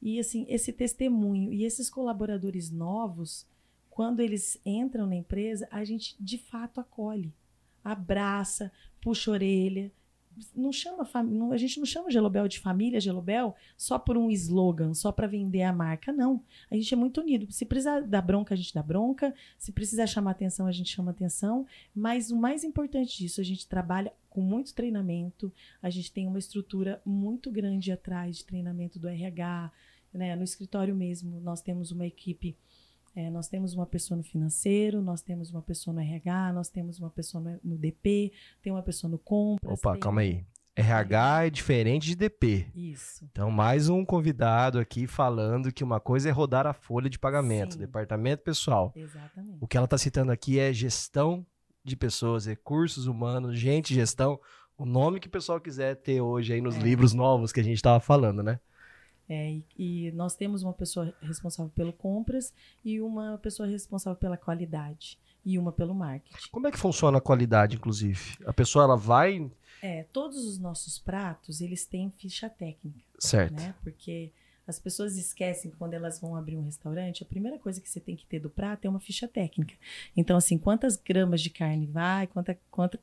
E 0.00 0.20
assim, 0.20 0.46
esse 0.48 0.72
testemunho 0.72 1.52
e 1.52 1.64
esses 1.64 1.90
colaboradores 1.90 2.70
novos, 2.70 3.44
quando 3.90 4.20
eles 4.20 4.60
entram 4.64 5.06
na 5.06 5.16
empresa, 5.16 5.66
a 5.70 5.82
gente 5.82 6.14
de 6.20 6.38
fato 6.38 6.80
acolhe, 6.80 7.32
abraça, 7.82 8.70
puxa 9.00 9.30
orelha, 9.30 9.90
não 10.54 10.72
chama 10.72 11.08
não, 11.22 11.52
a 11.52 11.56
gente 11.56 11.78
não 11.78 11.86
chama 11.86 12.10
Gelobel 12.10 12.48
de 12.48 12.58
família 12.58 13.00
Gelobel 13.00 13.54
só 13.76 13.98
por 13.98 14.16
um 14.16 14.30
slogan, 14.30 14.94
só 14.94 15.12
para 15.12 15.26
vender 15.26 15.62
a 15.62 15.72
marca, 15.72 16.12
não. 16.12 16.42
A 16.70 16.74
gente 16.74 16.92
é 16.92 16.96
muito 16.96 17.20
unido. 17.20 17.50
Se 17.52 17.64
precisar 17.64 18.00
dar 18.00 18.22
bronca, 18.22 18.54
a 18.54 18.56
gente 18.56 18.74
dá 18.74 18.82
bronca. 18.82 19.34
Se 19.58 19.72
precisar 19.72 20.06
chamar 20.06 20.32
atenção, 20.32 20.66
a 20.66 20.72
gente 20.72 20.94
chama 20.94 21.10
atenção. 21.10 21.66
Mas 21.94 22.30
o 22.30 22.36
mais 22.36 22.64
importante 22.64 23.18
disso, 23.18 23.40
a 23.40 23.44
gente 23.44 23.66
trabalha 23.68 24.12
com 24.28 24.40
muito 24.40 24.74
treinamento. 24.74 25.52
A 25.82 25.90
gente 25.90 26.12
tem 26.12 26.26
uma 26.26 26.38
estrutura 26.38 27.00
muito 27.04 27.50
grande 27.50 27.92
atrás 27.92 28.38
de 28.38 28.44
treinamento 28.44 28.98
do 28.98 29.08
RH, 29.08 29.70
né? 30.12 30.34
No 30.36 30.44
escritório 30.44 30.94
mesmo, 30.94 31.40
nós 31.40 31.60
temos 31.60 31.90
uma 31.90 32.06
equipe 32.06 32.56
é, 33.14 33.30
nós 33.30 33.48
temos 33.48 33.74
uma 33.74 33.86
pessoa 33.86 34.16
no 34.18 34.24
financeiro, 34.24 35.00
nós 35.00 35.22
temos 35.22 35.50
uma 35.50 35.62
pessoa 35.62 35.94
no 35.94 36.00
RH, 36.00 36.52
nós 36.52 36.68
temos 36.68 36.98
uma 36.98 37.10
pessoa 37.10 37.60
no, 37.62 37.78
DP, 37.78 38.32
tem 38.62 38.72
uma 38.72 38.82
pessoa 38.82 39.10
no 39.10 39.18
compras. 39.18 39.78
Opa, 39.78 39.92
tem... 39.92 40.00
calma 40.00 40.20
aí. 40.22 40.44
RH 40.76 41.44
é 41.44 41.50
diferente 41.50 42.08
de 42.08 42.16
DP. 42.16 42.66
Isso. 42.74 43.24
Então, 43.30 43.48
mais 43.48 43.88
um 43.88 44.04
convidado 44.04 44.80
aqui 44.80 45.06
falando 45.06 45.72
que 45.72 45.84
uma 45.84 46.00
coisa 46.00 46.28
é 46.28 46.32
rodar 46.32 46.66
a 46.66 46.72
folha 46.72 47.08
de 47.08 47.16
pagamento, 47.16 47.74
Sim. 47.74 47.78
departamento 47.78 48.42
pessoal. 48.42 48.92
Exatamente. 48.96 49.58
O 49.60 49.68
que 49.68 49.76
ela 49.76 49.84
está 49.84 49.96
citando 49.96 50.32
aqui 50.32 50.58
é 50.58 50.72
gestão 50.72 51.46
de 51.84 51.94
pessoas, 51.94 52.46
recursos 52.46 53.06
humanos, 53.06 53.56
gente, 53.56 53.94
gestão. 53.94 54.40
O 54.76 54.84
nome 54.84 55.20
que 55.20 55.28
o 55.28 55.30
pessoal 55.30 55.60
quiser 55.60 55.94
ter 55.94 56.20
hoje 56.20 56.52
aí 56.54 56.60
nos 56.60 56.74
É. 56.74 56.80
livros 56.80 57.14
novos 57.14 57.52
que 57.52 57.60
a 57.60 57.64
gente 57.64 57.76
estava 57.76 58.00
falando, 58.00 58.42
né? 58.42 58.58
É, 59.28 59.52
e, 59.52 59.64
e 59.78 60.12
nós 60.12 60.34
temos 60.36 60.62
uma 60.62 60.72
pessoa 60.72 61.14
responsável 61.22 61.72
pelo 61.74 61.92
compras 61.92 62.52
e 62.84 63.00
uma 63.00 63.38
pessoa 63.38 63.66
responsável 63.66 64.18
pela 64.18 64.36
qualidade 64.36 65.18
e 65.44 65.58
uma 65.58 65.72
pelo 65.72 65.94
marketing. 65.94 66.50
Como 66.50 66.66
é 66.66 66.70
que 66.70 66.78
funciona 66.78 67.18
a 67.18 67.20
qualidade, 67.20 67.76
inclusive? 67.76 68.36
A 68.46 68.52
pessoa 68.52 68.84
ela 68.84 68.96
vai, 68.96 69.50
É, 69.82 70.04
todos 70.12 70.44
os 70.46 70.58
nossos 70.58 70.98
pratos, 70.98 71.60
eles 71.60 71.84
têm 71.84 72.10
ficha 72.16 72.48
técnica, 72.48 73.00
certo? 73.18 73.54
né? 73.54 73.74
Porque 73.82 74.32
as 74.66 74.78
pessoas 74.78 75.16
esquecem 75.18 75.70
que 75.70 75.76
quando 75.76 75.92
elas 75.92 76.18
vão 76.18 76.34
abrir 76.34 76.56
um 76.56 76.64
restaurante, 76.64 77.22
a 77.22 77.26
primeira 77.26 77.58
coisa 77.58 77.80
que 77.80 77.88
você 77.88 78.00
tem 78.00 78.16
que 78.16 78.24
ter 78.24 78.40
do 78.40 78.48
prato 78.48 78.86
é 78.86 78.88
uma 78.88 79.00
ficha 79.00 79.28
técnica. 79.28 79.74
Então, 80.16 80.36
assim, 80.38 80.56
quantas 80.56 80.96
gramas 80.96 81.42
de 81.42 81.50
carne 81.50 81.86
vai, 81.86 82.26
quanta, 82.26 82.58
quanta, 82.70 82.98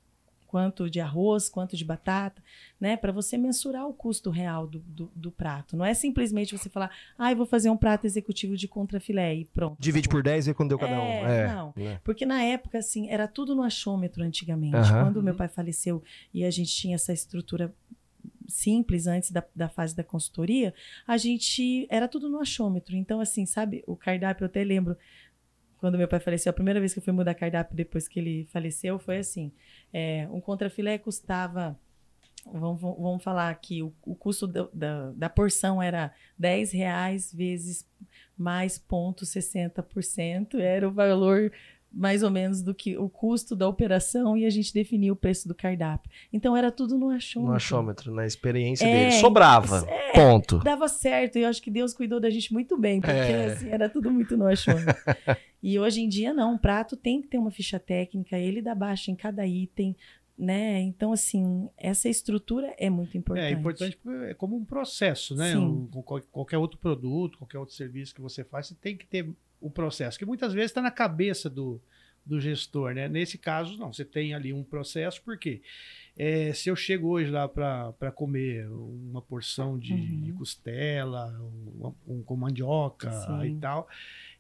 quanto 0.52 0.90
de 0.90 1.00
arroz, 1.00 1.48
quanto 1.48 1.78
de 1.78 1.86
batata, 1.86 2.44
né? 2.78 2.98
Para 2.98 3.14
você 3.14 3.38
mensurar 3.38 3.88
o 3.88 3.94
custo 3.94 4.30
real 4.30 4.68
do, 4.68 4.80
do, 4.80 5.10
do 5.16 5.32
prato. 5.32 5.78
Não 5.78 5.86
é 5.86 5.94
simplesmente 5.94 6.58
você 6.58 6.70
falar, 6.70 6.92
ah, 7.18 7.32
eu 7.32 7.38
vou 7.38 7.46
fazer 7.46 7.70
um 7.70 7.78
prato 7.78 8.06
executivo 8.06 8.58
de 8.58 8.68
contrafilé 8.68 9.34
e 9.34 9.46
pronto. 9.46 9.78
Divide 9.80 10.10
por 10.10 10.22
10 10.22 10.48
e 10.48 10.50
vê 10.50 10.54
quando 10.54 10.70
deu 10.70 10.78
cada 10.78 11.00
um. 11.00 11.06
É, 11.06 11.44
É, 11.44 11.48
não. 11.48 11.74
né? 11.74 12.02
Porque 12.04 12.26
na 12.26 12.44
época, 12.44 12.80
assim, 12.80 13.10
era 13.10 13.30
tudo 13.30 13.56
no 13.56 13.64
achômetro 13.64 14.22
antigamente. 14.22 14.76
Aham. 14.76 15.06
Quando 15.06 15.24
meu 15.24 15.36
pai 15.36 15.48
faleceu 15.48 16.04
e 16.34 16.44
a 16.44 16.52
gente 16.52 16.76
tinha 16.76 16.96
essa 16.96 17.14
estrutura 17.14 17.74
simples 18.46 19.08
antes 19.08 19.32
da, 19.32 19.42
da 19.56 19.70
fase 19.70 19.96
da 19.96 20.04
consultoria, 20.04 20.74
a 21.08 21.16
gente 21.16 21.88
era 21.90 22.10
tudo 22.10 22.28
no 22.28 22.40
achômetro. 22.40 22.94
Então, 22.98 23.22
assim, 23.22 23.46
sabe, 23.46 23.84
o 23.88 23.96
cardápio 23.96 24.44
eu 24.44 24.48
até 24.48 24.64
lembro. 24.66 24.98
Quando 25.82 25.98
meu 25.98 26.08
pai 26.08 26.22
faleceu, 26.22 26.52
a 26.52 26.54
primeira 26.54 26.80
vez 26.80 26.94
que 26.94 27.00
eu 27.00 27.04
fui 27.04 27.12
mudar 27.12 27.34
cardápio 27.34 27.76
depois 27.76 28.08
que 28.08 28.20
ele 28.20 28.48
faleceu 28.52 28.98
foi 29.00 29.18
assim: 29.18 29.52
é, 29.92 30.28
um 30.32 30.40
contrafilé 30.40 30.98
custava 30.98 31.78
Vamos, 32.46 32.82
vamos 32.82 33.24
falar 33.24 33.50
aqui, 33.52 33.84
o, 33.84 33.94
o 34.02 34.16
custo 34.16 34.48
da, 34.48 34.68
da, 34.74 35.12
da, 35.12 35.30
porção 35.30 35.80
era 35.80 36.12
10 36.40 36.72
reais 36.72 37.32
vezes 37.32 37.88
mais 38.36 38.80
ponto 38.80 39.26
60%, 39.26 40.56
era 40.60 40.88
o 40.88 40.92
valor 40.92 41.52
mais 41.94 42.24
ou 42.24 42.32
menos 42.32 42.62
do 42.62 42.74
que 42.74 42.98
o 42.98 43.10
custo 43.10 43.56
da 43.56 43.68
operação 43.68 44.38
e 44.38 44.46
a 44.46 44.50
gente 44.50 44.74
definia 44.74 45.12
o 45.12 45.16
preço 45.16 45.48
do 45.48 45.54
cardápio. 45.54 46.10
Então 46.32 46.56
era 46.56 46.72
tudo 46.72 46.98
no 46.98 47.10
achômetro. 47.10 47.50
No 47.52 47.56
achômetro, 47.56 48.14
na 48.14 48.26
experiência 48.26 48.86
É, 48.86 48.92
dele. 48.92 49.12
Sobrava. 49.20 49.86
é. 49.90 50.14
Ponto. 50.14 50.60
Dava 50.60 50.88
certo 50.88 51.38
e 51.38 51.42
eu 51.42 51.50
acho 51.50 51.62
que 51.62 51.70
Deus 51.72 51.94
cuidou 51.94 52.20
da 52.20 52.30
gente 52.30 52.54
muito 52.54 52.78
bem, 52.78 53.02
porque 53.02 53.14
É. 53.16 53.46
assim, 53.46 53.70
era 53.70 53.90
tudo 53.90 54.10
muito 54.10 54.38
no 54.38 54.46
achômetro. 54.48 54.96
e 55.62 55.78
hoje 55.80 56.02
em 56.02 56.08
dia 56.08 56.34
não, 56.34 56.54
um 56.54 56.58
prato 56.58 56.96
tem 56.96 57.22
que 57.22 57.28
ter 57.28 57.38
uma 57.38 57.52
ficha 57.52 57.80
técnica, 57.80 58.38
ele 58.38 58.62
dá 58.62 58.74
baixa 58.74 59.12
em 59.12 59.16
cada 59.16 59.46
item, 59.46 59.96
né? 60.38 60.80
Então, 60.82 61.12
assim, 61.12 61.70
essa 61.78 62.10
estrutura 62.10 62.74
é 62.78 62.90
muito 62.90 63.18
importante. 63.18 63.46
É 63.46 63.52
importante, 63.52 63.98
porque 63.98 64.26
é 64.26 64.34
como 64.34 64.56
um 64.56 64.66
processo, 64.66 65.36
né? 65.36 65.58
Um- 65.58 65.88
qualquer 66.32 66.58
outro 66.58 66.80
produto, 66.80 67.38
qualquer 67.38 67.60
outro 67.60 67.76
serviço 67.76 68.16
que 68.16 68.22
você 68.22 68.44
faz, 68.44 68.68
você 68.68 68.76
tem 68.76 68.96
que 68.98 69.06
ter 69.06 69.30
o 69.62 69.70
processo, 69.70 70.18
que 70.20 70.26
muitas 70.26 70.54
vezes 70.54 70.72
está 70.72 70.82
na 70.82 70.92
cabeça 70.92 71.50
do, 71.50 71.80
do 72.26 72.40
gestor, 72.42 72.94
né? 72.94 73.08
Nesse 73.08 73.38
caso, 73.38 73.78
não, 73.78 73.94
você 73.94 74.04
tem 74.04 74.34
ali 74.34 74.52
um 74.52 74.64
processo, 74.64 75.22
porque 75.24 75.62
é, 76.18 76.52
se 76.54 76.68
eu 76.70 76.76
chego 76.76 77.08
hoje 77.10 77.30
lá 77.32 77.48
para 77.48 78.12
comer 78.14 78.68
uma 78.70 79.22
porção 79.22 79.78
de, 79.80 79.94
Uhum. 79.94 80.22
de 80.24 80.34
costela, 80.34 81.28
um, 81.40 81.94
um, 82.08 82.24
com 82.24 82.36
mandioca 82.36 83.12
Sim. 83.12 83.46
e 83.46 83.60
tal, 83.60 83.88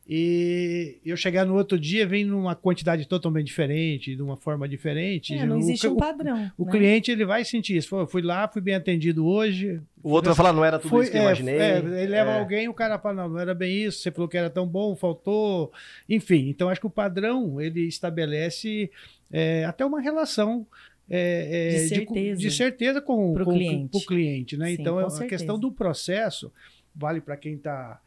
e 0.07 0.97
eu 1.05 1.15
chegar 1.15 1.45
no 1.45 1.55
outro 1.55 1.79
dia, 1.79 2.05
vem 2.07 2.25
numa 2.25 2.55
quantidade 2.55 3.07
totalmente 3.07 3.47
diferente, 3.47 4.15
de 4.15 4.21
uma 4.21 4.35
forma 4.35 4.67
diferente. 4.67 5.33
É, 5.33 5.45
não 5.45 5.57
o 5.57 5.59
existe 5.59 5.83
ca- 5.87 5.93
um 5.93 5.95
o- 5.95 5.97
padrão. 5.97 6.51
o 6.57 6.65
né? 6.65 6.71
cliente 6.71 7.11
ele 7.11 7.25
vai 7.25 7.45
sentir 7.45 7.77
isso. 7.77 7.89
Pô, 7.89 7.99
eu 8.01 8.07
fui 8.07 8.21
lá, 8.21 8.47
fui 8.47 8.61
bem 8.61 8.75
atendido 8.75 9.25
hoje. 9.25 9.79
O 10.03 10.09
outro 10.11 10.29
vai 10.31 10.35
falar, 10.35 10.53
não 10.53 10.65
era 10.65 10.79
tudo 10.79 10.89
Foi, 10.89 11.03
isso 11.03 11.11
que 11.11 11.17
eu 11.17 11.21
é, 11.21 11.25
imaginei. 11.25 11.55
é, 11.55 11.77
ele 11.77 12.07
leva 12.07 12.31
É. 12.31 12.39
alguém, 12.39 12.67
o 12.67 12.73
cara 12.73 12.97
fala, 12.99 13.23
não, 13.23 13.29
não 13.29 13.39
era 13.39 13.53
bem 13.53 13.83
isso, 13.83 13.99
você 13.99 14.11
falou 14.11 14.27
que 14.27 14.37
era 14.37 14.49
tão 14.49 14.67
bom, 14.67 14.95
faltou. 14.95 15.71
Enfim, 16.09 16.49
então 16.49 16.67
acho 16.69 16.81
que 16.81 16.87
o 16.87 16.91
padrão 16.91 17.61
ele 17.61 17.81
estabelece 17.87 18.89
é, 19.31 19.63
até 19.65 19.85
uma 19.85 20.01
relação. 20.01 20.65
é, 21.13 21.73
é, 21.73 21.73
De 21.83 21.87
certeza. 21.89 22.39
de 22.41 22.51
certeza 22.51 23.01
com, 23.01 23.33
Pro 23.33 23.43
com- 23.45 23.51
cliente. 23.53 23.89
pro 23.91 23.99
cliente, 24.05 24.55
né? 24.57 24.67
Sim, 24.67 24.77
então 24.79 24.93
com 24.93 24.99
a 25.05 25.09
certeza. 25.09 25.29
questão 25.29 25.59
do 25.59 25.69
processo 25.71 26.51
vale 26.95 27.19
para 27.19 27.35
quem 27.35 27.55
está 27.55 27.99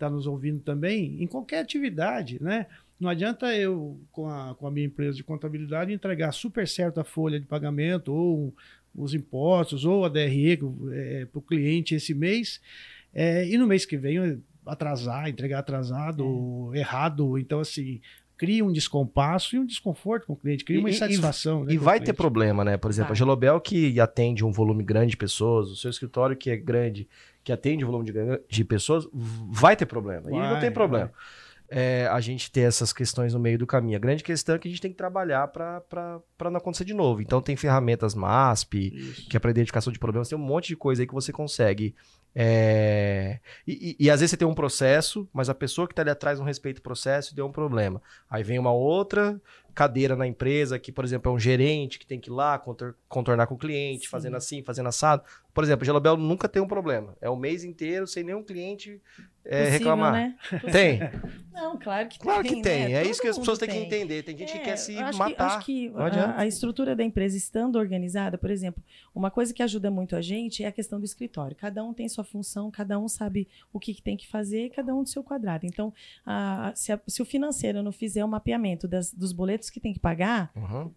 tá 0.00 0.10
nos 0.10 0.26
ouvindo 0.26 0.60
também, 0.60 1.22
em 1.22 1.26
qualquer 1.26 1.60
atividade, 1.60 2.42
né? 2.42 2.66
Não 2.98 3.08
adianta 3.08 3.54
eu, 3.54 3.98
com 4.12 4.28
a, 4.28 4.54
com 4.56 4.66
a 4.66 4.70
minha 4.70 4.86
empresa 4.86 5.16
de 5.16 5.24
contabilidade, 5.24 5.92
entregar 5.92 6.32
super 6.32 6.66
certo 6.68 7.00
a 7.00 7.04
folha 7.04 7.38
de 7.40 7.46
pagamento, 7.46 8.12
ou 8.12 8.54
os 8.94 9.14
impostos, 9.14 9.84
ou 9.84 10.04
a 10.04 10.08
DRE 10.08 10.56
para 11.30 11.38
o 11.38 11.42
cliente 11.42 11.94
esse 11.94 12.12
mês, 12.12 12.60
é, 13.14 13.46
e 13.48 13.56
no 13.56 13.66
mês 13.66 13.86
que 13.86 13.96
vem 13.96 14.42
atrasar, 14.66 15.28
entregar 15.28 15.60
atrasado, 15.60 16.70
É. 16.74 16.78
errado. 16.80 17.38
Então, 17.38 17.60
assim, 17.60 18.00
cria 18.36 18.64
um 18.64 18.72
descompasso 18.72 19.56
e 19.56 19.58
um 19.58 19.66
desconforto 19.66 20.26
com 20.26 20.32
o 20.34 20.36
cliente, 20.36 20.64
cria 20.64 20.78
uma 20.80 20.88
E- 20.88 20.92
e- 20.92 20.96
insatisfação. 20.96 21.64
né, 21.64 21.72
E 21.72 21.76
com 21.76 21.82
o 21.82 21.84
vai 21.84 22.00
ter 22.00 22.12
problema, 22.12 22.64
né? 22.64 22.76
Por 22.76 22.90
exemplo, 22.90 23.12
a 23.12 23.14
Gelobel 23.14 23.60
que 23.60 23.98
atende 24.00 24.44
um 24.44 24.50
volume 24.52 24.82
grande 24.84 25.10
de 25.12 25.16
pessoas, 25.16 25.70
o 25.70 25.76
seu 25.76 25.90
escritório 25.90 26.36
que 26.36 26.50
é 26.50 26.56
grande, 26.56 27.08
que 27.44 27.52
atende 27.52 27.84
um 27.84 27.88
volume 27.90 28.10
de, 28.12 28.12
de 28.48 28.64
pessoas, 28.64 29.06
vai 29.12 29.76
ter 29.76 29.86
problema. 29.86 30.30
e 30.30 30.34
não 30.34 30.40
Vai, 30.52 30.60
tem 30.60 30.70
problema. 30.70 31.10
É, 31.72 32.08
a 32.10 32.18
gente 32.20 32.50
ter 32.50 32.62
essas 32.62 32.92
questões 32.92 33.32
no 33.32 33.38
meio 33.38 33.56
do 33.56 33.64
caminho. 33.64 33.96
A 33.96 34.00
grande 34.00 34.24
questão 34.24 34.56
é 34.56 34.58
que 34.58 34.66
a 34.66 34.70
gente 34.70 34.80
tem 34.80 34.90
que 34.90 34.96
trabalhar 34.96 35.46
para 35.48 36.20
não 36.50 36.56
acontecer 36.56 36.84
de 36.84 36.92
novo. 36.92 37.22
Então 37.22 37.40
tem 37.40 37.54
ferramentas 37.56 38.12
MASP, 38.12 38.92
Isso. 38.92 39.28
que 39.28 39.36
é 39.36 39.40
para 39.40 39.52
identificação 39.52 39.92
de 39.92 39.98
problemas, 40.00 40.28
tem 40.28 40.36
um 40.36 40.40
monte 40.42 40.66
de 40.68 40.76
coisa 40.76 41.02
aí 41.02 41.06
que 41.06 41.14
você 41.14 41.32
consegue. 41.32 41.94
é, 42.34 43.38
E, 43.66 43.96
e- 44.00 44.04
e 44.06 44.10
às 44.10 44.20
vezes 44.20 44.30
você 44.32 44.36
tem 44.36 44.48
um 44.48 44.54
processo, 44.54 45.28
mas 45.32 45.48
a 45.48 45.54
pessoa 45.54 45.86
que 45.86 45.92
está 45.92 46.02
ali 46.02 46.10
atrás 46.10 46.38
não 46.38 46.46
respeita 46.46 46.80
o 46.80 46.82
processo 46.82 47.32
e 47.32 47.36
deu 47.36 47.46
um 47.46 47.52
problema. 47.52 48.02
Aí 48.28 48.42
vem 48.42 48.58
uma 48.58 48.72
outra 48.72 49.40
cadeira 49.80 50.14
na 50.14 50.26
empresa 50.26 50.78
que, 50.78 50.92
por 50.92 51.06
exemplo, 51.06 51.32
é 51.32 51.34
um 51.34 51.38
gerente 51.38 51.98
que 51.98 52.04
tem 52.06 52.20
que 52.20 52.28
ir 52.28 52.32
lá 52.34 52.58
contor- 52.58 52.94
contornar 53.08 53.46
com 53.46 53.54
o 53.54 53.58
cliente, 53.58 54.04
Sim. 54.04 54.10
fazendo 54.10 54.36
assim, 54.36 54.62
fazendo 54.62 54.88
assado. 54.90 55.22
Por 55.54 55.64
exemplo, 55.64 55.82
a 55.82 55.86
Gelobel 55.86 56.16
nunca 56.18 56.48
tem 56.48 56.60
um 56.62 56.68
problema. 56.68 57.16
É 57.20 57.30
o 57.30 57.34
mês 57.36 57.64
inteiro 57.64 58.06
sem 58.06 58.22
nenhum 58.22 58.42
cliente 58.42 59.00
é, 59.42 59.60
Possível, 59.64 59.78
reclamar. 59.78 60.12
né? 60.12 60.36
Tem. 60.70 61.00
Não, 61.52 61.78
claro 61.78 62.08
que 62.08 62.18
Claro 62.18 62.42
tem. 62.42 62.56
que 62.56 62.62
tem. 62.62 62.84
né? 62.88 62.92
É 62.92 63.00
Todo 63.02 63.10
isso 63.10 63.20
que 63.22 63.26
as 63.28 63.38
pessoas 63.38 63.58
têm 63.58 63.68
que 63.68 63.76
entender. 63.76 64.22
Tem 64.22 64.36
gente 64.36 64.52
que 64.52 64.58
É, 64.58 64.62
quer 64.62 64.76
se 64.76 64.96
acho 64.98 65.18
matar. 65.18 65.58
Que, 65.64 65.88
acho 65.88 66.12
que 66.12 66.18
a, 66.20 66.38
a 66.40 66.46
estrutura 66.46 66.94
da 66.94 67.02
empresa 67.02 67.36
estando 67.36 67.76
organizada, 67.76 68.36
por 68.38 68.50
exemplo, 68.50 68.82
uma 69.14 69.30
coisa 69.30 69.52
que 69.52 69.62
ajuda 69.62 69.90
muito 69.90 70.14
a 70.14 70.20
gente 70.22 70.62
é 70.62 70.66
a 70.68 70.72
questão 70.72 70.98
do 71.00 71.04
escritório. 71.06 71.56
Cada 71.56 71.82
um 71.82 71.92
tem 71.94 72.06
sua 72.08 72.22
função, 72.22 72.70
cada 72.70 72.98
um 72.98 73.08
sabe 73.08 73.48
o 73.72 73.80
que, 73.80 73.94
que 73.94 74.02
tem 74.02 74.16
que 74.16 74.28
fazer, 74.28 74.70
cada 74.70 74.94
um 74.94 75.02
do 75.02 75.08
seu 75.08 75.24
quadrado. 75.24 75.64
Então, 75.66 75.92
a- 76.24 76.72
se, 76.76 76.92
a- 76.92 77.00
se 77.08 77.20
o 77.22 77.24
financeiro 77.24 77.82
não 77.82 77.92
fizer 77.92 78.24
o 78.24 78.28
mapeamento 78.28 78.86
das- 78.86 79.12
dos 79.12 79.32
boletos 79.32 79.69
que 79.72 79.80
tem 79.80 79.92
que 79.92 79.98
pagar, 80.00 80.50
Uhum. 80.56 80.90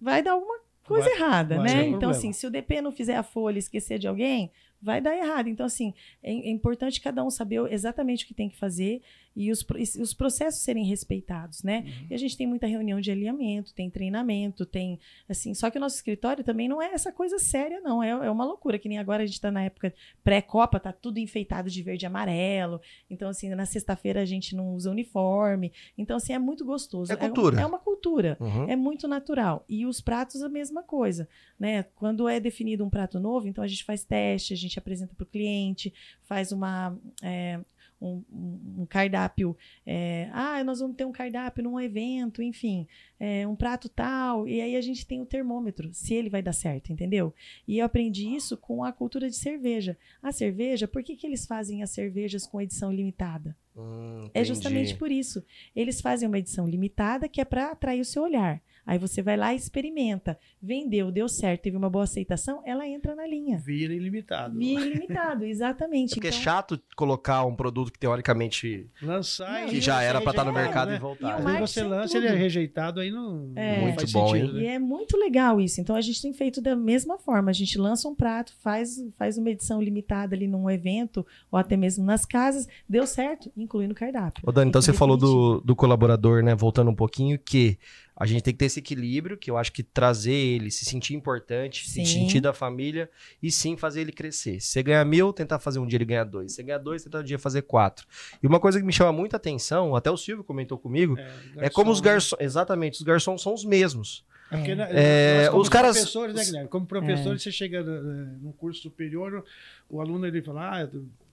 vai 0.00 0.22
dar 0.22 0.32
alguma 0.32 0.60
coisa 0.84 1.08
Vai- 1.08 1.16
errada, 1.18 1.56
vai 1.56 1.64
né? 1.66 1.72
Então, 1.82 1.90
problema. 1.90 2.10
assim, 2.12 2.32
se 2.32 2.46
o 2.46 2.50
DP 2.50 2.80
não 2.80 2.92
fizer 2.92 3.16
a 3.16 3.22
folha 3.22 3.56
e 3.56 3.58
esquecer 3.60 3.98
de 3.98 4.08
alguém, 4.08 4.50
vai 4.80 5.00
dar 5.00 5.16
errado. 5.16 5.48
Então, 5.48 5.64
assim, 5.66 5.94
é, 6.22 6.32
é, 6.32 6.50
importante 6.50 7.00
cada 7.00 7.24
um 7.24 7.30
saber 7.30 7.60
exatamente 7.72 8.24
o 8.24 8.28
que 8.28 8.34
tem 8.34 8.48
que 8.48 8.56
fazer 8.56 9.00
e 9.34 9.50
os, 9.50 9.64
e 9.76 10.00
os 10.00 10.12
processos 10.12 10.62
serem 10.62 10.84
respeitados, 10.84 11.62
né? 11.62 11.84
Uhum. 11.86 12.06
E 12.10 12.14
a 12.14 12.18
gente 12.18 12.36
tem 12.36 12.46
muita 12.46 12.66
reunião 12.66 13.00
de 13.00 13.10
alinhamento, 13.10 13.74
tem 13.74 13.90
treinamento, 13.90 14.66
tem, 14.66 14.98
assim, 15.28 15.54
só 15.54 15.70
que 15.70 15.78
o 15.78 15.80
nosso 15.80 15.96
escritório 15.96 16.44
também 16.44 16.68
não 16.68 16.80
é 16.80 16.92
essa 16.92 17.12
coisa 17.12 17.38
séria, 17.38 17.80
não, 17.80 18.02
é, 18.02 18.10
é 18.10 18.30
uma 18.30 18.44
loucura, 18.44 18.78
que 18.78 18.88
nem 18.88 18.98
agora 18.98 19.22
a 19.22 19.26
gente 19.26 19.36
está 19.36 19.50
na 19.50 19.64
época 19.64 19.94
pré-copa, 20.22 20.78
tá 20.78 20.92
tudo 20.92 21.18
enfeitado 21.18 21.70
de 21.70 21.82
verde 21.82 22.04
e 22.04 22.06
amarelo, 22.06 22.80
então, 23.08 23.28
assim, 23.28 23.48
na 23.50 23.66
sexta-feira 23.66 24.20
a 24.20 24.26
gente 24.26 24.54
não 24.54 24.74
usa 24.74 24.90
uniforme, 24.90 25.72
então, 25.96 26.16
assim, 26.16 26.32
é 26.32 26.38
muito 26.38 26.64
gostoso. 26.64 27.12
É 27.12 27.16
cultura. 27.16 27.58
É, 27.58 27.62
é 27.62 27.66
uma 27.66 27.78
cultura, 27.78 28.36
uhum. 28.40 28.68
é 28.68 28.76
muito 28.76 29.08
natural. 29.08 29.64
E 29.68 29.86
os 29.86 30.00
pratos, 30.00 30.42
a 30.42 30.48
mesma 30.48 30.82
coisa, 30.82 31.28
né? 31.58 31.84
Quando 31.94 32.28
é 32.28 32.38
definido 32.38 32.84
um 32.84 32.90
prato 32.90 33.18
novo, 33.18 33.48
então 33.48 33.62
a 33.62 33.66
gente 33.66 33.84
faz 33.84 34.04
teste, 34.04 34.52
a 34.52 34.56
gente 34.56 34.78
apresenta 34.78 35.14
para 35.14 35.24
o 35.24 35.26
cliente, 35.26 35.92
faz 36.22 36.52
uma... 36.52 36.96
É, 37.22 37.60
um, 38.02 38.82
um, 38.82 38.86
cardápio. 38.86 39.56
É, 39.86 40.28
ah, 40.32 40.62
nós 40.64 40.80
vamos 40.80 40.96
ter 40.96 41.04
um 41.04 41.12
cardápio 41.12 41.62
num 41.62 41.80
evento, 41.80 42.42
enfim, 42.42 42.86
é, 43.18 43.46
um 43.46 43.54
prato 43.54 43.88
tal. 43.88 44.48
E 44.48 44.60
aí 44.60 44.76
a 44.76 44.80
gente 44.80 45.06
tem 45.06 45.20
o 45.20 45.26
termômetro, 45.26 45.92
se 45.92 46.14
ele 46.14 46.28
vai 46.28 46.42
dar 46.42 46.52
certo, 46.52 46.92
entendeu? 46.92 47.32
E 47.66 47.78
eu 47.78 47.86
aprendi 47.86 48.34
isso 48.34 48.56
com 48.56 48.82
a 48.82 48.92
cultura 48.92 49.28
de 49.28 49.36
cerveja. 49.36 49.96
A 50.22 50.32
cerveja, 50.32 50.88
por 50.88 51.02
que, 51.02 51.16
que 51.16 51.26
eles 51.26 51.46
fazem 51.46 51.82
as 51.82 51.90
cervejas 51.90 52.46
com 52.46 52.60
edição 52.60 52.92
limitada? 52.92 53.56
Hum, 53.76 54.28
é 54.34 54.44
justamente 54.44 54.96
por 54.96 55.10
isso. 55.10 55.44
Eles 55.74 56.00
fazem 56.00 56.28
uma 56.28 56.38
edição 56.38 56.68
limitada 56.68 57.28
que 57.28 57.40
é 57.40 57.44
para 57.44 57.70
atrair 57.70 58.00
o 58.00 58.04
seu 58.04 58.22
olhar. 58.22 58.60
Aí 58.84 58.98
você 58.98 59.22
vai 59.22 59.36
lá 59.36 59.52
e 59.52 59.56
experimenta. 59.56 60.36
Vendeu, 60.60 61.10
deu 61.10 61.28
certo, 61.28 61.62
teve 61.62 61.76
uma 61.76 61.88
boa 61.88 62.04
aceitação, 62.04 62.62
ela 62.66 62.86
entra 62.86 63.14
na 63.14 63.26
linha. 63.26 63.58
Vira 63.58 63.94
ilimitado. 63.94 64.58
Vira 64.58 64.84
ilimitado, 64.84 65.44
exatamente. 65.44 66.14
Porque 66.14 66.26
é 66.26 66.30
então... 66.30 66.40
é 66.40 66.42
chato 66.42 66.80
colocar 66.96 67.44
um 67.44 67.54
produto 67.54 67.92
que 67.92 67.98
teoricamente. 67.98 68.90
Lançar 69.00 69.66
Que 69.66 69.80
já 69.80 70.02
era 70.02 70.20
para 70.20 70.30
estar 70.30 70.44
no 70.44 70.52
mercado 70.52 70.90
né? 70.90 70.96
e 70.96 70.98
voltar. 70.98 71.40
E 71.40 71.46
aí 71.46 71.60
você 71.60 71.82
lança, 71.82 72.16
ele 72.16 72.26
é 72.26 72.34
rejeitado, 72.34 73.00
aí 73.00 73.10
não, 73.10 73.52
é. 73.54 73.80
muito 73.80 74.00
faz 74.00 74.12
bom, 74.12 74.28
sentido. 74.28 74.52
Né? 74.54 74.62
E 74.62 74.66
é 74.66 74.78
muito 74.78 75.16
legal 75.16 75.60
isso. 75.60 75.80
Então 75.80 75.94
a 75.94 76.00
gente 76.00 76.20
tem 76.20 76.32
feito 76.32 76.60
da 76.60 76.74
mesma 76.74 77.18
forma. 77.18 77.50
A 77.50 77.54
gente 77.54 77.78
lança 77.78 78.08
um 78.08 78.14
prato, 78.14 78.52
faz, 78.60 79.02
faz 79.16 79.38
uma 79.38 79.50
edição 79.50 79.80
limitada 79.80 80.34
ali 80.34 80.48
num 80.48 80.68
evento, 80.68 81.24
ou 81.50 81.58
até 81.58 81.76
mesmo 81.76 82.04
nas 82.04 82.24
casas, 82.24 82.66
deu 82.88 83.06
certo, 83.06 83.50
incluindo 83.56 83.92
o 83.92 83.96
cardápio. 83.96 84.42
Ô, 84.46 84.50
Dani, 84.50 84.68
então 84.68 84.82
você 84.82 84.92
falou 84.92 85.16
do, 85.16 85.60
do 85.60 85.76
colaborador, 85.76 86.42
né? 86.42 86.54
Voltando 86.54 86.90
um 86.90 86.94
pouquinho, 86.94 87.38
que 87.38 87.78
a 88.16 88.26
gente 88.26 88.42
tem 88.42 88.52
que 88.52 88.58
ter 88.58 88.66
esse 88.66 88.78
equilíbrio, 88.78 89.36
que 89.36 89.50
eu 89.50 89.56
acho 89.56 89.72
que 89.72 89.82
trazer 89.82 90.32
ele, 90.32 90.70
se 90.70 90.84
sentir 90.84 91.14
importante, 91.14 91.88
sim. 91.88 92.04
se 92.04 92.12
sentir 92.12 92.40
da 92.40 92.52
família 92.52 93.10
e 93.42 93.50
sim 93.50 93.76
fazer 93.76 94.02
ele 94.02 94.12
crescer. 94.12 94.60
Se 94.60 94.68
você 94.68 94.82
ganhar 94.82 95.04
mil, 95.04 95.32
tentar 95.32 95.58
fazer 95.58 95.78
um 95.78 95.86
dia 95.86 95.96
ele 95.96 96.04
ganhar 96.04 96.24
dois. 96.24 96.52
Se 96.52 96.56
você 96.56 96.62
ganhar 96.62 96.78
dois, 96.78 97.02
tentar 97.02 97.20
um 97.20 97.24
dia 97.24 97.38
fazer 97.38 97.62
quatro. 97.62 98.06
E 98.42 98.46
uma 98.46 98.60
coisa 98.60 98.78
que 98.78 98.84
me 98.84 98.92
chama 98.92 99.12
muita 99.12 99.36
atenção, 99.36 99.96
até 99.96 100.10
o 100.10 100.16
Silvio 100.16 100.44
comentou 100.44 100.78
comigo, 100.78 101.18
é, 101.18 101.24
garçom, 101.24 101.60
é 101.60 101.70
como 101.70 101.90
os 101.90 102.00
garçons. 102.00 102.38
Né? 102.38 102.44
Exatamente, 102.44 102.94
os 102.94 103.02
garçons 103.02 103.42
são 103.42 103.54
os 103.54 103.64
mesmos. 103.64 104.24
É 104.50 104.56
porque, 104.56 104.72
é, 104.72 105.50
os 105.54 105.68
caras 105.70 105.96
professores, 105.96 106.34
né, 106.34 106.44
Guilherme? 106.44 106.68
Como 106.68 106.86
professor, 106.86 107.34
é. 107.34 107.38
você 107.38 107.50
chega 107.50 107.82
no 107.82 108.52
curso 108.52 108.82
superior, 108.82 109.42
o 109.88 109.98
aluno 109.98 110.26
ele 110.26 110.42
fala: 110.42 110.82
ah, 110.82 110.88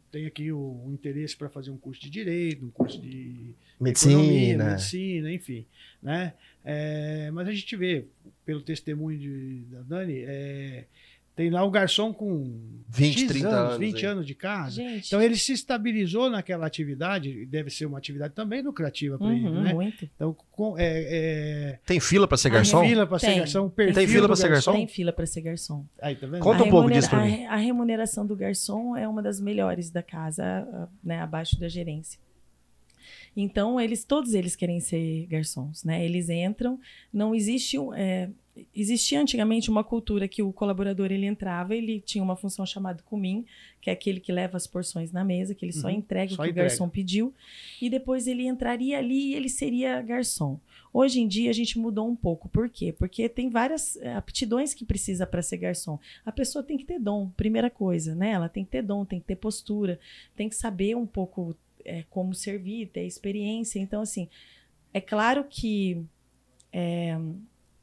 tem 0.10 0.26
aqui 0.26 0.52
o, 0.52 0.58
o 0.58 0.92
interesse 0.94 1.36
para 1.36 1.50
fazer 1.50 1.70
um 1.70 1.78
curso 1.78 2.02
de 2.02 2.10
direito, 2.10 2.66
um 2.66 2.72
curso 2.72 3.00
de 3.00 3.54
medicina, 3.80 4.14
economia, 4.14 4.58
medicina 4.58 5.32
enfim, 5.34 5.66
né? 6.02 6.34
É, 6.64 7.30
mas 7.32 7.48
a 7.48 7.52
gente 7.52 7.76
vê 7.76 8.06
pelo 8.46 8.62
testemunho 8.62 9.18
de, 9.18 9.62
da 9.70 9.82
Dani, 9.82 10.24
é, 10.26 10.86
tem 11.40 11.50
lá 11.50 11.64
o 11.64 11.72
garçom 11.72 12.12
com 12.12 12.54
20, 12.90 13.18
X 13.18 13.28
30 13.30 13.48
anos, 13.48 13.78
20 13.78 14.06
anos 14.06 14.28
de 14.28 14.36
casa. 14.36 14.76
Gente. 14.76 15.08
Então 15.08 15.22
ele 15.22 15.38
se 15.38 15.54
estabilizou 15.54 16.30
naquela 16.30 16.68
atividade, 16.68 17.46
deve 17.46 17.70
ser 17.70 17.86
uma 17.86 17.98
atividade 17.98 18.34
também 18.34 18.62
lucrativa 18.62 19.18
para 19.18 19.28
uhum, 19.28 19.34
ele, 19.34 19.50
né? 19.62 19.74
Muito. 19.74 20.10
Então, 20.14 20.36
com, 20.52 20.78
é, 20.78 20.84
é... 20.84 21.80
Tem 21.86 21.98
fila 21.98 22.28
para 22.28 22.38
ser 22.38 22.50
garçom? 22.50 22.82
Tem 22.82 22.90
fila 22.90 23.08
para 23.08 23.20
ser 23.20 23.36
garçom. 23.36 23.70
Tem 23.70 24.08
fila 24.08 24.28
para 24.28 24.36
ser 24.36 24.50
garçom? 24.50 24.74
Tem 24.74 24.88
fila 24.88 25.14
para 25.14 25.26
ser 25.26 25.42
garçom. 25.42 25.86
Aí, 26.02 26.16
tá 26.18 26.28
vendo? 26.28 26.42
Conta 26.42 26.64
a 26.64 26.66
um 26.66 26.70
pouco 26.70 26.92
disso 26.92 27.10
para 27.10 27.24
mim. 27.24 27.46
A, 27.46 27.54
a 27.54 27.56
remuneração 27.56 28.26
do 28.26 28.36
garçom 28.36 28.98
é 28.98 29.08
uma 29.08 29.22
das 29.22 29.40
melhores 29.40 29.90
da 29.90 30.04
casa, 30.04 30.90
né, 31.02 31.22
abaixo 31.22 31.58
da 31.58 31.70
gerência. 31.70 32.20
Então, 33.42 33.80
eles, 33.80 34.04
todos 34.04 34.34
eles 34.34 34.56
querem 34.56 34.80
ser 34.80 35.26
garçons, 35.28 35.84
né? 35.84 36.04
Eles 36.04 36.30
entram, 36.30 36.80
não 37.12 37.34
existe 37.34 37.78
é, 37.96 38.30
existia 38.76 39.22
antigamente 39.22 39.70
uma 39.70 39.84
cultura 39.84 40.28
que 40.28 40.42
o 40.42 40.52
colaborador 40.52 41.12
ele 41.12 41.26
entrava, 41.26 41.76
ele 41.76 42.02
tinha 42.02 42.24
uma 42.24 42.36
função 42.36 42.66
chamada 42.66 43.02
comim, 43.04 43.46
que 43.82 43.90
é 43.90 43.94
aquele 43.94 44.20
que 44.20 44.32
leva 44.32 44.58
as 44.58 44.68
porções 44.68 45.12
na 45.12 45.24
mesa, 45.24 45.56
que 45.56 45.64
ele 45.64 45.72
só 45.72 45.88
uhum, 45.88 45.94
entrega 45.94 46.36
só 46.36 46.42
o 46.42 46.46
que 46.46 46.52
entrega. 46.52 46.68
o 46.68 46.70
garçom 46.70 46.90
pediu, 46.90 47.34
e 47.82 47.90
depois 47.90 48.28
ele 48.28 48.46
entraria 48.46 48.98
ali 48.98 49.30
e 49.30 49.36
ele 49.36 49.50
seria 49.50 50.02
garçom. 50.02 50.60
Hoje 50.92 51.22
em 51.22 51.28
dia 51.28 51.50
a 51.50 51.54
gente 51.54 51.78
mudou 51.78 52.10
um 52.10 52.16
pouco. 52.16 52.50
Por 52.50 52.68
quê? 52.68 52.92
Porque 52.92 53.30
tem 53.30 53.50
várias 53.50 53.96
eh, 53.98 54.14
aptidões 54.16 54.74
que 54.74 54.84
precisa 54.84 55.26
para 55.26 55.42
ser 55.42 55.58
garçom. 55.58 56.00
A 56.26 56.32
pessoa 56.32 56.64
tem 56.64 56.78
que 56.78 56.84
ter 56.84 57.00
dom, 57.00 57.30
primeira 57.38 57.70
coisa, 57.70 58.16
né? 58.16 58.32
Ela 58.32 58.50
tem 58.50 58.66
que 58.66 58.72
ter 58.72 58.82
dom, 58.82 59.06
tem 59.06 59.20
que 59.20 59.28
ter 59.28 59.36
postura, 59.36 60.00
tem 60.36 60.50
que 60.50 60.56
saber 60.56 60.96
um 60.96 61.06
pouco 61.06 61.56
é, 61.90 62.04
como 62.10 62.34
servir, 62.34 62.88
ter 62.88 63.06
experiência. 63.06 63.80
Então, 63.80 64.02
assim, 64.02 64.30
é 64.94 65.02
claro 65.02 65.44
que 65.44 66.04
é, 66.72 67.18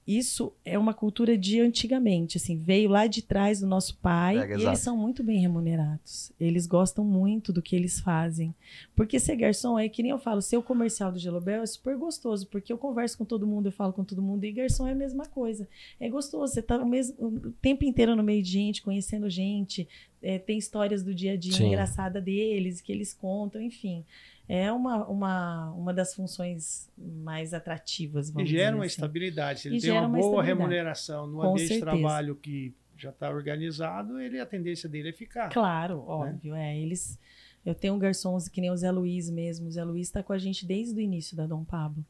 isso 0.06 0.52
é 0.64 0.78
uma 0.78 0.94
cultura 0.94 1.36
de 1.36 1.60
antigamente, 1.60 2.36
assim, 2.36 2.56
veio 2.56 2.88
lá 2.88 3.08
de 3.08 3.22
trás 3.22 3.58
do 3.58 3.66
nosso 3.66 3.96
pai 3.96 4.38
é, 4.38 4.56
e 4.56 4.64
eles 4.64 4.78
são 4.78 4.96
muito 4.96 5.24
bem 5.24 5.40
remunerados. 5.40 6.30
Eles 6.38 6.64
gostam 6.64 7.04
muito 7.04 7.52
do 7.52 7.60
que 7.60 7.74
eles 7.74 7.98
fazem. 7.98 8.54
Porque 8.94 9.18
ser 9.18 9.34
garçom 9.34 9.76
é 9.76 9.88
que 9.88 10.04
nem 10.04 10.12
eu 10.12 10.18
falo, 10.18 10.40
ser 10.40 10.58
o 10.58 10.62
comercial 10.62 11.10
do 11.10 11.18
Gelobel 11.18 11.62
é 11.62 11.66
super 11.66 11.96
gostoso, 11.96 12.46
porque 12.46 12.72
eu 12.72 12.78
converso 12.78 13.18
com 13.18 13.24
todo 13.24 13.48
mundo, 13.48 13.66
eu 13.66 13.72
falo 13.72 13.92
com 13.92 14.04
todo 14.04 14.22
mundo 14.22 14.44
e 14.44 14.52
garçom 14.52 14.86
é 14.86 14.92
a 14.92 14.94
mesma 14.94 15.26
coisa. 15.26 15.68
É 15.98 16.08
gostoso, 16.08 16.52
você 16.52 16.62
tá 16.62 16.78
o, 16.78 16.86
mesmo, 16.86 17.16
o 17.18 17.50
tempo 17.60 17.84
inteiro 17.84 18.14
no 18.14 18.22
meio 18.22 18.44
de 18.44 18.50
gente, 18.50 18.82
conhecendo 18.82 19.28
gente, 19.28 19.88
é, 20.22 20.38
tem 20.38 20.56
histórias 20.56 21.02
do 21.02 21.12
dia 21.12 21.32
a 21.32 21.36
dia 21.36 21.66
engraçada 21.66 22.20
deles 22.20 22.80
que 22.80 22.92
eles 22.92 23.12
contam, 23.12 23.60
enfim 23.60 24.04
é 24.48 24.70
uma, 24.70 25.06
uma, 25.06 25.70
uma 25.72 25.94
das 25.94 26.14
funções 26.14 26.90
mais 26.96 27.52
atrativas. 27.52 28.30
Vamos 28.30 28.48
e 28.48 28.52
gera 28.52 28.76
uma 28.76 28.84
assim. 28.84 28.94
estabilidade. 28.94 29.60
Se 29.60 29.68
ele 29.68 29.78
e 29.78 29.80
tem 29.80 29.90
uma, 29.90 30.06
uma 30.06 30.18
boa 30.18 30.42
remuneração 30.42 31.26
no 31.26 31.38
Com 31.38 31.50
ambiente 31.50 31.68
certeza. 31.68 31.90
de 31.90 32.00
trabalho 32.00 32.36
que 32.36 32.72
já 32.96 33.10
está 33.10 33.28
organizado, 33.28 34.20
ele, 34.20 34.40
a 34.40 34.46
tendência 34.46 34.88
dele 34.88 35.10
é 35.10 35.12
ficar. 35.12 35.48
Claro, 35.50 35.96
né? 35.96 36.02
óbvio. 36.06 36.54
É, 36.54 36.78
eles, 36.78 37.18
eu 37.64 37.74
tenho 37.74 37.98
garçons 37.98 38.48
que 38.48 38.60
nem 38.60 38.70
o 38.70 38.76
Zé 38.76 38.90
Luiz 38.90 39.28
mesmo. 39.28 39.66
O 39.66 39.70
Zé 39.70 39.82
Luiz 39.82 40.06
está 40.06 40.22
com 40.22 40.32
a 40.32 40.38
gente 40.38 40.64
desde 40.64 40.94
o 40.94 41.00
início 41.00 41.36
da 41.36 41.46
Dom 41.46 41.64
Pablo. 41.64 42.04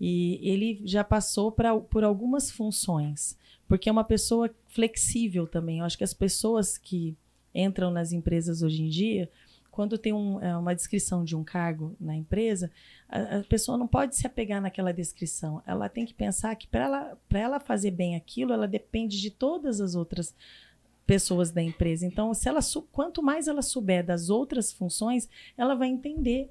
E 0.00 0.40
ele 0.42 0.80
já 0.84 1.04
passou 1.04 1.52
pra, 1.52 1.78
por 1.78 2.02
algumas 2.02 2.50
funções, 2.50 3.38
porque 3.68 3.88
é 3.90 3.92
uma 3.92 4.04
pessoa 4.04 4.50
flexível 4.68 5.46
também. 5.46 5.80
Eu 5.80 5.84
acho 5.84 5.98
que 5.98 6.04
as 6.04 6.14
pessoas 6.14 6.78
que 6.78 7.14
entram 7.54 7.90
nas 7.90 8.12
empresas 8.12 8.62
hoje 8.62 8.82
em 8.82 8.88
dia 8.88 9.28
quando 9.72 9.96
tem 9.96 10.12
um, 10.12 10.38
é, 10.40 10.54
uma 10.54 10.74
descrição 10.74 11.24
de 11.24 11.34
um 11.34 11.42
cargo 11.42 11.96
na 11.98 12.14
empresa, 12.14 12.70
a, 13.08 13.38
a, 13.38 13.42
pessoa 13.44 13.78
não 13.78 13.86
pode 13.86 14.14
se 14.14 14.26
apegar 14.26 14.60
naquela 14.60 14.92
descrição. 14.92 15.62
Ela 15.66 15.88
tem 15.88 16.04
que 16.04 16.12
pensar 16.12 16.54
que 16.54 16.66
para 16.66 16.84
ela, 16.84 17.18
ela 17.32 17.58
fazer 17.58 17.90
bem 17.90 18.14
aquilo, 18.14 18.52
ela 18.52 18.68
depende 18.68 19.18
de 19.18 19.30
todas 19.30 19.80
as 19.80 19.94
outras 19.94 20.34
pessoas 21.06 21.50
da 21.50 21.62
empresa. 21.62 22.06
Então, 22.06 22.34
se 22.34 22.50
ela 22.50 22.60
quanto 22.92 23.22
mais 23.22 23.48
ela 23.48 23.62
souber 23.62 24.04
das 24.04 24.28
outras 24.28 24.70
funções, 24.70 25.26
ela 25.56 25.74
vai 25.74 25.88
entender 25.88 26.50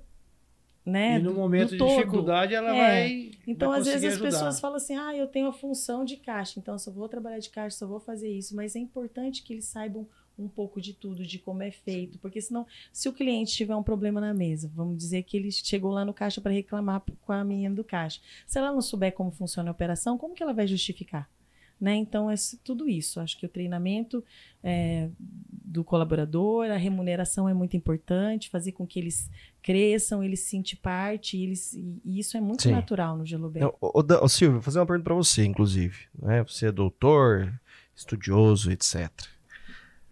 né? 0.84 1.17
E 1.17 1.19
no 1.19 1.34
momento 1.34 1.78
de 1.78 1.78
dificuldade 1.78 2.55
ela 2.55 2.76
é. 2.76 2.80
vai. 2.80 3.32
Então, 3.45 3.69
vai 3.69 3.80
às 3.80 3.86
vezes 3.86 4.03
as 4.03 4.13
ajudar. 4.13 4.30
pessoas 4.30 4.59
falam 4.59 4.78
assim: 4.78 4.95
ah, 4.95 5.15
eu 5.15 5.28
tenho 5.28 5.47
a 5.47 5.53
função 5.53 6.03
de 6.03 6.17
caixa, 6.17 6.59
então 6.59 6.74
eu 6.74 6.80
só 6.80 6.89
vou 6.89 7.07
trabalhar 7.07 7.38
de 7.38 7.51
caixa, 7.51 7.78
só 7.78 7.86
vou 7.86 7.99
fazer 7.99 8.32
isso. 8.32 8.55
Mas 8.55 8.76
é 8.76 8.80
importante 8.80 9.43
que 9.43 9.53
eles 9.53 9.65
saibam 9.65 10.07
um 10.38 10.48
pouco 10.48 10.82
de 10.82 10.94
tudo, 10.94 11.26
de 11.26 11.38
como 11.40 11.62
é 11.62 11.72
feito, 11.72 12.18
porque 12.20 12.42
senão, 12.42 12.66
se 12.92 13.08
o 13.08 13.14
cliente 13.14 13.54
tiver 13.54 13.76
um 13.76 13.84
problema 13.84 14.20
na 14.20 14.34
mesa, 14.34 14.72
vamos 14.74 14.98
dizer 14.98 15.24
que 15.24 15.38
ele 15.38 15.52
chegou 15.52 15.92
lá 15.92 16.04
no 16.04 16.14
caixa 16.14 16.42
para 16.42 16.52
reclamar 16.52 17.04
com 17.22 17.32
a 17.32 17.44
menina 17.44 17.76
do 17.76 17.84
caixa, 17.84 18.20
se 18.48 18.58
ela 18.58 18.72
não 18.72 18.82
souber 18.82 19.14
como 19.14 19.32
funciona 19.32 19.70
a 19.70 19.72
operação, 19.72 20.18
como 20.18 20.34
que 20.34 20.44
ela 20.44 20.54
vai 20.54 20.68
justificar? 20.68 21.30
Né? 21.82 21.96
Então, 21.96 22.30
é 22.30 22.36
tudo 22.64 22.88
isso. 22.88 23.20
Acho 23.20 23.36
que 23.40 23.46
o 23.48 23.50
treinamento 23.50 24.24
é, 24.64 25.10
do 25.20 25.84
colaborador, 25.84 26.70
a 26.70 26.78
remuneração 26.78 27.50
é 27.50 27.56
muito 27.56 27.76
importante, 27.76 28.52
fazer 28.52 28.74
com 28.74 28.86
que 28.86 29.00
eles 29.00 29.32
cresçam, 29.64 30.24
eles 30.24 30.42
se 30.42 30.52
sentem 30.52 30.78
parte, 30.80 31.36
e, 31.38 31.44
eles, 31.44 31.74
e 31.74 32.20
isso 32.20 32.38
é 32.38 32.42
muito 32.42 32.62
Sim. 32.62 32.72
natural 32.72 33.18
no 33.18 33.26
Gelobel. 33.26 33.76
Ô, 33.82 34.28
Silvio, 34.28 34.58
vou 34.58 34.62
fazer 34.62 34.78
uma 34.78 34.86
pergunta 34.86 35.06
para 35.06 35.16
você, 35.16 35.44
inclusive. 35.44 36.06
Né? 36.22 36.44
Você 36.44 36.68
é 36.68 36.72
doutor, 36.72 37.52
estudioso, 37.96 38.72
etc. 38.72 39.10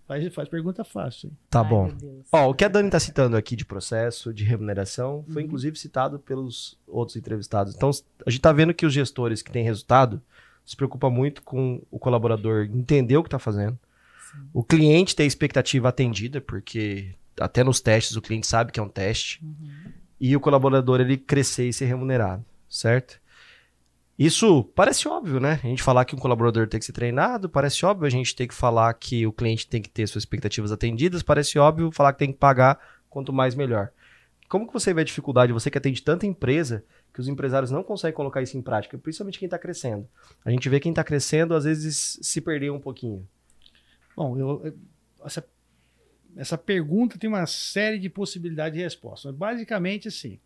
Faz, 0.09 0.33
faz 0.33 0.49
pergunta 0.49 0.83
fácil. 0.83 1.27
Hein? 1.29 1.37
Tá 1.51 1.61
Ai, 1.61 1.69
bom. 1.69 1.93
Ó, 2.31 2.49
o 2.49 2.53
que 2.55 2.65
a 2.65 2.67
Dani 2.67 2.87
está 2.87 2.99
citando 2.99 3.37
aqui 3.37 3.55
de 3.55 3.63
processo, 3.63 4.33
de 4.33 4.43
remuneração, 4.43 5.23
foi 5.31 5.43
uhum. 5.43 5.45
inclusive 5.45 5.77
citado 5.77 6.17
pelos 6.17 6.79
outros 6.87 7.15
entrevistados. 7.15 7.75
Então, 7.75 7.91
a 8.25 8.29
gente 8.31 8.39
está 8.39 8.51
vendo 8.51 8.73
que 8.73 8.87
os 8.87 8.93
gestores 8.93 9.43
que 9.43 9.51
têm 9.51 9.63
resultado 9.63 10.19
se 10.65 10.75
preocupam 10.75 11.11
muito 11.11 11.43
com 11.43 11.83
o 11.91 11.99
colaborador 11.99 12.65
entender 12.65 13.17
o 13.17 13.21
que 13.21 13.27
está 13.27 13.37
fazendo, 13.37 13.77
O 14.51 14.63
cliente 14.63 15.15
ter 15.15 15.25
expectativa 15.25 15.89
atendida, 15.89 16.41
porque 16.41 17.13
até 17.39 17.63
nos 17.63 17.79
testes 17.79 18.15
o 18.15 18.21
cliente 18.21 18.47
sabe 18.47 18.71
que 18.71 18.79
é 18.79 18.83
um 18.83 18.89
teste. 18.89 19.43
Uhum. 19.43 19.91
E 20.19 20.35
o 20.35 20.39
colaborador 20.39 20.99
ele 21.01 21.17
crescer 21.17 21.67
e 21.67 21.73
ser 21.73 21.85
remunerado, 21.85 22.43
certo? 22.67 23.19
Isso 24.19 24.65
parece 24.75 25.07
óbvio, 25.07 25.39
né? 25.39 25.61
A 25.63 25.67
gente 25.67 25.81
falar 25.81 26.03
que 26.03 26.13
um 26.13 26.19
colaborador 26.19 26.67
tem 26.67 26.77
que 26.77 26.85
ser 26.85 26.91
treinado, 26.91 27.49
parece 27.49 27.85
óbvio. 27.85 28.05
A 28.05 28.09
gente 28.09 28.35
tem 28.35 28.45
que 28.45 28.53
falar 28.53 28.93
que 28.95 29.25
o 29.25 29.31
cliente 29.31 29.65
tem 29.65 29.81
que 29.81 29.89
ter 29.89 30.05
suas 30.07 30.23
expectativas 30.23 30.73
atendidas, 30.73 31.23
parece 31.23 31.57
óbvio. 31.57 31.89
Falar 31.89 32.11
que 32.11 32.19
tem 32.19 32.33
que 32.33 32.37
pagar, 32.37 32.77
quanto 33.09 33.31
mais 33.31 33.55
melhor. 33.55 33.93
Como 34.49 34.67
que 34.67 34.73
você 34.73 34.93
vê 34.93 35.01
a 35.01 35.05
dificuldade, 35.05 35.53
você 35.53 35.71
que 35.71 35.77
atende 35.77 36.01
tanta 36.01 36.25
empresa, 36.25 36.83
que 37.13 37.21
os 37.21 37.29
empresários 37.29 37.71
não 37.71 37.81
conseguem 37.81 38.13
colocar 38.13 38.41
isso 38.41 38.57
em 38.57 38.61
prática, 38.61 38.97
principalmente 38.97 39.39
quem 39.39 39.45
está 39.45 39.57
crescendo? 39.57 40.05
A 40.43 40.51
gente 40.51 40.67
vê 40.67 40.81
quem 40.81 40.91
está 40.91 41.03
crescendo, 41.03 41.53
às 41.53 41.63
vezes, 41.63 42.19
se 42.21 42.41
perder 42.41 42.71
um 42.71 42.79
pouquinho. 42.79 43.25
Bom, 44.17 44.37
eu, 44.37 44.77
essa, 45.23 45.47
essa 46.35 46.57
pergunta 46.57 47.17
tem 47.17 47.29
uma 47.29 47.45
série 47.45 47.97
de 47.97 48.09
possibilidades 48.09 48.77
de 48.77 48.83
resposta. 48.83 49.31
Basicamente, 49.31 50.09
assim, 50.09 50.39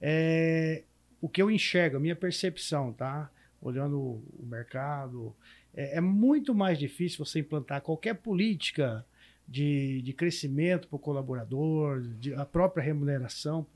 é, 0.00 0.84
o 1.20 1.28
que 1.28 1.40
eu 1.40 1.50
enxergo, 1.50 1.96
a 1.96 2.00
minha 2.00 2.16
percepção, 2.16 2.92
tá? 2.92 3.30
Olhando 3.60 3.98
o 3.98 4.46
mercado, 4.46 5.34
é, 5.74 5.98
é 5.98 6.00
muito 6.00 6.54
mais 6.54 6.78
difícil 6.78 7.24
você 7.24 7.40
implantar 7.40 7.80
qualquer 7.80 8.14
política 8.14 9.04
de, 9.48 10.02
de 10.02 10.12
crescimento 10.12 10.88
para 10.88 10.96
o 10.96 10.98
colaborador, 10.98 12.00
de, 12.00 12.34
a 12.34 12.44
própria 12.44 12.82
remuneração 12.82 13.66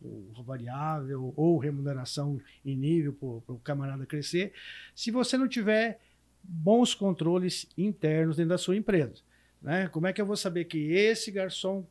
variável 0.45 1.33
ou 1.37 1.59
remuneração 1.59 2.41
em 2.65 2.77
nível 2.77 3.13
para 3.13 3.55
o 3.55 3.61
camarada 3.63 4.05
crescer, 4.05 4.53
se 4.95 5.11
você 5.11 5.39
não 5.39 5.47
tiver 5.47 6.01
bons 6.43 6.95
controles 6.95 7.69
internos 7.77 8.37
dentro 8.37 8.51
da 8.51 8.59
sua 8.59 8.77
empresa. 8.77 9.23
Né? 9.63 9.89
Como 9.89 10.07
é 10.07 10.13
que 10.13 10.21
eu 10.21 10.27
vou 10.27 10.37
saber 10.37 10.65
que 10.65 10.93
esse 10.93 11.31
garçom 11.31 11.87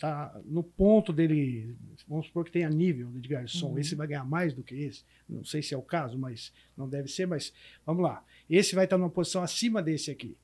está 0.00 0.34
no 0.46 0.62
ponto 0.62 1.12
dele, 1.12 1.76
vamos 2.08 2.26
supor 2.26 2.46
que 2.46 2.50
tenha 2.50 2.70
nível 2.70 3.10
de 3.10 3.28
garçom, 3.28 3.72
uhum. 3.72 3.78
esse 3.78 3.94
vai 3.94 4.06
ganhar 4.06 4.24
mais 4.24 4.54
do 4.54 4.62
que 4.62 4.74
esse, 4.74 5.04
não 5.28 5.44
sei 5.44 5.62
se 5.62 5.74
é 5.74 5.76
o 5.76 5.82
caso, 5.82 6.18
mas 6.18 6.50
não 6.74 6.88
deve 6.88 7.06
ser, 7.06 7.26
mas 7.26 7.52
vamos 7.84 8.02
lá, 8.02 8.24
esse 8.48 8.74
vai 8.74 8.84
estar 8.84 8.96
numa 8.96 9.10
posição 9.10 9.42
acima 9.42 9.82
desse 9.82 10.10
aqui. 10.10 10.34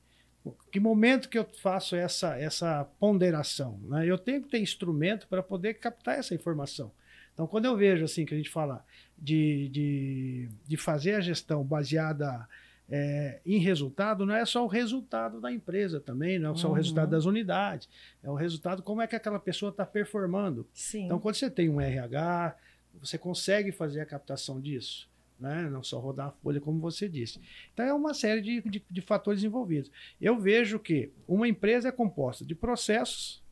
Que 0.71 0.79
momento 0.79 1.27
que 1.27 1.37
eu 1.37 1.43
faço 1.43 1.95
essa, 1.95 2.37
essa 2.37 2.85
ponderação? 2.99 3.79
Né? 3.83 4.05
Eu 4.05 4.17
tenho 4.17 4.43
que 4.43 4.49
ter 4.49 4.59
instrumento 4.59 5.27
para 5.27 5.43
poder 5.43 5.73
captar 5.73 6.17
essa 6.17 6.33
informação. 6.33 6.89
Então, 7.33 7.45
quando 7.45 7.65
eu 7.65 7.75
vejo 7.75 8.05
assim 8.05 8.25
que 8.25 8.33
a 8.33 8.37
gente 8.37 8.49
fala 8.49 8.85
de, 9.17 9.67
de, 9.69 10.49
de 10.65 10.77
fazer 10.77 11.15
a 11.15 11.19
gestão 11.19 11.65
baseada 11.65 12.47
é, 12.89 13.41
em 13.45 13.59
resultado, 13.59 14.25
não 14.25 14.33
é 14.33 14.45
só 14.45 14.63
o 14.63 14.67
resultado 14.67 15.41
da 15.41 15.51
empresa 15.51 15.99
também, 15.99 16.39
não 16.39 16.53
é 16.53 16.55
só 16.55 16.67
uhum. 16.67 16.73
o 16.73 16.75
resultado 16.75 17.09
das 17.09 17.25
unidades, 17.25 17.89
é 18.23 18.29
o 18.29 18.35
resultado 18.35 18.81
como 18.81 19.01
é 19.01 19.07
que 19.07 19.15
aquela 19.15 19.39
pessoa 19.39 19.71
está 19.71 19.85
performando. 19.85 20.65
Sim. 20.73 21.05
Então, 21.05 21.19
quando 21.19 21.35
você 21.35 21.49
tem 21.49 21.69
um 21.69 21.81
RH, 21.81 22.55
você 22.99 23.17
consegue 23.17 23.71
fazer 23.71 23.99
a 23.99 24.05
captação 24.05 24.59
disso. 24.59 25.09
Né? 25.39 25.69
Não 25.69 25.83
só 25.83 25.99
rodar 25.99 26.29
a 26.29 26.31
folha, 26.31 26.59
como 26.59 26.79
você 26.79 27.07
disse. 27.07 27.39
Então, 27.71 27.85
é 27.85 27.93
uma 27.93 28.13
série 28.13 28.41
de, 28.41 28.61
de, 28.61 28.83
de 28.89 29.01
fatores 29.01 29.43
envolvidos. 29.43 29.91
Eu 30.19 30.39
vejo 30.39 30.79
que 30.79 31.11
uma 31.27 31.47
empresa 31.47 31.89
é 31.89 31.91
composta 31.91 32.43
de 32.43 32.55
processos, 32.55 33.43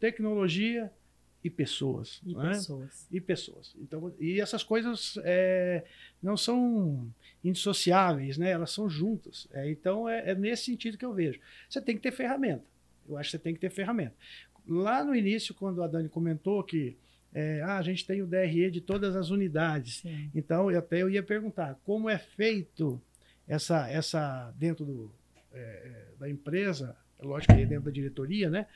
tecnologia 0.00 0.90
e 1.44 1.50
pessoas. 1.50 2.22
E 2.24 2.34
né? 2.34 2.48
pessoas. 2.48 3.06
E 3.10 3.20
pessoas. 3.20 3.76
Então, 3.78 4.12
e 4.18 4.40
essas 4.40 4.62
coisas 4.62 5.18
é, 5.22 5.84
não 6.22 6.36
são 6.36 7.06
indissociáveis, 7.48 8.38
né? 8.38 8.50
elas 8.50 8.70
são 8.70 8.88
juntas. 8.88 9.48
É, 9.52 9.70
então, 9.70 10.08
é, 10.08 10.30
é, 10.30 10.34
nesse 10.34 10.64
sentido 10.64 10.98
que 10.98 11.04
eu 11.04 11.12
vejo. 11.12 11.40
Você 11.68 11.80
tem 11.80 11.96
que 11.96 12.02
ter 12.02 12.12
ferramenta. 12.12 12.64
Eu 13.08 13.16
acho 13.16 13.30
que 13.30 13.36
você 13.36 13.42
tem 13.42 13.54
que 13.54 13.60
ter 13.60 13.70
ferramenta. 13.70 14.14
Lá 14.66 15.02
no 15.02 15.14
início, 15.14 15.54
quando 15.54 15.82
a 15.82 15.86
Dani 15.86 16.08
comentou 16.08 16.62
que 16.62 16.96
é, 17.32 17.60
ah, 17.62 17.78
a 17.78 17.82
gente 17.82 18.06
tem 18.06 18.22
o 18.22 18.26
DRE 18.26 18.70
de 18.70 18.80
todas 18.80 19.14
as 19.16 19.30
unidades. 19.30 19.98
Sim. 19.98 20.30
Então, 20.34 20.70
eu 20.70 20.78
até 20.78 21.02
eu 21.02 21.10
ia 21.10 21.22
perguntar 21.22 21.78
como 21.84 22.08
é 22.08 22.18
feito 22.18 23.00
essa, 23.46 23.88
essa 23.88 24.52
dentro 24.56 24.84
do, 24.84 25.12
é, 25.52 25.60
é 25.60 26.04
da 26.18 26.28
empresa, 26.28 26.96
lógico 27.20 27.54
que 27.54 27.62
é 27.62 27.66
dentro 27.66 27.84
da 27.84 27.90
diretoria, 27.90 28.50
né? 28.50 28.66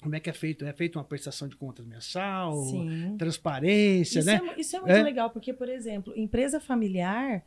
Como 0.00 0.14
é 0.14 0.20
que 0.20 0.30
é 0.30 0.32
feito? 0.32 0.64
É 0.64 0.72
feito 0.72 0.96
uma 0.98 1.04
prestação 1.04 1.48
de 1.48 1.56
contas 1.56 1.84
mensal, 1.84 2.54
Sim. 2.64 3.16
transparência, 3.18 4.20
isso 4.20 4.26
né? 4.26 4.40
É, 4.56 4.60
isso 4.60 4.76
é 4.76 4.80
muito 4.80 4.92
é? 4.92 5.02
legal, 5.02 5.30
porque, 5.30 5.52
por 5.52 5.68
exemplo, 5.68 6.12
empresa 6.16 6.60
familiar, 6.60 7.42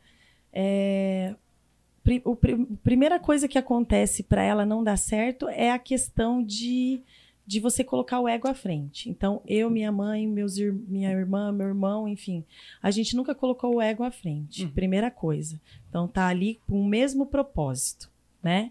é, 0.52 1.34
a 2.04 2.76
primeira 2.82 3.18
coisa 3.18 3.48
que 3.48 3.56
acontece 3.56 4.22
para 4.22 4.42
ela 4.42 4.66
não 4.66 4.84
dar 4.84 4.98
certo 4.98 5.48
é 5.48 5.70
a 5.70 5.78
questão 5.78 6.42
de 6.42 7.02
de 7.44 7.60
você 7.60 7.82
colocar 7.82 8.20
o 8.20 8.28
ego 8.28 8.48
à 8.48 8.54
frente. 8.54 9.10
Então, 9.10 9.42
eu, 9.46 9.68
minha 9.68 9.90
mãe, 9.90 10.26
meus, 10.26 10.56
minha 10.56 11.10
irmã, 11.10 11.52
meu 11.52 11.68
irmão, 11.68 12.06
enfim, 12.06 12.44
a 12.80 12.90
gente 12.90 13.16
nunca 13.16 13.34
colocou 13.34 13.76
o 13.76 13.80
ego 13.80 14.04
à 14.04 14.10
frente. 14.10 14.64
Uhum. 14.64 14.70
Primeira 14.70 15.10
coisa. 15.10 15.60
Então, 15.88 16.06
tá 16.06 16.28
ali 16.28 16.60
com 16.66 16.80
o 16.80 16.86
mesmo 16.86 17.26
propósito, 17.26 18.10
né? 18.42 18.70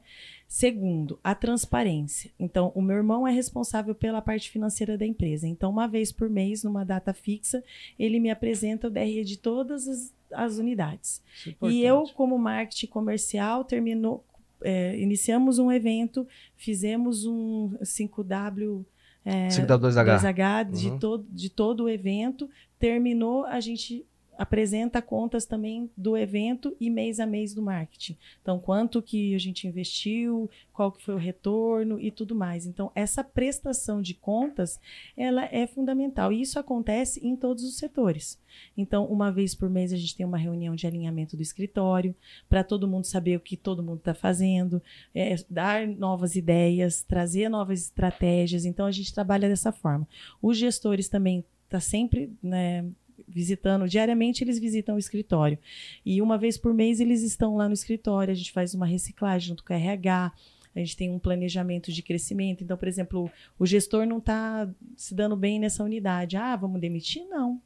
Segundo, 0.51 1.17
a 1.23 1.33
transparência. 1.33 2.29
Então, 2.37 2.73
o 2.75 2.81
meu 2.81 2.97
irmão 2.97 3.25
é 3.25 3.31
responsável 3.31 3.95
pela 3.95 4.21
parte 4.21 4.51
financeira 4.51 4.97
da 4.97 5.05
empresa. 5.05 5.47
Então, 5.47 5.69
uma 5.71 5.87
vez 5.87 6.11
por 6.11 6.29
mês, 6.29 6.61
numa 6.61 6.83
data 6.83 7.13
fixa, 7.13 7.63
ele 7.97 8.19
me 8.19 8.29
apresenta 8.29 8.87
o 8.87 8.91
DRE 8.91 9.23
de 9.23 9.37
todas 9.37 9.87
as, 9.87 10.13
as 10.29 10.57
unidades. 10.57 11.23
É 11.47 11.69
e 11.69 11.85
eu, 11.85 12.03
como 12.15 12.37
marketing 12.37 12.87
comercial, 12.87 13.63
terminou, 13.63 14.25
é, 14.61 14.99
iniciamos 14.99 15.57
um 15.57 15.71
evento, 15.71 16.27
fizemos 16.57 17.25
um 17.25 17.69
5W. 17.81 18.83
É, 19.23 19.47
5W2H, 19.47 20.19
2H 20.19 20.69
de, 20.69 20.89
uhum. 20.89 20.99
todo, 20.99 21.25
de 21.29 21.49
todo 21.49 21.83
o 21.85 21.89
evento. 21.89 22.49
Terminou, 22.77 23.45
a 23.45 23.61
gente 23.61 24.05
apresenta 24.41 25.03
contas 25.03 25.45
também 25.45 25.87
do 25.95 26.17
evento 26.17 26.75
e 26.79 26.89
mês 26.89 27.19
a 27.19 27.27
mês 27.27 27.53
do 27.53 27.61
marketing. 27.61 28.17
Então, 28.41 28.57
quanto 28.57 28.99
que 28.99 29.35
a 29.35 29.37
gente 29.37 29.67
investiu, 29.67 30.49
qual 30.73 30.91
que 30.91 31.03
foi 31.03 31.13
o 31.13 31.19
retorno 31.19 31.99
e 31.99 32.09
tudo 32.09 32.33
mais. 32.33 32.65
Então, 32.65 32.91
essa 32.95 33.23
prestação 33.23 34.01
de 34.01 34.15
contas, 34.15 34.79
ela 35.15 35.45
é 35.45 35.67
fundamental. 35.67 36.33
E 36.33 36.41
isso 36.41 36.57
acontece 36.57 37.23
em 37.23 37.35
todos 37.35 37.63
os 37.63 37.77
setores. 37.77 38.41
Então, 38.75 39.05
uma 39.05 39.31
vez 39.31 39.53
por 39.53 39.69
mês 39.69 39.93
a 39.93 39.95
gente 39.95 40.17
tem 40.17 40.25
uma 40.25 40.39
reunião 40.39 40.73
de 40.73 40.87
alinhamento 40.87 41.37
do 41.37 41.43
escritório, 41.43 42.15
para 42.49 42.63
todo 42.63 42.87
mundo 42.87 43.05
saber 43.05 43.37
o 43.37 43.41
que 43.41 43.55
todo 43.55 43.83
mundo 43.83 43.99
está 43.99 44.15
fazendo, 44.15 44.81
é, 45.13 45.35
dar 45.47 45.87
novas 45.87 46.35
ideias, 46.35 47.03
trazer 47.03 47.47
novas 47.47 47.83
estratégias. 47.83 48.65
Então, 48.65 48.87
a 48.87 48.91
gente 48.91 49.13
trabalha 49.13 49.47
dessa 49.47 49.71
forma. 49.71 50.07
Os 50.41 50.57
gestores 50.57 51.07
também 51.07 51.45
está 51.71 51.79
sempre 51.79 52.29
né, 52.43 52.85
visitando, 53.33 53.87
diariamente 53.87 54.43
eles 54.43 54.59
visitam 54.59 54.95
o 54.95 54.99
escritório. 54.99 55.57
E 56.05 56.21
uma 56.21 56.37
vez 56.37 56.57
por 56.57 56.73
mês 56.73 56.99
eles 56.99 57.21
estão 57.23 57.55
lá 57.55 57.67
no 57.67 57.73
escritório, 57.73 58.31
a 58.31 58.35
gente 58.35 58.51
faz 58.51 58.73
uma 58.73 58.85
reciclagem 58.85 59.49
junto 59.49 59.63
com 59.63 59.73
a 59.73 59.75
RH, 59.75 60.31
a 60.75 60.79
gente 60.79 60.95
tem 60.95 61.11
um 61.11 61.19
planejamento 61.19 61.91
de 61.91 62.01
crescimento. 62.01 62.63
Então, 62.63 62.77
por 62.77 62.87
exemplo, 62.87 63.29
o 63.59 63.65
gestor 63.65 64.05
não 64.05 64.19
está 64.19 64.69
se 64.95 65.13
dando 65.13 65.35
bem 65.35 65.59
nessa 65.59 65.83
unidade. 65.83 66.37
Ah, 66.37 66.55
vamos 66.55 66.79
demitir? 66.79 67.25
Não 67.27 67.61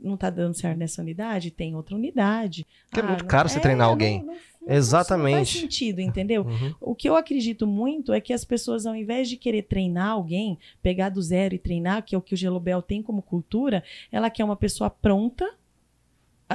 não 0.00 0.14
está 0.14 0.30
dando 0.30 0.54
certo 0.54 0.78
nessa 0.78 1.02
unidade, 1.02 1.50
tem 1.50 1.74
outra 1.74 1.94
unidade. 1.94 2.66
Porque 2.88 3.00
é 3.00 3.02
ah, 3.02 3.06
é 3.06 3.08
muito 3.08 3.24
caro 3.26 3.48
você 3.48 3.58
é, 3.58 3.60
treinar 3.60 3.88
alguém. 3.88 4.20
Não, 4.20 4.26
não, 4.26 4.34
não, 4.34 4.40
Exatamente. 4.66 5.30
Não 5.30 5.38
faz 5.38 5.48
sentido, 5.50 6.00
entendeu? 6.00 6.42
Uhum. 6.42 6.74
O 6.80 6.94
que 6.94 7.08
eu 7.08 7.16
acredito 7.16 7.66
muito 7.66 8.12
é 8.12 8.20
que 8.20 8.32
as 8.32 8.44
pessoas, 8.44 8.84
ao 8.86 8.96
invés 8.96 9.28
de 9.28 9.36
querer 9.36 9.62
treinar 9.62 10.10
alguém, 10.10 10.58
pegar 10.82 11.08
do 11.08 11.22
zero 11.22 11.54
e 11.54 11.58
treinar, 11.58 12.04
que 12.04 12.14
é 12.14 12.18
o 12.18 12.22
que 12.22 12.34
o 12.34 12.36
Gelobel 12.36 12.82
tem 12.82 13.02
como 13.02 13.22
cultura, 13.22 13.84
ela 14.10 14.30
quer 14.30 14.44
uma 14.44 14.56
pessoa 14.56 14.90
pronta. 14.90 15.48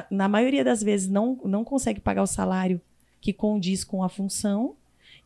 Na 0.10 0.28
maioria 0.28 0.64
das 0.64 0.82
vezes 0.82 1.10
não, 1.10 1.40
não 1.46 1.64
consegue 1.64 2.00
pagar 2.00 2.24
o 2.24 2.28
salário 2.28 2.82
que 3.20 3.32
condiz 3.32 3.84
com 3.84 4.04
a 4.04 4.10
função 4.10 4.76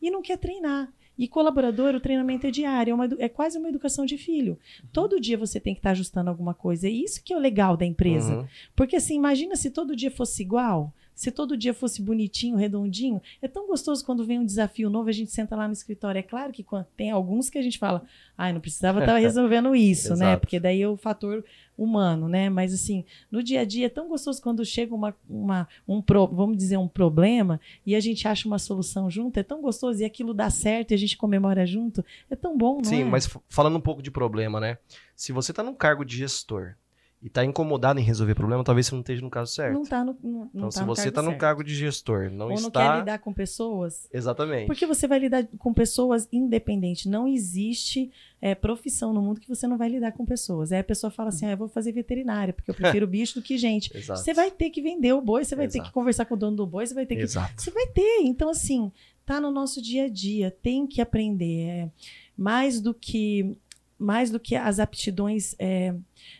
e 0.00 0.10
não 0.10 0.22
quer 0.22 0.38
treinar. 0.38 0.92
E 1.18 1.26
colaborador, 1.26 1.94
o 1.94 2.00
treinamento 2.00 2.46
é 2.46 2.50
diário, 2.50 2.90
é, 2.90 2.94
uma, 2.94 3.08
é 3.18 3.28
quase 3.28 3.56
uma 3.56 3.68
educação 3.68 4.04
de 4.04 4.18
filho. 4.18 4.52
Uhum. 4.52 4.88
Todo 4.92 5.20
dia 5.20 5.38
você 5.38 5.58
tem 5.58 5.72
que 5.72 5.78
estar 5.80 5.90
tá 5.90 5.92
ajustando 5.92 6.28
alguma 6.28 6.52
coisa. 6.52 6.88
E 6.88 7.02
isso 7.02 7.22
que 7.24 7.32
é 7.32 7.36
o 7.36 7.40
legal 7.40 7.76
da 7.76 7.86
empresa. 7.86 8.36
Uhum. 8.36 8.46
Porque 8.74 8.96
assim, 8.96 9.16
imagina 9.16 9.56
se 9.56 9.70
todo 9.70 9.96
dia 9.96 10.10
fosse 10.10 10.42
igual. 10.42 10.92
Se 11.16 11.30
todo 11.30 11.56
dia 11.56 11.72
fosse 11.72 12.02
bonitinho, 12.02 12.56
redondinho, 12.56 13.22
é 13.40 13.48
tão 13.48 13.66
gostoso 13.66 14.04
quando 14.04 14.22
vem 14.22 14.38
um 14.38 14.44
desafio 14.44 14.90
novo, 14.90 15.08
a 15.08 15.12
gente 15.12 15.32
senta 15.32 15.56
lá 15.56 15.66
no 15.66 15.72
escritório. 15.72 16.18
É 16.18 16.22
claro 16.22 16.52
que 16.52 16.64
tem 16.94 17.10
alguns 17.10 17.48
que 17.48 17.56
a 17.56 17.62
gente 17.62 17.78
fala, 17.78 18.04
ai, 18.36 18.52
não 18.52 18.60
precisava 18.60 19.00
estar 19.00 19.16
resolvendo 19.18 19.74
isso, 19.74 20.14
né? 20.14 20.36
Porque 20.36 20.60
daí 20.60 20.82
é 20.82 20.88
o 20.88 20.94
fator 20.94 21.42
humano, 21.76 22.28
né? 22.28 22.50
Mas 22.50 22.74
assim, 22.74 23.02
no 23.30 23.42
dia 23.42 23.62
a 23.62 23.64
dia 23.64 23.86
é 23.86 23.88
tão 23.88 24.08
gostoso 24.08 24.42
quando 24.42 24.62
chega 24.62 24.94
uma, 24.94 25.16
uma 25.26 25.66
um 25.88 26.02
pro, 26.02 26.26
vamos 26.26 26.58
dizer 26.58 26.76
um 26.76 26.88
problema 26.88 27.58
e 27.86 27.94
a 27.94 28.00
gente 28.00 28.28
acha 28.28 28.46
uma 28.46 28.58
solução 28.58 29.10
junto, 29.10 29.38
é 29.38 29.42
tão 29.42 29.62
gostoso 29.62 30.02
e 30.02 30.04
aquilo 30.04 30.34
dá 30.34 30.50
certo 30.50 30.90
e 30.90 30.94
a 30.94 30.98
gente 30.98 31.16
comemora 31.16 31.64
junto, 31.64 32.04
é 32.30 32.36
tão 32.36 32.58
bom, 32.58 32.76
não 32.76 32.84
Sim, 32.84 33.00
é? 33.00 33.04
mas 33.04 33.26
falando 33.48 33.76
um 33.76 33.80
pouco 33.80 34.02
de 34.02 34.10
problema, 34.10 34.60
né? 34.60 34.76
Se 35.14 35.32
você 35.32 35.52
está 35.52 35.62
num 35.62 35.74
cargo 35.74 36.04
de 36.04 36.16
gestor 36.16 36.76
e 37.26 37.28
tá 37.28 37.44
incomodado 37.44 37.98
em 37.98 38.04
resolver 38.04 38.36
problema, 38.36 38.62
talvez 38.62 38.86
você 38.86 38.94
não 38.94 39.00
esteja 39.00 39.20
no 39.20 39.28
caso 39.28 39.52
certo. 39.52 39.74
Não 39.74 39.82
tá 39.82 40.04
no, 40.04 40.16
não, 40.22 40.44
então, 40.44 40.50
não 40.54 40.70
se 40.70 40.78
tá 40.78 40.86
no 40.86 40.94
você 40.94 41.02
cargo 41.10 41.14
tá 41.16 41.22
no 41.22 41.36
cargo 41.36 41.64
de 41.64 41.74
gestor, 41.74 42.30
não 42.30 42.46
Ou 42.46 42.60
não 42.60 42.68
está. 42.68 42.92
quer 42.92 42.98
lidar 43.00 43.18
com 43.18 43.32
pessoas, 43.32 44.08
Exatamente. 44.12 44.68
porque 44.68 44.86
você 44.86 45.08
vai 45.08 45.18
lidar 45.18 45.44
com 45.58 45.74
pessoas 45.74 46.28
independente. 46.32 47.08
Não 47.08 47.26
existe 47.26 48.12
é, 48.40 48.54
profissão 48.54 49.12
no 49.12 49.20
mundo 49.20 49.40
que 49.40 49.48
você 49.48 49.66
não 49.66 49.76
vai 49.76 49.88
lidar 49.88 50.12
com 50.12 50.24
pessoas. 50.24 50.70
Aí 50.70 50.78
a 50.78 50.84
pessoa 50.84 51.10
fala 51.10 51.30
assim: 51.30 51.46
ah, 51.46 51.50
eu 51.50 51.56
vou 51.56 51.66
fazer 51.66 51.90
veterinária, 51.90 52.54
porque 52.54 52.70
eu 52.70 52.74
prefiro 52.78 53.08
bicho 53.08 53.40
do 53.40 53.42
que 53.42 53.58
gente. 53.58 53.90
Você 54.00 54.32
vai 54.32 54.48
ter 54.48 54.70
que 54.70 54.80
vender 54.80 55.12
o 55.12 55.20
boi, 55.20 55.44
você 55.44 55.56
vai 55.56 55.66
ter 55.66 55.78
Exato. 55.78 55.88
que 55.88 55.94
conversar 55.94 56.26
com 56.26 56.34
o 56.34 56.38
dono 56.38 56.56
do 56.56 56.64
boi, 56.64 56.86
você 56.86 56.94
vai 56.94 57.06
ter 57.06 57.16
que. 57.16 57.22
Exato. 57.22 57.60
Você 57.60 57.72
vai 57.72 57.88
ter. 57.88 58.20
Então, 58.22 58.50
assim, 58.50 58.92
tá 59.24 59.40
no 59.40 59.50
nosso 59.50 59.82
dia 59.82 60.04
a 60.04 60.08
dia, 60.08 60.56
tem 60.62 60.86
que 60.86 61.00
aprender. 61.00 61.68
É, 61.68 61.90
mais 62.38 62.80
do 62.80 62.94
que 62.94 63.58
mais 63.98 64.30
do 64.30 64.38
que 64.38 64.54
as 64.54 64.78
aptidões 64.78 65.54
é, 65.58 65.94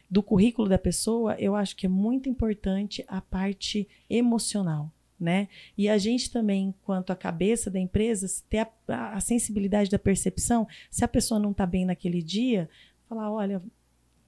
do 0.08 0.22
currículo 0.22 0.68
da 0.68 0.78
pessoa, 0.78 1.34
eu 1.38 1.54
acho 1.54 1.76
que 1.76 1.86
é 1.86 1.88
muito 1.88 2.28
importante 2.28 3.04
a 3.08 3.20
parte 3.20 3.88
emocional. 4.08 4.90
Né? 5.18 5.48
E 5.78 5.88
a 5.88 5.96
gente 5.96 6.30
também, 6.30 6.74
quanto 6.84 7.10
a 7.10 7.16
cabeça 7.16 7.70
da 7.70 7.80
empresa, 7.80 8.26
ter 8.50 8.58
a, 8.88 9.14
a 9.14 9.20
sensibilidade 9.20 9.90
da 9.90 9.98
percepção, 9.98 10.68
se 10.90 11.04
a 11.04 11.08
pessoa 11.08 11.40
não 11.40 11.52
está 11.52 11.64
bem 11.64 11.86
naquele 11.86 12.22
dia, 12.22 12.68
falar, 13.08 13.32
olha, 13.32 13.62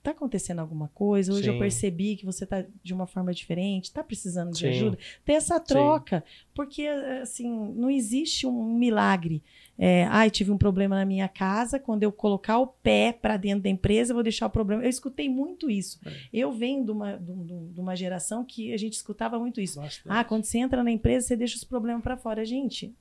tá 0.03 0.11
acontecendo 0.13 0.61
alguma 0.61 0.89
coisa, 0.89 1.33
hoje 1.33 1.45
Sim. 1.45 1.51
eu 1.51 1.59
percebi 1.59 2.17
que 2.17 2.25
você 2.25 2.47
tá 2.47 2.65
de 2.83 2.95
uma 2.95 3.07
forma 3.07 3.33
diferente, 3.33 3.93
tá 3.93 4.03
precisando 4.05 4.53
de 4.53 4.59
Sim. 4.59 4.69
ajuda, 4.69 4.99
ter 5.25 5.33
essa 5.33 5.59
troca, 5.61 6.25
porque 6.55 6.87
assim, 7.23 7.49
não 7.75 7.91
existe 7.91 8.47
um 8.47 8.75
milagre. 8.79 9.43
É, 9.81 10.05
ai, 10.07 10.29
tive 10.31 10.51
um 10.51 10.59
problema 10.59 10.97
na 10.97 11.05
minha 11.05 11.29
casa, 11.29 11.79
quando 11.79 12.03
eu 12.03 12.11
colocar 12.11 12.59
o 12.59 12.67
pé 12.67 13.13
para 13.13 13.37
dentro 13.37 13.63
da 13.63 13.69
empresa, 13.69 14.11
eu 14.13 14.15
vou 14.17 14.23
deixar 14.25 14.47
o 14.47 14.51
problema. 14.51 14.83
Eu 14.83 14.89
escutei 14.91 15.29
muito 15.29 15.71
isso. 15.71 16.01
É. 16.05 16.11
Eu 16.33 16.51
venho 16.53 16.85
de 16.85 16.91
uma, 16.91 17.17
de 17.17 17.31
um- 17.31 17.71
de 17.73 17.81
uma 17.81 17.95
geração 17.95 18.45
que 18.45 18.73
a 18.73 18.77
gente 18.77 18.95
escutava 18.95 19.39
muito 19.39 19.61
isso. 19.61 19.81
Bastante. 19.81 20.07
Ah, 20.13 20.25
quando 20.25 20.45
você 20.45 20.59
entra 20.59 20.83
na 20.83 20.91
empresa, 20.91 21.29
você 21.29 21.37
deixa 21.37 21.57
os 21.57 21.63
problemas 21.65 22.03
para 22.03 22.17
fora. 22.17 22.45
Gente, 22.45 22.93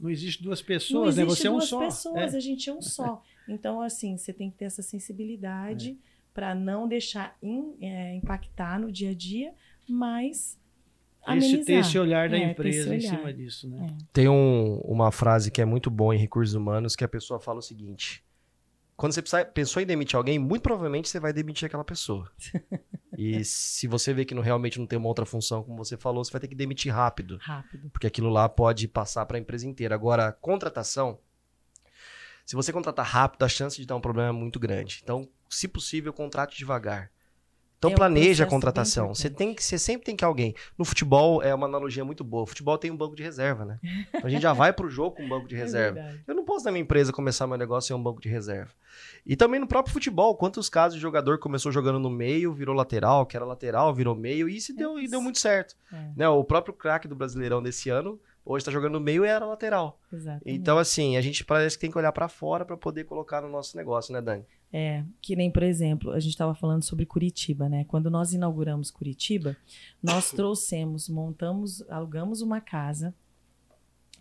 Não 0.00 0.10
existe 0.10 0.42
duas 0.42 0.60
não 0.60 0.66
pessoas, 0.66 1.16
existe 1.16 1.28
né? 1.28 1.36
Você 1.36 1.46
é 1.46 1.50
um 1.50 1.54
duas 1.58 1.68
só. 1.68 1.78
pessoas, 1.78 2.34
É. 2.34 2.36
a 2.36 2.40
gente 2.40 2.68
é 2.68 2.72
um 2.74 2.82
só. 2.82 3.22
Então, 3.48 3.80
assim, 3.80 4.16
você 4.18 4.32
tem 4.32 4.50
que 4.50 4.56
ter 4.58 4.64
essa 4.64 4.82
sensibilidade 4.82 5.96
para 6.36 6.54
não 6.54 6.86
deixar 6.86 7.34
in- 7.42 7.74
é, 7.80 8.14
impactar 8.14 8.78
no 8.78 8.92
dia 8.92 9.10
a 9.10 9.14
dia, 9.14 9.54
mas 9.88 10.60
Esse, 11.28 11.56
ter 11.64 11.72
amenizar. 11.72 11.74
esse 11.80 11.98
olhar 11.98 12.28
da 12.28 12.36
É, 12.36 12.50
empresa 12.50 12.94
em 12.94 12.98
olhar. 12.98 13.16
cima 13.16 13.32
disso, 13.32 13.68
né? 13.68 13.86
É. 13.90 14.04
Tem 14.12 14.28
um- 14.28 14.76
uma 14.84 15.10
frase 15.10 15.50
que 15.50 15.62
é 15.62 15.64
muito 15.64 15.90
boa 15.90 16.14
em 16.14 16.18
recursos 16.18 16.54
humanos 16.54 16.94
que 16.94 17.02
a 17.02 17.08
pessoa 17.08 17.40
fala 17.40 17.58
o 17.60 17.62
seguinte: 17.62 18.22
quando 18.96 19.12
você 19.12 19.22
precisa- 19.22 19.44
pensou 19.46 19.82
em 19.82 19.86
demitir 19.86 20.14
alguém, 20.16 20.38
muito 20.38 20.62
provavelmente 20.62 21.08
você 21.08 21.18
vai 21.18 21.32
demitir 21.32 21.66
aquela 21.66 21.84
pessoa. 21.84 22.30
e 23.18 23.42
se 23.44 23.86
você 23.88 24.12
vê 24.12 24.24
que 24.26 24.34
não, 24.34 24.42
realmente 24.42 24.78
não 24.78 24.86
tem 24.86 24.98
uma 24.98 25.08
outra 25.08 25.24
função, 25.24 25.62
como 25.62 25.82
você 25.82 25.96
falou, 25.96 26.22
você 26.22 26.30
vai 26.30 26.40
ter 26.42 26.48
que 26.48 26.54
demitir 26.54 26.92
rápido, 26.94 27.38
Rápido. 27.40 27.88
porque 27.90 28.06
aquilo 28.06 28.28
lá 28.28 28.46
pode 28.48 28.86
passar 28.86 29.24
para 29.24 29.38
a 29.38 29.40
empresa 29.40 29.66
inteira. 29.66 29.94
Agora, 29.94 30.32
contratação, 30.32 31.18
se 32.46 32.54
você 32.54 32.72
contratar 32.72 33.04
rápido, 33.04 33.42
a 33.42 33.48
chance 33.48 33.76
de 33.76 33.86
dar 33.86 33.96
um 33.96 34.00
problema 34.00 34.28
é 34.28 34.32
muito 34.32 34.60
grande. 34.60 35.00
Então, 35.02 35.28
se 35.50 35.66
possível, 35.66 36.12
contrate 36.12 36.56
devagar. 36.56 37.10
Então 37.78 37.90
É 37.90 37.94
planeja 37.94 38.44
a 38.44 38.46
contratação. 38.46 39.14
Você 39.14 39.28
tem 39.28 39.52
que, 39.52 39.62
você 39.62 39.78
sempre 39.78 40.06
tem 40.06 40.16
que 40.16 40.24
alguém. 40.24 40.54
No 40.78 40.84
futebol 40.84 41.42
é 41.42 41.54
uma 41.54 41.66
analogia 41.66 42.04
muito 42.04 42.24
boa. 42.24 42.44
O 42.44 42.46
futebol 42.46 42.78
tem 42.78 42.90
um 42.90 42.96
banco 42.96 43.14
de 43.14 43.22
reserva, 43.22 43.64
né? 43.64 43.78
Então 44.08 44.22
a 44.24 44.28
gente 44.30 44.42
já 44.42 44.52
vai 44.52 44.72
pro 44.72 44.88
jogo 44.88 45.16
com 45.16 45.24
um 45.24 45.28
banco 45.28 45.46
de 45.46 45.54
reserva. 45.54 45.98
É. 45.98 46.20
Eu 46.26 46.34
não 46.34 46.44
posso 46.44 46.64
na 46.64 46.70
minha 46.70 46.82
empresa 46.82 47.12
começar 47.12 47.46
meu 47.46 47.58
negócio 47.58 47.88
sem 47.88 47.96
um 47.96 48.02
banco 48.02 48.20
de 48.20 48.28
reserva. 48.28 48.70
E 49.26 49.36
também 49.36 49.60
no 49.60 49.66
próprio 49.66 49.92
futebol, 49.92 50.34
quantos 50.36 50.68
casos 50.68 50.94
de 50.94 51.02
jogador 51.02 51.38
começou 51.38 51.70
jogando 51.70 51.98
no 51.98 52.08
meio, 52.08 52.54
virou 52.54 52.74
lateral, 52.74 53.26
que 53.26 53.36
era 53.36 53.44
lateral, 53.44 53.92
virou 53.92 54.14
meio, 54.14 54.48
e 54.48 54.56
isso 54.56 54.74
deu, 54.74 54.98
e 54.98 55.06
deu 55.06 55.20
muito 55.20 55.38
certo. 55.38 55.76
É, 55.92 56.12
Né? 56.16 56.28
O 56.28 56.44
próprio 56.44 56.72
craque 56.72 57.06
do 57.06 57.14
Brasileirão 57.14 57.62
desse 57.62 57.90
ano, 57.90 58.18
hoje 58.46 58.64
tá 58.64 58.70
jogando 58.70 58.92
no 58.94 59.00
meio 59.00 59.24
e 59.24 59.28
era 59.28 59.44
lateral. 59.44 60.00
exatamente. 60.12 60.42
Então, 60.58 60.78
assim, 60.78 61.16
a 61.16 61.20
gente 61.20 61.44
parece 61.44 61.76
que 61.76 61.80
tem 61.80 61.90
que 61.90 61.98
olhar 61.98 62.12
para 62.12 62.28
fora 62.28 62.64
para 62.64 62.76
poder 62.76 63.04
colocar 63.04 63.42
no 63.42 63.48
nosso 63.48 63.76
negócio, 63.76 64.12
né, 64.12 64.22
Dani? 64.22 64.44
É, 64.72 65.04
que 65.20 65.34
nem, 65.36 65.50
por 65.50 65.62
exemplo, 65.62 66.12
a 66.12 66.20
gente 66.20 66.32
estava 66.32 66.54
falando 66.54 66.82
sobre 66.82 67.04
Curitiba, 67.04 67.68
né? 67.68 67.84
Quando 67.84 68.10
nós 68.10 68.32
inauguramos 68.32 68.90
Curitiba, 68.90 69.56
nós 70.02 70.30
trouxemos, 70.32 71.08
montamos, 71.08 71.82
alugamos 71.90 72.40
uma 72.40 72.60
casa, 72.60 73.14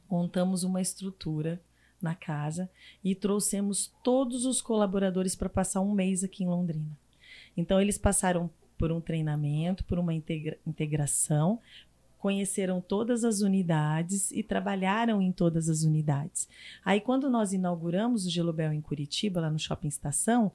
montamos 0.09 0.63
uma 0.63 0.81
estrutura 0.81 1.61
na 2.01 2.13
casa 2.13 2.69
e 3.03 3.15
trouxemos 3.15 3.91
todos 4.03 4.45
os 4.45 4.61
colaboradores 4.61 5.35
para 5.35 5.49
passar 5.49 5.81
um 5.81 5.93
mês 5.93 6.23
aqui 6.23 6.43
em 6.43 6.47
Londrina. 6.47 6.97
Então, 7.57 7.79
eles 7.81 7.97
passaram 7.97 8.49
por 8.77 8.91
um 8.91 8.99
treinamento, 8.99 9.83
por 9.85 9.97
uma 9.97 10.13
integra- 10.13 10.57
integração, 10.67 11.59
conheceram 12.25 12.81
todas 12.81 13.23
as 13.23 13.41
unidades 13.41 14.31
e 14.31 14.41
trabalharam 14.41 15.21
em 15.21 15.31
todas 15.31 15.69
as 15.69 15.83
unidades. 15.83 16.49
Aí, 16.83 16.99
quando 16.99 17.29
nós 17.29 17.53
inauguramos 17.53 18.25
o 18.25 18.31
Gelobel 18.31 18.73
em 18.73 18.81
Curitiba, 18.81 19.41
lá 19.41 19.51
no 19.51 19.59
Shopping 19.59 19.89
Estação, 19.89 20.51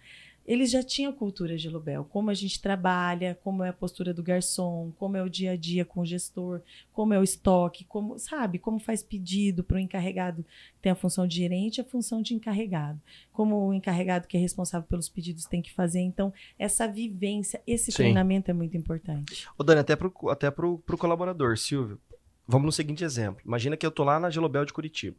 eles 0.51 0.69
já 0.69 0.83
tinham 0.83 1.13
cultura 1.13 1.57
Gelobel, 1.57 2.05
como 2.05 2.29
a 2.29 2.35
gente 2.35 2.61
trabalha, 2.61 3.39
como 3.45 3.63
é 3.63 3.69
a 3.69 3.73
postura 3.73 4.13
do 4.13 4.21
garçom, 4.21 4.93
como 4.99 5.17
é 5.17 5.23
o 5.23 5.31
dia 5.31 5.53
a 5.53 5.57
dia 5.57 5.85
com 5.85 6.01
o 6.01 6.05
gestor, 6.05 6.61
como 6.93 7.15
é 7.15 7.21
o 7.21 7.23
estoque, 7.23 7.85
como, 7.85 8.19
sabe, 8.19 8.59
como 8.59 8.81
faz 8.81 9.01
pedido 9.01 9.63
para 9.63 9.77
o 9.77 9.79
encarregado 9.79 10.43
que 10.75 10.83
tem 10.83 10.91
a 10.91 10.97
função 10.97 11.25
de 11.25 11.37
gerente 11.37 11.79
e 11.79 11.81
a 11.83 11.85
função 11.85 12.21
de 12.21 12.35
encarregado. 12.35 13.01
Como 13.33 13.69
o 13.69 13.73
encarregado 13.73 14.27
que 14.27 14.37
é 14.37 14.41
responsável 14.41 14.89
pelos 14.89 15.09
pedidos 15.09 15.45
tem 15.45 15.63
que 15.63 15.73
fazer. 15.73 16.01
Então, 16.01 16.33
essa 16.59 16.89
vivência, 16.89 17.63
esse 17.65 17.93
Sim. 17.93 17.99
treinamento 17.99 18.51
é 18.51 18.55
muito 18.55 18.77
importante. 18.77 19.47
Ô, 19.57 19.63
Dani, 19.63 19.79
até 19.79 19.95
pro, 19.95 20.13
até 20.31 20.51
pro 20.51 20.83
colaborador, 20.99 21.57
Silvio. 21.57 22.01
Vamos 22.45 22.67
no 22.67 22.73
seguinte 22.73 23.05
exemplo. 23.05 23.41
Imagina 23.47 23.77
que 23.77 23.87
eu 23.87 23.91
tô 23.93 24.03
lá 24.03 24.19
na 24.19 24.31
Gelobel 24.31 24.65
de 24.65 24.73
Curitiba. 24.73 25.17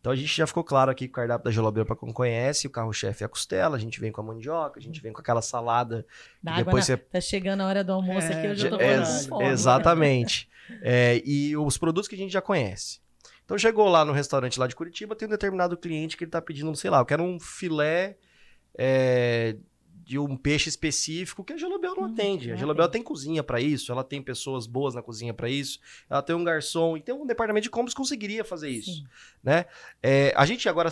Então 0.00 0.12
a 0.12 0.16
gente 0.16 0.36
já 0.36 0.46
ficou 0.46 0.62
claro 0.62 0.90
aqui 0.90 1.06
que 1.06 1.10
o 1.12 1.14
cardápio 1.14 1.44
da 1.44 1.50
Gelobel, 1.50 1.84
para 1.84 1.96
quem 1.96 2.12
conhece, 2.12 2.66
o 2.66 2.70
carro-chefe 2.70 3.24
é 3.24 3.26
a 3.26 3.28
costela, 3.28 3.76
a 3.76 3.80
gente 3.80 3.98
vem 3.98 4.12
com 4.12 4.20
a 4.20 4.24
mandioca, 4.24 4.78
a 4.78 4.82
gente 4.82 5.00
vem 5.00 5.12
com 5.12 5.20
aquela 5.20 5.42
salada. 5.42 6.06
Que 6.42 6.48
água 6.48 6.64
depois 6.64 6.88
na- 6.88 6.96
você 6.96 7.02
Tá 7.02 7.20
chegando 7.20 7.62
a 7.62 7.66
hora 7.66 7.82
do 7.82 7.92
almoço 7.92 8.26
É, 8.28 8.38
aqui, 8.38 8.46
eu 8.46 8.54
já 8.54 8.70
tô 8.70 8.76
é, 8.80 8.96
ex- 8.98 9.26
fome. 9.26 9.44
Exatamente. 9.46 10.48
É, 10.82 11.20
e 11.24 11.56
os 11.56 11.76
produtos 11.76 12.08
que 12.08 12.14
a 12.14 12.18
gente 12.18 12.32
já 12.32 12.40
conhece. 12.42 13.00
Então 13.44 13.56
chegou 13.58 13.88
lá 13.88 14.04
no 14.04 14.12
restaurante 14.12 14.58
lá 14.60 14.66
de 14.66 14.76
Curitiba, 14.76 15.14
tem 15.16 15.26
um 15.26 15.30
determinado 15.30 15.76
cliente 15.76 16.16
que 16.16 16.24
ele 16.24 16.30
tá 16.30 16.40
pedindo, 16.42 16.74
sei 16.76 16.90
lá, 16.90 16.98
eu 16.98 17.06
quero 17.06 17.22
um 17.22 17.38
filé 17.40 18.16
é, 18.78 19.56
de 20.06 20.20
um 20.20 20.36
peixe 20.36 20.68
específico 20.68 21.42
que 21.42 21.52
a 21.52 21.56
Gelobel 21.56 21.96
não 21.96 22.04
Hum, 22.04 22.12
atende. 22.12 22.52
A 22.52 22.56
Gelobel 22.56 22.88
tem 22.88 23.02
cozinha 23.02 23.42
para 23.42 23.60
isso, 23.60 23.90
ela 23.90 24.04
tem 24.04 24.22
pessoas 24.22 24.64
boas 24.64 24.94
na 24.94 25.02
cozinha 25.02 25.34
para 25.34 25.50
isso, 25.50 25.80
ela 26.08 26.22
tem 26.22 26.36
um 26.36 26.44
garçom 26.44 26.96
e 26.96 27.00
tem 27.00 27.12
um 27.12 27.26
departamento 27.26 27.64
de 27.64 27.70
compras 27.70 27.92
que 27.92 27.98
conseguiria 27.98 28.44
fazer 28.44 28.70
isso. 28.70 28.92
Sim. 28.92 29.06
né? 29.42 29.66
É, 30.00 30.32
a 30.36 30.46
gente 30.46 30.68
agora 30.68 30.90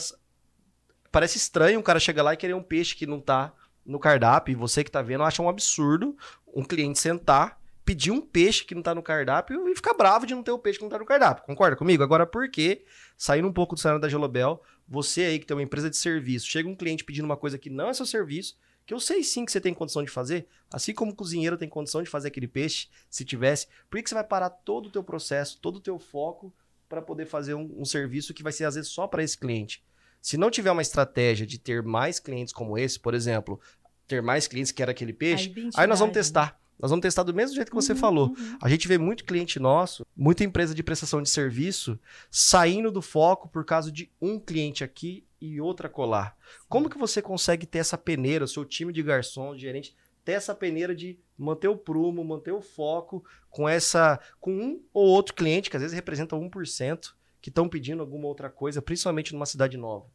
parece 1.13 1.39
estranho 1.39 1.79
um 1.79 1.83
cara 1.83 2.01
chegar 2.01 2.25
lá 2.25 2.35
e 2.35 2.37
querer 2.37 2.55
um 2.55 2.63
peixe 2.63 2.97
que 2.97 3.07
não 3.07 3.21
tá 3.21 3.55
no 3.87 4.01
cardápio 4.01 4.51
e 4.51 4.57
você 4.57 4.83
que 4.83 4.91
tá 4.91 5.01
vendo 5.01 5.23
acha 5.23 5.41
um 5.41 5.49
absurdo 5.49 6.17
um 6.53 6.65
cliente 6.65 6.99
sentar, 6.99 7.61
pedir 7.85 8.11
um 8.11 8.21
peixe 8.21 8.65
que 8.65 8.75
não 8.75 8.83
tá 8.83 8.95
no 8.97 9.03
cardápio 9.03 9.69
e 9.69 9.77
ficar 9.77 9.95
bravo 9.95 10.27
de 10.27 10.35
não 10.35 10.43
ter 10.43 10.51
o 10.51 10.59
peixe 10.59 10.79
que 10.79 10.85
não 10.85 10.91
tá 10.91 10.99
no 10.99 11.05
cardápio. 11.05 11.45
Concorda 11.45 11.77
comigo? 11.77 12.03
Agora 12.03 12.27
por 12.27 12.51
que 12.51 12.85
saindo 13.17 13.47
um 13.47 13.53
pouco 13.53 13.77
do 13.77 13.81
cenário 13.81 14.01
da 14.01 14.09
Gelobel, 14.09 14.61
você 14.89 15.23
aí 15.23 15.39
que 15.39 15.47
tem 15.47 15.57
uma 15.57 15.63
empresa 15.63 15.89
de 15.89 15.97
serviço, 15.97 16.49
chega 16.49 16.69
um 16.69 16.75
cliente 16.75 17.05
pedindo 17.05 17.27
uma 17.27 17.37
coisa 17.37 17.59
que 17.59 17.71
não 17.71 17.89
é 17.89 17.95
seu 17.95 18.07
serviço, 18.07 18.57
que 18.87 18.93
eu 18.93 19.01
sei 19.01 19.23
sim 19.23 19.45
que 19.45 19.53
você 19.53 19.61
tem 19.61 19.73
condição 19.73 20.03
de 20.03 20.11
fazer, 20.11 20.47
assim 20.71 20.93
como 20.93 21.13
o 21.13 21.15
cozinheiro 21.15 21.57
tem 21.57 21.69
condição 21.69 22.03
de 22.03 22.11
fazer 22.11 22.29
aquele 22.29 22.47
peixe, 22.49 22.89
se 23.09 23.25
tivesse, 23.25 23.67
por 23.89 23.97
que, 23.97 24.03
que 24.03 24.09
você 24.11 24.15
vai 24.15 24.25
parar 24.25 24.51
todo 24.51 24.87
o 24.87 24.91
teu 24.91 25.03
processo, 25.03 25.59
todo 25.61 25.77
o 25.77 25.81
teu 25.81 25.99
foco 25.99 26.53
para 26.89 27.01
poder 27.01 27.27
fazer 27.27 27.55
um, 27.55 27.73
um 27.79 27.85
serviço 27.85 28.35
que 28.35 28.43
vai 28.43 28.53
ser 28.53 28.65
às 28.67 28.75
vezes 28.75 28.91
só 28.91 29.07
para 29.07 29.23
esse 29.23 29.39
cliente. 29.39 29.83
Se 30.21 30.37
não 30.37 30.51
tiver 30.51 30.71
uma 30.71 30.83
estratégia 30.83 31.47
de 31.47 31.59
ter 31.59 31.83
mais 31.83 32.19
clientes 32.21 32.53
como 32.53 32.79
esse, 32.79 32.99
por 33.01 33.15
exemplo, 33.15 33.61
ter 34.07 34.23
mais 34.23 34.47
clientes 34.47 34.71
que 34.73 34.83
era 34.83 34.91
aquele 34.93 35.13
peixe, 35.13 35.53
aí 35.75 35.87
nós 35.87 35.99
vamos 35.99 36.15
identidade, 36.15 36.51
testar. 36.51 36.61
Nós 36.79 36.91
vamos 36.91 37.03
testar 37.03 37.23
do 37.23 37.33
mesmo 37.33 37.55
jeito 37.55 37.69
que 37.71 37.75
você 37.75 37.93
Uhum, 37.93 37.99
falou. 37.99 38.29
uhum. 38.29 38.59
A 38.61 38.69
gente 38.69 38.87
vê 38.89 38.99
muito 38.99 39.25
cliente 39.25 39.59
nosso, 39.59 40.05
muita 40.17 40.45
empresa 40.45 40.75
de 40.75 40.83
prestação 40.83 41.23
de 41.23 41.31
serviço 41.31 41.99
saindo 42.31 42.91
do 42.91 43.01
foco 43.01 43.49
por 43.49 43.65
causa 43.65 43.91
de 43.93 44.11
um 44.21 44.39
cliente 44.39 44.83
aqui 44.85 45.25
e 45.53 45.61
outra 45.61 45.89
colar. 45.89 46.37
Como 46.69 46.89
que 46.89 46.99
você 46.99 47.21
consegue 47.21 47.67
ter 47.67 47.79
essa 47.79 47.99
peneira, 47.99 48.45
o 48.45 48.49
seu 48.49 48.65
time 48.65 48.93
de 48.93 49.03
garçom, 49.03 49.55
de 49.55 49.61
gerente, 49.63 49.95
ter 50.25 50.33
essa 50.33 50.55
peneira 50.55 50.95
de 50.95 51.19
manter 51.37 51.69
o 51.69 51.77
prumo, 51.77 52.25
manter 52.25 52.53
o 52.53 52.63
foco 52.63 53.23
com 53.51 53.69
essa 53.69 54.19
com 54.41 54.53
um 54.53 54.83
ou 54.93 55.07
outro 55.07 55.35
cliente 55.35 55.69
que 55.69 55.77
às 55.77 55.83
vezes 55.83 55.95
representa 55.95 56.35
1% 56.35 57.15
que 57.43 57.51
estão 57.51 57.69
pedindo 57.69 58.01
alguma 58.01 58.27
outra 58.27 58.49
coisa, 58.49 58.81
principalmente 58.81 59.35
numa 59.35 59.45
cidade 59.47 59.77
nova. 59.77 60.07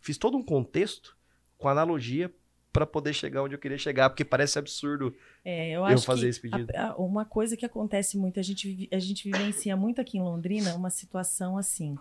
Fiz 0.00 0.18
todo 0.18 0.36
um 0.36 0.42
contexto 0.42 1.16
com 1.56 1.66
analogia 1.68 2.30
para 2.70 2.84
poder 2.84 3.14
chegar 3.14 3.42
onde 3.44 3.54
eu 3.54 3.58
queria 3.58 3.78
chegar, 3.78 4.10
porque 4.10 4.24
parece 4.24 4.58
absurdo 4.58 5.14
É, 5.44 5.70
eu 5.70 5.86
eu 5.88 5.98
fazer 6.00 6.28
esse 6.28 6.40
pedido. 6.40 6.70
a- 6.76 6.88
a- 6.90 6.96
uma 6.96 7.24
coisa 7.24 7.56
que 7.56 7.64
acontece 7.64 8.18
muito, 8.18 8.38
a 8.38 8.42
gente, 8.42 8.88
a 8.92 8.98
gente 8.98 9.30
vivencia 9.30 9.76
muito 9.76 10.00
aqui 10.00 10.18
em 10.18 10.22
Londrina 10.22 10.74
uma 10.74 10.90
situação 10.90 11.56
assim. 11.56 11.96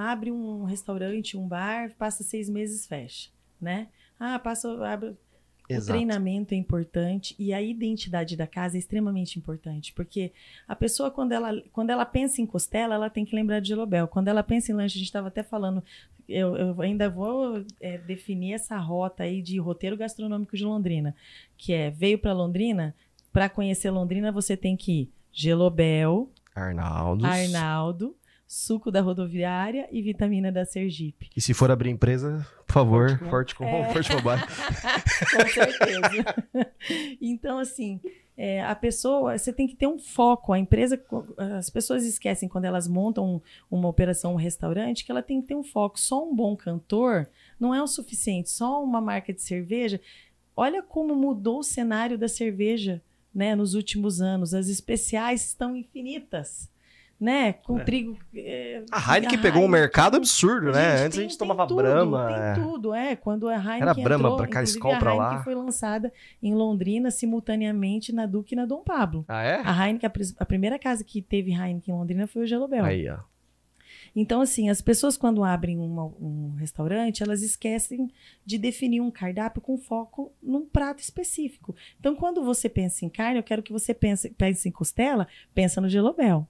Abre 0.00 0.30
um 0.30 0.62
restaurante, 0.62 1.36
um 1.36 1.48
bar, 1.48 1.92
passa 1.98 2.22
seis 2.22 2.48
meses, 2.48 2.86
fecha, 2.86 3.30
né? 3.60 3.88
Ah, 4.18 4.38
passa, 4.38 4.70
abre... 4.86 5.16
Exato. 5.68 5.90
O 5.90 5.94
treinamento 5.94 6.54
é 6.54 6.56
importante 6.56 7.34
e 7.36 7.52
a 7.52 7.60
identidade 7.60 8.36
da 8.36 8.46
casa 8.46 8.76
é 8.76 8.78
extremamente 8.78 9.38
importante, 9.38 9.92
porque 9.92 10.32
a 10.68 10.76
pessoa, 10.76 11.10
quando 11.10 11.32
ela, 11.32 11.60
quando 11.72 11.90
ela 11.90 12.06
pensa 12.06 12.40
em 12.40 12.46
costela, 12.46 12.94
ela 12.94 13.10
tem 13.10 13.24
que 13.24 13.34
lembrar 13.34 13.60
de 13.60 13.68
Gelobel. 13.68 14.06
Quando 14.06 14.28
ela 14.28 14.42
pensa 14.42 14.70
em 14.70 14.74
lanche, 14.74 14.96
a 14.96 14.98
gente 15.00 15.08
estava 15.08 15.28
até 15.28 15.42
falando, 15.42 15.82
eu, 16.28 16.56
eu 16.56 16.80
ainda 16.80 17.10
vou 17.10 17.64
é, 17.80 17.98
definir 17.98 18.52
essa 18.52 18.78
rota 18.78 19.24
aí 19.24 19.42
de 19.42 19.58
roteiro 19.58 19.96
gastronômico 19.96 20.56
de 20.56 20.64
Londrina, 20.64 21.14
que 21.56 21.72
é, 21.72 21.90
veio 21.90 22.18
para 22.18 22.32
Londrina, 22.32 22.94
para 23.32 23.48
conhecer 23.48 23.90
Londrina 23.90 24.30
você 24.30 24.56
tem 24.56 24.76
que 24.76 24.92
ir 24.92 25.12
Gelobel, 25.32 26.30
Arnaldo. 26.54 27.26
Arnaldo, 27.26 28.16
suco 28.48 28.90
da 28.90 29.02
rodoviária 29.02 29.86
e 29.92 30.00
vitamina 30.00 30.50
da 30.50 30.64
Sergipe. 30.64 31.28
E 31.36 31.40
se 31.40 31.52
for 31.52 31.70
abrir 31.70 31.90
empresa, 31.90 32.46
por 32.66 32.72
favor, 32.72 33.18
forte 33.28 33.54
com 33.54 33.64
É. 33.64 33.92
forte 33.92 34.10
mobile. 34.10 34.40
Com 35.36 35.46
certeza. 35.52 36.44
então, 37.20 37.58
assim, 37.58 38.00
é, 38.36 38.62
a 38.64 38.74
pessoa, 38.74 39.36
você 39.36 39.52
tem 39.52 39.66
que 39.66 39.76
ter 39.76 39.86
um 39.86 39.98
foco. 39.98 40.52
A 40.54 40.58
empresa, 40.58 40.98
as 41.58 41.68
pessoas 41.68 42.04
esquecem 42.04 42.48
quando 42.48 42.64
elas 42.64 42.88
montam 42.88 43.42
uma 43.70 43.86
operação, 43.88 44.32
um 44.32 44.36
restaurante, 44.36 45.04
que 45.04 45.10
ela 45.10 45.22
tem 45.22 45.42
que 45.42 45.48
ter 45.48 45.54
um 45.54 45.62
foco. 45.64 46.00
Só 46.00 46.26
um 46.26 46.34
bom 46.34 46.56
cantor 46.56 47.28
não 47.60 47.74
é 47.74 47.82
o 47.82 47.86
suficiente. 47.86 48.48
Só 48.48 48.82
uma 48.82 49.00
marca 49.00 49.32
de 49.32 49.42
cerveja. 49.42 50.00
Olha 50.56 50.82
como 50.82 51.14
mudou 51.14 51.58
o 51.58 51.64
cenário 51.64 52.16
da 52.16 52.28
cerveja, 52.28 53.02
né, 53.34 53.54
nos 53.54 53.74
últimos 53.74 54.22
anos. 54.22 54.54
As 54.54 54.68
especiais 54.68 55.48
estão 55.48 55.76
infinitas. 55.76 56.70
Né? 57.20 57.54
Com 57.54 57.80
É. 57.80 57.84
trigo. 57.84 58.16
é, 58.32 58.84
A 58.92 59.16
Heineken 59.16 59.38
a 59.38 59.42
pegou 59.42 59.60
um 59.60 59.64
Heineken- 59.64 59.80
mercado 59.80 60.16
absurdo, 60.16 60.70
né? 60.70 60.98
Gente, 60.98 61.04
Antes 61.06 61.06
a 61.06 61.10
tem- 61.10 61.20
gente 61.22 61.30
tem 61.30 61.38
tomava 61.38 61.66
tudo, 61.66 61.82
Brahma. 61.82 62.26
Tem 62.28 62.36
é. 62.36 62.54
tudo, 62.54 62.94
é. 62.94 63.16
Quando 63.16 63.48
a 63.48 63.54
Heineken 63.56 63.82
Era 63.82 63.94
Brahma, 63.94 64.14
entrou, 64.28 64.36
pra 64.36 64.46
cá, 64.46 64.62
Skol 64.62 64.92
a 64.94 64.98
pra 64.98 65.10
Heineken 65.10 65.36
lá. 65.38 65.42
foi 65.42 65.54
lançada 65.56 66.12
em 66.40 66.54
Londrina 66.54 67.10
simultaneamente 67.10 68.12
na 68.12 68.24
Duque 68.24 68.54
e 68.54 68.56
na 68.56 68.64
Dom 68.66 68.82
Pablo. 68.84 69.24
Ah, 69.26 69.42
é? 69.42 69.60
A 69.64 69.86
Heineken, 69.88 70.08
a, 70.08 70.42
a 70.42 70.46
primeira 70.46 70.78
casa 70.78 71.02
que 71.02 71.20
teve 71.20 71.50
Heineken 71.50 71.92
em 71.92 71.98
Londrina 71.98 72.26
foi 72.28 72.42
o 72.42 72.46
Gelobel. 72.46 72.84
Aí, 72.84 73.08
ó. 73.10 73.18
Então, 74.14 74.40
assim, 74.40 74.70
as 74.70 74.80
pessoas 74.80 75.16
quando 75.16 75.42
abrem 75.44 75.76
uma- 75.78 76.06
um 76.20 76.54
restaurante, 76.56 77.22
elas 77.22 77.42
esquecem 77.42 78.08
de 78.44 78.58
definir 78.58 79.00
um 79.00 79.10
cardápio 79.10 79.60
com 79.60 79.76
foco 79.76 80.32
num 80.42 80.64
prato 80.66 81.00
específico. 81.00 81.74
Então, 81.98 82.14
quando 82.14 82.44
você 82.44 82.68
pensa 82.68 83.04
em 83.04 83.08
carne, 83.08 83.38
eu 83.38 83.42
quero 83.42 83.62
que 83.62 83.72
você 83.72 83.92
pense, 83.92 84.30
pense 84.30 84.68
em 84.68 84.72
costela, 84.72 85.26
pensa 85.54 85.80
no 85.80 85.88
Gelobel. 85.88 86.46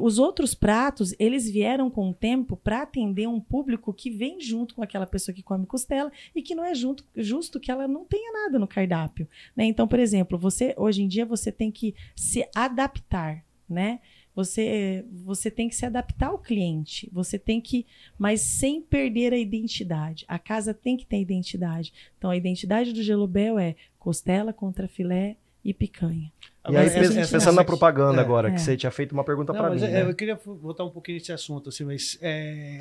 Os 0.00 0.18
outros 0.18 0.54
pratos, 0.54 1.14
eles 1.18 1.48
vieram 1.48 1.90
com 1.90 2.10
o 2.10 2.14
tempo 2.14 2.56
para 2.56 2.82
atender 2.82 3.28
um 3.28 3.40
público 3.40 3.92
que 3.92 4.10
vem 4.10 4.40
junto 4.40 4.74
com 4.74 4.82
aquela 4.82 5.06
pessoa 5.06 5.34
que 5.34 5.42
come 5.42 5.66
costela 5.66 6.10
e 6.34 6.42
que 6.42 6.54
não 6.54 6.64
é 6.64 6.74
junto, 6.74 7.04
justo 7.16 7.60
que 7.60 7.70
ela 7.70 7.88
não 7.88 8.04
tenha 8.04 8.32
nada 8.32 8.58
no 8.58 8.68
cardápio. 8.68 9.28
né? 9.56 9.64
Então, 9.64 9.86
por 9.88 9.98
exemplo, 9.98 10.38
você 10.38 10.74
hoje 10.76 11.02
em 11.02 11.08
dia 11.08 11.26
você 11.26 11.50
tem 11.50 11.70
que 11.70 11.94
se 12.14 12.48
adaptar, 12.54 13.44
né? 13.68 14.00
Você, 14.34 15.04
você 15.10 15.50
tem 15.50 15.68
que 15.68 15.74
se 15.74 15.84
adaptar 15.84 16.28
ao 16.28 16.38
cliente. 16.38 17.08
Você 17.12 17.38
tem 17.38 17.60
que, 17.60 17.86
mas 18.18 18.40
sem 18.40 18.80
perder 18.80 19.32
a 19.32 19.38
identidade. 19.38 20.24
A 20.26 20.38
casa 20.38 20.72
tem 20.72 20.96
que 20.96 21.06
ter 21.06 21.20
identidade. 21.20 21.92
Então, 22.16 22.30
a 22.30 22.36
identidade 22.36 22.92
do 22.92 23.02
Gelobel 23.02 23.58
é 23.58 23.76
costela 23.98 24.52
contra 24.52 24.88
filé 24.88 25.36
e 25.64 25.74
picanha. 25.74 26.32
E 26.70 26.76
aí, 26.76 26.86
Essa 26.86 26.94
pens- 27.00 27.12
gente 27.14 27.30
pensando 27.30 27.46
não- 27.54 27.62
na 27.62 27.64
propaganda 27.64 28.18
É. 28.20 28.24
agora, 28.24 28.48
É. 28.48 28.52
que 28.52 28.60
você 28.60 28.76
tinha 28.76 28.90
feito 28.92 29.12
uma 29.12 29.24
pergunta 29.24 29.52
mas 29.52 29.82
mim, 29.82 29.88
é, 29.88 30.04
né? 30.04 30.10
eu 30.10 30.14
queria 30.14 30.36
voltar 30.36 30.84
um 30.84 30.90
pouquinho 30.90 31.18
nesse 31.18 31.32
assunto, 31.32 31.68
assim, 31.70 31.84
mas 31.84 32.16
é, 32.22 32.78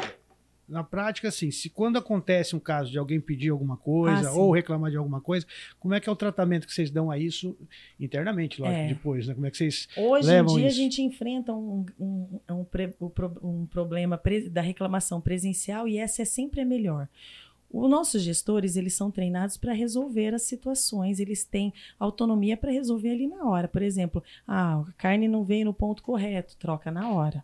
na 0.70 0.84
prática, 0.84 1.28
assim, 1.30 1.50
se 1.50 1.68
quando 1.70 1.98
acontece 1.98 2.56
um 2.56 2.60
caso 2.60 2.92
de 2.92 2.98
alguém 3.00 3.20
pedir 3.20 3.50
alguma 3.50 3.76
coisa 3.76 4.30
Ah, 4.30 4.34
ou 4.34 4.52
reclamar 4.52 4.92
de 4.92 4.98
alguma 4.98 5.20
coisa, 5.20 5.46
como 5.80 5.94
é 5.96 6.00
que 6.00 6.08
é 6.08 6.12
o 6.12 6.16
tratamento 6.16 6.68
que 6.68 6.74
vocês 6.74 6.92
dão 6.92 7.10
a 7.10 7.18
isso 7.18 7.58
internamente, 8.00 8.62
lógico, 8.62 8.80
É. 8.80 8.88
depois, 8.88 9.28
né? 9.28 9.34
Como 9.34 9.46
é 9.48 9.52
que 9.52 9.58
vocês... 9.58 9.88
Hoje 9.98 10.28
levam 10.28 10.54
em 10.54 10.58
dia 10.60 10.68
isso. 10.68 10.78
a 10.80 10.82
gente 10.84 11.02
enfrenta 11.02 11.52
um, 11.52 11.84
um, 12.00 12.40
um, 12.50 12.66
um 13.44 13.66
problema 13.66 14.22
da 14.52 14.62
reclamação 14.62 15.20
presencial 15.20 15.88
e 15.88 15.98
essa 15.98 16.22
é 16.22 16.26
sempre 16.26 16.62
a 16.62 16.66
melhor. 16.66 17.08
Os 17.74 17.90
nossos 17.90 18.22
gestores, 18.22 18.76
eles 18.76 18.94
são 18.94 19.10
treinados 19.10 19.56
para 19.58 19.72
resolver 19.74 20.34
as 20.34 20.42
situações, 20.44 21.20
eles 21.20 21.44
têm 21.46 21.74
autonomia 21.98 22.58
para 22.58 22.72
resolver 22.72 23.12
ali 23.12 23.28
na 23.28 23.46
hora. 23.48 23.68
Por 23.68 23.82
exemplo, 23.82 24.22
ah, 24.48 24.80
a 24.88 24.92
carne 24.94 25.28
não 25.28 25.44
veio 25.44 25.66
no 25.66 25.74
ponto 25.74 26.04
correto, 26.04 26.58
troca 26.58 26.92
na 26.92 27.10
hora. 27.12 27.44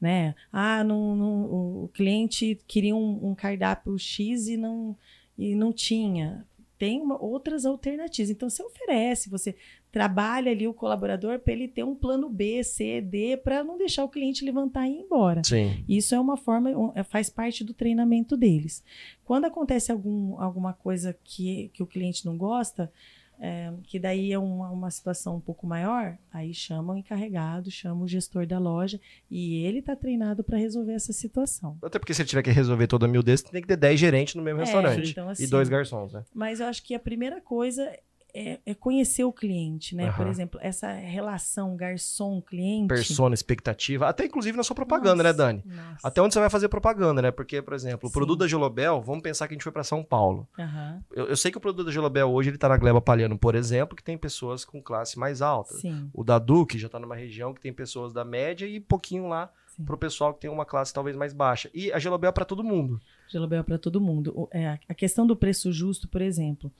Né? 0.00 0.34
Ah, 0.52 0.82
não, 0.82 1.14
não- 1.16 1.44
o 1.84 1.90
cliente 1.92 2.58
queria 2.66 2.94
um, 2.94 3.30
um 3.30 3.34
cardápio 3.34 3.96
X 3.98 4.48
e 4.48 4.56
não, 4.56 4.96
e 5.38 5.54
não 5.54 5.72
tinha. 5.72 6.46
Tem 6.78 7.00
uma- 7.00 7.20
outras 7.22 7.64
alternativas. 7.64 8.30
Então, 8.30 8.50
você 8.50 8.62
oferece, 8.64 9.30
você 9.30 9.54
trabalha 9.92 10.50
ali 10.50 10.66
o 10.66 10.72
colaborador 10.72 11.38
para 11.38 11.52
ele 11.52 11.68
ter 11.68 11.84
um 11.84 11.94
plano 11.94 12.30
B, 12.30 12.64
C, 12.64 13.00
D, 13.02 13.36
para 13.36 13.62
não 13.62 13.76
deixar 13.76 14.02
o 14.04 14.08
cliente 14.08 14.42
levantar 14.44 14.88
e 14.88 14.92
ir 14.92 15.00
embora. 15.00 15.42
Sim. 15.44 15.84
Isso 15.86 16.14
é 16.14 16.18
uma 16.20 16.36
forma, 16.38 16.70
é- 16.94 17.02
faz 17.04 17.28
parte 17.28 17.62
do 17.62 17.74
treinamento 17.74 18.34
deles. 18.36 18.82
Quando 19.22 19.44
acontece 19.44 19.92
algum, 19.92 20.40
alguma 20.40 20.72
coisa 20.72 21.14
que, 21.22 21.70
que 21.74 21.82
o 21.82 21.86
cliente 21.86 22.24
não 22.24 22.38
gosta, 22.38 22.90
é, 23.38 23.72
que 23.84 23.98
daí 23.98 24.32
é 24.32 24.38
uma, 24.38 24.70
uma 24.70 24.90
situação 24.90 25.36
um 25.36 25.40
pouco 25.40 25.66
maior, 25.66 26.16
aí 26.32 26.54
chama 26.54 26.94
o 26.94 26.96
encarregado, 26.96 27.70
chama 27.72 28.04
o 28.04 28.08
gestor 28.08 28.46
da 28.46 28.58
loja 28.58 29.00
e 29.30 29.64
ele 29.64 29.80
está 29.80 29.96
treinado 29.96 30.44
para 30.44 30.56
resolver 30.56 30.92
essa 30.92 31.12
situação. 31.12 31.76
Até 31.82 31.98
porque 31.98 32.14
se 32.14 32.22
ele 32.22 32.28
tiver 32.28 32.42
que 32.44 32.50
resolver 32.50 32.86
toda 32.86 33.04
a 33.06 33.08
miudez, 33.08 33.42
tem 33.42 33.60
que 33.60 33.66
ter 33.68 33.76
10 33.76 33.98
gerentes 33.98 34.36
no 34.36 34.42
mesmo 34.42 34.60
É, 34.60 34.64
restaurante. 34.64 35.10
então, 35.10 35.28
e 35.28 35.32
assim, 35.32 35.48
dois 35.48 35.68
garçons, 35.68 36.12
né? 36.12 36.24
Mas 36.32 36.60
eu 36.60 36.66
acho 36.66 36.82
que 36.84 36.94
a 36.94 37.00
primeira 37.00 37.40
coisa 37.40 37.90
é, 38.34 38.58
é 38.64 38.74
conhecer 38.74 39.24
o 39.24 39.32
cliente, 39.32 39.94
né? 39.94 40.10
Por 40.12 40.22
Aham. 40.22 40.30
exemplo, 40.30 40.60
essa 40.62 40.90
relação 40.92 41.76
garçom-cliente. 41.76 42.88
Persona, 42.88 43.34
expectativa. 43.34 44.08
Até 44.08 44.24
inclusive 44.24 44.56
na 44.56 44.62
sua 44.62 44.74
propaganda, 44.76 45.22
né, 45.22 45.30
Nossa, 45.30 45.36
Dani? 45.36 45.62
Nossa. 45.66 46.08
Até 46.08 46.22
onde 46.22 46.34
você 46.34 46.40
vai 46.40 46.50
fazer 46.50 46.68
propaganda, 46.68 47.20
né? 47.22 47.30
Porque, 47.30 47.60
por 47.60 47.74
exemplo, 47.74 48.08
o 48.08 48.12
produto 48.12 48.40
da 48.40 48.48
Gelobel, 48.48 49.00
vamos 49.00 49.22
pensar 49.22 49.46
que 49.48 49.54
a 49.54 49.56
gente 49.56 49.62
foi 49.64 49.72
pra 49.72 49.84
São 49.84 50.02
Paulo. 50.02 50.46
Aham, 50.58 51.02
Eu, 51.12 51.26
eu 51.26 51.36
sei 51.36 51.50
que 51.50 51.58
o 51.58 51.60
produto 51.60 51.86
da 51.86 51.92
Gelobel 51.92 52.30
hoje 52.30 52.50
ele 52.50 52.58
tá 52.58 52.68
na 52.68 52.76
Gleba 52.76 53.00
Palhano, 53.00 53.38
por 53.38 53.54
exemplo, 53.54 53.96
que 53.96 54.02
tem 54.02 54.16
pessoas 54.16 54.64
com 54.64 54.80
classe 54.82 55.18
mais 55.18 55.42
alta. 55.42 55.74
Sim, 55.74 56.10
O 56.14 56.24
da 56.24 56.38
Duque 56.38 56.78
já 56.78 56.88
tá 56.88 56.98
numa 56.98 57.16
região 57.16 57.52
que 57.54 57.60
tem 57.60 57.72
pessoas 57.72 58.12
da 58.12 58.24
média 58.24 58.66
e 58.66 58.80
pouquinho 58.80 59.28
lá 59.28 59.50
sim. 59.66 59.84
pro 59.84 59.96
pessoal 59.98 60.32
que 60.34 60.40
tem 60.40 60.50
uma 60.50 60.64
classe 60.64 60.92
talvez 60.92 61.16
mais 61.16 61.32
baixa. 61.32 61.70
E 61.74 61.92
a 61.92 61.98
Gelobel 61.98 62.30
é 62.30 62.32
pra 62.32 62.44
todo 62.44 62.64
mundo. 62.64 63.00
Gelobel 63.28 63.64
para 63.64 63.78
todo 63.78 64.00
mundo. 64.00 64.32
O- 64.34 64.48
é, 64.52 64.78
a 64.88 64.94
questão 64.94 65.26
do 65.26 65.34
preço 65.36 65.72
justo, 65.72 66.08
por 66.08 66.20
exemplo. 66.20 66.70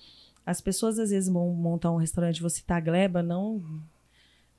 As 0.44 0.60
pessoas 0.60 0.98
às 0.98 1.10
vezes 1.10 1.28
vão 1.28 1.50
montar 1.50 1.90
um 1.90 1.96
restaurante, 1.96 2.40
vou 2.40 2.50
citar 2.50 2.78
a 2.78 2.80
Gleba, 2.80 3.22
não. 3.22 3.62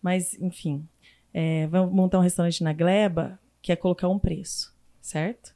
Mas, 0.02 0.34
enfim. 0.40 0.88
É, 1.34 1.68
vão 1.68 1.90
montar 1.90 2.20
um 2.20 2.22
restaurante 2.22 2.64
na 2.64 2.74
Gleba, 2.74 3.40
quer 3.62 3.76
colocar 3.76 4.08
um 4.08 4.20
preço, 4.20 4.74
certo? 5.02 5.56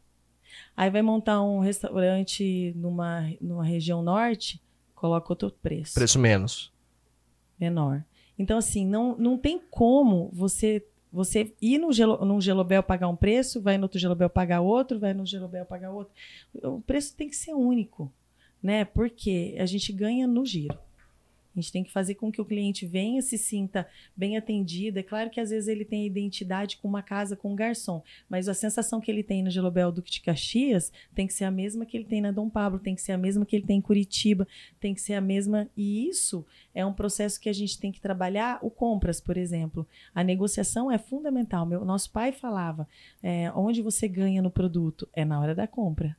Aí 0.75 0.89
vai 0.89 1.01
montar 1.01 1.41
um 1.43 1.59
restaurante 1.59 2.73
numa, 2.75 3.31
numa 3.39 3.63
região 3.63 4.01
norte, 4.01 4.61
coloca 4.95 5.31
outro 5.31 5.51
preço. 5.51 5.93
Preço 5.93 6.17
menos. 6.17 6.71
menor. 7.59 8.03
Então, 8.37 8.57
assim, 8.57 8.85
não, 8.85 9.15
não 9.17 9.37
tem 9.37 9.59
como 9.69 10.29
você 10.33 10.85
você 11.11 11.55
ir 11.61 11.77
no 11.77 11.91
gelo, 11.91 12.23
num 12.25 12.39
gelobel 12.39 12.83
pagar 12.83 13.07
um 13.07 13.15
preço, 13.15 13.61
vai 13.61 13.77
no 13.77 13.83
outro 13.83 13.97
gelobel 13.97 14.29
pagar 14.29 14.61
outro, 14.61 14.99
vai 14.99 15.13
no 15.13 15.25
gelobel 15.25 15.65
pagar 15.65 15.89
outro. 15.89 16.13
O 16.53 16.81
preço 16.81 17.15
tem 17.15 17.29
que 17.29 17.35
ser 17.35 17.53
único, 17.53 18.11
né? 18.61 18.85
Porque 18.85 19.55
a 19.59 19.65
gente 19.65 19.91
ganha 19.91 20.27
no 20.27 20.45
giro. 20.45 20.77
A 21.57 21.59
gente 21.59 21.71
tem 21.71 21.83
que 21.83 21.91
fazer 21.91 22.13
com 22.13 22.31
que 22.31 22.39
o 22.39 22.45
cliente 22.45 22.85
venha, 22.85 23.19
se 23.19 23.35
sinta 23.35 23.87
bem 24.15 24.37
atendido. 24.37 24.99
É 24.99 25.03
claro 25.03 25.31
que 25.31 25.39
às 25.39 25.49
vezes 25.49 25.67
ele 25.67 25.83
tem 25.83 26.05
identidade 26.05 26.77
com 26.77 26.87
uma 26.87 27.01
casa 27.01 27.35
com 27.35 27.51
um 27.51 27.55
garçom, 27.55 28.03
mas 28.29 28.47
a 28.47 28.53
sensação 28.53 29.01
que 29.01 29.09
ele 29.09 29.23
tem 29.23 29.41
no 29.41 29.49
Gelobel 29.49 29.91
Duque 29.91 30.11
de 30.11 30.21
Caxias 30.21 30.91
tem 31.15 31.25
que 31.25 31.33
ser 31.33 31.45
a 31.45 31.51
mesma 31.51 31.83
que 31.83 31.97
ele 31.97 32.05
tem 32.05 32.21
na 32.21 32.31
Dom 32.31 32.47
Pablo, 32.47 32.77
tem 32.77 32.93
que 32.93 33.01
ser 33.01 33.13
a 33.13 33.17
mesma 33.17 33.43
que 33.43 33.55
ele 33.55 33.65
tem 33.65 33.79
em 33.79 33.81
Curitiba, 33.81 34.47
tem 34.79 34.93
que 34.93 35.01
ser 35.01 35.15
a 35.15 35.21
mesma. 35.21 35.67
E 35.75 36.07
isso 36.07 36.45
é 36.75 36.85
um 36.85 36.93
processo 36.93 37.39
que 37.41 37.49
a 37.49 37.53
gente 37.53 37.79
tem 37.79 37.91
que 37.91 37.99
trabalhar. 37.99 38.59
O 38.61 38.69
compras, 38.69 39.19
por 39.19 39.35
exemplo, 39.35 39.87
a 40.13 40.23
negociação 40.23 40.91
é 40.91 40.99
fundamental. 40.99 41.65
Meu, 41.65 41.83
nosso 41.83 42.11
pai 42.11 42.31
falava: 42.31 42.87
é, 43.23 43.51
onde 43.55 43.81
você 43.81 44.07
ganha 44.07 44.43
no 44.43 44.51
produto 44.51 45.09
é 45.11 45.25
na 45.25 45.39
hora 45.39 45.55
da 45.55 45.65
compra. 45.65 46.15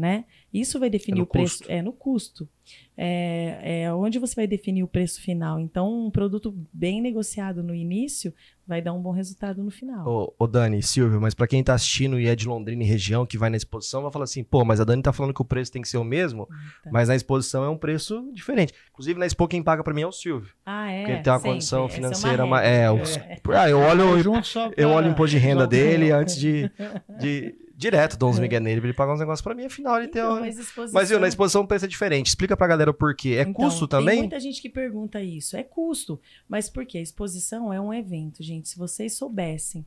Né? 0.00 0.24
Isso 0.50 0.80
vai 0.80 0.88
definir 0.88 1.18
no 1.18 1.24
o 1.24 1.26
preço. 1.26 1.58
custo. 1.58 1.70
É 1.70 1.82
no 1.82 1.92
custo. 1.92 2.48
É, 2.96 3.82
é 3.84 3.92
onde 3.92 4.18
você 4.18 4.34
vai 4.34 4.46
definir 4.46 4.82
o 4.82 4.88
preço 4.88 5.20
final. 5.20 5.60
Então, 5.60 6.06
um 6.06 6.10
produto 6.10 6.54
bem 6.72 7.00
negociado 7.02 7.62
no 7.62 7.74
início 7.74 8.32
vai 8.66 8.80
dar 8.80 8.92
um 8.94 9.02
bom 9.02 9.10
resultado 9.10 9.62
no 9.62 9.70
final. 9.70 10.06
Ô, 10.08 10.34
ô 10.38 10.46
Dani, 10.46 10.82
Silvio, 10.82 11.20
mas 11.20 11.34
pra 11.34 11.46
quem 11.46 11.62
tá 11.62 11.74
assistindo 11.74 12.18
e 12.20 12.26
é 12.28 12.36
de 12.36 12.46
Londrina 12.48 12.82
e 12.82 12.86
região, 12.86 13.26
que 13.26 13.36
vai 13.36 13.50
na 13.50 13.56
exposição, 13.56 14.02
vai 14.02 14.12
falar 14.12 14.24
assim, 14.24 14.42
pô, 14.44 14.64
mas 14.64 14.80
a 14.80 14.84
Dani 14.84 15.02
tá 15.02 15.12
falando 15.12 15.34
que 15.34 15.42
o 15.42 15.44
preço 15.44 15.72
tem 15.72 15.82
que 15.82 15.88
ser 15.88 15.98
o 15.98 16.04
mesmo, 16.04 16.46
Tá. 16.82 16.90
mas 16.92 17.08
na 17.08 17.16
exposição 17.16 17.64
é 17.64 17.68
um 17.68 17.76
preço 17.76 18.30
diferente. 18.32 18.72
Inclusive, 18.90 19.18
na 19.18 19.26
Expo, 19.26 19.48
quem 19.48 19.62
paga 19.62 19.82
pra 19.84 19.92
mim 19.92 20.02
é 20.02 20.06
o 20.06 20.12
Silvio. 20.12 20.50
Ah, 20.64 20.90
é. 20.90 20.98
Porque 21.00 21.12
ele 21.12 21.22
tem 21.22 21.32
uma 21.32 21.38
sempre. 21.38 21.50
condição 21.52 21.78
é 21.80 21.82
uma 21.82 21.88
financeira. 21.90 22.30
regra. 22.30 22.46
ma- 22.46 22.62
É, 22.62 22.90
os- 22.90 23.18
Ah, 23.18 23.68
eu 23.68 23.78
olho, 23.80 24.02
eu 24.02 24.32
pra- 24.32 24.88
olho 24.96 25.08
o 25.08 25.10
imposto 25.10 25.36
de 25.36 25.38
renda 25.42 25.66
dele 25.66 26.10
antes 26.12 26.36
de, 26.38 26.70
de, 27.18 27.54
Direto, 27.80 28.18
dou 28.18 28.28
uns 28.28 28.38
migué 28.38 28.60
nele 28.60 28.78
pra 28.78 28.88
ele 28.90 28.96
pagar 28.96 29.14
uns 29.14 29.20
negócios 29.20 29.40
pra 29.42 29.54
mim, 29.54 29.64
afinal 29.64 29.96
ele 29.96 30.08
tem 30.08 30.20
Então, 30.20 30.32
uma... 30.34 30.40
mas, 30.40 30.58
exposição... 30.58 31.00
Mas 31.00 31.08
viu, 31.08 31.18
na 31.18 31.26
exposição 31.28 31.62
o 31.62 31.66
preço 31.66 31.86
é 31.86 31.88
diferente. 31.88 32.26
Explica 32.26 32.54
pra 32.54 32.66
galera 32.66 32.90
o 32.90 32.94
porquê. 32.94 33.30
É 33.38 33.40
Então, 33.40 33.54
custo 33.54 33.88
Tem 33.88 33.98
também? 34.00 34.18
muita 34.18 34.38
gente 34.38 34.60
que 34.60 34.68
pergunta 34.68 35.22
isso. 35.22 35.56
É 35.56 35.62
custo. 35.62 36.20
Mas 36.46 36.68
por 36.68 36.84
quê? 36.84 36.98
A 36.98 37.00
exposição 37.02 37.72
é 37.72 37.80
um 37.80 37.92
evento, 37.94 38.42
gente. 38.42 38.68
Se 38.68 38.76
vocês 38.76 39.14
soubessem 39.14 39.86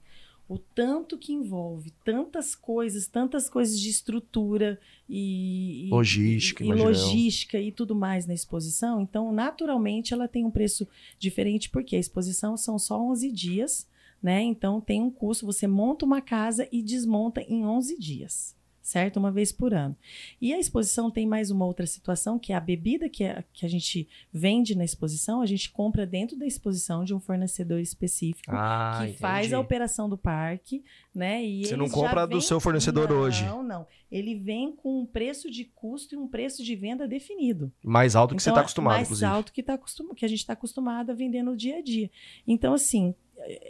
o 0.50 0.58
tanto 0.58 1.18
que 1.18 1.32
envolve 1.34 1.92
tantas 2.04 2.56
coisas, 2.56 3.08
tantas 3.08 3.48
coisas 3.50 3.80
de 3.80 3.90
estrutura 3.90 4.78
e, 5.08 5.86
e- 5.88 5.90
Logística, 5.90 6.64
e, 6.66 6.70
eu. 6.70 6.76
logística 6.76 7.60
e 7.60 7.72
tudo 7.72 7.96
mais 7.96 8.26
na 8.26 8.34
exposição, 8.34 9.00
então 9.02 9.32
naturalmente 9.32 10.14
ela 10.14 10.28
tem 10.28 10.44
um 10.44 10.52
preço 10.52 10.88
diferente 11.20 11.70
porque 11.70 11.96
a 11.96 12.00
exposição 12.00 12.58
são 12.58 12.78
só 12.80 13.00
11 13.00 13.32
dias, 13.32 13.88
né? 14.24 14.42
Então 14.42 14.80
tem 14.82 15.02
um 15.04 15.12
custo, 15.12 15.46
você 15.46 15.68
monta 15.68 16.06
uma 16.06 16.22
casa 16.22 16.68
e 16.72 16.82
desmonta 16.82 17.42
em 17.42 17.66
11 17.66 18.00
dias. 18.00 18.56
Certo? 18.86 19.16
Uma 19.16 19.32
vez 19.32 19.50
por 19.50 19.74
ano. 19.74 19.96
E 20.42 20.54
a 20.54 20.60
exposição 20.60 21.10
tem 21.10 21.26
mais 21.26 21.50
uma 21.50 21.66
outra 21.66 21.88
situação, 21.88 22.38
que 22.38 22.52
é 22.52 22.56
a 22.58 22.60
bebida 22.60 23.08
que 23.08 23.24
a, 23.24 23.42
que 23.54 23.66
a 23.66 23.70
gente 23.70 24.10
vende 24.30 24.76
na 24.76 24.84
exposição, 24.84 25.40
a 25.40 25.46
gente 25.46 25.72
compra 25.72 26.06
dentro 26.06 26.38
da 26.38 26.46
exposição 26.46 27.06
de 27.06 27.14
um 27.14 27.20
fornecedor 27.22 27.80
específico 27.80 28.52
Ah, 28.54 28.96
que 28.98 29.04
entendi. 29.06 29.20
faz 29.20 29.54
a 29.54 29.60
operação 29.62 30.10
do 30.10 30.18
parque, 30.18 30.84
né? 31.16 31.42
E 31.46 31.66
Você 31.66 31.78
não 31.78 31.88
compra 31.90 32.28
do 32.28 32.42
seu 32.42 32.60
fornecedor 32.60 33.08
não, 33.10 33.16
hoje. 33.20 33.46
Não, 33.46 33.64
não. 33.64 33.88
Ele 34.12 34.36
vem 34.36 34.76
com 34.76 35.00
um 35.00 35.06
preço 35.06 35.50
de 35.50 35.64
custo 35.64 36.14
e 36.14 36.18
um 36.18 36.28
preço 36.28 36.62
de 36.62 36.76
venda 36.76 37.08
definido. 37.08 37.72
Mais 37.82 38.18
alto 38.18 38.36
que 38.36 38.44
você 38.44 38.50
Então, 38.50 38.56
tá 38.56 38.62
é 38.62 38.64
acostumado, 38.64 38.96
mais 38.96 39.08
inclusive. 39.08 39.32
alto 39.32 39.54
que, 39.54 39.64
tá 39.64 39.76
acostum... 39.76 40.14
que 40.14 40.26
a 40.26 40.28
gente 40.28 40.40
está 40.40 40.52
acostumado 40.52 41.10
a 41.10 41.14
vender 41.16 41.42
no 41.42 41.56
dia 41.56 41.78
a 41.78 41.82
dia. 41.82 42.12
Então, 42.46 42.74
assim, 42.74 43.16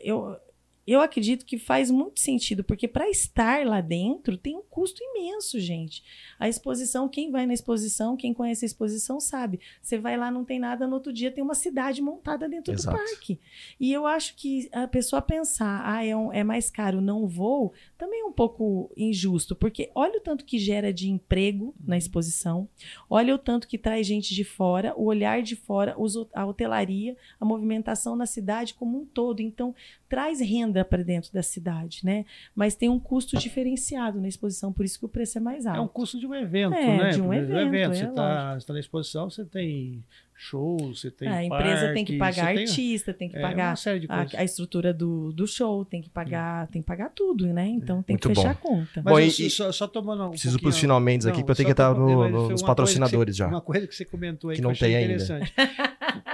eu, 0.04 0.40
eu 0.86 1.00
acredito 1.02 1.46
que 1.46 1.58
faz 1.58 1.90
muito 1.90 2.20
sentido, 2.20 2.64
porque 2.64 2.88
para 2.88 3.10
estar 3.10 3.66
lá 3.66 3.80
dentro 3.82 4.38
tem 4.38 4.56
um 4.58 4.62
custo 4.62 5.02
imenso, 5.04 5.60
gente. 5.60 6.04
A 6.38 6.50
exposição, 6.50 7.08
quem 7.08 7.32
vai 7.32 7.46
na 7.46 7.54
exposição, 7.54 8.18
quem 8.18 8.34
conhece 8.34 8.66
a 8.66 8.68
exposição 8.68 9.20
sabe. 9.20 9.60
Você 9.82 9.98
vai 9.98 10.18
lá, 10.18 10.30
não 10.30 10.44
tem 10.44 10.60
nada, 10.60 10.86
no 10.88 10.96
outro 10.96 11.14
dia 11.14 11.32
tem 11.32 11.44
uma 11.44 11.54
cidade 11.56 12.02
montada 12.02 12.50
dentro 12.50 12.74
Exato. 12.74 12.98
do 12.98 13.02
parque. 13.04 13.40
E 13.80 13.94
eu 13.94 14.06
acho 14.06 14.36
que 14.36 14.68
a 14.72 14.88
pessoa 14.88 15.22
pensar, 15.22 15.82
ah, 15.86 16.06
é, 16.06 16.16
um- 16.16 16.34
é 16.34 16.44
mais 16.44 16.70
caro, 16.70 17.00
não 17.00 17.28
vou, 17.28 17.74
também 17.98 18.22
é 18.22 18.26
um 18.26 18.32
pouco 18.34 18.92
injusto, 18.98 19.56
porque 19.56 19.90
olha 19.96 20.18
o 20.18 20.22
tanto 20.22 20.44
que 20.44 20.60
gera 20.60 20.92
de 20.94 21.10
emprego 21.10 21.74
na 21.86 21.98
exposição, 21.98 22.68
olha 23.10 23.34
o 23.34 23.38
tanto 23.38 23.68
que 23.68 23.78
traz 23.78 24.06
gente 24.06 24.34
de 24.36 24.44
fora, 24.44 24.94
o 24.98 25.06
olhar 25.06 25.42
de 25.42 25.56
fora, 25.56 25.96
a 26.34 26.46
hotelaria, 26.46 27.16
a 27.40 27.46
movimentação 27.46 28.16
na 28.16 28.26
cidade 28.26 28.74
como 28.74 29.00
um 29.00 29.06
todo. 29.06 29.40
Então, 29.42 29.74
traz 30.14 30.40
renda 30.40 30.86
para 30.86 31.04
dentro 31.04 31.34
da 31.34 31.42
cidade, 31.42 32.02
né? 32.04 32.24
Mas 32.56 32.76
tem 32.76 32.88
um 32.88 33.00
custo 33.00 33.36
diferenciado 33.36 34.22
na 34.22 34.28
exposição, 34.28 34.72
por 34.72 34.86
isso 34.86 35.00
que 35.00 35.06
o 35.06 35.10
preço 35.10 35.40
é 35.40 35.42
mais 35.42 35.66
alto. 35.66 35.80
É 35.80 35.82
um 35.82 35.88
custo 35.88 36.20
de 36.20 36.28
um 36.28 36.36
evento, 36.36 36.76
É, 36.76 36.98
né? 36.98 37.10
de 37.10 37.20
um 37.22 37.34
evento, 37.34 37.96
Você 37.96 38.04
é 38.04 38.10
está 38.10 38.58
tá 38.68 38.74
na 38.74 38.80
exposição, 38.80 39.28
você 39.28 39.44
tem 39.44 40.04
shows, 40.36 41.00
você 41.02 41.10
tem 41.10 41.28
a 41.28 41.44
empresa 41.44 41.94
tem 41.94 42.06
que 42.06 42.18
parque, 42.18 42.36
pagar 42.40 42.50
você 42.52 42.56
tem- 42.58 42.64
artista, 42.68 43.14
tem 43.14 43.30
que 43.30 43.38
é, 43.38 43.42
pagar 43.42 43.70
uma 43.70 43.76
série 43.76 44.00
de 44.02 44.08
a, 44.10 44.28
a 44.38 44.44
estrutura 44.44 44.94
do, 44.94 45.32
do 45.34 45.48
show, 45.48 45.84
tem 45.86 46.02
que 46.02 46.10
pagar, 46.10 46.68
tem 46.68 46.82
que 46.82 46.88
pagar 46.88 47.10
tudo, 47.10 47.48
né? 47.48 47.68
Então 47.68 48.04
tem 48.04 48.16
que 48.16 48.28
Muito 48.28 48.40
fechar 48.40 48.54
bom. 48.62 48.74
a 48.76 48.78
conta. 48.78 49.02
Mas 49.04 49.14
Bom, 49.14 49.20
eu 49.20 49.26
e- 49.28 49.50
só- 49.50 49.72
só, 49.72 49.88
tomando 49.88 50.26
um 50.26 50.30
Preciso 50.32 50.54
pouquinho- 50.54 50.72
pros 50.72 50.80
finalmente 50.82 51.28
aqui, 51.28 51.40
porque 51.40 51.52
eu 51.52 51.56
tenho 51.56 51.68
que 51.68 51.72
estar 51.74 51.94
no- 51.96 52.50
nos 52.50 52.62
patrocinadores 52.62 53.34
que 53.34 53.38
já. 53.40 53.48
você- 53.48 53.54
Uma 53.56 53.62
coisa 53.62 53.88
que 53.88 53.96
você 53.96 54.06
comentou 54.06 54.50
aí 54.50 54.56
Que 54.56 54.62
que, 54.62 54.64
não 54.64 54.70
eu 54.72 54.74
achei 54.74 54.90
tem 54.90 54.98
ainda. 54.98 55.40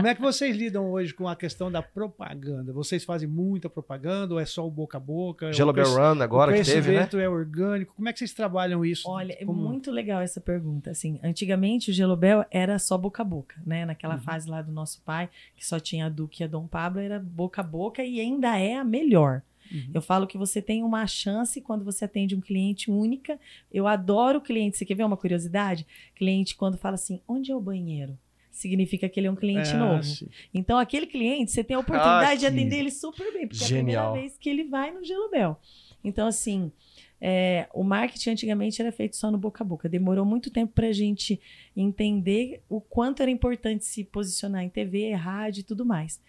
Como 0.00 0.08
é 0.08 0.14
que 0.14 0.20
vocês 0.20 0.56
lidam 0.56 0.90
hoje 0.90 1.12
com 1.14 1.28
a 1.28 1.36
questão 1.36 1.70
da 1.70 1.82
propaganda? 1.82 2.72
Vocês 2.72 3.04
fazem 3.04 3.28
muita 3.28 3.68
propaganda 3.68 4.34
ou 4.34 4.40
é 4.40 4.46
só 4.46 4.66
o 4.66 4.70
boca 4.70 4.96
a 4.96 5.00
boca? 5.00 5.52
Gelo 5.52 5.72
conhec- 5.72 5.88
Run 5.90 6.22
agora 6.22 6.52
o 6.52 6.54
que 6.54 6.62
teve, 6.64 6.92
né? 6.92 7.08
é 7.22 7.28
orgânico? 7.28 7.94
Como 7.94 8.08
é 8.08 8.12
que 8.12 8.18
vocês 8.18 8.32
trabalham 8.32 8.84
isso? 8.84 9.08
Olha, 9.08 9.32
é 9.38 9.44
Como- 9.44 9.60
muito 9.62 9.90
legal 9.90 10.20
essa 10.20 10.40
pergunta. 10.40 10.90
Assim, 10.90 11.18
antigamente 11.22 11.90
o 11.90 11.94
Gelobel 11.94 12.44
era 12.50 12.78
só 12.78 12.96
boca 12.96 13.22
a 13.22 13.24
boca, 13.24 13.56
né? 13.66 13.84
Naquela 13.84 14.14
Uhum. 14.14 14.20
fase 14.20 14.48
lá 14.48 14.62
do 14.62 14.72
nosso 14.72 15.02
pai, 15.02 15.28
que 15.56 15.66
só 15.66 15.78
tinha 15.78 16.06
a 16.06 16.08
Duque 16.08 16.42
e 16.42 16.44
a 16.44 16.46
Dom 16.46 16.66
Pablo, 16.66 17.00
era 17.00 17.18
boca 17.18 17.60
a 17.60 17.64
boca 17.64 18.02
e 18.04 18.20
ainda 18.20 18.58
é 18.58 18.76
a 18.76 18.84
melhor. 18.84 19.42
Uhum. 19.72 19.90
Eu 19.94 20.02
falo 20.02 20.26
que 20.26 20.36
você 20.36 20.60
tem 20.60 20.82
uma 20.82 21.06
chance 21.06 21.60
quando 21.60 21.84
você 21.84 22.04
atende 22.04 22.34
um 22.34 22.40
cliente 22.40 22.90
única. 22.90 23.38
Eu 23.72 23.86
adoro 23.86 24.40
cliente. 24.40 24.76
Você 24.76 24.84
quer 24.84 24.94
ver 24.96 25.04
uma 25.04 25.16
curiosidade? 25.16 25.86
Cliente 26.16 26.56
quando 26.56 26.76
fala 26.76 26.94
assim, 26.96 27.20
onde 27.28 27.52
é 27.52 27.54
o 27.56 27.60
banheiro? 27.60 28.18
Significa 28.50 29.08
que 29.08 29.18
ele 29.20 29.26
é 29.26 29.30
um 29.30 29.36
cliente 29.36 29.70
É, 29.70 29.76
novo. 29.76 30.02
sim. 30.02 30.28
Então, 30.52 30.78
aquele 30.78 31.06
cliente, 31.06 31.50
você 31.52 31.62
tem 31.64 31.76
a 31.76 31.80
oportunidade 31.80 32.32
Ah, 32.32 32.34
de 32.34 32.46
atender 32.46 32.78
ele 32.78 32.90
super 32.90 33.32
bem, 33.32 33.46
porque 33.46 33.64
genial. 33.64 33.78
é 33.78 33.80
a 33.80 34.10
primeira 34.10 34.12
vez 34.28 34.38
que 34.38 34.48
ele 34.50 34.64
vai 34.64 34.90
no 34.90 35.04
Gelobel. 35.04 35.56
Então, 36.02 36.26
assim, 36.26 36.72
é, 37.20 37.68
o 37.72 37.84
marketing 37.84 38.30
antigamente 38.30 38.80
era 38.82 38.90
feito 38.90 39.16
só 39.16 39.30
no 39.30 39.38
boca 39.38 39.62
a 39.62 39.66
boca. 39.66 39.88
Demorou 39.88 40.24
muito 40.24 40.50
tempo 40.50 40.72
para 40.74 40.88
a 40.88 40.92
gente 40.92 41.40
entender 41.76 42.62
o 42.68 42.80
quanto 42.80 43.22
era 43.22 43.30
importante 43.30 43.84
se 43.84 44.04
posicionar 44.04 44.62
em 44.64 44.68
TV, 44.68 45.12
rádio 45.12 45.60
e 45.60 45.64
tudo 45.64 45.84
mais. 45.86 46.20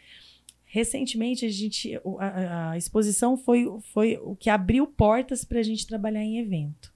Recentemente, 0.65 1.45
a, 1.45 1.49
gente, 1.49 1.99
a, 2.19 2.71
a 2.71 2.77
exposição 2.77 3.35
foi, 3.35 3.67
foi 3.93 4.17
o 4.21 4.35
que 4.35 4.49
abriu 4.49 4.87
portas 4.87 5.43
para 5.43 5.59
a 5.59 5.63
gente 5.63 5.85
trabalhar 5.85 6.23
em 6.23 6.39
evento. 6.39 6.93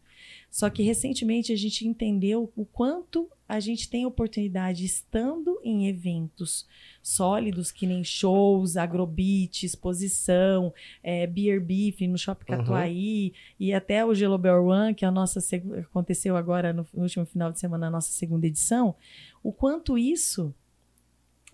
Só 0.49 0.69
que 0.69 0.82
recentemente 0.84 1.51
a 1.51 1.57
gente 1.57 1.86
entendeu 1.86 2.49
o 2.55 2.63
quanto 2.65 3.30
a 3.48 3.60
gente 3.60 3.89
tem 3.89 4.06
oportunidade 4.06 4.84
estando 4.84 5.60
em 5.64 5.88
eventos 5.88 6.68
sólidos, 7.02 7.72
que 7.72 7.86
nem 7.86 8.04
shows, 8.04 8.76
agrobeat, 8.76 9.66
exposição, 9.66 10.74
é, 11.04 11.28
beer 11.28 11.62
beef 11.62 12.02
no 12.02 12.18
Shopping 12.18 12.46
Uhum. 12.52 12.58
Catuaí 12.58 13.34
e 13.60 13.74
até 13.74 14.04
o 14.04 14.14
Gelobel 14.14 14.66
One, 14.66 14.96
que 14.96 15.06
é 15.06 15.08
a 15.08 15.12
nossa 15.12 15.39
aconteceu 15.80 16.36
agora 16.36 16.74
no, 16.74 16.86
no 16.93 17.04
último 17.04 17.26
final 17.26 17.52
de 17.52 17.60
semana, 17.60 17.88
a 17.88 17.91
nossa 17.91 18.12
segunda 18.12 18.48
edição, 18.48 18.96
o 19.43 19.52
quanto 19.52 19.98
isso 19.98 20.54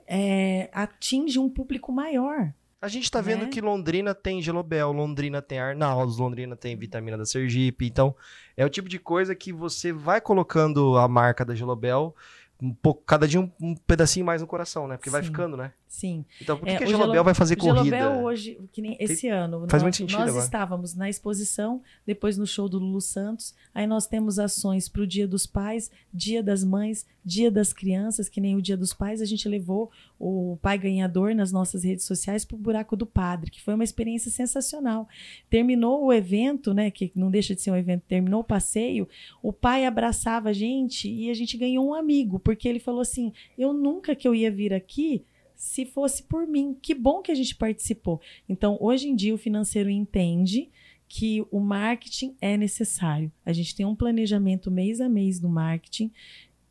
é, 0.08 0.70
atinge 0.74 1.40
um 1.40 1.50
público 1.50 1.92
maior. 1.92 2.54
A 2.82 2.88
gente 2.88 3.12
tá 3.12 3.22
vendo 3.22 3.44
Né? 3.44 3.50
que 3.50 3.62
Londrina 3.62 4.16
tem 4.16 4.42
Gelobel, 4.42 4.92
Londrina 4.92 5.40
tem 5.40 5.60
Arnaldos, 5.60 6.18
Londrina 6.18 6.56
tem 6.56 6.76
Vitamina 6.76 7.16
da 7.16 7.26
Sergipe. 7.26 7.86
Então, 7.86 8.16
é 8.58 8.66
o 8.66 8.70
tipo 8.70 8.90
de 8.90 8.98
coisa 8.98 9.36
que 9.36 9.54
você 9.54 9.94
vai 9.94 10.20
colocando 10.20 10.98
a 10.98 11.08
marca 11.08 11.46
da 11.46 11.54
Gelobel 11.54 12.16
um 12.60 12.74
pouco, 12.74 13.04
cada 13.06 13.28
dia 13.28 13.40
um, 13.40 13.52
um 13.60 13.76
pedacinho 13.76 14.26
mais 14.26 14.42
no 14.42 14.48
coração, 14.48 14.88
né? 14.88 14.98
Porque 14.98 15.10
vai 15.10 15.22
Sim. 15.22 15.28
ficando, 15.28 15.58
né? 15.58 15.74
Sim. 15.92 16.24
Então, 16.42 16.58
por 16.58 16.64
que, 16.66 16.72
É, 16.72 16.78
que 16.78 16.84
a 16.86 16.88
Gelobel 16.88 17.12
Gelo- 17.12 17.24
vai 17.26 17.34
fazer 17.34 17.56
o 17.56 17.58
corrida? 17.58 17.98
Gelobel 17.98 18.24
hoje, 18.24 18.58
que 18.72 18.82
nem 18.82 18.96
esse 18.98 19.28
ano, 19.28 19.60
faz 19.68 19.74
nós, 19.74 19.82
muito 19.84 19.98
sentido 19.98 20.20
nós 20.20 20.30
agora. 20.30 20.44
estávamos 20.46 20.96
na 20.96 21.10
exposição, 21.10 21.82
depois 22.08 22.38
no 22.38 22.48
show 22.48 22.70
do 22.70 22.80
Lulu 22.80 23.02
Santos, 23.02 23.54
aí 23.76 23.86
nós 23.86 24.08
temos 24.08 24.40
ações 24.40 24.88
para 24.88 25.02
o 25.02 25.06
Dia 25.08 25.28
dos 25.28 25.46
Pais, 25.46 25.92
Dia 26.14 26.42
das 26.42 26.64
Mães, 26.64 27.06
Dia 27.26 27.52
das 27.52 27.74
Crianças, 27.74 28.30
que 28.30 28.40
nem 28.40 28.56
o 28.56 28.62
Dia 28.62 28.78
dos 28.78 28.94
Pais, 28.94 29.22
a 29.22 29.26
gente 29.26 29.50
levou 29.50 29.92
o 30.18 30.58
pai 30.62 30.78
ganhador 30.78 31.36
nas 31.36 31.52
nossas 31.52 31.84
redes 31.84 32.06
sociais 32.06 32.46
para 32.46 32.56
o 32.56 32.60
Buraco 32.60 32.96
do 32.96 33.06
Padre, 33.06 33.52
que 33.52 33.62
foi 33.62 33.74
uma 33.74 33.84
experiência 33.84 34.32
sensacional. 34.32 35.10
Terminou 35.50 36.06
o 36.06 36.14
evento, 36.14 36.74
né, 36.74 36.90
que 36.90 37.12
não 37.14 37.30
deixa 37.30 37.54
de 37.54 37.62
ser 37.62 37.70
um 37.72 37.76
evento, 37.76 38.04
terminou 38.08 38.40
o 38.40 38.46
passeio, 38.46 39.10
o 39.44 39.52
pai 39.52 39.86
abraçava 39.86 40.50
a 40.50 40.54
gente 40.54 41.10
e 41.12 41.30
a 41.30 41.34
gente 41.34 41.58
ganhou 41.58 41.86
um 41.86 41.94
amigo, 41.94 42.40
porque 42.40 42.68
ele 42.70 42.80
falou 42.80 43.02
assim, 43.02 43.34
eu 43.58 43.74
nunca 43.74 44.16
que 44.16 44.26
eu 44.26 44.34
ia 44.34 44.50
vir 44.50 44.74
aqui 44.74 45.26
se 45.62 45.86
fosse 45.86 46.24
por 46.24 46.48
mim. 46.48 46.76
Que 46.82 46.96
bom 46.96 47.22
que 47.22 47.32
a 47.32 47.36
gente 47.36 47.56
participou. 47.56 48.20
Então, 48.50 48.80
hoje 48.82 49.08
em 49.08 49.16
dia, 49.16 49.36
o 49.36 49.38
financeiro 49.38 49.92
entende 49.92 50.70
que 51.08 51.46
o 51.52 51.60
marketing 51.60 52.36
é 52.42 52.58
necessário. 52.58 53.32
A 53.46 53.54
gente 53.54 53.76
tem 53.76 53.86
um 53.86 53.96
planejamento 53.96 54.72
mês 54.72 55.00
a 55.00 55.08
mês 55.08 55.40
do 55.40 55.48
marketing 55.48 56.12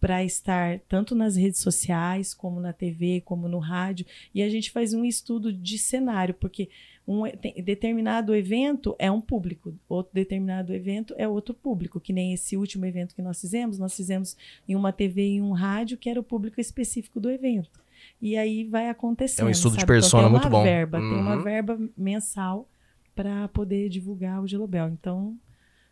para 0.00 0.24
estar 0.24 0.80
tanto 0.88 1.14
nas 1.14 1.36
redes 1.36 1.60
sociais, 1.60 2.34
como 2.34 2.58
na 2.58 2.72
TV, 2.72 3.20
como 3.20 3.46
no 3.46 3.58
rádio, 3.58 4.06
e 4.34 4.42
a 4.42 4.48
gente 4.48 4.72
faz 4.72 4.92
um 4.92 5.04
estudo 5.04 5.52
de 5.52 5.78
cenário, 5.78 6.34
porque 6.34 6.68
um 7.06 7.22
determinado 7.62 8.34
evento 8.34 8.96
é 8.98 9.10
um 9.10 9.20
público, 9.20 9.72
outro 9.88 10.12
determinado 10.12 10.72
evento 10.74 11.14
é 11.16 11.28
outro 11.28 11.54
público, 11.54 12.00
que 12.00 12.12
nem 12.12 12.32
esse 12.32 12.56
último 12.56 12.86
evento 12.86 13.14
que 13.14 13.22
nós 13.22 13.40
fizemos, 13.40 13.78
nós 13.78 13.94
fizemos 13.94 14.36
em 14.66 14.74
uma 14.74 14.90
TV 14.90 15.22
e 15.22 15.36
em 15.36 15.42
um 15.42 15.52
rádio, 15.52 15.96
que 15.96 16.10
era 16.10 16.18
o 16.18 16.24
público 16.24 16.60
específico 16.60 17.20
do 17.20 17.30
evento. 17.30 17.80
E 18.20 18.36
aí 18.36 18.64
vai 18.64 18.88
acontecendo. 18.88 19.46
É 19.46 19.48
um 19.48 19.50
estudo 19.50 19.76
de 19.76 19.80
sabe? 19.80 19.84
Então, 19.84 20.00
persona 20.02 20.22
uma 20.28 20.30
muito 20.30 20.48
bom. 20.50 20.62
Verba, 20.62 20.98
Tem 20.98 21.12
uma 21.12 21.36
Uhum. 21.36 21.42
verba 21.42 21.78
mensal 21.96 22.68
para 23.14 23.48
poder 23.48 23.88
divulgar 23.88 24.42
o 24.42 24.46
Gelobel. 24.46 24.88
Então, 24.88 25.36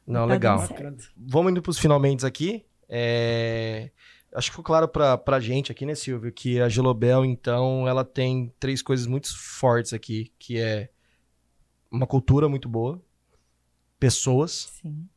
Não, 0.06 0.20
tá 0.26 0.26
legal. 0.34 0.68
Vamos 1.16 1.52
indo 1.52 1.62
pros 1.62 1.78
finalmente 1.78 2.24
aqui. 2.26 2.64
É, 2.88 3.90
Acho 4.34 4.48
que 4.48 4.52
ficou 4.52 4.64
claro 4.64 4.86
pra, 4.86 5.16
pra 5.16 5.40
gente 5.40 5.72
aqui, 5.72 5.86
né, 5.86 5.94
Silvio, 5.94 6.30
que 6.30 6.60
a 6.60 6.68
Gelobel, 6.68 7.24
então, 7.24 7.88
ela 7.88 8.04
tem 8.04 8.52
três 8.60 8.82
coisas 8.82 9.06
muito 9.06 9.34
fortes 9.34 9.94
aqui, 9.94 10.30
que 10.38 10.58
é 10.58 10.90
uma 11.90 12.06
cultura 12.06 12.46
muito 12.46 12.68
boa, 12.68 13.02
pessoas 13.98 14.70
Sim, 14.82 15.08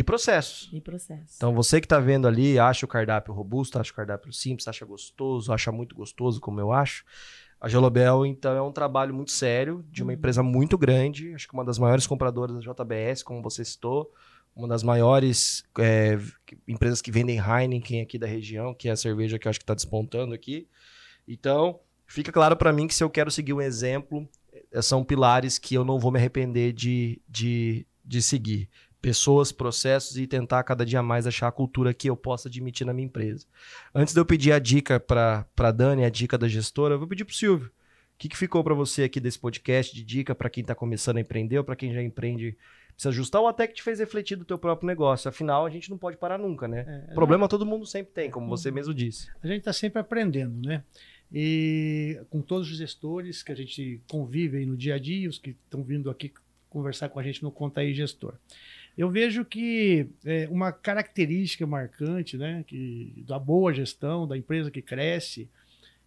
e 0.00 0.04
processos. 0.04 0.68
e 0.72 0.80
processo. 0.80 1.34
Então, 1.36 1.54
você 1.54 1.80
que 1.80 1.86
tá 1.88 1.98
vendo 2.00 2.26
ali, 2.26 2.58
acha 2.58 2.84
o 2.84 2.88
cardápio 2.88 3.32
robusto, 3.34 3.78
acha 3.78 3.92
o 3.92 3.94
cardápio 3.94 4.32
simples, 4.32 4.66
acha 4.68 4.84
gostoso, 4.84 5.52
acha 5.52 5.70
muito 5.70 5.94
gostoso, 5.94 6.40
como 6.40 6.60
eu 6.60 6.72
acho, 6.72 7.04
A 7.62 7.68
Gelobel, 7.68 8.24
então, 8.24 8.56
é 8.56 8.62
um 8.62 8.72
trabalho 8.72 9.14
muito 9.14 9.30
sério, 9.30 9.84
de 9.90 10.02
uma 10.02 10.12
Uhum. 10.12 10.18
empresa 10.18 10.42
muito 10.42 10.78
grande, 10.78 11.34
acho 11.34 11.46
que 11.46 11.52
uma 11.52 11.62
das 11.64 11.78
maiores 11.78 12.06
compradoras 12.06 12.56
da 12.56 12.60
JBS, 12.72 13.22
como 13.22 13.42
você 13.42 13.62
citou, 13.64 14.10
uma 14.56 14.66
das 14.66 14.82
maiores 14.82 15.62
é, 15.78 16.18
empresas 16.66 17.02
que 17.02 17.12
vendem 17.12 17.38
Heineken 17.38 18.00
aqui 18.00 18.18
da 18.18 18.26
região, 18.26 18.72
que 18.74 18.88
é 18.88 18.92
a 18.92 18.96
cerveja 18.96 19.38
que 19.38 19.46
eu 19.46 19.50
acho 19.50 19.58
que 19.58 19.64
está 19.64 19.74
despontando 19.74 20.32
aqui. 20.34 20.66
Então, 21.28 21.78
fica 22.06 22.32
claro 22.32 22.56
para 22.56 22.72
mim 22.72 22.86
que 22.86 22.94
se 22.94 23.04
eu 23.04 23.10
quero 23.10 23.30
seguir 23.30 23.52
um 23.52 23.60
exemplo, 23.60 24.26
eh, 24.72 24.80
são 24.82 25.04
pilares 25.04 25.58
que 25.58 25.74
eu 25.74 25.84
não 25.84 25.98
vou 25.98 26.10
me 26.10 26.18
arrepender 26.18 26.72
de, 26.72 27.20
de, 27.28 27.86
de 28.04 28.22
seguir. 28.22 28.68
Pessoas, 29.00 29.50
processos 29.50 30.16
e 30.18 30.26
tentar 30.26 30.62
cada 30.62 30.84
dia 30.84 31.02
mais 31.02 31.26
achar 31.26 31.48
a 31.48 31.52
cultura 31.52 31.94
que 31.94 32.08
eu 32.08 32.16
possa 32.16 32.48
admitir 32.48 32.86
na 32.86 32.92
minha 32.92 33.06
empresa. 33.06 33.46
Antes 33.94 34.12
de 34.12 34.20
eu 34.20 34.26
pedir 34.26 34.52
a 34.52 34.58
dica 34.58 35.00
para 35.00 35.46
a 35.56 35.70
Dani, 35.70 36.04
a 36.04 36.10
dica 36.10 36.36
da 36.36 36.46
gestora, 36.48 36.94
eu 36.94 36.98
vou 36.98 37.08
pedir 37.08 37.24
para 37.24 37.32
o 37.32 37.36
Silvio. 37.36 37.68
O 37.68 38.18
que, 38.18 38.28
que 38.28 38.36
ficou 38.36 38.62
para 38.62 38.74
você 38.74 39.04
aqui 39.04 39.18
desse 39.18 39.38
podcast 39.38 39.94
de 39.94 40.04
dica 40.04 40.34
para 40.34 40.50
quem 40.50 40.60
está 40.60 40.74
começando 40.74 41.16
a 41.16 41.20
empreender 41.20 41.56
ou 41.56 41.64
para 41.64 41.74
quem 41.74 41.94
já 41.94 42.02
empreende, 42.02 42.56
precisa 42.92 43.08
ajustar 43.08 43.40
ou 43.40 43.48
até 43.48 43.66
que 43.66 43.72
te 43.72 43.82
fez 43.82 43.98
refletir 43.98 44.36
do 44.36 44.44
teu 44.44 44.58
próprio 44.58 44.86
negócio? 44.86 45.28
Afinal, 45.28 45.64
a 45.64 45.70
gente 45.70 45.88
não 45.88 45.96
pode 45.96 46.18
parar 46.18 46.36
nunca, 46.36 46.68
né? 46.68 47.06
É, 47.08 47.14
Problema 47.14 47.48
todo 47.48 47.64
mundo 47.64 47.86
sempre 47.86 48.12
tem, 48.12 48.30
como 48.30 48.46
você 48.46 48.70
mesmo 48.70 48.92
disse. 48.92 49.28
A 49.42 49.46
gente 49.46 49.60
está 49.60 49.72
sempre 49.72 49.98
aprendendo, 49.98 50.54
né? 50.66 50.84
E 51.32 52.20
com 52.28 52.42
todos 52.42 52.70
os 52.70 52.76
gestores 52.76 53.42
que 53.42 53.52
a 53.52 53.54
gente 53.54 54.02
convive 54.10 54.58
aí 54.58 54.66
no 54.66 54.76
dia 54.76 54.96
a 54.96 54.98
dia, 54.98 55.28
os 55.28 55.38
que 55.38 55.50
estão 55.50 55.82
vindo 55.82 56.10
aqui 56.10 56.30
conversar 56.68 57.08
com 57.08 57.18
a 57.18 57.22
gente 57.22 57.42
no 57.42 57.50
Conta 57.50 57.80
aí 57.80 57.94
Gestor. 57.94 58.34
Eu 58.96 59.10
vejo 59.10 59.44
que 59.44 60.08
é, 60.24 60.48
uma 60.50 60.72
característica 60.72 61.66
marcante, 61.66 62.36
né, 62.36 62.64
que 62.66 63.24
da 63.26 63.38
boa 63.38 63.72
gestão, 63.72 64.26
da 64.26 64.36
empresa 64.36 64.70
que 64.70 64.82
cresce, 64.82 65.48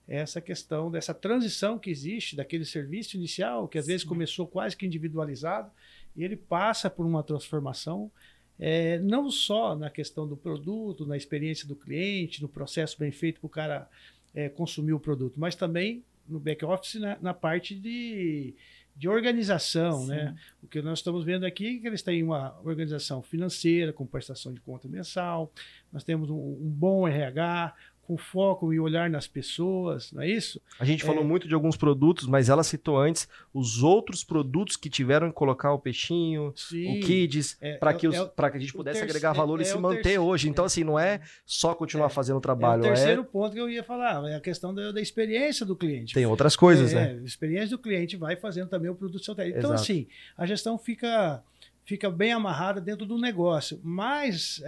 é 0.08 0.18
essa 0.18 0.42
questão 0.42 0.92
dessa 0.92 1.14
transição 1.14 1.80
que 1.80 1.90
existe 1.90 2.36
daquele 2.36 2.66
serviço 2.66 3.16
inicial, 3.16 3.68
que 3.68 3.78
às 3.78 3.88
vezes 3.88 4.04
começou 4.04 4.46
quase 4.46 4.76
que 4.76 4.86
individualizado, 4.86 5.72
e 6.16 6.24
ele 6.24 6.36
passa 6.36 6.90
por 6.90 7.06
uma 7.06 7.24
transformação 7.24 8.12
é, 8.60 9.00
não 9.00 9.32
só 9.32 9.76
na 9.76 9.90
questão 9.90 10.28
do 10.28 10.38
produto, 10.38 11.06
na 11.06 11.18
experiência 11.18 11.68
do 11.68 11.76
cliente, 11.76 12.42
no 12.42 12.48
processo 12.48 12.98
bem 13.00 13.12
feito 13.12 13.40
para 13.40 13.48
o 13.48 13.50
cara 13.50 13.90
é, 14.34 14.50
consumir 14.50 14.94
o 14.94 15.00
produto, 15.00 15.40
mas 15.40 15.56
também 15.56 16.04
no 16.28 16.40
back-office, 16.40 16.96
na, 16.96 17.18
na, 17.22 17.34
parte 17.34 17.76
de, 17.76 18.54
de 18.96 19.10
organização. 19.10 20.06
Né? 20.06 20.36
O 20.62 20.68
que 20.68 20.82
nós 20.82 21.00
estamos 21.00 21.24
vendo 21.26 21.46
aqui 21.46 21.78
é 21.78 21.80
que 21.80 21.88
eles 21.88 22.02
têm 22.02 22.24
uma 22.24 22.60
organização 22.64 23.22
financeira, 23.22 23.92
com 23.92 24.06
prestação 24.06 24.54
de 24.54 24.62
conta 24.62 24.88
mensal, 24.88 25.52
nós 25.92 26.04
temos 26.04 26.30
um, 26.30 26.36
um 26.36 26.70
bom 26.70 27.08
RH, 27.08 27.74
com 28.06 28.18
foco 28.18 28.74
e 28.74 28.80
olhar 28.80 29.10
nas 29.10 29.28
pessoas, 29.28 30.12
não 30.12 30.22
é 30.22 30.30
isso? 30.30 30.62
A 30.78 30.84
gente 30.84 31.04
falou 31.04 31.24
é... 31.24 31.26
muito 31.26 31.48
de 31.48 31.54
alguns 31.54 31.78
produtos, 31.78 32.28
mas 32.28 32.50
ela 32.50 32.64
citou 32.64 32.98
antes 32.98 33.28
os 33.54 33.82
outros 33.82 34.24
produtos 34.24 34.76
que 34.76 34.90
tiveram 34.90 35.30
que 35.30 35.34
colocar 35.34 35.72
o 35.74 35.80
peixinho, 35.80 36.52
Sim, 36.56 37.00
o 37.00 37.06
kids, 37.06 37.58
é, 37.62 37.78
para 37.78 37.94
que, 37.94 38.08
é, 38.08 38.10
que 38.12 38.58
a 38.58 38.60
gente 38.60 38.74
pudesse 38.74 39.00
terceiro, 39.00 39.18
agregar 39.18 39.34
valor 39.34 39.62
e 39.62 39.66
se 39.66 39.78
manter 39.78 40.20
hoje. 40.20 40.50
Então, 40.50 40.66
assim, 40.66 40.84
não 40.84 41.00
é 41.00 41.22
só 41.46 41.74
continuar 41.74 42.10
fazendo 42.10 42.38
o 42.38 42.42
trabalho. 42.42 42.84
É 42.84 42.92
o 42.92 42.94
terceiro 42.94 43.24
ponto 43.24 43.54
que 43.54 43.60
eu 43.60 43.70
ia 43.70 43.84
falar, 43.84 44.30
é 44.30 44.36
a 44.36 44.42
questão 44.42 44.76
da, 44.76 44.92
da 44.92 45.02
experiência 45.02 45.66
do 45.66 45.76
cliente. 45.76 46.14
Tem 46.14 46.26
outras 46.26 46.56
coisas, 46.56 46.92
né? 46.92 47.20
A 47.22 47.26
experiência 47.26 47.70
do 47.70 47.80
cliente 47.80 48.18
vai 48.18 48.36
fazendo 48.36 48.68
também 48.68 48.92
o 48.92 48.96
produto 48.96 49.24
seu. 49.24 49.34
Então, 49.34 49.46
Exato. 49.46 49.74
assim, 49.74 50.08
a 50.38 50.46
gestão 50.46 50.78
fica, 50.78 51.42
fica 51.86 52.12
bem 52.12 52.34
amarrada 52.34 52.82
dentro 52.82 53.06
do 53.06 53.18
negócio, 53.18 53.80
mas 53.82 54.62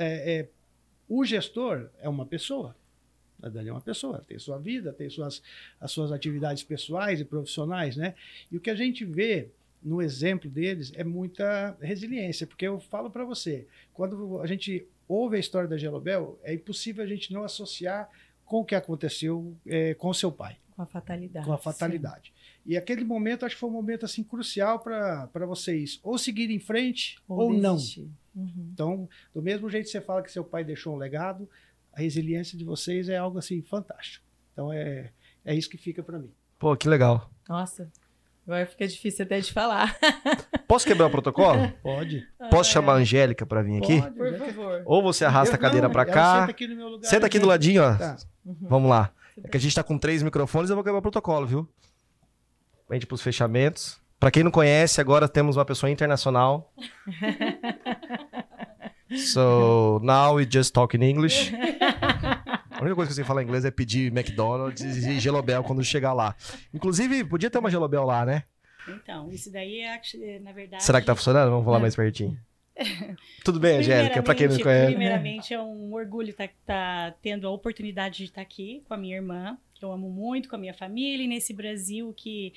o 1.10 1.26
gestor 1.26 1.90
é 2.02 2.08
uma 2.08 2.26
pessoa. 2.26 2.76
A 3.46 3.50
Dani 3.50 3.70
é 3.70 3.72
uma 3.72 3.82
pessoa, 3.82 4.24
tem 4.28 4.40
sua 4.40 4.58
vida, 4.58 4.92
tem 4.92 5.08
suas, 5.08 5.42
as 5.80 5.92
suas 5.92 6.12
atividades 6.12 6.64
pessoais 6.64 7.22
e 7.22 7.26
profissionais, 7.26 7.96
né? 7.96 8.16
E 8.52 8.58
o 8.58 8.60
que 8.60 8.72
a 8.72 8.76
gente 8.76 9.06
vê 9.06 9.50
no 9.84 10.02
exemplo 10.02 10.50
deles 10.50 10.92
é 10.96 11.04
muita 11.04 11.78
resiliência, 11.80 12.48
porque 12.48 12.66
eu 12.66 12.80
falo 12.80 13.12
para 13.12 13.24
você, 13.24 13.68
quando 13.94 14.42
a 14.42 14.48
gente 14.48 14.88
ouve 15.08 15.38
a 15.38 15.40
história 15.40 15.70
da 15.70 15.78
Gelobel, 15.78 16.40
é 16.42 16.56
impossível 16.56 17.04
a 17.04 17.08
gente 17.08 17.32
não 17.32 17.44
associar 17.44 18.10
com 18.44 18.62
o 18.62 18.66
que 18.66 18.74
aconteceu 18.74 19.56
é, 19.64 19.94
com 19.94 20.12
seu 20.12 20.32
pai. 20.32 20.58
Com 20.76 20.82
a 20.82 20.88
fatalidade. 20.88 21.46
Com 21.46 21.54
a 21.54 21.58
fatalidade. 21.60 22.34
Sim. 22.36 22.72
E 22.72 22.78
aquele 22.78 23.04
momento, 23.06 23.46
acho 23.46 23.56
que 23.56 23.60
foi 23.60 23.70
um 23.70 23.74
momento 23.74 24.06
assim 24.06 24.24
crucial 24.24 24.80
para 24.80 25.46
vocês 25.46 26.00
ou 26.02 26.18
seguir 26.18 26.50
em 26.50 26.60
frente 26.60 27.20
ou, 27.28 27.42
ou 27.42 27.54
não. 27.54 27.78
Uhum. 28.36 28.70
Então, 28.74 29.10
do 29.34 29.42
mesmo 29.42 29.70
jeito 29.70 29.86
que 29.86 29.92
você 29.92 30.02
fala 30.02 30.24
que 30.24 30.32
seu 30.32 30.44
pai 30.44 30.64
deixou 30.64 30.96
um 30.96 30.98
legado, 30.98 31.48
a 31.96 32.02
resiliência 32.02 32.58
de 32.58 32.66
vocês 32.66 33.08
é 33.08 33.18
algo 33.18 33.40
assim 33.40 33.62
fantástico. 33.62 34.26
Então 34.52 34.72
é, 34.72 35.12
é 35.46 35.56
isso 35.56 35.70
que 35.70 35.78
fica 35.78 36.04
para 36.04 36.20
mim. 36.20 36.30
Pô, 36.60 36.76
que 36.76 36.90
legal. 36.90 37.32
Nossa, 37.48 37.90
agora 38.46 38.66
fica 38.66 38.86
difícil 38.86 39.24
até 39.24 39.40
de 39.40 39.52
falar. 39.54 39.98
Posso 40.68 40.86
quebrar 40.86 41.08
o 41.08 41.10
protocolo? 41.10 41.72
Pode. 41.82 42.28
Posso 42.52 42.72
chamar 42.72 42.94
a 42.94 42.96
Angélica 42.98 43.46
para 43.46 43.64
vir 43.64 43.78
aqui? 43.78 44.02
Pode, 44.02 44.16
Por 44.16 44.38
favor. 44.38 44.84
Ou 44.86 45.02
você 45.02 45.24
arrasta 45.24 45.56
eu, 45.56 45.58
a 45.58 45.62
cadeira 45.62 45.90
para 45.90 46.06
cá. 46.06 46.42
Senta 46.42 46.52
aqui 46.52 46.68
no 46.68 46.76
meu 46.76 46.88
lugar. 46.90 47.08
Senta 47.08 47.26
aqui 47.28 47.40
do 47.40 47.48
ladinho, 47.48 47.82
ó. 47.82 47.96
Tá. 47.96 48.18
Uhum. 48.46 48.58
Vamos 48.62 48.90
lá. 48.90 49.12
É 49.42 49.48
que 49.48 49.58
a 49.58 49.60
gente 49.60 49.76
tá 49.76 49.84
com 49.84 49.98
três 49.98 50.22
microfones, 50.22 50.70
eu 50.70 50.76
vou 50.76 50.84
quebrar 50.84 51.00
o 51.00 51.02
protocolo, 51.02 51.46
viu? 51.46 51.70
Vende 52.90 53.06
pros 53.06 53.22
fechamentos. 53.22 54.00
Para 54.20 54.32
quem 54.32 54.44
não 54.44 54.52
conhece, 54.52 55.00
agora 55.00 55.28
temos 55.28 55.56
uma 55.58 55.66
pessoa 55.66 55.90
internacional. 55.90 56.74
So 59.16 60.00
now 60.04 60.36
we 60.36 60.46
just 60.46 60.74
talk 60.74 60.96
in 60.96 61.04
English. 61.04 61.54
A 62.86 62.88
única 62.88 62.98
coisa 62.98 63.10
que 63.10 63.14
eu 63.14 63.16
sei 63.16 63.24
falar 63.24 63.42
em 63.42 63.46
inglês 63.46 63.66
é 63.66 63.72
pedir 63.72 64.16
McDonald's 64.16 64.80
e 64.80 65.20
Gelobel 65.20 65.64
quando 65.64 65.84
chegar 65.84 66.14
lá. 66.14 66.36
Inclusive, 66.72 67.24
podia 67.24 67.50
ter 67.50 67.58
uma 67.58 67.72
Gelobel 67.72 68.04
lá, 68.04 68.24
né? 68.24 68.44
Então, 68.88 69.32
isso 69.32 69.52
daí 69.52 69.82
é, 69.82 70.40
na 70.40 70.52
verdade. 70.52 70.84
Será 70.84 71.02
que 71.02 71.08
tá 71.08 71.16
funcionando? 71.16 71.50
Vamos 71.50 71.66
falar 71.66 71.80
mais 71.80 71.96
pertinho. 71.96 72.38
Tudo 73.44 73.60
bem, 73.60 73.80
Angélica? 73.80 74.22
Para 74.22 74.36
quem 74.36 74.48
não 74.48 74.60
conhece. 74.60 74.92
Primeiramente, 74.92 75.52
é 75.52 75.60
um 75.60 75.96
orgulho 75.96 76.30
estar 76.30 76.48
tá, 76.48 76.54
tá 76.68 77.16
tendo 77.24 77.48
a 77.48 77.50
oportunidade 77.50 78.18
de 78.18 78.26
estar 78.26 78.36
tá 78.36 78.42
aqui 78.44 78.84
com 78.88 78.94
a 78.94 78.98
minha 78.98 79.16
irmã, 79.16 79.58
que 79.74 79.84
eu 79.84 79.92
amo 79.92 80.08
muito, 80.08 80.48
com 80.48 80.56
a 80.56 80.60
minha 80.60 80.74
família, 80.76 81.24
e 81.24 81.28
nesse 81.28 81.54
Brasil 81.54 82.14
que 82.16 82.54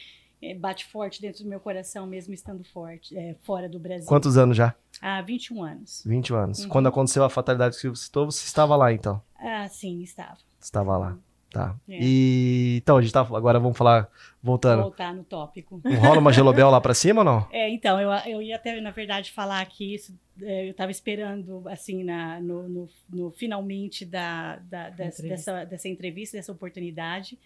bate 0.58 0.84
forte 0.84 1.22
dentro 1.22 1.42
do 1.42 1.48
meu 1.48 1.58
coração, 1.58 2.06
mesmo 2.06 2.34
estando 2.34 2.62
forte, 2.64 3.16
é, 3.16 3.34
fora 3.42 3.66
do 3.66 3.78
Brasil. 3.78 4.06
Quantos 4.06 4.36
anos 4.36 4.56
já? 4.56 4.74
Há 5.00 5.22
21 5.22 5.62
anos. 5.62 6.02
20 6.04 6.34
anos. 6.34 6.64
Uhum. 6.64 6.68
Quando 6.68 6.88
aconteceu 6.88 7.24
a 7.24 7.30
fatalidade 7.30 7.76
que 7.76 7.88
você 7.88 8.04
citou, 8.04 8.26
você 8.26 8.44
estava 8.44 8.76
lá, 8.76 8.92
então? 8.92 9.22
Ah, 9.38 9.68
sim, 9.68 10.02
estava. 10.02 10.38
Estava 10.60 10.96
lá. 10.96 11.18
Tá. 11.50 11.74
É. 11.88 11.98
E 12.00 12.76
então, 12.82 12.98
a 12.98 13.00
gente 13.00 13.12
tá. 13.12 13.20
Agora 13.20 13.58
vamos 13.58 13.76
falar, 13.76 14.10
voltando. 14.42 14.82
Voltar 14.82 15.14
no 15.14 15.24
tópico. 15.24 15.80
Rola 15.98 16.18
uma 16.18 16.32
gelobel 16.32 16.68
lá 16.68 16.80
pra 16.80 16.92
cima 16.94 17.22
ou 17.22 17.24
não? 17.24 17.48
É, 17.50 17.70
então, 17.70 17.98
eu, 17.98 18.10
eu 18.26 18.42
ia 18.42 18.56
até, 18.56 18.78
na 18.80 18.90
verdade, 18.90 19.32
falar 19.32 19.64
que 19.66 19.94
isso. 19.94 20.14
Eu 20.38 20.70
estava 20.70 20.90
esperando, 20.90 21.66
assim, 21.68 22.04
na, 22.04 22.38
no, 22.40 22.68
no, 22.68 22.88
no 23.08 23.30
finalmente 23.32 24.04
da, 24.04 24.56
da, 24.56 24.90
dessa, 24.90 25.22
dessa, 25.22 25.64
dessa 25.64 25.88
entrevista, 25.88 26.36
dessa 26.36 26.52
oportunidade, 26.52 27.38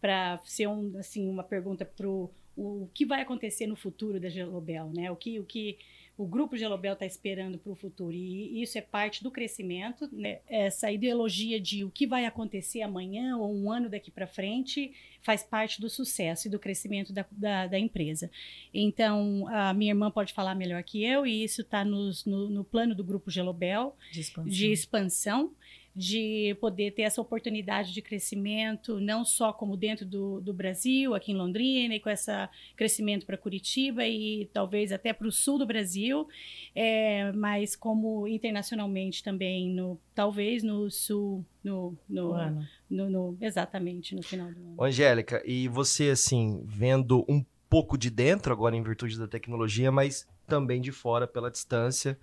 para 0.00 0.40
ser 0.44 0.68
um, 0.68 0.96
assim, 0.98 1.28
uma 1.28 1.42
pergunta 1.42 1.84
para 1.84 2.06
o 2.06 2.88
que 2.94 3.04
vai 3.04 3.20
acontecer 3.22 3.66
no 3.66 3.76
futuro 3.76 4.20
da 4.20 4.28
Gelobel, 4.28 4.90
né? 4.94 5.10
O 5.10 5.16
que, 5.16 5.38
o 5.40 5.44
que 5.44 5.76
o 6.20 6.26
grupo 6.26 6.54
Gelobel 6.54 6.92
está 6.92 7.06
esperando 7.06 7.56
para 7.56 7.72
o 7.72 7.74
futuro. 7.74 8.12
E 8.12 8.62
isso 8.62 8.76
é 8.76 8.82
parte 8.82 9.22
do 9.22 9.30
crescimento, 9.30 10.06
né? 10.12 10.40
Essa 10.46 10.92
ideologia 10.92 11.58
de 11.58 11.82
o 11.82 11.90
que 11.90 12.06
vai 12.06 12.26
acontecer 12.26 12.82
amanhã 12.82 13.38
ou 13.38 13.50
um 13.56 13.72
ano 13.72 13.88
daqui 13.88 14.10
para 14.10 14.26
frente 14.26 14.92
faz 15.22 15.42
parte 15.42 15.80
do 15.80 15.88
sucesso 15.88 16.46
e 16.46 16.50
do 16.50 16.58
crescimento 16.58 17.10
da, 17.10 17.24
da, 17.32 17.66
da, 17.68 17.78
empresa. 17.78 18.30
Então, 18.72 19.48
a 19.48 19.72
minha 19.72 19.92
irmã 19.92 20.10
pode 20.10 20.34
falar 20.34 20.54
melhor 20.54 20.82
que 20.82 21.02
eu, 21.02 21.26
e 21.26 21.42
isso 21.42 21.62
está 21.62 21.86
no, 21.86 22.10
no, 22.26 22.64
plano 22.64 22.94
do 22.94 23.02
grupo 23.02 23.30
Gelobel 23.30 23.96
de 24.12 24.20
expansão. 24.20 24.52
de 24.52 24.72
expansão 24.72 25.54
de 25.94 26.56
poder 26.60 26.92
ter 26.92 27.02
essa 27.02 27.20
oportunidade 27.20 27.92
de 27.92 28.00
crescimento, 28.00 29.00
não 29.00 29.24
só 29.24 29.52
como 29.52 29.76
dentro 29.76 30.06
do, 30.06 30.40
do 30.40 30.52
Brasil, 30.52 31.14
aqui 31.14 31.32
em 31.32 31.36
Londrina, 31.36 31.94
e 31.94 32.00
com 32.00 32.08
esse 32.08 32.30
crescimento 32.76 33.26
para 33.26 33.36
Curitiba 33.36 34.06
e 34.06 34.48
talvez 34.52 34.92
até 34.92 35.12
para 35.12 35.26
o 35.26 35.32
sul 35.32 35.58
do 35.58 35.66
Brasil, 35.66 36.28
é, 36.74 37.32
mas 37.32 37.74
como 37.74 38.26
internacionalmente 38.28 39.22
também, 39.22 39.68
no, 39.68 40.00
talvez 40.14 40.62
no 40.62 40.90
sul, 40.90 41.44
no, 41.62 41.96
no, 42.08 42.32
ano. 42.32 42.66
No, 42.88 43.10
no, 43.10 43.38
exatamente, 43.40 44.14
no 44.14 44.22
final 44.22 44.50
do 44.50 44.58
ano. 44.58 44.82
Angélica, 44.82 45.42
e 45.44 45.66
você, 45.68 46.10
assim, 46.10 46.62
vendo 46.66 47.24
um 47.28 47.44
pouco 47.68 47.98
de 47.98 48.10
dentro, 48.10 48.52
agora 48.52 48.76
em 48.76 48.82
virtude 48.82 49.18
da 49.18 49.28
tecnologia, 49.28 49.90
mas 49.90 50.26
também 50.46 50.80
de 50.80 50.90
fora 50.90 51.26
pela 51.26 51.50
distância, 51.50 52.18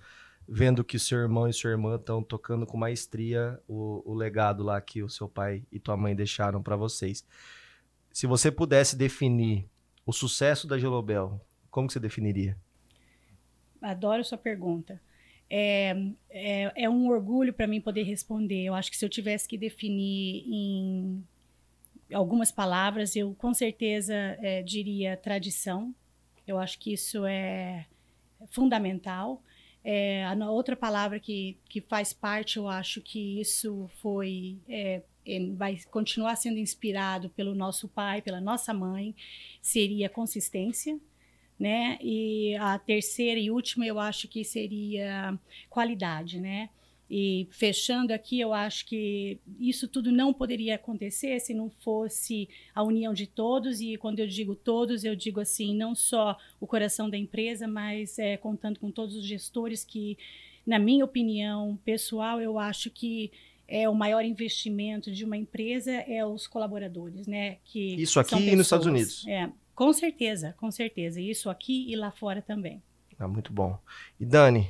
vendo 0.48 0.84
que 0.84 0.98
seu 0.98 1.20
irmão 1.20 1.48
e 1.48 1.54
sua 1.54 1.72
irmã 1.72 1.96
estão 1.96 2.24
tocando 2.24 2.66
com 2.66 2.78
maestria 2.78 3.60
o, 3.68 4.02
o, 4.06 4.14
legado 4.14 4.64
lá 4.64 4.80
que 4.80 5.04
o 5.04 5.10
seu 5.10 5.28
pai 5.28 5.64
e 5.72 5.80
tua 5.80 5.98
mãe 5.98 6.16
deixaram 6.16 6.64
para 6.64 6.76
vocês. 6.76 7.26
Se 8.12 8.26
você 8.26 8.50
pudesse 8.50 8.96
definir 8.96 9.68
o 10.06 10.14
sucesso 10.14 10.66
da 10.66 10.80
Gelobel, 10.80 11.42
como 11.70 11.88
que 11.88 11.94
você 11.94 12.00
definiria? 12.00 12.58
Adoro 13.82 14.24
sua 14.24 14.38
pergunta. 14.38 15.02
É, 15.50 15.96
é, 16.30 16.84
é 16.84 16.90
um 16.90 17.08
orgulho 17.10 17.54
para 17.54 17.68
mim 17.68 17.82
poder 17.82 18.04
responder. 18.04 18.64
Eu 18.64 18.74
acho 18.74 18.90
que 18.90 18.98
se 18.98 19.06
eu 19.06 19.10
tivesse 19.10 19.48
que 19.48 19.58
definir 19.58 20.44
em 20.48 21.24
algumas 22.14 22.52
palavras, 22.52 23.16
eu 23.16 23.36
com 23.38 23.54
certeza 23.54 24.14
é, 24.14 24.64
diria 24.64 25.18
tradição. 25.18 25.94
Eu 26.46 26.58
acho 26.58 26.80
que 26.80 26.94
isso 26.94 27.26
é 27.26 27.86
fundamental. 28.50 29.42
É, 29.90 30.26
a 30.26 30.52
outra 30.52 30.76
palavra 30.76 31.18
que, 31.18 31.58
que 31.70 31.80
faz 31.80 32.12
parte, 32.12 32.58
eu 32.58 32.68
acho 32.68 33.00
que 33.00 33.40
isso 33.40 33.90
foi 34.02 34.58
é, 34.68 35.02
vai 35.56 35.80
continuar 35.90 36.36
sendo 36.36 36.58
inspirado 36.58 37.30
pelo 37.30 37.56
nosso 37.56 37.88
pai, 37.88 38.22
pela 38.22 38.42
nossa 38.42 38.74
mãe, 38.74 39.16
seria 39.62 40.10
consistência, 40.10 41.00
né? 41.58 41.98
E 42.02 42.54
a 42.58 42.78
terceira 42.78 43.40
e 43.40 43.50
última 43.50 43.86
eu 43.88 43.98
acho 43.98 44.28
que 44.28 44.44
seria 44.44 45.40
qualidade, 45.70 46.42
né? 46.42 46.70
E 47.10 47.48
fechando 47.52 48.12
aqui, 48.12 48.40
eu 48.40 48.54
acho 48.54 48.86
que 48.86 49.40
isso 49.60 49.88
tudo 49.88 50.12
não 50.12 50.34
poderia 50.34 50.76
acontecer 50.76 51.40
se 51.40 51.54
não 51.54 51.70
fosse 51.70 52.50
a 52.76 52.84
união 52.84 53.14
de 53.14 53.26
todos. 53.26 53.80
E 53.80 53.96
quando 53.98 54.20
eu 54.20 54.28
digo 54.28 54.56
todos, 54.56 55.04
eu 55.04 55.16
digo 55.16 55.40
assim, 55.40 55.76
não 55.76 55.96
só 55.96 56.38
o 56.60 56.68
coração 56.68 57.10
da 57.10 57.18
empresa, 57.18 57.68
mas 57.68 58.20
é, 58.20 58.36
contando 58.36 58.80
com 58.80 58.92
todos 58.92 59.16
os 59.16 59.26
gestores 59.26 59.86
que, 59.86 60.18
na 60.66 60.78
minha 60.78 61.06
opinião 61.06 61.80
pessoal, 61.86 62.42
eu 62.42 62.60
acho 62.60 62.90
que 62.90 63.32
é 63.68 63.88
o 63.88 63.96
maior 63.96 64.24
investimento 64.24 65.12
de 65.12 65.26
uma 65.26 65.36
empresa 65.36 65.92
é 65.92 66.26
os 66.26 66.48
colaboradores, 66.48 67.28
né? 67.28 67.58
Que 67.66 67.96
isso 67.96 68.20
aqui 68.20 68.36
e 68.36 68.56
nos 68.56 68.68
Estados 68.68 68.86
Unidos. 68.86 69.26
É, 69.28 69.50
com 69.76 69.92
certeza, 69.92 70.56
com 70.58 70.72
certeza. 70.72 71.22
Isso 71.22 71.50
aqui 71.50 71.90
e 71.92 71.96
lá 71.96 72.12
fora 72.12 72.42
também. 72.42 72.82
Ah, 73.20 73.28
muito 73.28 73.52
bom. 73.52 73.78
E 74.20 74.26
Dani, 74.26 74.70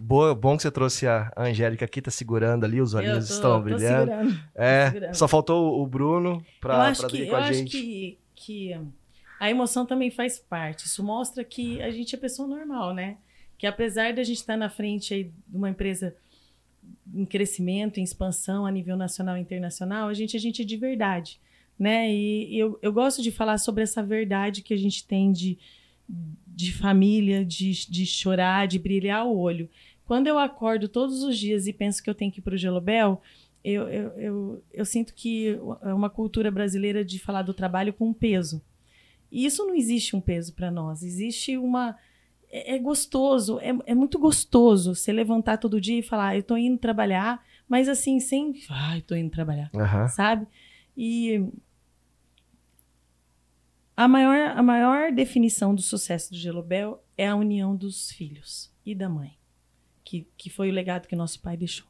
Boa, 0.00 0.34
bom 0.34 0.56
que 0.56 0.62
você 0.62 0.70
trouxe 0.70 1.06
a 1.06 1.32
Angélica 1.36 1.84
aqui, 1.84 2.02
tá 2.02 2.10
segurando 2.10 2.64
ali, 2.64 2.80
os 2.80 2.94
olhinhos 2.94 3.28
tô, 3.28 3.34
estão 3.34 3.62
brilhando. 3.62 4.10
Segurando, 4.10 4.40
é, 4.54 4.90
segurando. 4.90 5.14
só 5.14 5.28
faltou 5.28 5.82
o 5.82 5.86
Bruno 5.86 6.44
para 6.60 6.92
vir 6.92 6.98
com 6.98 7.06
a 7.06 7.10
gente. 7.10 7.28
Eu 7.30 7.36
acho 7.36 7.64
que, 7.64 8.18
que 8.34 8.80
a 9.38 9.50
emoção 9.50 9.86
também 9.86 10.10
faz 10.10 10.38
parte. 10.38 10.86
Isso 10.86 11.02
mostra 11.02 11.44
que 11.44 11.80
a 11.82 11.90
gente 11.90 12.14
é 12.14 12.18
pessoa 12.18 12.48
normal, 12.48 12.94
né? 12.94 13.16
Que 13.58 13.66
apesar 13.66 14.12
de 14.12 14.20
a 14.20 14.24
gente 14.24 14.38
estar 14.38 14.54
tá 14.54 14.58
na 14.58 14.68
frente 14.68 15.14
aí 15.14 15.24
de 15.24 15.56
uma 15.56 15.70
empresa 15.70 16.14
em 17.14 17.24
crescimento, 17.24 17.98
em 17.98 18.02
expansão 18.02 18.66
a 18.66 18.70
nível 18.70 18.96
nacional 18.96 19.36
e 19.36 19.40
internacional, 19.40 20.08
a 20.08 20.14
gente, 20.14 20.36
a 20.36 20.40
gente 20.40 20.62
é 20.62 20.64
de 20.64 20.76
verdade, 20.76 21.40
né? 21.78 22.12
E 22.12 22.58
eu, 22.58 22.78
eu 22.82 22.92
gosto 22.92 23.22
de 23.22 23.30
falar 23.30 23.58
sobre 23.58 23.82
essa 23.82 24.02
verdade 24.02 24.62
que 24.62 24.74
a 24.74 24.76
gente 24.76 25.06
tem 25.06 25.32
de, 25.32 25.58
de 26.46 26.72
família, 26.72 27.44
de, 27.44 27.90
de 27.90 28.06
chorar, 28.06 28.66
de 28.66 28.78
brilhar 28.78 29.26
o 29.26 29.36
olho. 29.36 29.68
Quando 30.06 30.28
eu 30.28 30.38
acordo 30.38 30.88
todos 30.88 31.22
os 31.22 31.36
dias 31.36 31.66
e 31.66 31.72
penso 31.72 32.02
que 32.02 32.08
eu 32.08 32.14
tenho 32.14 32.30
que 32.30 32.38
ir 32.38 32.42
para 32.42 32.54
o 32.54 32.58
Gelobel, 32.58 33.20
eu, 33.62 33.88
eu, 33.88 34.10
eu, 34.12 34.64
eu, 34.72 34.84
sinto 34.84 35.12
que 35.12 35.58
é 35.82 35.92
uma 35.92 36.08
cultura 36.08 36.50
brasileira 36.50 37.04
de 37.04 37.18
falar 37.18 37.42
do 37.42 37.52
trabalho 37.52 37.92
com 37.92 38.12
peso. 38.12 38.62
E 39.30 39.44
isso 39.44 39.66
não 39.66 39.74
existe 39.74 40.14
um 40.14 40.20
peso 40.20 40.54
para 40.54 40.70
nós. 40.70 41.02
Existe 41.02 41.58
uma. 41.58 41.96
É, 42.48 42.76
é 42.76 42.78
gostoso, 42.78 43.58
é, 43.58 43.76
é, 43.86 43.94
muito 43.94 44.20
gostoso 44.20 44.94
você 44.94 45.12
levantar 45.12 45.58
todo 45.58 45.80
dia 45.80 45.98
e 45.98 46.02
falar, 46.02 46.28
ah, 46.28 46.36
eu 46.36 46.40
estou 46.40 46.56
indo 46.56 46.78
trabalhar, 46.78 47.44
mas 47.68 47.88
assim, 47.88 48.20
sem. 48.20 48.54
Ai, 48.70 48.98
estou 48.98 49.16
indo 49.16 49.30
trabalhar. 49.30 49.68
Uhum. 49.74 50.08
Sabe? 50.08 50.46
E 50.96 51.44
a 53.96 54.06
maior, 54.06 54.56
a 54.56 54.62
maior 54.62 55.10
definição 55.10 55.74
do 55.74 55.82
sucesso 55.82 56.30
do 56.30 56.36
Gelobel 56.36 57.02
é 57.18 57.26
a 57.26 57.34
união 57.34 57.74
dos 57.74 58.12
filhos 58.12 58.70
e 58.84 58.94
da 58.94 59.08
mãe, 59.08 59.36
que, 60.06 60.24
que 60.38 60.48
foi 60.48 60.70
o 60.70 60.72
legado 60.72 61.08
que 61.08 61.16
nosso 61.16 61.40
pai 61.40 61.56
deixou. 61.56 61.86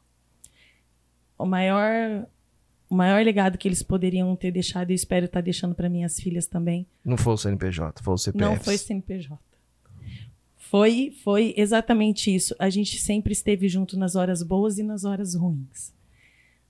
O 1.39 1.45
maior, 1.45 2.27
o 2.89 2.95
maior 2.95 3.23
legado 3.23 3.59
que 3.59 3.69
eles 3.69 3.83
poderiam 3.83 4.35
ter 4.35 4.51
deixado, 4.51 4.91
e 4.91 4.95
espero 4.95 5.27
estar 5.27 5.43
deixando 5.43 5.75
para 5.75 5.91
minhas 5.91 6.19
filhas 6.19 6.47
também. 6.47 6.87
Não 7.05 7.19
foi 7.19 7.35
o 7.35 7.37
CNPJ, 7.37 8.03
foi 8.03 8.15
o 8.15 8.19
CPF. 8.19 8.43
Não 8.43 8.57
foi 8.59 8.75
o 8.75 8.79
CNPJ. 8.79 9.39
Foi, 10.57 11.15
foi 11.23 11.55
exatamente 11.59 12.35
isso. 12.35 12.57
A 12.59 12.71
gente 12.71 12.99
sempre 12.99 13.33
esteve 13.33 13.69
junto 13.69 13.99
nas 13.99 14.17
horas 14.17 14.43
boas 14.43 14.79
e 14.79 14.83
nas 14.83 15.05
horas 15.05 15.35
ruins. 15.35 15.93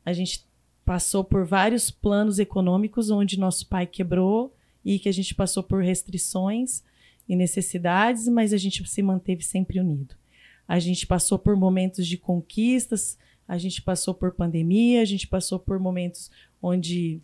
A 0.05 0.13
gente 0.13 0.45
passou 0.85 1.23
por 1.23 1.47
vários 1.47 1.91
planos 1.91 2.41
econômicos 2.41 3.09
onde 3.09 3.39
nosso 3.39 3.69
pai 3.69 3.87
quebrou 3.87 4.55
e 4.85 4.99
que 4.99 5.09
a 5.09 5.13
gente 5.13 5.35
passou 5.35 5.63
por 5.63 5.83
restrições 5.83 6.83
e 7.29 7.37
necessidades, 7.37 8.29
mas 8.29 8.53
a 8.53 8.57
gente 8.57 8.87
se 8.87 9.03
manteve 9.03 9.43
sempre 9.43 9.81
unido. 9.81 10.15
A 10.67 10.79
gente 10.79 11.07
passou 11.07 11.39
por 11.39 11.57
momentos 11.57 12.07
de 12.07 12.17
conquistas, 12.17 13.19
a 13.47 13.57
gente 13.59 13.81
passou 13.83 14.15
por 14.15 14.33
pandemia, 14.33 15.01
a 15.01 15.05
gente 15.05 15.27
passou 15.27 15.59
por 15.59 15.79
momentos 15.79 16.31
onde 16.61 17.21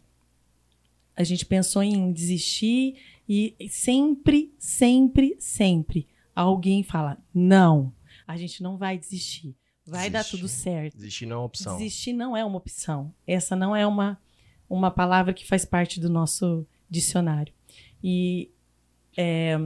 a 1.16 1.24
gente 1.24 1.44
pensou 1.44 1.82
em 1.82 2.12
desistir 2.12 2.97
e 3.28 3.55
sempre, 3.69 4.55
sempre, 4.59 5.36
sempre 5.39 6.06
alguém 6.35 6.82
fala: 6.82 7.19
não, 7.32 7.93
a 8.27 8.36
gente 8.36 8.62
não 8.62 8.77
vai 8.77 8.98
desistir. 8.98 9.55
Vai 9.85 10.09
Desistir. 10.09 10.12
dar 10.12 10.24
tudo 10.24 10.48
certo. 10.48 10.97
Desistir 10.97 11.27
não 11.27 11.36
é 11.36 11.39
uma 11.39 11.47
opção. 11.47 11.77
Desistir 11.77 12.12
não 12.12 12.36
é 12.36 12.44
uma 12.44 12.56
opção. 12.56 13.12
Essa 13.27 13.56
não 13.56 13.74
é 13.74 13.85
uma, 13.85 14.20
uma 14.70 14.93
palavra 14.93 15.35
que 15.35 15.44
faz 15.44 15.64
parte 15.64 15.98
do 15.98 16.09
nosso 16.09 16.64
dicionário. 16.89 17.52
E 18.02 18.48
é, 19.16 19.59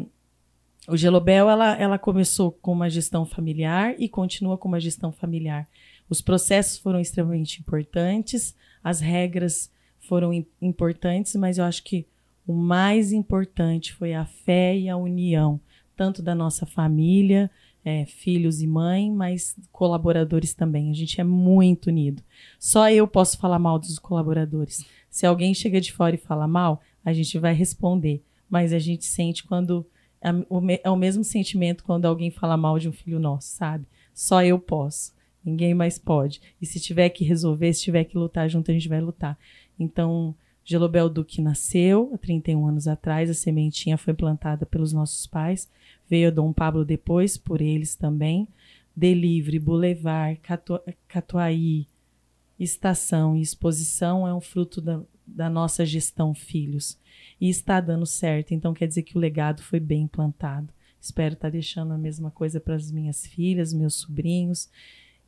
o 0.88 0.96
Gelobel 0.96 1.50
ela, 1.50 1.74
ela 1.76 1.98
começou 1.98 2.52
com 2.52 2.72
uma 2.72 2.88
gestão 2.88 3.24
familiar 3.24 3.94
e 3.98 4.08
continua 4.08 4.56
com 4.56 4.68
uma 4.68 4.80
gestão 4.80 5.10
familiar. 5.12 5.68
Os 6.08 6.20
processos 6.20 6.78
foram 6.78 7.00
extremamente 7.00 7.60
importantes, 7.60 8.54
as 8.82 9.00
regras 9.00 9.70
foram 9.98 10.32
importantes, 10.62 11.34
mas 11.34 11.58
eu 11.58 11.64
acho 11.64 11.82
que 11.82 12.06
o 12.46 12.52
mais 12.52 13.12
importante 13.12 13.92
foi 13.92 14.14
a 14.14 14.24
fé 14.24 14.76
e 14.76 14.88
a 14.88 14.96
união, 14.96 15.60
tanto 15.96 16.22
da 16.22 16.34
nossa 16.34 16.64
família, 16.64 17.50
é, 17.84 18.04
filhos 18.04 18.60
e 18.60 18.66
mãe, 18.66 19.10
mas 19.12 19.56
colaboradores 19.70 20.54
também. 20.54 20.90
A 20.90 20.92
gente 20.92 21.20
é 21.20 21.24
muito 21.24 21.86
unido. 21.86 22.22
Só 22.58 22.90
eu 22.90 23.06
posso 23.06 23.38
falar 23.38 23.58
mal 23.58 23.78
dos 23.78 23.98
colaboradores. 23.98 24.84
Se 25.08 25.24
alguém 25.24 25.54
chega 25.54 25.80
de 25.80 25.92
fora 25.92 26.16
e 26.16 26.18
fala 26.18 26.48
mal, 26.48 26.80
a 27.04 27.12
gente 27.12 27.38
vai 27.38 27.54
responder. 27.54 28.24
Mas 28.50 28.72
a 28.72 28.78
gente 28.78 29.04
sente 29.04 29.44
quando. 29.44 29.86
É, 30.26 30.90
o 30.90 30.96
mesmo 30.96 31.22
sentimento 31.22 31.84
quando 31.84 32.04
alguém 32.04 32.30
fala 32.32 32.56
mal 32.56 32.78
de 32.78 32.88
um 32.88 32.92
filho 32.92 33.20
nosso, 33.20 33.48
sabe? 33.48 33.86
Só 34.12 34.42
eu 34.42 34.58
posso. 34.58 35.14
Ninguém 35.44 35.72
mais 35.72 35.98
pode. 35.98 36.40
E 36.60 36.66
se 36.66 36.80
tiver 36.80 37.08
que 37.10 37.24
resolver, 37.24 37.72
se 37.72 37.82
tiver 37.82 38.02
que 38.04 38.18
lutar 38.18 38.50
junto, 38.50 38.68
a 38.70 38.74
gente 38.74 38.88
vai 38.88 39.00
lutar. 39.00 39.38
Então, 39.78 40.34
Gelobel 40.64 41.08
Duque 41.08 41.40
nasceu 41.40 42.10
há 42.12 42.18
31 42.18 42.66
anos 42.66 42.88
atrás, 42.88 43.30
a 43.30 43.34
sementinha 43.34 43.96
foi 43.96 44.12
plantada 44.12 44.66
pelos 44.66 44.92
nossos 44.92 45.24
pais, 45.24 45.70
veio 46.08 46.32
Dom 46.32 46.52
Pablo 46.52 46.84
depois, 46.84 47.36
por 47.36 47.60
eles 47.60 47.94
também. 47.94 48.48
Delivre, 48.96 49.60
Boulevard, 49.60 50.40
Catu 50.40 50.80
Catuaí, 51.06 51.86
Estação 52.58 53.36
e 53.36 53.42
Exposição 53.42 54.26
é 54.26 54.34
um 54.34 54.40
fruto 54.40 54.80
da, 54.80 55.00
da 55.24 55.48
nossa 55.48 55.86
gestão 55.86 56.34
filhos. 56.34 56.98
E 57.40 57.48
está 57.48 57.80
dando 57.80 58.06
certo, 58.06 58.52
então 58.52 58.72
quer 58.72 58.86
dizer 58.86 59.02
que 59.02 59.16
o 59.16 59.20
legado 59.20 59.62
foi 59.62 59.78
bem 59.78 60.02
implantado. 60.02 60.68
Espero 61.00 61.34
estar 61.34 61.50
deixando 61.50 61.92
a 61.92 61.98
mesma 61.98 62.30
coisa 62.30 62.58
para 62.58 62.74
as 62.74 62.90
minhas 62.90 63.26
filhas, 63.26 63.72
meus 63.72 63.94
sobrinhos 63.94 64.70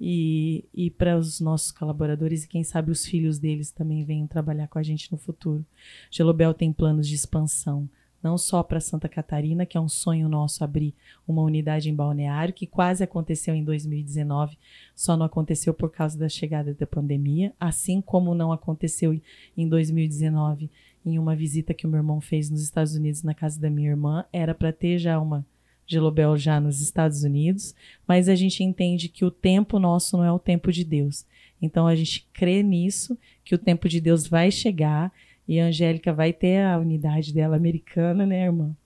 e, 0.01 0.65
e 0.75 0.91
para 0.91 1.17
os 1.19 1.41
nossos 1.41 1.71
colaboradores 1.71 2.45
e 2.45 2.49
quem 2.49 2.65
sabe 2.65 2.91
os 2.91 3.05
filhos 3.05 3.39
deles 3.39 3.71
também 3.71 4.05
venham 4.05 4.27
trabalhar 4.27 4.69
com 4.69 4.79
a 4.79 4.83
gente 4.83 5.13
no 5.13 5.19
futuro. 5.19 5.65
Gelobel 6.11 6.55
tem 6.55 6.73
planos 6.73 7.07
de 7.07 7.15
expansão 7.15 7.89
não 8.23 8.37
só 8.37 8.63
para 8.63 8.81
Santa 8.81 9.09
Catarina, 9.09 9.65
que 9.65 9.77
é 9.77 9.81
um 9.81 9.89
sonho 9.89 10.29
nosso 10.29 10.65
abrir 10.65 10.95
uma 11.27 11.43
unidade 11.43 11.89
em 11.89 11.95
Balneário, 11.95 12.55
que 12.55 12.67
quase 12.67 13.05
aconteceu 13.05 13.55
em 13.55 13.63
2019, 13.63 14.59
só 14.95 15.17
não 15.17 15.27
aconteceu 15.27 15.73
por 15.73 15.91
causa 15.91 16.19
da 16.19 16.29
chegada 16.29 16.75
da 16.75 16.87
pandemia, 16.87 17.53
assim 17.61 18.01
como 18.01 18.35
não 18.35 18.53
aconteceu 18.53 19.19
em 19.57 19.69
2019 19.69 20.71
em 21.09 21.19
uma 21.19 21.35
visita 21.35 21.75
que 21.75 21.87
o 21.87 21.91
meu 21.91 21.99
irmão 21.99 22.21
fez 22.21 22.51
nos 22.51 22.63
Estados 22.63 22.95
Unidos 22.95 23.23
na 23.23 23.35
casa 23.35 23.61
da 23.61 23.71
minha 23.71 23.91
irmã, 23.91 24.25
era 24.33 24.55
para 24.55 24.73
ter 24.73 24.99
já 24.99 25.19
uma 25.19 25.45
Gelobel 25.87 26.37
já 26.37 26.61
nos 26.61 26.83
Estados 26.83 27.23
Unidos, 27.25 27.75
mas 28.07 28.29
a 28.29 28.35
gente 28.35 28.63
entende 28.63 29.09
que 29.09 29.25
o 29.25 29.31
tempo 29.31 29.79
nosso 29.79 30.19
não 30.19 30.25
é 30.25 30.31
o 30.31 30.39
tempo 30.39 30.71
de 30.71 30.85
Deus. 30.85 31.25
Então 31.63 31.87
a 31.87 31.97
gente 31.97 32.29
crê 32.33 32.63
nisso, 32.63 33.19
que 33.43 33.55
o 33.55 33.59
tempo 33.59 33.89
de 33.89 34.01
Deus 34.01 34.27
vai 34.27 34.51
chegar 34.51 35.11
e 35.49 35.59
a 35.59 35.67
Angélica 35.67 36.13
vai 36.13 36.33
ter 36.33 36.63
a 36.63 36.79
unidade 36.79 37.33
dela 37.33 37.57
americana, 37.57 38.27
né, 38.27 38.45
irmã? 38.45 38.77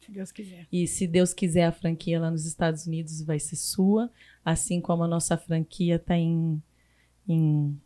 Se 0.00 0.10
Deus 0.10 0.32
quiser. 0.32 0.66
E 0.72 0.86
se 0.88 1.06
Deus 1.06 1.32
quiser, 1.32 1.64
a 1.64 1.72
franquia 1.72 2.18
lá 2.18 2.30
nos 2.30 2.44
Estados 2.44 2.86
Unidos 2.86 3.22
vai 3.22 3.38
ser 3.38 3.56
sua, 3.56 4.10
assim 4.44 4.80
como 4.80 5.04
a 5.04 5.08
nossa 5.08 5.36
franquia 5.36 5.94
está 5.94 6.16
em, 6.16 6.60
em, 7.28 7.78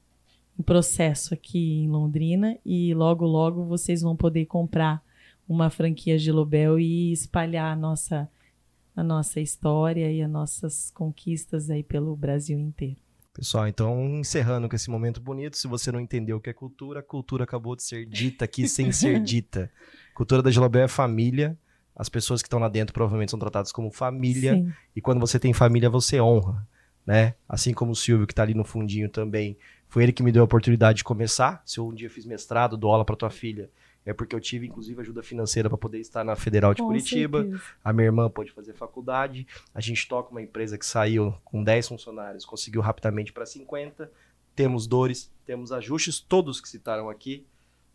em, 0.58 0.62
processo 0.62 1.34
aqui 1.34 1.82
em 1.82 1.88
Londrina. 1.88 2.58
E 2.64 2.94
logo, 2.94 3.24
logo 3.26 3.64
vocês 3.64 4.02
vão 4.02 4.16
poder 4.16 4.46
comprar 4.46 5.02
uma 5.48 5.70
franquia 5.70 6.18
de 6.18 6.30
Lobel 6.30 6.78
e 6.78 7.12
espalhar 7.12 7.72
a 7.72 7.76
nossa, 7.76 8.28
a 8.94 9.02
nossa 9.02 9.40
história 9.40 10.10
e 10.10 10.22
as 10.22 10.30
nossas 10.30 10.90
conquistas 10.90 11.70
aí 11.70 11.82
pelo 11.82 12.16
Brasil 12.16 12.58
inteiro. 12.58 12.96
Pessoal, 13.34 13.66
então 13.66 14.18
encerrando 14.18 14.68
com 14.68 14.76
esse 14.76 14.90
momento 14.90 15.18
bonito, 15.18 15.56
se 15.56 15.66
você 15.66 15.90
não 15.90 15.98
entendeu 15.98 16.36
o 16.36 16.40
que 16.40 16.50
é 16.50 16.52
cultura, 16.52 17.00
a 17.00 17.02
cultura 17.02 17.44
acabou 17.44 17.74
de 17.74 17.82
ser 17.82 18.04
dita 18.04 18.44
aqui 18.44 18.68
sem 18.68 18.92
ser 18.92 19.18
dita. 19.24 19.70
Cultura 20.14 20.42
da 20.42 20.50
Gelobel 20.50 20.84
é 20.84 20.88
família, 20.88 21.56
as 21.96 22.10
pessoas 22.10 22.42
que 22.42 22.46
estão 22.46 22.58
lá 22.58 22.68
dentro 22.68 22.92
provavelmente 22.92 23.30
são 23.30 23.38
tratadas 23.38 23.72
como 23.72 23.90
família, 23.90 24.54
Sim. 24.54 24.72
e 24.94 25.00
quando 25.00 25.18
você 25.18 25.38
tem 25.38 25.54
família, 25.54 25.88
você 25.88 26.20
honra, 26.20 26.68
né? 27.06 27.34
Assim 27.48 27.72
como 27.72 27.92
o 27.92 27.96
Silvio, 27.96 28.26
que 28.26 28.34
está 28.34 28.42
ali 28.42 28.52
no 28.52 28.64
fundinho 28.64 29.08
também, 29.08 29.56
foi 29.92 30.04
ele 30.04 30.12
que 30.12 30.22
me 30.22 30.32
deu 30.32 30.40
a 30.40 30.46
oportunidade 30.46 30.96
de 30.96 31.04
começar. 31.04 31.62
Se 31.66 31.78
eu 31.78 31.86
um 31.86 31.92
dia 31.92 32.08
fiz 32.08 32.24
mestrado, 32.24 32.78
dou 32.78 32.90
aula 32.90 33.04
para 33.04 33.14
tua 33.14 33.28
filha, 33.28 33.68
é 34.06 34.14
porque 34.14 34.34
eu 34.34 34.40
tive, 34.40 34.66
inclusive, 34.66 34.98
ajuda 35.02 35.22
financeira 35.22 35.68
para 35.68 35.76
poder 35.76 35.98
estar 35.98 36.24
na 36.24 36.34
Federal 36.34 36.72
de 36.72 36.80
Com 36.80 36.88
Curitiba. 36.88 37.42
Certeza. 37.42 37.62
A 37.84 37.92
minha 37.92 38.06
irmã 38.06 38.30
pôde 38.30 38.50
fazer 38.52 38.72
faculdade. 38.72 39.46
A 39.74 39.82
gente 39.82 40.08
toca 40.08 40.30
uma 40.30 40.40
empresa 40.40 40.78
que 40.78 40.86
saiu 40.86 41.34
com 41.44 41.62
10 41.62 41.88
funcionários, 41.88 42.46
conseguiu 42.46 42.80
rapidamente 42.80 43.34
para 43.34 43.44
50. 43.44 44.10
Temos 44.56 44.86
dores, 44.86 45.30
temos 45.44 45.72
ajustes, 45.72 46.20
todos 46.20 46.58
que 46.58 46.70
citaram 46.70 47.10
aqui. 47.10 47.44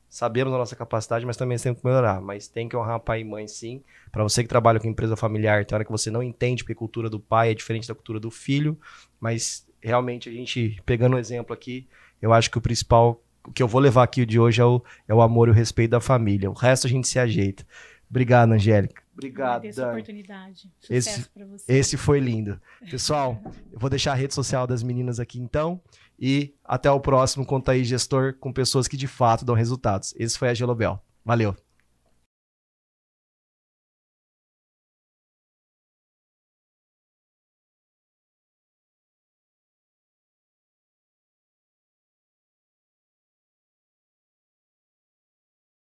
Sabemos 0.08 0.54
a 0.54 0.58
nossa 0.60 0.76
capacidade, 0.76 1.26
mas 1.26 1.36
também 1.36 1.58
temos 1.58 1.80
que 1.82 1.88
melhorar. 1.88 2.22
Mas 2.22 2.48
tem 2.48 2.70
que 2.70 2.78
honrar 2.78 3.00
pai 3.00 3.22
e 3.22 3.24
mãe, 3.24 3.48
sim. 3.48 3.82
Para 4.12 4.22
você 4.22 4.44
que 4.44 4.50
trabalha 4.50 4.80
com 4.80 4.88
empresa 4.88 5.16
familiar, 5.16 5.66
tem 5.66 5.76
hora 5.76 5.84
que 5.84 5.92
você 5.92 6.12
não 6.12 6.22
entende 6.22 6.64
porque 6.64 6.74
a 6.74 6.76
cultura 6.76 7.10
do 7.10 7.20
pai 7.20 7.50
é 7.50 7.56
diferente 7.56 7.88
da 7.88 7.96
cultura 7.96 8.20
do 8.20 8.30
filho. 8.30 8.78
Mas 9.20 9.67
realmente 9.88 10.30
a 10.30 10.32
gente, 10.32 10.82
pegando 10.86 11.16
um 11.16 11.20
exemplo 11.20 11.54
aqui, 11.54 11.88
eu 12.22 12.34
acho 12.34 12.52
que 12.52 12.58
o 12.58 12.62
principal 12.62 13.24
o 13.48 13.52
que 13.52 13.64
eu 13.64 13.68
vou 13.68 13.80
levar 13.80 14.04
aqui 14.04 14.26
de 14.26 14.38
hoje 14.38 14.62
é 14.62 14.66
o, 14.66 14.84
é 15.08 15.14
o 15.14 15.22
amor 15.22 15.48
e 15.48 15.52
o 15.52 15.54
respeito 15.54 15.92
da 15.92 16.02
família. 16.02 16.52
O 16.52 16.54
resto 16.54 16.86
a 16.86 16.90
gente 16.90 17.08
se 17.08 17.18
ajeita. 17.18 17.66
Obrigado, 18.10 18.52
Angélica. 18.52 19.02
Obrigado, 19.14 19.68
Dan. 19.74 19.92
oportunidade. 19.92 20.70
Sucesso 20.80 21.10
esse, 21.10 21.46
você. 21.46 21.74
Esse 21.74 21.98
foi 21.98 22.20
lindo. 22.20 22.60
Pessoal, 22.92 23.42
eu 23.72 23.80
vou 23.80 23.90
deixar 23.90 24.12
a 24.12 24.16
rede 24.16 24.34
social 24.34 24.68
das 24.68 24.84
meninas 24.84 25.20
aqui 25.20 25.40
então. 25.40 25.82
E 26.20 26.54
até 26.64 26.92
o 26.92 27.00
próximo 27.00 27.46
Conta 27.46 27.72
aí 27.72 27.84
Gestor 27.84 28.36
com 28.40 28.52
pessoas 28.52 28.88
que 28.88 28.98
de 28.98 29.08
fato 29.08 29.46
dão 29.46 29.56
resultados. 29.56 30.14
Esse 30.18 30.38
foi 30.38 30.50
a 30.50 30.54
Gelobel. 30.54 31.02
Valeu. 31.24 31.56